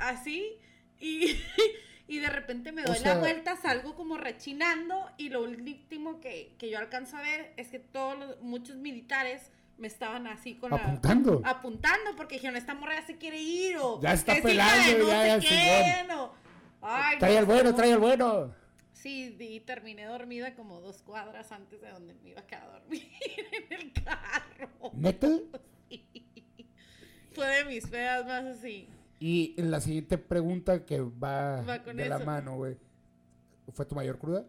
Así. 0.00 0.58
Y, 0.98 1.36
y 2.08 2.18
de 2.18 2.28
repente 2.28 2.72
me 2.72 2.82
O 2.82 2.86
doy 2.86 2.98
sea- 2.98 3.14
la 3.14 3.20
vuelta, 3.20 3.56
salgo 3.56 3.94
como 3.94 4.16
rechinando. 4.16 5.10
Y 5.18 5.28
lo 5.28 5.42
último 5.42 6.20
que, 6.20 6.54
que 6.58 6.70
yo 6.70 6.78
alcanzo 6.78 7.16
a 7.16 7.22
ver 7.22 7.52
es 7.56 7.68
que 7.68 7.78
todos 7.78 8.18
los, 8.18 8.40
muchos 8.42 8.76
militares 8.76 9.50
me 9.78 9.86
estaban 9.86 10.26
así 10.26 10.56
con 10.56 10.74
Apuntando. 10.74 11.40
la. 11.42 11.50
Apuntando, 11.50 12.14
porque 12.16 12.34
dijeron, 12.34 12.56
esta 12.56 12.74
morra 12.74 13.00
ya 13.00 13.06
se 13.06 13.16
quiere 13.16 13.40
ir. 13.40 13.76
O 13.78 14.00
Ya 14.02 14.12
está 14.12 14.32
"Es 14.32 14.38
hija 14.40 14.48
de 14.48 14.52
pelando, 14.54 14.98
no 14.98 15.08
ya, 15.08 15.40
sé 15.40 15.48
ya, 15.48 15.94
quién", 16.06 16.10
o, 16.18 16.34
"Ay, 16.82 17.18
Trae 17.18 17.32
no, 17.34 17.38
el 17.40 17.44
bueno, 17.46 17.70
no". 17.70 17.76
trae 17.76 17.90
el 17.92 17.98
bueno. 17.98 18.54
Sí, 18.92 19.34
y 19.40 19.60
terminé 19.60 20.04
dormida 20.04 20.54
como 20.54 20.82
dos 20.82 21.00
cuadras 21.00 21.52
antes 21.52 21.80
de 21.80 21.88
donde 21.88 22.12
me 22.22 22.28
iba 22.30 22.40
a 22.42 22.46
quedar 22.46 22.64
a 22.64 22.72
dormir 22.80 23.08
en 23.70 23.72
el 23.72 23.92
carro. 23.94 24.68
¿Neta? 24.92 25.28
Fue 27.32 27.46
de 27.46 27.64
mis 27.64 27.88
feas 27.88 28.26
más 28.26 28.44
así. 28.44 28.88
Y 29.20 29.54
en 29.58 29.70
la 29.70 29.80
siguiente 29.80 30.16
pregunta 30.18 30.84
que 30.86 31.00
va, 31.00 31.60
Va 31.62 31.82
con 31.84 31.96
de 31.96 32.08
la 32.08 32.18
mano, 32.20 32.56
güey. 32.56 32.76
¿Fue 33.72 33.84
tu 33.86 33.94
mayor 33.94 34.18
cruda? 34.18 34.44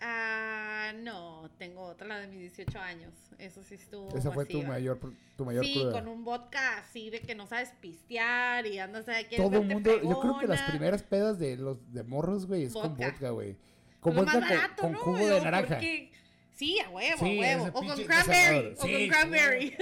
Ah, 0.00 0.92
no, 1.02 1.48
tengo 1.58 1.82
otra, 1.82 2.06
la 2.08 2.18
de 2.18 2.26
mis 2.26 2.40
18 2.40 2.78
años. 2.80 3.12
Eso 3.38 3.62
sí 3.62 3.76
estuvo. 3.76 4.14
Esa 4.16 4.30
fue 4.32 4.44
tu 4.46 4.62
mayor, 4.62 4.98
tu 5.36 5.44
mayor 5.44 5.64
Sí, 5.64 5.74
cruda. 5.74 5.92
con 5.92 6.08
un 6.08 6.24
vodka 6.24 6.78
así 6.78 7.08
de 7.10 7.20
que 7.20 7.34
no 7.34 7.46
sabes 7.46 7.70
pistear 7.80 8.66
y 8.66 8.78
andas 8.78 9.08
aquí. 9.08 9.36
Todo 9.36 9.58
el 9.58 9.66
mundo, 9.68 9.90
yo 10.02 10.20
creo 10.20 10.38
que 10.38 10.46
las 10.48 10.62
primeras 10.70 11.02
pedas 11.02 11.38
de 11.38 11.56
los 11.56 11.78
de 11.92 12.02
morros, 12.02 12.46
güey, 12.46 12.64
es 12.64 12.72
con 12.72 12.96
Vodka. 12.96 13.30
güey. 13.30 13.56
Con 14.00 14.16
Lo 14.16 14.24
más 14.24 14.34
vodka 14.34 14.48
con- 14.48 14.56
barato, 14.58 14.82
con, 14.82 14.92
¿no? 14.92 14.98
jugo 14.98 15.26
de 15.28 15.40
naranja. 15.40 15.74
porque- 15.76 16.10
Sí, 16.56 16.78
a 16.80 16.90
huevo, 16.90 17.18
Sí, 17.24 17.38
a 17.38 17.40
huevo. 17.40 17.64
O 17.68 17.72
con 17.72 18.04
cranberry. 18.04 18.74
O 18.74 18.76
con 18.76 19.08
cranberry. 19.08 19.76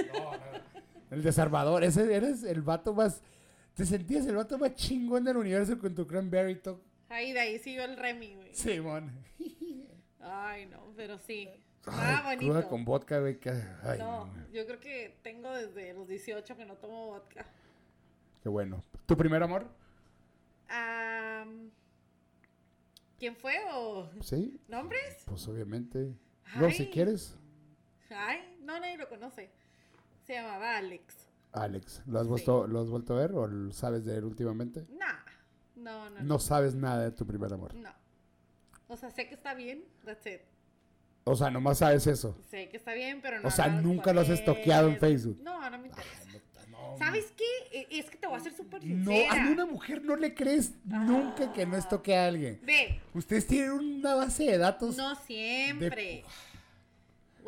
El 1.11 1.23
desarmador, 1.23 1.83
ese 1.83 2.15
eres 2.15 2.45
el 2.45 2.63
vato 2.63 2.93
más. 2.95 3.23
Te 3.79 3.87
sentías 3.87 4.27
el 4.27 4.35
vato 4.35 4.59
más 4.59 4.75
chingón 4.75 5.23
del 5.23 5.37
universo 5.37 5.79
con 5.79 5.95
tu 5.95 6.05
cranberry 6.05 6.57
top. 6.57 6.81
Ahí 7.09 7.33
de 7.33 7.39
ahí 7.39 7.59
siguió 7.61 7.85
el 7.85 7.97
Remy, 7.97 8.35
güey. 8.35 8.53
Simón. 8.53 9.13
Ay, 10.21 10.67
no, 10.67 10.93
pero 10.97 11.17
sí. 11.17 11.49
Ay, 11.87 11.87
Ah, 11.87 12.35
cruda 12.37 12.55
bonito. 12.55 12.69
con 12.69 12.85
vodka, 12.85 13.21
güey. 13.21 13.39
que- 13.39 13.51
Ay, 13.85 14.01
No, 14.01 14.27
no. 14.27 14.49
yo 14.53 14.67
creo 14.67 14.81
que 14.81 15.17
tengo 15.23 15.49
desde 15.53 15.95
los 15.95 16.09
18 16.09 16.57
que 16.57 16.65
no 16.65 16.75
tomo 16.75 17.07
vodka. 17.07 17.47
Qué 18.43 18.49
bueno. 18.49 18.83
¿Tu 19.07 19.17
primer 19.17 19.43
amor? 19.45 19.69
Am, 20.69 21.71
¿Quién 23.17 23.37
fue 23.37 23.59
o 23.73 24.11
Sí, 24.23 24.61
nombres? 24.67 25.23
pues 25.27 25.47
obviamente. 25.47 26.15
No, 26.57 26.67
Ay. 26.67 26.73
si 26.73 26.87
quieres. 26.91 27.37
Ay, 28.11 28.57
no, 28.61 28.79
nadie 28.81 28.97
lo 28.99 29.09
conoce. 29.09 29.51
Se 30.25 30.35
llamaba 30.35 30.77
Alex. 30.79 31.28
Alex, 31.53 32.03
¿lo 32.07 32.19
has, 32.21 32.25
Sí. 32.27 32.31
vuelto, 32.31 32.67
¿lo 32.67 32.81
has 32.81 32.89
vuelto 32.89 33.15
a 33.15 33.21
ver 33.21 33.33
o 33.33 33.73
sabes 33.73 34.05
de 34.05 34.17
él 34.19 34.25
últimamente? 34.25 34.87
Nah, 34.99 35.15
no, 35.77 36.11
no, 36.11 36.17
no. 36.19 36.23
No 36.23 36.39
sabes 36.39 36.75
nada 36.75 37.05
de 37.05 37.11
tu 37.13 37.27
primer 37.27 37.53
amor. 37.53 37.75
No. 37.75 37.91
O 38.89 38.97
sea, 38.97 39.11
sé 39.11 39.29
que 39.29 39.35
está 39.35 39.55
bien, 39.55 39.85
that's 40.05 40.25
it. 40.27 40.41
O 41.25 41.37
sea, 41.37 41.51
nomás 41.51 41.79
sabes 41.79 42.07
eso. 42.07 42.37
Sé 42.51 42.69
que 42.71 42.77
está 42.79 42.95
bien, 42.95 43.21
pero 43.21 43.41
no. 43.41 43.49
O 43.49 43.51
sea, 43.51 43.69
nunca 43.69 44.13
lo 44.15 44.21
has 44.23 44.31
estoqueado 44.31 44.89
en 44.89 44.99
Facebook. 44.99 45.39
No, 45.43 45.69
no 45.71 45.79
me 45.79 45.89
interesa. 45.89 46.23
No, 46.71 46.97
¿Sabes 46.97 47.33
qué? 47.37 47.45
E- 47.81 47.99
Es 47.99 48.09
que 48.09 48.17
te 48.17 48.27
voy 48.27 48.37
a 48.37 48.41
ser 48.41 48.55
súper 48.57 48.83
no, 48.85 49.11
sincera. 49.11 49.45
a 49.49 49.51
una 49.51 49.67
mujer 49.67 50.03
no 50.05 50.17
le 50.17 50.33
crees 50.35 50.73
nunca 50.85 51.53
que 51.53 51.67
no 51.67 51.77
estoque 51.77 52.17
a 52.17 52.27
alguien. 52.29 52.61
Ve, 52.63 53.01
Ustedes 53.15 53.47
tienen 53.47 53.73
una 53.73 54.15
base 54.15 54.45
de 54.45 54.59
datos. 54.59 54.97
no 54.97 55.15
siempre. 55.17 56.25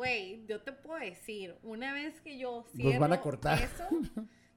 Güey, 0.01 0.43
yo 0.47 0.59
te 0.61 0.71
puedo 0.71 0.99
decir, 0.99 1.55
una 1.61 1.93
vez 1.93 2.19
que 2.21 2.35
yo 2.39 2.65
cierro 2.75 2.99
van 3.01 3.13
a 3.13 3.21
cortar. 3.21 3.61
eso. 3.61 3.87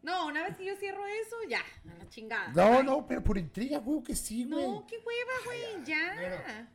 No, 0.01 0.27
una 0.27 0.43
vez 0.43 0.57
que 0.57 0.65
yo 0.65 0.75
cierro 0.77 1.05
eso, 1.07 1.37
ya, 1.51 1.61
a 1.61 1.99
la 1.99 2.09
chingada. 2.09 2.49
No, 2.55 2.83
no, 2.83 3.07
pero 3.07 3.23
por 3.23 3.37
intriga, 3.37 3.77
güey, 3.79 4.03
que 4.03 4.17
sí, 4.17 4.45
güey. 4.45 4.67
No, 4.67 4.87
qué 4.87 4.97
hueva, 4.97 5.33
güey, 5.45 5.85
ya. 5.85 6.67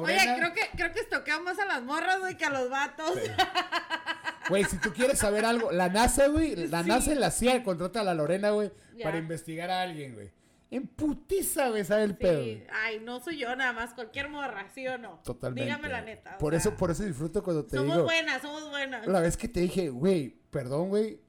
Oye, 0.00 0.34
creo 0.36 0.52
que, 0.52 0.60
creo 0.76 0.92
que 0.92 0.98
estoqueo 0.98 1.40
más 1.44 1.60
a 1.60 1.64
las 1.64 1.80
morras, 1.84 2.18
güey, 2.18 2.36
que 2.36 2.44
a 2.44 2.50
los 2.50 2.68
vatos. 2.70 3.12
Güey, 4.48 4.64
si 4.64 4.76
tú 4.78 4.92
quieres 4.92 5.20
saber 5.20 5.44
algo, 5.44 5.70
la 5.70 5.88
NASA, 5.88 6.26
güey, 6.26 6.56
la 6.66 6.82
Sí. 6.82 6.88
NASA 6.88 7.12
en 7.12 7.20
la 7.20 7.30
CIA 7.30 7.62
contrata 7.62 8.00
a 8.00 8.04
la 8.04 8.14
Lorena, 8.14 8.50
güey, 8.50 8.72
para 9.00 9.16
investigar 9.16 9.70
a 9.70 9.82
alguien, 9.82 10.14
güey. 10.14 10.30
En 10.72 10.86
putiza, 10.86 11.68
güey, 11.68 11.84
sabe 11.84 12.04
el 12.04 12.16
pedo, 12.16 12.42
Sí, 12.42 12.64
ay, 12.72 12.98
no 13.00 13.20
soy 13.20 13.36
yo 13.38 13.54
nada 13.54 13.72
más, 13.74 13.92
cualquier 13.92 14.28
morra, 14.30 14.66
¿sí 14.74 14.88
o 14.88 14.96
no? 14.96 15.20
Totalmente. 15.22 15.64
Dígame 15.66 15.88
la 15.90 16.00
neta. 16.00 16.38
Por 16.38 16.54
sea, 16.54 16.60
eso, 16.60 16.74
por 16.76 16.90
eso 16.90 17.04
disfruto 17.04 17.42
cuando 17.44 17.66
te 17.66 17.76
Somos 17.76 17.92
digo. 17.96 18.04
buenas, 18.06 18.40
somos 18.40 18.68
buenas. 18.70 19.06
La 19.06 19.20
vez 19.20 19.36
que 19.36 19.48
te 19.48 19.60
dije, 19.60 19.90
güey, 19.90 20.30
perdón, 20.50 20.88
güey, 20.88 21.20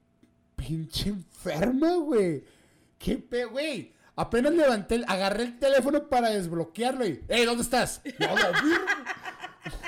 pinche 0.56 1.10
enferma, 1.10 1.94
güey. 1.96 2.42
¿Qué 2.98 3.18
pe, 3.18 3.44
güey? 3.44 3.92
Apenas 4.16 4.54
levanté, 4.54 4.94
el- 4.94 5.04
agarré 5.08 5.42
el 5.42 5.58
teléfono 5.58 6.08
para 6.08 6.30
desbloquearlo 6.30 7.06
y, 7.06 7.22
¡Ey, 7.28 7.44
¿dónde 7.44 7.62
estás? 7.64 8.00
No. 8.18 8.28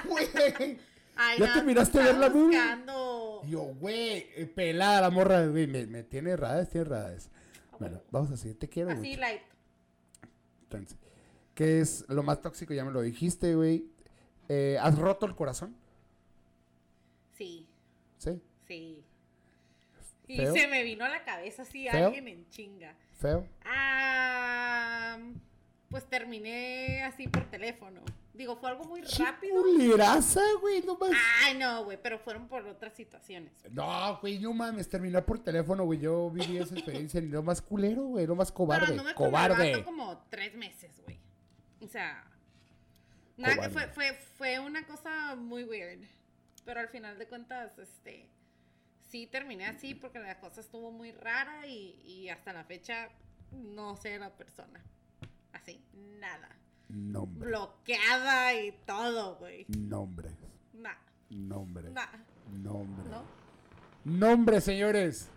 Güey. 0.04 0.28
Ay, 1.16 1.38
¿Ya 1.38 1.46
no, 1.46 1.54
te 1.54 1.62
miraste 1.62 1.98
estaba 1.98 2.18
ver 2.18 2.30
la 2.30 2.36
movie? 2.36 2.58
Yo, 3.48 3.60
güey, 3.80 4.26
eh, 4.36 4.50
pelada 4.54 5.00
la 5.00 5.10
morra, 5.10 5.46
güey, 5.46 5.66
me, 5.66 5.86
me 5.86 6.02
tiene 6.02 6.30
erradas, 6.32 6.68
tiene 6.68 6.86
erradas. 6.86 7.30
Bueno, 7.78 8.00
vamos 8.10 8.30
a 8.30 8.36
seguir, 8.36 8.58
te 8.58 8.68
quiero 8.68 8.90
Así, 8.90 9.08
mucho. 9.10 9.20
light. 9.20 9.42
Entonces, 10.62 10.96
¿Qué 11.54 11.80
es 11.80 12.04
lo 12.08 12.22
más 12.22 12.42
tóxico? 12.42 12.74
Ya 12.74 12.84
me 12.84 12.90
lo 12.92 13.00
dijiste, 13.00 13.54
güey. 13.54 13.86
Eh, 14.48 14.76
¿Has 14.80 14.98
roto 14.98 15.24
el 15.24 15.34
corazón? 15.34 15.74
Sí, 17.32 17.66
¿Sí? 18.18 18.40
sí. 18.66 19.02
Y 20.28 20.36
¿Feo? 20.36 20.54
se 20.54 20.66
me 20.68 20.82
vino 20.82 21.04
a 21.04 21.08
la 21.08 21.24
cabeza 21.24 21.62
así 21.62 21.88
¿Feo? 21.88 22.06
alguien 22.08 22.28
en 22.28 22.48
chinga. 22.50 22.94
¿Feo? 23.18 23.46
Ah, 23.64 25.18
pues 25.90 26.04
terminé 26.08 27.02
así 27.04 27.28
por 27.28 27.48
teléfono. 27.48 28.00
Digo, 28.34 28.56
fue 28.56 28.70
algo 28.70 28.84
muy 28.84 29.02
rápido. 29.02 29.62
Culeraza, 29.62 30.42
güey, 30.60 30.82
no 30.82 30.96
mames. 30.96 31.18
Ay, 31.42 31.56
no, 31.56 31.84
güey, 31.84 31.98
pero 32.02 32.18
fueron 32.18 32.48
por 32.48 32.66
otras 32.66 32.92
situaciones. 32.94 33.52
No, 33.70 34.18
güey, 34.20 34.38
no 34.38 34.52
mames, 34.52 34.88
terminar 34.88 35.24
por 35.24 35.38
teléfono, 35.38 35.84
güey. 35.84 36.00
Yo 36.00 36.30
viví 36.30 36.58
esa 36.58 36.74
experiencia 36.74 37.20
y 37.20 37.28
lo 37.28 37.42
más 37.42 37.62
culero, 37.62 38.04
güey, 38.04 38.26
lo 38.26 38.34
más 38.34 38.52
cobarde. 38.52 38.86
Pero 38.86 38.96
no 38.96 39.04
me 39.04 39.14
cobarde. 39.14 39.84
como 39.84 40.18
tres 40.28 40.54
meses, 40.54 41.00
güey. 41.04 41.18
O 41.80 41.88
sea, 41.88 42.24
nada 43.36 43.56
que 43.56 43.70
fue, 43.70 43.88
fue, 43.88 44.12
fue 44.36 44.58
una 44.58 44.86
cosa 44.86 45.34
muy 45.36 45.64
weird. 45.64 46.04
Pero 46.64 46.80
al 46.80 46.88
final 46.88 47.18
de 47.18 47.28
cuentas, 47.28 47.78
este, 47.78 48.28
sí 49.08 49.26
terminé 49.26 49.66
así 49.66 49.94
porque 49.94 50.18
la 50.18 50.40
cosa 50.40 50.60
estuvo 50.60 50.90
muy 50.90 51.12
rara 51.12 51.66
y, 51.66 52.02
y 52.04 52.28
hasta 52.28 52.52
la 52.52 52.64
fecha 52.64 53.08
no 53.52 53.96
sé 53.96 54.18
la 54.18 54.36
persona. 54.36 54.84
Así, 55.56 55.80
nada. 56.20 56.48
Nombre. 56.88 57.48
Bloqueada 57.48 58.54
y 58.54 58.72
todo, 58.84 59.36
güey. 59.36 59.64
Nombre. 59.68 60.30
Nah, 60.74 60.90
Nombre. 61.30 61.90
nah, 61.90 62.06
Nombre. 62.52 63.08
¿no? 63.10 63.24
Nombre, 64.04 64.60
señores. 64.60 65.30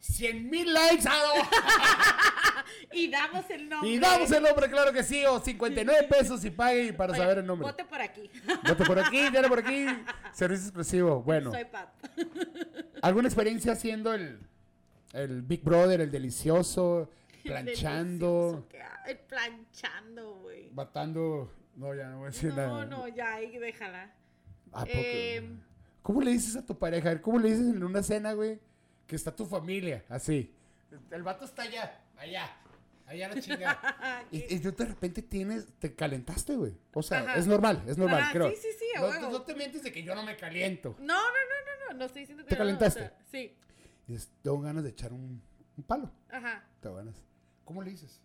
100 0.00 0.50
mil 0.50 0.72
likes. 0.74 1.04
¡ah, 1.08 2.64
Y 2.92 3.08
damos 3.08 3.48
el 3.50 3.68
no! 3.68 3.76
nombre. 3.76 3.90
Y 3.90 3.98
damos 3.98 4.30
el 4.32 4.42
nombre, 4.42 4.68
claro 4.70 4.92
que 4.92 5.02
sí. 5.02 5.24
O 5.24 5.40
59 5.40 6.08
pesos 6.08 6.44
y 6.44 6.50
pague 6.50 6.92
para 6.92 7.12
Oye, 7.12 7.20
saber 7.22 7.38
el 7.38 7.46
nombre. 7.46 7.66
Vote 7.66 7.84
por 7.84 8.00
aquí. 8.00 8.30
Vote 8.66 8.84
por 8.84 8.98
aquí, 8.98 9.30
dale 9.30 9.48
por 9.48 9.60
aquí. 9.60 9.86
Servicio 10.32 10.66
exclusivo. 10.66 11.22
Bueno, 11.22 11.52
Soy 11.52 11.64
Pat. 11.64 11.88
¿alguna 13.00 13.28
experiencia 13.28 13.72
haciendo 13.72 14.12
el, 14.12 14.40
el 15.12 15.42
Big 15.42 15.62
Brother, 15.62 16.00
el 16.02 16.10
delicioso, 16.10 17.08
planchando, 17.52 18.66
planchando, 19.28 20.34
güey. 20.42 20.70
batando? 20.72 21.50
No, 21.76 21.94
ya 21.94 22.08
no 22.08 22.18
voy 22.18 22.26
a 22.28 22.30
decir 22.30 22.50
No, 22.50 22.56
nada. 22.56 22.84
no, 22.86 23.08
ya, 23.08 23.34
ahí 23.34 23.58
déjala. 23.58 24.12
¿A 24.72 24.80
poco? 24.80 24.90
Eh, 24.94 25.50
¿Cómo 26.02 26.20
le 26.20 26.30
dices 26.32 26.56
a 26.56 26.64
tu 26.64 26.78
pareja? 26.78 27.20
¿Cómo 27.20 27.38
le 27.38 27.50
dices 27.50 27.74
en 27.74 27.82
una 27.82 28.02
cena, 28.02 28.32
güey? 28.34 28.60
Que 29.06 29.16
está 29.16 29.34
tu 29.34 29.44
familia, 29.46 30.04
así. 30.08 30.54
El 31.10 31.22
vato 31.22 31.44
está 31.44 31.62
allá, 31.62 32.00
allá, 32.16 32.48
allá 33.06 33.28
la 33.28 33.40
chingada. 33.40 34.24
y, 34.30 34.54
y 34.54 34.58
de 34.58 34.84
repente 34.84 35.22
tienes, 35.22 35.66
te 35.78 35.94
calentaste, 35.94 36.54
güey. 36.56 36.74
O 36.92 37.02
sea, 37.02 37.20
Ajá. 37.20 37.36
es 37.36 37.46
normal, 37.46 37.82
es 37.86 37.98
normal, 37.98 38.20
Ajá, 38.22 38.32
creo. 38.32 38.50
sí, 38.50 38.56
sí, 38.56 38.68
sí, 38.78 38.86
no, 38.96 39.02
huevo. 39.06 39.30
no 39.30 39.42
te 39.42 39.54
mientes 39.54 39.82
de 39.82 39.92
que 39.92 40.02
yo 40.02 40.14
no 40.14 40.22
me 40.24 40.36
caliento. 40.36 40.94
No, 41.00 41.06
no, 41.06 41.14
no, 41.16 41.24
no, 41.24 41.92
no, 41.92 41.98
no 41.98 42.04
estoy 42.04 42.20
diciendo 42.22 42.44
que 42.44 42.48
¿Te 42.50 42.54
no, 42.54 42.58
calentaste? 42.58 43.00
o 43.00 43.02
sea, 43.08 43.18
sí, 43.30 43.56
Y 44.06 44.16
tengo 44.42 44.60
ganas 44.60 44.84
de 44.84 44.90
echar 44.90 45.12
un, 45.12 45.42
un 45.76 45.84
palo. 45.84 46.10
ajá. 46.30 46.64
Tengo 46.80 46.96
ganas. 46.96 47.16
¿Cómo 47.64 47.82
le 47.82 47.90
dices? 47.90 48.20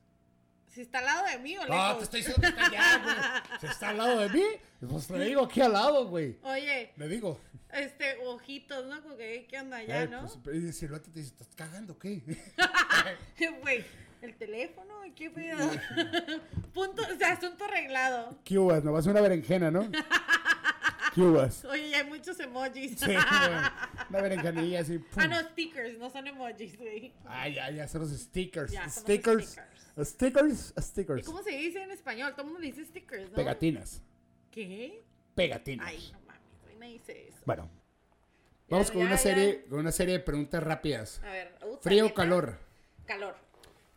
Si 0.68 0.82
está 0.82 1.00
al 1.00 1.06
lado 1.06 1.26
de 1.26 1.40
mí 1.40 1.58
o 1.58 1.66
No, 1.66 1.74
lejos. 1.74 1.98
te 1.98 2.04
estoy 2.04 2.20
diciendo 2.22 2.42
que 2.42 2.48
está 2.48 2.66
allá, 2.68 3.04
güey. 3.04 3.60
Si 3.60 3.66
está 3.66 3.90
al 3.90 3.98
lado 3.98 4.20
de 4.20 4.30
mí, 4.30 4.44
pues 4.88 5.10
le 5.10 5.26
digo 5.26 5.44
aquí 5.46 5.62
al 5.62 5.74
lado, 5.74 6.08
güey. 6.08 6.38
Oye, 6.44 6.94
Le 6.96 7.08
digo. 7.08 7.40
este, 7.74 8.18
ojitos, 8.26 8.86
¿no? 8.86 9.02
Como 9.02 9.18
que, 9.18 9.48
¿qué 9.50 9.60
onda 9.60 9.78
allá, 9.78 10.02
"Ay, 10.02 10.08
no? 10.10 10.28
pues, 10.44 10.56
y 10.58 10.72
si 10.74 10.86
el 10.86 10.92
vato 10.92 11.10
te 11.12 11.20
dice, 11.22 11.32
¿estás 11.32 11.50
cagando 11.56 11.98
qué? 11.98 12.22
Güey, 13.62 13.84
el 14.22 14.36
teléfono, 14.38 14.94
¿qué 15.16 15.30
pedo? 15.32 15.58
Punto, 16.74 17.02
o 17.02 17.18
sea, 17.18 17.32
asunto 17.34 17.64
arreglado. 17.66 18.38
Cubas, 18.48 18.84
no 18.84 18.92
vas 18.92 19.08
a 19.08 19.12
una 19.12 19.22
berenjena, 19.22 19.72
¿no? 19.72 19.90
Oye, 21.20 21.96
hay 21.96 22.04
muchos 22.06 22.40
emojis. 22.40 23.00
Sí. 23.00 23.12
Una 24.10 24.22
berenjenilla 24.22 24.80
así. 24.82 24.98
pum. 25.00 25.08
ah, 25.18 25.28
no, 25.28 25.40
stickers, 25.50 25.98
no 25.98 26.10
son 26.10 26.28
emojis, 26.28 26.78
güey. 26.78 27.14
Ay, 27.26 27.56
ya, 27.56 27.70
ya, 27.72 27.88
son 27.88 28.02
los 28.02 28.12
stickers. 28.12 28.72
Ya, 28.72 28.82
son 28.82 28.86
los 28.88 28.94
stickers. 29.04 29.50
stickers. 29.50 29.70
Stickers, 30.08 30.74
¿Y 30.78 30.82
stickers. 30.82 31.26
cómo 31.26 31.44
se 31.44 31.52
dice 31.52 31.82
en 31.84 31.92
español? 31.92 32.32
Todo 32.32 32.44
el 32.44 32.48
mundo 32.48 32.60
le 32.62 32.68
dice 32.68 32.86
stickers, 32.86 33.30
¿no? 33.30 33.36
Pegatinas. 33.36 34.02
¿Qué? 34.52 35.04
Pegatinas. 35.36 35.88
Ay, 35.88 36.10
no 36.14 36.20
mames, 36.22 36.62
güey, 36.64 36.76
nadie 36.78 36.94
dice 36.94 37.28
eso. 37.28 37.38
Bueno. 37.46 37.70
Vamos 38.70 38.88
Ya, 38.88 38.94
con 38.94 39.02
ya, 39.02 39.08
una 39.08 39.18
serie, 39.18 39.66
con 39.66 39.80
una 39.80 39.92
serie 39.92 40.14
de 40.14 40.20
preguntas 40.22 40.62
rápidas. 40.64 41.22
A 41.24 41.32
ver, 41.32 41.56
uh, 41.66 41.76
Frío 41.82 42.06
o 42.08 42.14
calor. 42.14 42.58
Calor. 43.06 43.36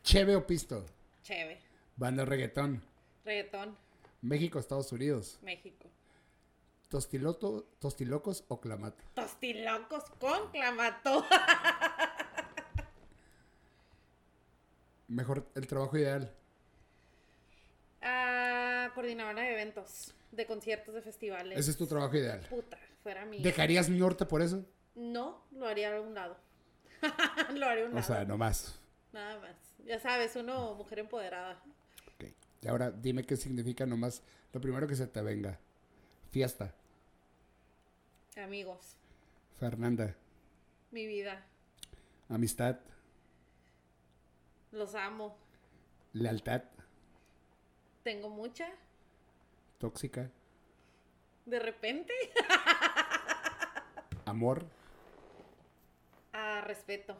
Cheve 0.03 0.35
o 0.35 0.47
pisto. 0.47 0.85
Chévere. 1.23 1.61
Banda 1.97 2.25
reggaetón. 2.25 2.83
Reggaetón, 3.25 3.77
México, 4.23 4.59
Estados 4.59 4.91
Unidos. 4.93 5.39
México. 5.43 5.89
Tostiloto, 6.93 7.64
tostilocos 7.78 8.45
o 8.49 8.61
clamato. 8.61 9.03
Tostilocos 9.14 10.05
con 10.20 10.51
clamato. 10.51 11.24
Mejor 15.09 15.47
el 15.55 15.66
trabajo 15.66 15.97
ideal. 15.97 16.30
Ah, 18.03 18.90
coordinadora 18.95 19.40
de 19.40 19.53
eventos, 19.53 20.12
de 20.32 20.45
conciertos, 20.45 20.95
de 20.95 21.01
festivales. 21.01 21.59
Ese 21.59 21.70
es 21.70 21.78
tu 21.78 21.86
trabajo 21.86 22.14
ideal. 22.14 22.47
Puta, 22.51 22.78
fuera 23.03 23.24
mi. 23.24 23.43
¿Dejarías 23.43 23.88
norte 23.88 24.26
por 24.26 24.43
eso? 24.43 24.62
No, 24.95 25.43
lo 25.53 25.66
haría 25.66 25.97
a 25.97 25.99
un 26.03 26.12
lado. 26.12 26.36
lo 27.55 27.66
haría 27.68 27.84
a 27.84 27.86
un 27.86 27.93
O 27.93 27.95
lado. 27.95 28.07
sea, 28.07 28.26
nomás. 28.26 28.78
Nada 29.14 29.40
más. 29.40 29.57
Ya 29.86 29.99
sabes, 29.99 30.36
uno, 30.36 30.74
mujer 30.74 30.99
empoderada. 30.99 31.59
Ok. 32.16 32.24
Y 32.61 32.68
ahora 32.68 32.90
dime 32.90 33.24
qué 33.24 33.38
significa 33.38 33.86
nomás 33.86 34.20
lo 34.53 34.61
primero 34.61 34.86
que 34.86 34.95
se 34.95 35.07
te 35.07 35.22
venga. 35.22 35.59
Fiesta. 36.30 36.74
Amigos, 38.37 38.97
Fernanda. 39.59 40.14
mi 40.91 41.07
vida, 41.07 41.45
Amistad. 42.28 42.78
los 44.70 44.95
amo. 44.95 45.37
Lealtad. 46.14 46.62
Tengo 48.03 48.30
mucha. 48.30 48.68
Tóxica. 49.78 50.30
De 51.47 51.59
repente, 51.59 52.12
Amor. 54.26 54.64
a 56.33 56.62
respeto. 56.62 57.16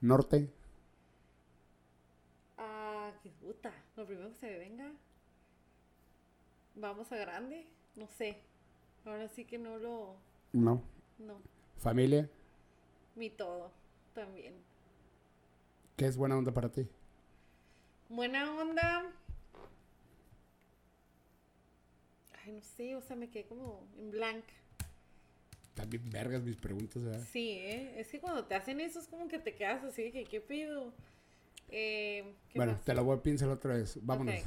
Norte. 0.00 0.50
Ah, 2.58 3.12
qué 3.22 3.30
puta. 3.30 3.72
Lo 3.96 4.06
primero 4.06 4.30
que 4.30 4.34
se 4.36 4.46
me 4.46 4.58
venga. 4.58 4.90
Vamos 6.74 7.10
a 7.12 7.16
grande. 7.16 7.66
No 7.96 8.06
sé. 8.08 8.40
Ahora 9.04 9.28
sí 9.28 9.44
que 9.44 9.58
no 9.58 9.78
lo. 9.78 10.16
No. 10.52 10.82
No. 11.18 11.40
Familia. 11.78 12.28
Mi 13.14 13.30
todo. 13.30 13.70
También. 14.14 14.54
¿Qué 15.96 16.06
es 16.06 16.16
buena 16.16 16.36
onda 16.36 16.52
para 16.52 16.70
ti? 16.70 16.88
Buena 18.08 18.52
onda. 18.54 19.04
Ay, 22.44 22.52
no 22.52 22.62
sé. 22.62 22.96
O 22.96 23.00
sea, 23.02 23.16
me 23.16 23.28
quedé 23.30 23.44
como 23.46 23.86
en 23.98 24.10
blank. 24.10 24.44
También 25.74 26.10
vergas 26.10 26.42
mis 26.42 26.56
preguntas, 26.56 27.02
¿verdad? 27.02 27.24
Sí, 27.32 27.50
¿eh? 27.52 27.94
Es 28.00 28.08
que 28.08 28.20
cuando 28.20 28.44
te 28.44 28.54
hacen 28.54 28.80
eso 28.80 28.98
es 28.98 29.06
como 29.06 29.28
que 29.28 29.38
te 29.38 29.54
quedas 29.54 29.84
así 29.84 30.02
de 30.02 30.12
que, 30.12 30.24
¿qué 30.24 30.40
pido? 30.40 30.92
Eh, 31.68 32.34
¿qué 32.50 32.58
Bueno, 32.58 32.72
más? 32.72 32.84
te 32.84 32.92
la 32.94 33.02
voy 33.02 33.16
a 33.16 33.22
pincelar 33.22 33.54
otra 33.54 33.74
vez. 33.74 33.98
Vámonos. 34.02 34.34
Ok. 34.34 34.40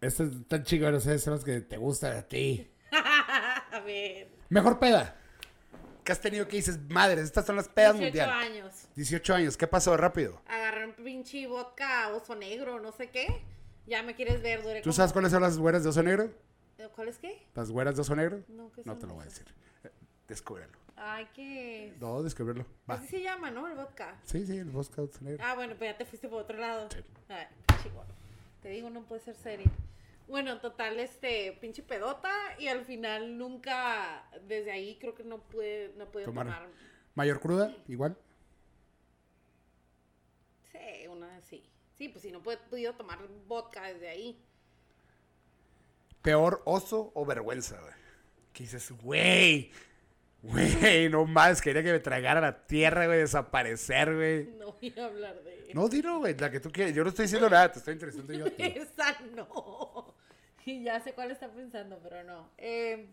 Estas 0.00 0.30
tan 0.48 0.64
chingón, 0.64 0.94
esas 0.96 1.22
son 1.22 1.34
las 1.34 1.44
que 1.44 1.60
te 1.60 1.76
gustan 1.76 2.16
a 2.16 2.22
ti. 2.22 2.68
a 3.74 3.80
ver. 3.80 4.28
Mejor 4.48 4.78
peda. 4.78 5.16
¿Qué 6.04 6.12
has 6.12 6.20
tenido 6.20 6.46
que 6.46 6.56
dices, 6.56 6.78
madre, 6.90 7.22
estas 7.22 7.46
son 7.46 7.56
las 7.56 7.68
pedas 7.68 7.98
18 7.98 8.04
mundial? 8.04 8.30
años. 8.30 8.88
18 8.94 9.34
años, 9.34 9.56
¿qué 9.56 9.66
pasó 9.66 9.96
rápido? 9.96 10.40
Agarré 10.46 10.86
un 10.86 10.92
pinche 10.92 11.46
vodka 11.46 12.08
oso 12.14 12.34
negro, 12.34 12.78
no 12.80 12.92
sé 12.92 13.08
qué. 13.10 13.42
Ya 13.86 14.02
me 14.02 14.14
quieres 14.14 14.42
ver, 14.42 14.62
duré 14.62 14.80
¿Tú 14.80 14.84
como- 14.90 14.92
sabes 14.94 15.12
cuáles 15.12 15.32
son 15.32 15.42
las 15.42 15.56
güeras 15.58 15.82
de 15.82 15.88
oso 15.90 16.02
negro? 16.02 16.30
Eh, 16.78 16.88
¿Cuál 16.94 17.08
es 17.08 17.18
qué? 17.18 17.46
¿Las 17.54 17.70
güeras 17.70 17.94
de 17.96 18.02
oso 18.02 18.14
negro? 18.16 18.42
No, 18.48 18.70
¿qué 18.72 18.82
No 18.84 18.96
te 18.98 19.06
lo 19.06 19.14
voy 19.14 19.22
a 19.22 19.24
decir. 19.26 19.46
Eh, 19.84 19.90
Descúbrelo. 20.28 20.72
Ay, 20.96 21.26
¿qué? 21.34 21.94
No, 22.00 22.22
descubrirlo. 22.22 22.66
Va. 22.88 22.94
Así 22.96 23.08
se 23.08 23.22
llama, 23.22 23.50
¿no? 23.50 23.66
El 23.66 23.74
vodka. 23.74 24.16
Sí, 24.24 24.46
sí, 24.46 24.58
el 24.58 24.70
vodka 24.70 25.02
de 25.02 25.08
oso 25.08 25.18
negro. 25.22 25.42
Ah, 25.44 25.54
bueno, 25.54 25.74
pues 25.76 25.90
ya 25.90 25.96
te 25.98 26.04
fuiste 26.04 26.28
por 26.28 26.42
otro 26.42 26.56
lado. 26.58 26.88
Sí. 26.90 26.98
Ay, 27.28 27.46
chihuahua. 27.82 28.06
Te 28.62 28.68
digo, 28.68 28.90
no 28.90 29.02
puede 29.02 29.20
ser 29.22 29.34
serio. 29.36 29.70
Bueno, 30.26 30.58
total, 30.60 30.98
este, 31.00 31.56
pinche 31.60 31.82
pedota. 31.82 32.30
Y 32.58 32.68
al 32.68 32.84
final 32.84 33.36
nunca, 33.36 34.28
desde 34.46 34.72
ahí 34.72 34.96
creo 34.98 35.14
que 35.14 35.24
no 35.24 35.38
pude, 35.38 35.92
no 35.96 36.10
pude 36.10 36.24
Tomar. 36.24 36.46
tomar. 36.46 36.68
Mayor 37.14 37.40
cruda, 37.40 37.74
igual. 37.88 38.16
Sí, 40.72 41.06
una 41.08 41.40
sí. 41.42 41.62
Sí, 41.96 42.08
pues 42.08 42.22
si 42.22 42.32
no 42.32 42.42
pude, 42.42 42.56
podido 42.56 42.94
tomar 42.94 43.18
vodka 43.46 43.82
desde 43.84 44.08
ahí. 44.08 44.40
Peor 46.22 46.62
oso 46.64 47.12
o 47.14 47.24
vergüenza, 47.24 47.80
güey. 47.80 47.92
Que 48.52 48.64
dices, 48.64 48.90
güey, 49.02 49.70
güey, 50.42 51.08
no 51.08 51.24
más, 51.26 51.60
quería 51.60 51.82
que 51.82 51.92
me 51.92 52.00
tragara 52.00 52.40
la 52.40 52.66
tierra, 52.66 53.06
güey, 53.06 53.18
desaparecer, 53.18 54.14
güey. 54.14 54.44
No 54.58 54.72
voy 54.72 54.94
a 54.98 55.04
hablar 55.04 55.42
de 55.44 55.70
No, 55.74 55.88
dilo, 55.88 56.18
güey, 56.18 56.36
la 56.36 56.50
que 56.50 56.60
tú 56.60 56.72
quieres. 56.72 56.94
Yo 56.94 57.02
no 57.04 57.10
estoy 57.10 57.24
diciendo 57.26 57.48
nada, 57.50 57.70
te 57.70 57.78
estoy 57.78 57.94
interesando 57.94 58.32
yo 58.32 58.46
a 58.46 58.50
ti. 58.50 58.62
Esa 58.76 59.20
no. 59.34 60.13
Y 60.66 60.82
ya 60.82 61.00
sé 61.00 61.12
cuál 61.12 61.30
está 61.30 61.48
pensando, 61.48 62.00
pero 62.02 62.24
no. 62.24 62.50
Eh, 62.58 63.06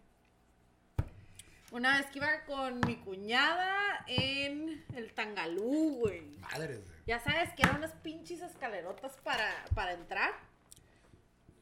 una 1.72 1.98
vez 1.98 2.08
que 2.08 2.20
iba 2.20 2.44
con 2.46 2.80
mi 2.86 2.98
cuñada 2.98 4.04
en 4.08 4.84
el 4.96 5.14
Tangalú, 5.14 5.98
güey. 6.00 6.22
Madres, 6.40 6.84
güey. 6.84 7.00
Ya 7.08 7.20
sabes 7.20 7.54
que 7.54 7.64
eran 7.64 7.78
unas 7.78 7.94
pinches 7.94 8.42
escalerotas 8.42 9.18
para, 9.24 9.66
para 9.76 9.94
entrar. 9.94 10.32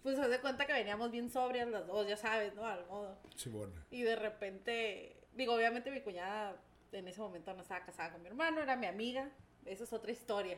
Pues 0.04 0.18
haz 0.18 0.30
de 0.30 0.40
cuenta 0.40 0.66
que 0.66 0.74
veníamos 0.74 1.12
bien 1.12 1.30
sobrias 1.30 1.68
las 1.68 1.86
dos, 1.86 2.08
ya 2.08 2.18
sabes, 2.18 2.56
¿no? 2.56 2.66
Al 2.66 2.86
modo. 2.88 3.18
Chibón. 3.36 3.74
Y 3.92 4.02
de 4.04 4.16
repente, 4.16 5.16
digo, 5.34 5.54
obviamente 5.54 5.92
mi 5.92 6.02
cuñada 6.02 6.56
en 6.92 7.08
ese 7.08 7.20
momento 7.20 7.54
no 7.54 7.62
estaba 7.62 7.86
casada 7.86 8.12
con 8.12 8.22
mi 8.22 8.30
hermano, 8.30 8.62
era 8.62 8.76
mi 8.76 8.88
amiga. 8.88 9.30
Eso 9.66 9.84
es 9.84 9.94
otra 9.94 10.12
historia. 10.12 10.58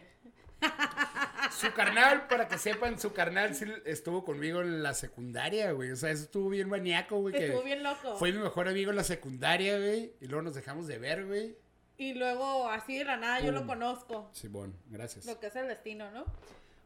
Su 1.52 1.72
carnal, 1.74 2.28
para 2.28 2.48
que 2.48 2.58
sepan, 2.58 3.00
su 3.00 3.14
carnal 3.14 3.56
sí 3.56 3.66
estuvo 3.86 4.24
conmigo 4.24 4.62
en 4.62 4.84
la 4.84 4.94
secundaria, 4.94 5.72
güey. 5.74 5.92
O 5.92 5.96
sea, 5.96 6.12
eso 6.12 6.24
estuvo 6.24 6.50
bien 6.50 6.70
maníaco, 6.70 7.20
güey. 7.20 7.34
que 7.34 7.48
Estuvo 7.48 7.64
bien 7.64 7.84
loco. 7.84 8.16
Fue 8.18 8.32
mi 8.32 8.40
mejor 8.40 8.68
amigo 8.68 8.92
en 8.92 8.98
la 8.98 9.04
secundaria, 9.04 9.78
güey. 9.78 10.14
Y 10.22 10.28
luego 10.28 10.44
nos 10.44 10.56
dejamos 10.56 10.88
de 10.88 10.98
ver, 10.98 11.26
güey. 11.26 11.58
Y 11.98 12.14
luego, 12.14 12.68
así 12.70 12.98
de 12.98 13.04
la 13.06 13.18
nada, 13.18 13.42
yo 13.42 13.52
lo 13.52 13.68
conozco. 13.68 14.30
Simón, 14.34 14.76
gracias. 14.88 15.26
Lo 15.26 15.40
que 15.40 15.48
es 15.48 15.56
el 15.56 15.68
destino, 15.68 16.10
¿no? 16.12 16.26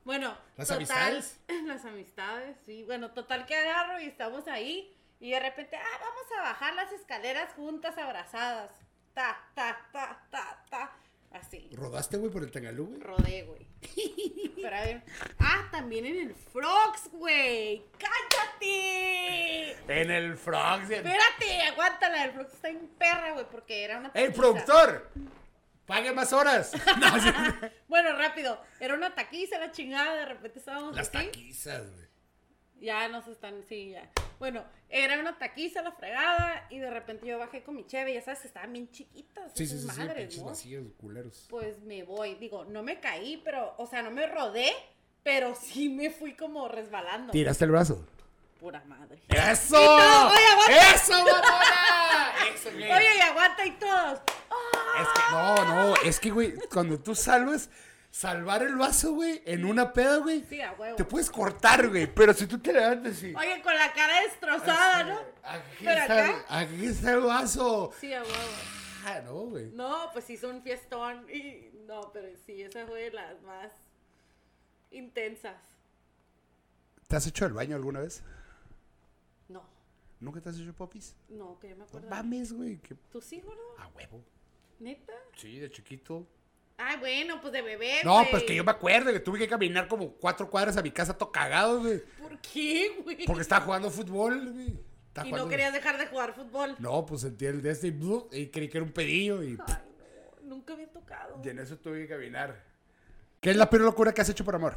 Bueno, 0.04 0.36
¿Las 0.58 0.68
total- 0.68 0.78
amistades? 0.78 1.40
Las 1.66 1.86
amistades, 1.86 2.58
sí. 2.66 2.84
Bueno, 2.84 3.12
total 3.12 3.46
que 3.46 3.56
agarro 3.56 4.00
y 4.00 4.06
estamos 4.06 4.48
ahí. 4.48 4.94
Y 5.20 5.32
de 5.32 5.40
repente, 5.40 5.78
ah, 5.78 6.00
vamos 6.02 6.24
a 6.38 6.42
bajar 6.42 6.74
las 6.76 6.92
escaleras 6.92 7.54
juntas, 7.54 7.98
abrazadas. 7.98 8.72
Ta, 9.14 9.38
ta, 9.56 9.88
ta, 9.94 10.28
ta, 10.30 10.66
ta. 10.70 10.92
Así. 11.36 11.70
¿Rodaste, 11.74 12.16
güey, 12.18 12.32
por 12.32 12.44
el 12.44 12.52
Tangalú, 12.52 12.88
güey? 12.88 13.02
Rodé, 13.02 13.44
güey. 13.44 13.68
Pero 14.56 14.76
a 14.76 14.82
ver. 14.82 15.04
Ah, 15.40 15.68
también 15.72 16.06
en 16.06 16.18
el 16.30 16.34
Frogs, 16.36 17.10
güey. 17.12 17.84
¡Cállate! 18.00 19.72
En 19.88 20.12
el 20.12 20.38
Frogs. 20.38 20.90
en- 20.90 21.06
Espérate, 21.06 21.62
aguántala. 21.64 22.24
El 22.26 22.32
Frogs 22.32 22.54
está 22.54 22.70
en 22.70 22.88
perra, 22.98 23.34
güey, 23.34 23.46
porque 23.52 23.84
era 23.84 24.00
una. 24.00 24.12
¡Ey, 24.14 24.28
taquiza. 24.28 24.42
productor! 24.42 25.12
¡Pague 25.86 26.14
más 26.14 26.32
horas! 26.34 26.72
No, 27.00 27.20
sí. 27.22 27.30
Bueno, 27.88 28.16
rápido. 28.18 28.60
Era 28.80 28.94
una 28.96 29.14
taquiza, 29.14 29.60
la 29.60 29.72
chingada. 29.72 30.16
De 30.16 30.26
repente 30.26 30.60
estábamos 30.60 30.96
Las 30.96 31.10
así. 31.10 31.26
taquizas, 31.26 31.92
güey. 31.92 32.06
Ya 32.80 33.08
nos 33.10 33.28
están, 33.28 33.64
sí, 33.68 33.92
ya. 33.92 34.10
Bueno, 34.40 34.64
era 34.90 35.20
una 35.20 35.38
taquiza 35.38 35.82
la 35.82 35.92
fregada 35.92 36.68
y 36.70 36.80
de 36.80 36.90
repente 36.90 37.26
yo 37.26 37.38
bajé 37.40 37.64
con 37.64 37.76
mi 37.76 37.86
cheve, 37.86 38.14
ya 38.14 38.22
sabes, 38.22 38.46
estaban 38.46 38.74
bien 38.74 38.90
chiquitas 38.92 39.52
Sí, 39.54 39.66
sí, 39.66 39.76
esas 39.76 39.90
sí, 39.92 39.96
sí, 39.96 40.00
madres, 40.08 40.24
pinches 40.28 40.40
¿no? 40.42 40.46
vacíos, 40.50 40.86
culeros. 40.98 41.46
Pues 41.50 41.80
me 41.82 42.04
voy, 42.04 42.36
digo, 42.36 42.66
no 42.66 42.84
me 42.84 43.00
caí, 43.00 43.42
pero, 43.44 43.74
o 43.78 43.88
sea, 43.88 44.02
no 44.02 44.12
me 44.12 44.28
rodé, 44.28 44.72
pero 45.24 45.56
sí 45.56 45.90
me 45.90 46.10
fui 46.10 46.34
como 46.36 46.68
resbalando. 46.68 47.32
¿Tiraste 47.32 47.66
el 47.66 47.72
brazo? 47.72 48.06
Pura 48.60 48.84
madre. 48.86 49.22
¡Eso! 49.30 49.76
Y 49.76 49.86
todo, 49.86 50.30
oye, 50.32 50.46
aguanta. 50.48 50.96
¡Eso, 50.96 51.12
mamona! 51.14 52.34
Eso. 52.54 52.70
Oye, 52.70 53.18
y 53.18 53.22
aguanta 53.22 53.66
y 53.66 53.72
todos. 53.72 54.20
Es 55.02 55.08
que, 55.10 55.32
no, 55.32 55.66
no, 55.66 55.96
es 56.04 56.20
que, 56.20 56.32
güey, 56.32 56.54
cuando 56.72 56.98
tú 57.00 57.14
salves, 57.16 57.70
salvar 58.20 58.64
el 58.64 58.78
vaso, 58.78 59.12
güey, 59.14 59.42
en 59.46 59.66
una 59.66 59.92
peda, 59.92 60.18
güey, 60.20 60.42
Sí, 60.46 60.62
a 60.62 60.72
huevo. 60.72 60.96
te 60.96 61.04
puedes 61.04 61.30
cortar, 61.30 61.90
güey, 61.90 62.08
pero 62.08 62.34
si 62.34 62.48
tú 62.48 62.58
te 62.60 62.72
levantas 62.72 63.22
y... 63.22 63.36
Oye, 63.36 63.62
con 63.62 63.76
la 63.76 63.92
cara 63.92 64.22
destrozada, 64.22 65.04
¿no? 65.04 65.20
Aquí 65.44 65.86
está, 65.86 66.04
acá- 66.04 66.46
aquí 66.48 66.86
está 66.86 67.12
el 67.12 67.20
vaso. 67.20 67.92
Sí, 68.00 68.14
a 68.14 68.22
huevo. 68.24 68.34
Ah, 69.06 69.20
no, 69.26 69.34
güey. 69.48 69.70
No, 69.74 70.10
pues 70.14 70.30
hizo 70.30 70.50
un 70.50 70.62
fiestón 70.64 71.30
y 71.30 71.72
no, 71.88 72.10
pero 72.14 72.30
sí, 72.46 72.62
esa 72.62 72.88
fue 72.88 73.02
de 73.02 73.12
las 73.12 73.42
más 73.42 73.74
intensas. 74.92 75.58
¿Te 77.10 77.18
has 77.18 77.28
hecho 77.28 77.46
el 77.46 77.52
baño 77.54 77.76
alguna 77.76 78.00
vez? 78.00 78.24
No, 79.50 79.62
¿Nunca 80.22 80.40
te 80.40 80.50
has 80.50 80.58
hecho 80.58 80.74
popis? 80.74 81.16
no, 81.28 81.60
que 81.60 81.68
yo 81.70 81.76
me 81.76 81.80
No 81.80 81.86
acuerdo. 81.86 82.10
mames, 82.10 82.54
güey. 82.54 82.78
que- 82.78 82.96
¿Tú 83.12 83.20
sí, 83.22 83.42
gordo? 83.42 83.62
A 83.78 83.88
huevo. 83.90 84.24
¿Neta? 84.80 85.14
Sí, 85.36 85.60
de 85.60 85.70
chiquito. 85.70 86.26
Ay, 86.78 86.98
bueno, 86.98 87.40
pues 87.40 87.54
de 87.54 87.62
bebé, 87.62 88.02
No, 88.04 88.26
pues 88.30 88.44
que 88.44 88.54
yo 88.54 88.64
me 88.64 88.72
acuerdo 88.72 89.14
que 89.14 89.20
tuve 89.22 89.40
que 89.40 89.48
caminar 89.48 89.88
como 89.88 90.12
cuatro 90.14 90.50
cuadras 90.50 90.76
a 90.76 90.82
mi 90.82 90.92
casa 90.92 91.18
todo 91.18 91.32
cagado, 91.32 91.80
güey. 91.80 92.02
¿Por 92.20 92.38
qué, 92.40 92.92
güey? 93.04 93.26
Porque 93.26 93.42
estaba 93.44 93.66
jugando 93.66 93.90
fútbol, 93.90 94.52
güey. 94.52 94.78
Y 95.24 95.32
no 95.32 95.48
querías 95.48 95.72
dejar 95.72 95.98
de 95.98 96.08
jugar 96.08 96.34
fútbol. 96.34 96.76
No, 96.80 97.06
pues 97.06 97.22
sentí 97.22 97.46
el 97.46 97.62
de 97.62 97.72
este 97.72 97.88
y, 97.88 98.48
creí 98.48 98.68
que 98.68 98.78
era 98.78 98.84
un 98.86 98.92
pedillo 98.92 99.42
y, 99.42 99.58
Ay, 99.66 99.78
no, 100.44 100.56
nunca 100.56 100.74
había 100.74 100.92
tocado. 100.92 101.42
y 101.42 101.50
en 101.50 101.60
eso 101.60 101.78
tuve 101.78 102.02
que 102.02 102.08
caminar. 102.10 102.62
¿Qué 103.40 103.52
es 103.52 103.56
la 103.56 103.70
peor 103.70 103.84
locura 103.84 104.14
que 104.14 104.20
has 104.22 104.30
hecho 104.30 104.44
por 104.44 104.56
amor? 104.56 104.76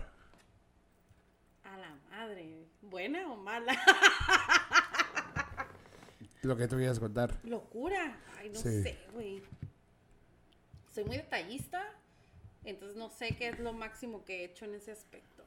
A 1.65 1.77
la 1.77 1.97
madre, 2.11 2.66
¿buena 2.83 3.27
o 3.33 3.37
mala? 3.37 3.77
Lo 6.43 6.57
que 6.57 6.69
tú 6.69 6.77
quieras 6.77 7.01
contar. 7.01 7.35
Locura. 7.43 8.16
Ay, 8.39 8.51
no 8.51 8.61
Sí. 8.61 8.83
sé, 8.83 8.99
güey. 9.12 9.43
Soy 10.99 11.05
muy 11.05 11.19
detallista, 11.19 11.81
entonces 12.65 12.97
no 12.97 13.09
sé 13.09 13.37
qué 13.37 13.51
es 13.51 13.61
lo 13.61 13.73
máximo 13.73 14.25
que 14.25 14.41
he 14.41 14.45
hecho 14.47 14.65
en 14.65 14.75
ese 14.75 14.91
aspecto. 14.91 15.45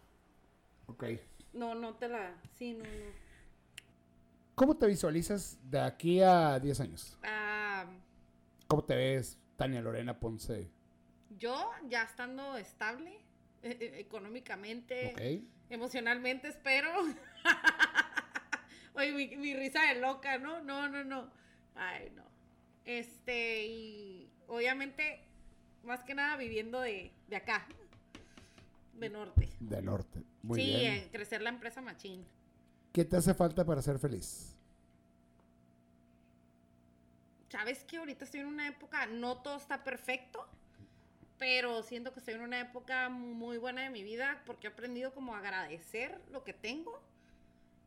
Ok. 0.86 1.04
No, 1.52 1.76
no 1.76 1.94
te 1.96 2.08
la. 2.08 2.38
Sí, 2.58 2.72
no, 2.72 2.86
no. 2.86 3.12
¿Cómo 4.56 4.78
te 4.78 4.88
visualizas 4.88 5.60
de 5.70 5.82
aquí 5.82 6.22
a 6.22 6.58
10 6.58 6.80
años? 6.80 7.18
Ah, 7.22 7.86
¿Cómo 8.70 8.86
te 8.86 8.96
ves, 8.96 9.38
Tania 9.58 9.82
Lorena 9.82 10.18
Ponce? 10.18 10.70
yo 11.38 11.70
ya 11.90 12.04
estando 12.04 12.56
estable 12.56 13.12
eh, 13.62 13.78
eh, 13.78 13.92
económicamente, 13.98 15.12
Ok. 15.12 15.44
emocionalmente, 15.70 16.48
espero. 16.48 16.94
Oye, 18.94 19.12
mi, 19.12 19.36
mi 19.36 19.54
risa 19.54 19.82
de 19.82 20.00
loca, 20.00 20.38
¿no? 20.38 20.62
No, 20.64 20.88
no, 20.88 21.04
no. 21.04 21.30
Ay, 21.76 22.10
no. 22.16 22.24
Este, 22.86 23.66
y 23.66 24.32
obviamente, 24.48 25.28
más 25.84 26.04
que 26.04 26.14
nada 26.14 26.38
viviendo 26.38 26.80
de, 26.82 27.12
de 27.28 27.36
acá, 27.36 27.66
de 29.00 29.10
norte. 29.10 29.50
De 29.60 29.82
norte. 29.82 30.22
Muy 30.44 30.60
sí, 30.62 30.68
bien. 30.68 30.94
eh, 30.94 31.10
crecer 31.12 31.42
la 31.42 31.50
empresa 31.50 31.82
machín. 31.82 32.26
¿Qué 32.94 33.06
te 33.06 33.18
hace 33.18 33.34
falta 33.34 33.66
para 33.66 33.82
ser 33.82 33.98
feliz? 34.00 34.56
Sabes 37.50 37.84
que 37.84 37.98
ahorita 37.98 38.26
estoy 38.26 38.42
en 38.42 38.48
una 38.48 38.68
época, 38.68 39.06
no 39.08 39.38
todo 39.38 39.58
está 39.58 39.84
perfecto, 39.84 40.48
pero 41.38 41.84
siento 41.84 42.14
que 42.14 42.20
estoy 42.20 42.36
en 42.36 42.42
una 42.42 42.60
época 42.62 43.10
muy 43.10 43.58
buena 43.58 43.82
de 43.82 43.90
mi 43.90 44.04
vida 44.04 44.42
porque 44.46 44.68
he 44.68 44.70
aprendido 44.70 45.14
como 45.14 45.36
a 45.36 45.40
agradecer 45.40 46.22
lo 46.32 46.44
que 46.44 46.54
tengo. 46.54 47.02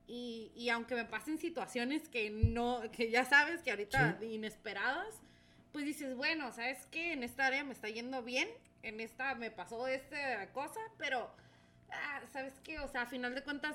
Y, 0.07 0.53
y 0.55 0.69
aunque 0.69 0.95
me 0.95 1.07
pasen 1.07 1.39
situaciones 1.39 2.09
que 2.11 2.29
no, 2.29 2.83
que 2.93 3.11
ya 3.11 3.25
sabes 3.25 3.63
que 3.63 3.71
ahorita 3.71 4.19
inesperadas, 4.23 5.15
pues 5.75 5.85
dices, 5.85 6.17
bueno, 6.17 6.53
¿sabes 6.53 6.79
qué? 6.93 7.13
En 7.13 7.25
esta 7.25 7.47
área 7.47 7.65
me 7.65 7.73
está 7.73 7.89
yendo 7.89 8.23
bien, 8.23 8.49
en 8.85 9.01
esta 9.01 9.35
me 9.35 9.51
pasó 9.51 9.89
esta 9.89 10.47
cosa, 10.53 10.79
pero, 10.99 11.29
ah, 11.91 12.21
¿sabes 12.33 12.55
qué? 12.63 12.79
O 12.79 12.87
sea, 12.87 13.03
a 13.03 13.07
final 13.07 13.35
de 13.35 13.43
cuentas, 13.43 13.75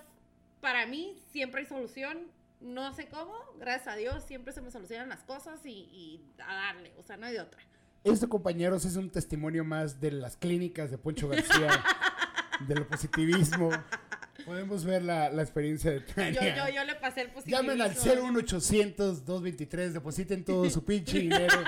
para 0.62 0.86
mí 0.86 1.22
siempre 1.34 1.60
hay 1.60 1.68
solución. 1.68 2.32
No 2.62 2.94
sé 2.94 3.08
cómo, 3.10 3.36
gracias 3.60 3.90
a 3.94 3.98
Dios, 3.98 4.24
siempre 4.24 4.54
se 4.54 4.62
me 4.62 4.72
solucionan 4.72 5.10
las 5.10 5.24
cosas 5.24 5.60
y, 5.66 5.90
y 5.92 6.26
a 6.42 6.54
darle, 6.54 6.94
o 6.98 7.04
sea, 7.04 7.18
no 7.18 7.26
hay 7.26 7.34
de 7.34 7.42
otra. 7.42 7.60
Esto, 8.06 8.30
compañeros, 8.30 8.86
es 8.86 8.96
un 8.96 9.10
testimonio 9.10 9.66
más 9.66 10.00
de 10.00 10.12
las 10.12 10.38
clínicas 10.38 10.92
de 10.92 10.98
Poncho 10.98 11.28
García, 11.28 11.84
del 12.66 12.86
positivismo. 12.86 13.72
Podemos 14.46 14.86
ver 14.86 15.04
la, 15.04 15.30
la 15.30 15.42
experiencia 15.42 15.92
de 15.92 16.00
Yo, 16.00 16.06
Tania. 16.16 16.56
yo, 16.56 16.76
yo 16.76 16.84
le 16.86 16.96
pasé 16.96 17.22
el 17.22 17.30
positivo. 17.32 17.58
Llamen 17.58 17.82
al 17.82 17.94
01800-223, 17.94 19.90
depositen 19.90 20.46
todo 20.46 20.70
su 20.70 20.84
pinche 20.86 21.20
dinero. 21.24 21.62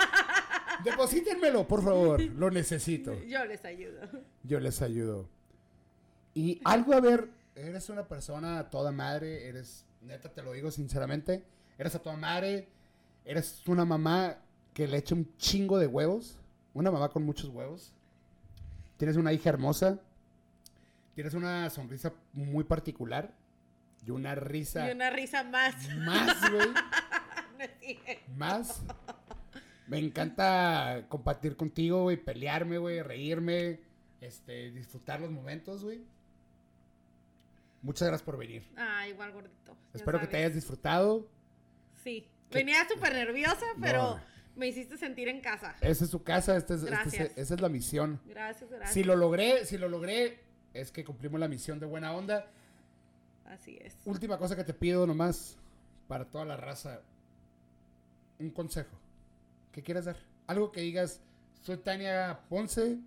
Deposítenmelo, 0.83 1.67
por 1.67 1.83
favor, 1.83 2.21
lo 2.21 2.49
necesito. 2.51 3.13
Yo 3.23 3.43
les 3.45 3.63
ayudo. 3.65 4.01
Yo 4.43 4.59
les 4.59 4.81
ayudo. 4.81 5.29
Y 6.33 6.61
algo, 6.63 6.93
a 6.93 6.99
ver, 7.01 7.29
eres 7.55 7.89
una 7.89 8.07
persona 8.07 8.59
a 8.59 8.69
toda 8.69 8.91
madre, 8.91 9.47
eres, 9.47 9.85
neta 10.01 10.31
te 10.31 10.41
lo 10.41 10.53
digo 10.53 10.71
sinceramente, 10.71 11.43
eres 11.77 11.95
a 11.95 11.99
toda 11.99 12.15
madre, 12.15 12.69
eres 13.25 13.67
una 13.67 13.85
mamá 13.85 14.37
que 14.73 14.87
le 14.87 14.97
echa 14.97 15.15
un 15.15 15.35
chingo 15.37 15.77
de 15.77 15.87
huevos, 15.87 16.37
una 16.73 16.89
mamá 16.91 17.09
con 17.09 17.23
muchos 17.23 17.49
huevos, 17.49 17.93
tienes 18.97 19.17
una 19.17 19.33
hija 19.33 19.49
hermosa, 19.49 19.99
tienes 21.15 21.33
una 21.33 21.69
sonrisa 21.69 22.13
muy 22.33 22.63
particular 22.63 23.33
y 24.05 24.11
una 24.11 24.33
risa 24.35 24.89
Y 24.89 24.93
una 24.95 25.09
risa 25.09 25.43
más. 25.43 25.75
más, 25.97 26.49
güey, 26.49 26.69
No 28.29 28.35
más. 28.37 28.81
Me 29.87 29.99
encanta 29.99 31.05
compartir 31.09 31.55
contigo, 31.57 32.03
güey, 32.03 32.17
pelearme, 32.17 32.77
güey, 32.77 33.01
reírme, 33.01 33.79
este, 34.21 34.71
disfrutar 34.71 35.19
los 35.19 35.31
momentos, 35.31 35.83
güey. 35.83 36.01
Muchas 37.81 38.07
gracias 38.07 38.23
por 38.23 38.37
venir. 38.37 38.63
Ah, 38.77 39.07
igual 39.07 39.31
gordito. 39.31 39.75
Espero 39.93 40.19
que 40.19 40.27
te 40.27 40.37
hayas 40.37 40.53
disfrutado. 40.53 41.27
Sí. 42.03 42.27
Venía 42.51 42.87
súper 42.87 43.13
nerviosa, 43.13 43.65
pero 43.81 44.15
No. 44.17 44.21
me 44.55 44.67
hiciste 44.67 44.97
sentir 44.97 45.27
en 45.29 45.41
casa. 45.41 45.75
Esa 45.81 46.03
es 46.05 46.09
su 46.11 46.21
casa, 46.23 46.55
esta 46.55 46.75
es, 46.75 46.83
esta 46.83 47.03
es- 47.03 47.37
esa 47.37 47.53
es 47.55 47.61
la 47.61 47.69
misión. 47.69 48.19
Gracias, 48.25 48.69
gracias. 48.69 48.93
Si 48.93 49.03
lo 49.03 49.15
logré, 49.15 49.65
si 49.65 49.77
lo 49.77 49.89
logré, 49.89 50.39
es 50.73 50.91
que 50.91 51.03
cumplimos 51.03 51.39
la 51.39 51.47
misión 51.47 51.79
de 51.79 51.85
buena 51.87 52.13
onda. 52.13 52.45
Así 53.45 53.77
es. 53.81 53.97
Última 54.05 54.37
cosa 54.37 54.55
que 54.55 54.63
te 54.63 54.73
pido 54.73 55.07
nomás 55.07 55.57
para 56.07 56.25
toda 56.25 56.45
la 56.45 56.55
raza. 56.57 57.01
Un 58.39 58.51
consejo. 58.51 58.95
¿Qué 59.71 59.81
quieres 59.83 60.05
dar? 60.05 60.17
Algo 60.47 60.71
que 60.71 60.81
digas, 60.81 61.21
soy 61.61 61.77
Tania 61.77 62.39
Ponce, 62.49 62.97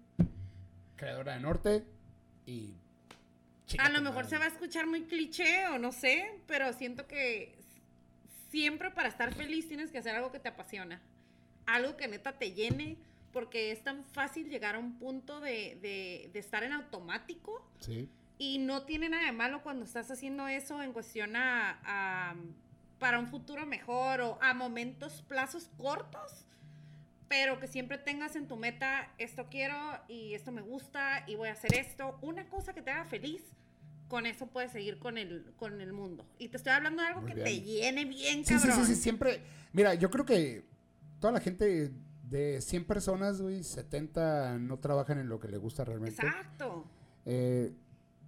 creadora 0.97 1.35
de 1.35 1.41
Norte 1.41 1.85
y... 2.47 2.75
A 3.79 3.89
lo 3.89 4.01
mejor 4.03 4.25
madre. 4.25 4.29
se 4.29 4.39
va 4.39 4.45
a 4.45 4.49
escuchar 4.49 4.87
muy 4.87 5.05
cliché 5.05 5.67
o 5.69 5.79
no 5.79 5.91
sé, 5.91 6.39
pero 6.47 6.73
siento 6.75 7.07
que 7.07 7.57
siempre 8.51 8.91
para 8.91 9.09
estar 9.09 9.35
feliz 9.35 9.67
tienes 9.69 9.91
que 9.91 9.99
hacer 9.99 10.15
algo 10.15 10.31
que 10.31 10.39
te 10.39 10.49
apasiona. 10.49 11.01
Algo 11.67 11.97
que 11.97 12.07
neta 12.07 12.33
te 12.39 12.53
llene, 12.53 12.99
porque 13.33 13.73
es 13.73 13.83
tan 13.83 14.05
fácil 14.05 14.49
llegar 14.49 14.75
a 14.77 14.79
un 14.79 14.99
punto 14.99 15.41
de, 15.41 15.79
de- 15.81 16.31
de 16.33 16.39
estar 16.39 16.63
en 16.63 16.73
automático 16.73 17.67
Sí. 17.81 18.09
y 18.39 18.59
no 18.59 18.83
tiene 18.85 19.09
nada 19.09 19.25
de 19.27 19.33
malo 19.33 19.63
cuando 19.63 19.85
estás 19.87 20.11
haciendo 20.11 20.47
eso 20.47 20.83
en 20.83 20.93
cuestión 20.93 21.35
a, 21.35 21.81
a- 21.85 22.37
para 22.99 23.19
un 23.19 23.27
futuro 23.29 23.67
mejor 23.67 24.21
o 24.21 24.39
a 24.43 24.55
momentos, 24.55 25.23
plazos 25.27 25.69
cortos, 25.79 26.45
pero 27.35 27.59
que 27.59 27.67
siempre 27.67 27.99
tengas 27.99 28.37
en 28.37 28.47
tu 28.47 28.55
meta 28.57 29.13
esto 29.19 29.47
quiero 29.51 29.75
y 30.07 30.35
esto 30.35 30.53
me 30.53 30.63
gusta 30.63 31.25
y 31.27 31.35
voy 31.35 31.49
a 31.49 31.53
hacer 31.55 31.75
esto, 31.75 32.17
una 32.23 32.49
cosa 32.49 32.73
que 32.73 32.81
te 32.81 32.93
haga 32.93 33.07
feliz. 33.07 33.43
Con 34.07 34.25
eso 34.25 34.47
puedes 34.47 34.71
seguir 34.71 35.01
con 35.01 35.19
el, 35.19 35.53
con 35.57 35.81
el 35.81 35.93
mundo. 35.93 36.25
Y 36.39 36.47
te 36.47 36.59
estoy 36.59 36.71
hablando 36.71 37.03
de 37.03 37.09
algo 37.09 37.23
Muy 37.23 37.31
que 37.31 37.35
bien. 37.35 37.45
te 37.45 37.61
llene 37.61 38.05
bien, 38.05 38.45
Sí, 38.45 38.57
sí, 38.61 38.71
sí, 38.71 38.85
sí, 38.85 38.95
siempre. 38.95 39.43
Mira, 39.73 39.95
yo 39.95 40.11
creo 40.11 40.25
que 40.25 40.65
toda 41.19 41.33
la 41.33 41.41
gente 41.41 41.91
de 42.23 42.61
100 42.61 42.85
personas, 42.85 43.43
güey, 43.43 43.65
70 43.65 44.59
no 44.61 44.79
trabajan 44.79 45.19
en 45.19 45.29
lo 45.29 45.41
que 45.41 45.49
le 45.49 45.57
gusta 45.57 45.85
realmente. 45.85 46.25
Exacto. 46.25 46.85
Eh, 47.27 47.73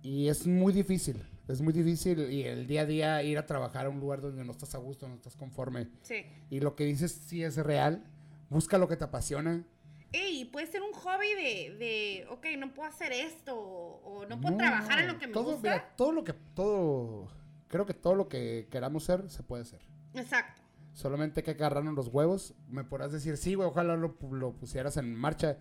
y 0.02 0.26
es 0.26 0.48
muy 0.48 0.72
difícil, 0.72 1.24
es 1.46 1.60
muy 1.60 1.72
difícil 1.72 2.28
y 2.28 2.42
el 2.42 2.66
día 2.66 2.80
a 2.80 2.86
día 2.86 3.22
ir 3.22 3.38
a 3.38 3.46
trabajar 3.46 3.86
a 3.86 3.88
un 3.88 4.00
lugar 4.00 4.20
donde 4.20 4.44
no 4.44 4.50
estás 4.50 4.74
a 4.74 4.78
gusto, 4.78 5.06
no 5.06 5.14
estás 5.14 5.36
conforme. 5.36 5.90
Sí. 6.02 6.26
Y 6.50 6.58
lo 6.58 6.74
que 6.74 6.86
dices 6.86 7.12
sí 7.12 7.44
es 7.44 7.56
real. 7.56 8.02
Busca 8.48 8.78
lo 8.78 8.88
que 8.88 8.96
te 8.96 9.04
apasiona. 9.04 9.64
Ey, 10.12 10.44
puede 10.46 10.66
ser 10.66 10.82
un 10.82 10.92
hobby 10.92 11.28
de, 11.34 11.76
de, 11.78 12.26
ok, 12.30 12.46
no 12.58 12.72
puedo 12.72 12.88
hacer 12.88 13.12
esto 13.12 13.54
o, 13.56 14.20
o 14.20 14.26
no 14.26 14.40
puedo 14.40 14.52
No, 14.52 14.58
trabajar 14.58 15.00
en 15.00 15.08
lo 15.08 15.18
que 15.18 15.26
me 15.26 15.32
todo, 15.32 15.52
gusta. 15.52 15.60
mira, 15.70 15.94
todo 15.96 16.12
lo 16.12 16.24
que, 16.24 16.32
todo, 16.32 17.28
creo 17.68 17.84
que 17.86 17.92
todo 17.94 18.14
lo 18.14 18.28
que 18.28 18.68
queramos 18.70 19.04
ser 19.04 19.28
se 19.28 19.42
puede 19.42 19.62
hacer. 19.62 19.80
Exacto. 20.14 20.62
Solamente 20.94 21.40
hay 21.40 21.44
que 21.44 21.50
agarrarnos 21.50 21.94
los 21.94 22.08
huevos. 22.08 22.54
Me 22.68 22.84
podrás 22.84 23.12
decir, 23.12 23.36
sí, 23.36 23.54
güey, 23.54 23.68
ojalá 23.68 23.96
lo, 23.96 24.16
lo 24.30 24.52
pusieras 24.54 24.96
en 24.96 25.14
marcha. 25.14 25.58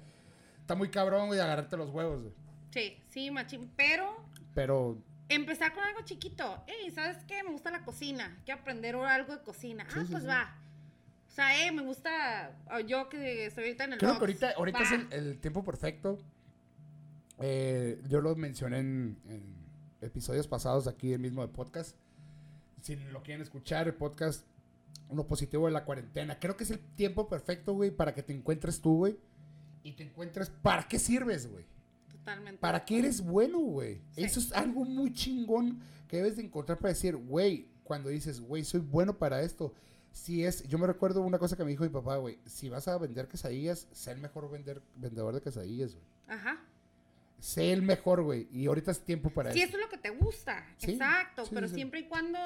Está 0.61 0.75
muy 0.75 0.89
cabrón, 0.89 1.27
güey, 1.27 1.39
agarrarte 1.39 1.75
los 1.75 1.89
huevos, 1.89 2.21
güey. 2.21 2.33
Sí, 2.71 2.97
sí, 3.09 3.31
machín. 3.31 3.71
Pero 3.75 4.15
Pero 4.53 5.01
empezar 5.27 5.73
con 5.73 5.83
algo 5.83 6.01
chiquito. 6.05 6.63
Ey, 6.67 6.89
¿sabes 6.91 7.17
qué? 7.25 7.43
Me 7.43 7.51
gusta 7.51 7.71
la 7.71 7.83
cocina. 7.83 8.41
Quiero 8.45 8.61
aprender 8.61 8.95
algo 8.95 9.35
de 9.35 9.41
cocina. 9.43 9.85
Sí, 9.89 9.97
ah, 9.99 10.03
sí, 10.05 10.11
pues 10.11 10.23
sí. 10.23 10.29
va. 10.29 10.55
O 11.35 11.37
sea, 11.37 11.67
eh, 11.67 11.71
me 11.73 11.81
gusta. 11.81 12.57
o 12.73 12.79
Yo 12.79 13.09
que 13.09 13.47
estoy 13.47 13.65
ahorita 13.65 13.83
en 13.83 13.93
el 13.93 13.99
creo 13.99 14.13
que 14.13 14.19
box, 14.19 14.21
ahorita, 14.21 14.51
ahorita 14.57 14.79
va. 14.79 14.85
es 14.85 14.91
el, 14.93 15.11
el 15.11 15.37
tiempo 15.39 15.65
perfecto. 15.65 16.17
Eh, 17.39 18.01
yo 18.07 18.21
lo 18.21 18.33
mencioné 18.37 18.79
en, 18.79 19.17
en 19.27 19.53
episodios 19.99 20.47
pasados 20.47 20.87
aquí 20.87 21.09
del 21.09 21.19
mismo 21.19 21.41
de 21.41 21.49
podcast. 21.49 21.97
Si 22.81 22.95
lo 22.95 23.21
quieren 23.21 23.41
escuchar, 23.41 23.85
el 23.87 23.95
podcast 23.95 24.45
Uno 25.09 25.27
Positivo 25.27 25.65
de 25.65 25.73
la 25.73 25.83
Cuarentena. 25.83 26.39
Creo 26.39 26.55
que 26.55 26.63
es 26.63 26.71
el 26.71 26.79
tiempo 26.79 27.27
perfecto, 27.27 27.73
güey, 27.73 27.91
para 27.91 28.13
que 28.13 28.23
te 28.23 28.31
encuentres 28.31 28.79
tú, 28.79 28.99
güey. 28.99 29.17
Y 29.83 29.91
te 29.91 30.03
encuentres 30.03 30.49
para 30.49 30.87
qué 30.87 30.99
sirves, 30.99 31.51
güey. 31.51 31.65
Totalmente. 32.13 32.61
¿Para 32.61 32.85
qué 32.85 32.99
eres 32.99 33.19
bueno, 33.19 33.59
güey? 33.59 33.95
Sí. 34.11 34.23
Eso 34.23 34.39
es 34.39 34.53
algo 34.53 34.85
muy 34.85 35.11
chingón 35.11 35.81
que 36.07 36.15
debes 36.15 36.37
de 36.37 36.43
encontrar 36.43 36.77
para 36.77 36.93
decir, 36.93 37.17
güey, 37.17 37.67
cuando 37.83 38.07
dices, 38.07 38.39
güey, 38.39 38.63
soy 38.63 38.79
bueno 38.79 39.17
para 39.17 39.41
esto. 39.41 39.73
Si 40.15 40.45
es, 40.45 40.63
yo 40.69 40.77
me 40.77 40.87
recuerdo 40.87 41.19
una 41.21 41.37
cosa 41.37 41.57
que 41.57 41.65
me 41.65 41.71
dijo 41.71 41.83
mi 41.83 41.89
papá, 41.89 42.15
güey, 42.15 42.39
si 42.45 42.69
vas 42.69 42.87
a 42.87 42.97
vender 42.97 43.27
quesadillas, 43.27 43.89
sé 43.91 44.11
el 44.11 44.19
mejor 44.21 44.49
vender, 44.49 44.81
vendedor 44.95 45.33
de 45.35 45.41
quesadillas, 45.41 45.93
güey. 45.93 46.05
Ajá. 46.27 46.57
Sé 47.37 47.73
el 47.73 47.81
mejor, 47.81 48.23
güey, 48.23 48.47
y 48.49 48.65
ahorita 48.67 48.91
es 48.91 49.01
tiempo 49.03 49.29
para 49.29 49.51
Si 49.51 49.59
eso. 49.59 49.67
eso 49.67 49.77
es 49.77 49.83
lo 49.83 49.89
que 49.89 49.97
te 49.97 50.11
gusta. 50.11 50.65
Sí, 50.77 50.91
Exacto. 50.93 51.43
sí, 51.43 51.51
pero 51.53 51.67
sí, 51.67 51.73
sí. 51.73 51.75
siempre 51.75 51.99
y 51.99 52.03
cuando 52.07 52.39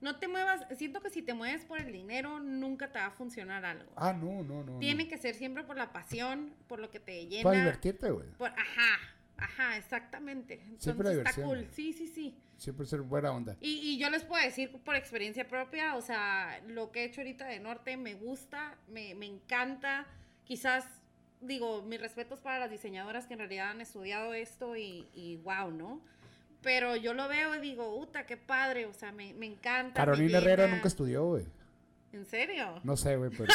no 0.00 0.20
te 0.20 0.28
muevas. 0.28 0.66
Siento 0.78 1.00
que 1.00 1.10
si 1.10 1.20
te 1.20 1.34
mueves 1.34 1.64
por 1.64 1.80
el 1.80 1.92
dinero, 1.92 2.38
nunca 2.38 2.92
te 2.92 3.00
va 3.00 3.06
a 3.06 3.10
funcionar 3.10 3.64
algo. 3.64 3.90
Ah, 3.96 4.12
no, 4.12 4.44
no, 4.44 4.62
no. 4.62 4.78
Tiene 4.78 5.02
no. 5.02 5.10
que 5.10 5.18
ser 5.18 5.34
siempre 5.34 5.64
por 5.64 5.76
la 5.76 5.92
pasión, 5.92 6.54
por 6.68 6.78
lo 6.78 6.92
que 6.92 7.00
te 7.00 7.26
llena. 7.26 7.42
Para 7.42 7.58
divertirte, 7.58 8.08
güey. 8.08 8.28
Por, 8.38 8.50
ajá, 8.50 8.98
ajá, 9.36 9.76
exactamente. 9.76 10.54
Entonces 10.60 10.84
Siempre 10.84 11.04
la 11.06 11.10
está 11.10 11.20
diversión, 11.32 11.46
cool. 11.48 11.58
güey. 11.58 11.70
Sí, 11.74 11.92
sí, 11.92 12.06
sí. 12.06 12.38
Siempre 12.56 12.86
ser 12.86 13.02
buena 13.02 13.30
onda. 13.32 13.56
Y, 13.60 13.72
y 13.82 13.98
yo 13.98 14.08
les 14.08 14.24
puedo 14.24 14.42
decir 14.42 14.72
por 14.72 14.96
experiencia 14.96 15.46
propia, 15.46 15.94
o 15.94 16.00
sea, 16.00 16.60
lo 16.66 16.90
que 16.90 17.02
he 17.02 17.04
hecho 17.04 17.20
ahorita 17.20 17.46
de 17.46 17.60
Norte 17.60 17.96
me 17.96 18.14
gusta, 18.14 18.74
me, 18.88 19.14
me 19.14 19.26
encanta. 19.26 20.06
Quizás, 20.44 20.84
digo, 21.40 21.82
mis 21.82 22.00
respetos 22.00 22.40
para 22.40 22.58
las 22.58 22.70
diseñadoras 22.70 23.26
que 23.26 23.34
en 23.34 23.40
realidad 23.40 23.70
han 23.70 23.80
estudiado 23.80 24.32
esto 24.32 24.76
y, 24.76 25.06
y 25.14 25.36
wow, 25.36 25.70
¿no? 25.70 26.00
Pero 26.62 26.96
yo 26.96 27.12
lo 27.14 27.28
veo 27.28 27.54
y 27.54 27.60
digo, 27.60 27.94
uta, 27.96 28.26
qué 28.26 28.36
padre, 28.36 28.86
o 28.86 28.94
sea, 28.94 29.12
me, 29.12 29.34
me 29.34 29.46
encanta. 29.46 30.00
me 30.00 30.06
Carolina 30.06 30.38
Herrera 30.38 30.66
nunca 30.66 30.88
estudió, 30.88 31.24
güey. 31.24 31.46
¿En 32.12 32.24
serio? 32.24 32.80
No 32.82 32.96
sé, 32.96 33.16
güey, 33.16 33.30
pero. 33.30 33.52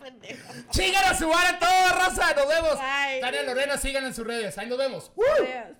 Pendejo. 0.00 0.52
¡Sigan 0.70 1.04
a 1.04 1.14
su 1.14 1.32
a 1.32 1.58
todos, 1.58 1.92
raza! 1.98 2.34
¡Nos 2.34 2.46
vemos! 2.48 2.78
Bye. 2.78 3.20
Tania 3.20 3.42
Lorena, 3.42 3.76
sigan 3.76 4.04
en 4.04 4.14
sus 4.14 4.26
redes. 4.26 4.56
Ahí 4.56 4.68
nos 4.68 4.78
vemos. 4.78 5.10
Veas. 5.16 5.72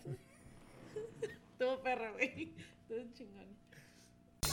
Estuvo 1.64 1.82
perro, 1.82 2.12
güey. 2.12 2.52
Estuvo 2.82 3.14
chingón. 3.14 3.56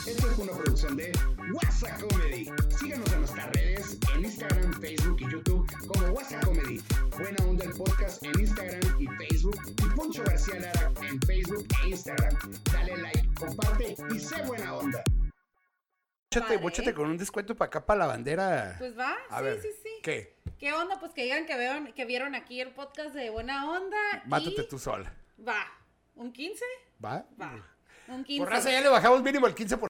Esto 0.06 0.30
es 0.30 0.38
una 0.38 0.52
producción 0.52 0.96
de 0.96 1.12
WhatsApp 1.52 2.00
Comedy. 2.00 2.48
Síganos 2.70 3.12
en 3.12 3.18
nuestras 3.18 3.52
redes, 3.52 3.98
en 4.14 4.24
Instagram, 4.24 4.80
Facebook 4.80 5.16
y 5.20 5.30
YouTube 5.30 5.70
como 5.88 6.06
WhatsApp 6.12 6.42
Comedy. 6.42 6.80
Buena 7.18 7.44
Onda 7.44 7.66
el 7.66 7.72
podcast 7.72 8.24
en 8.24 8.40
Instagram 8.40 8.80
y 8.98 9.06
Facebook. 9.06 9.60
Y 9.66 9.94
Poncho 9.94 10.24
García 10.24 10.60
Lara 10.60 10.90
en 11.02 11.20
Facebook 11.20 11.66
e 11.84 11.88
Instagram. 11.90 12.34
Dale 12.72 12.96
like, 12.96 13.28
comparte 13.34 13.94
y 14.14 14.18
sé 14.18 14.42
buena 14.46 14.74
onda. 14.74 15.04
Padre. 16.30 16.56
Bóchate 16.56 16.94
con 16.94 17.10
un 17.10 17.18
descuento 17.18 17.54
para 17.54 17.66
acá, 17.66 17.84
para 17.84 17.98
la 17.98 18.06
bandera. 18.06 18.76
Pues 18.78 18.98
va, 18.98 19.18
A 19.28 19.40
sí, 19.40 19.44
ver, 19.44 19.60
sí, 19.60 19.68
sí. 19.82 19.90
¿Qué? 20.02 20.34
¿Qué 20.58 20.72
onda? 20.72 20.98
Pues 20.98 21.12
que 21.12 21.24
digan 21.24 21.44
que 21.44 21.58
vieron, 21.58 21.92
que 21.92 22.06
vieron 22.06 22.34
aquí 22.34 22.58
el 22.62 22.70
podcast 22.70 23.14
de 23.14 23.28
Buena 23.28 23.70
Onda. 23.70 24.22
y 24.24 24.28
Mátate 24.30 24.62
tú 24.62 24.78
sola. 24.78 25.14
Va. 25.46 25.62
¿Un 26.14 26.32
15? 26.32 26.64
¿Va? 27.04 27.24
Va. 27.40 27.52
Un 28.08 28.24
15. 28.24 28.44
Por 28.44 28.52
raza 28.52 28.70
ya 28.70 28.80
le 28.80 28.88
bajamos 28.88 29.22
mínimo 29.22 29.46
el 29.46 29.54
15%. 29.54 29.78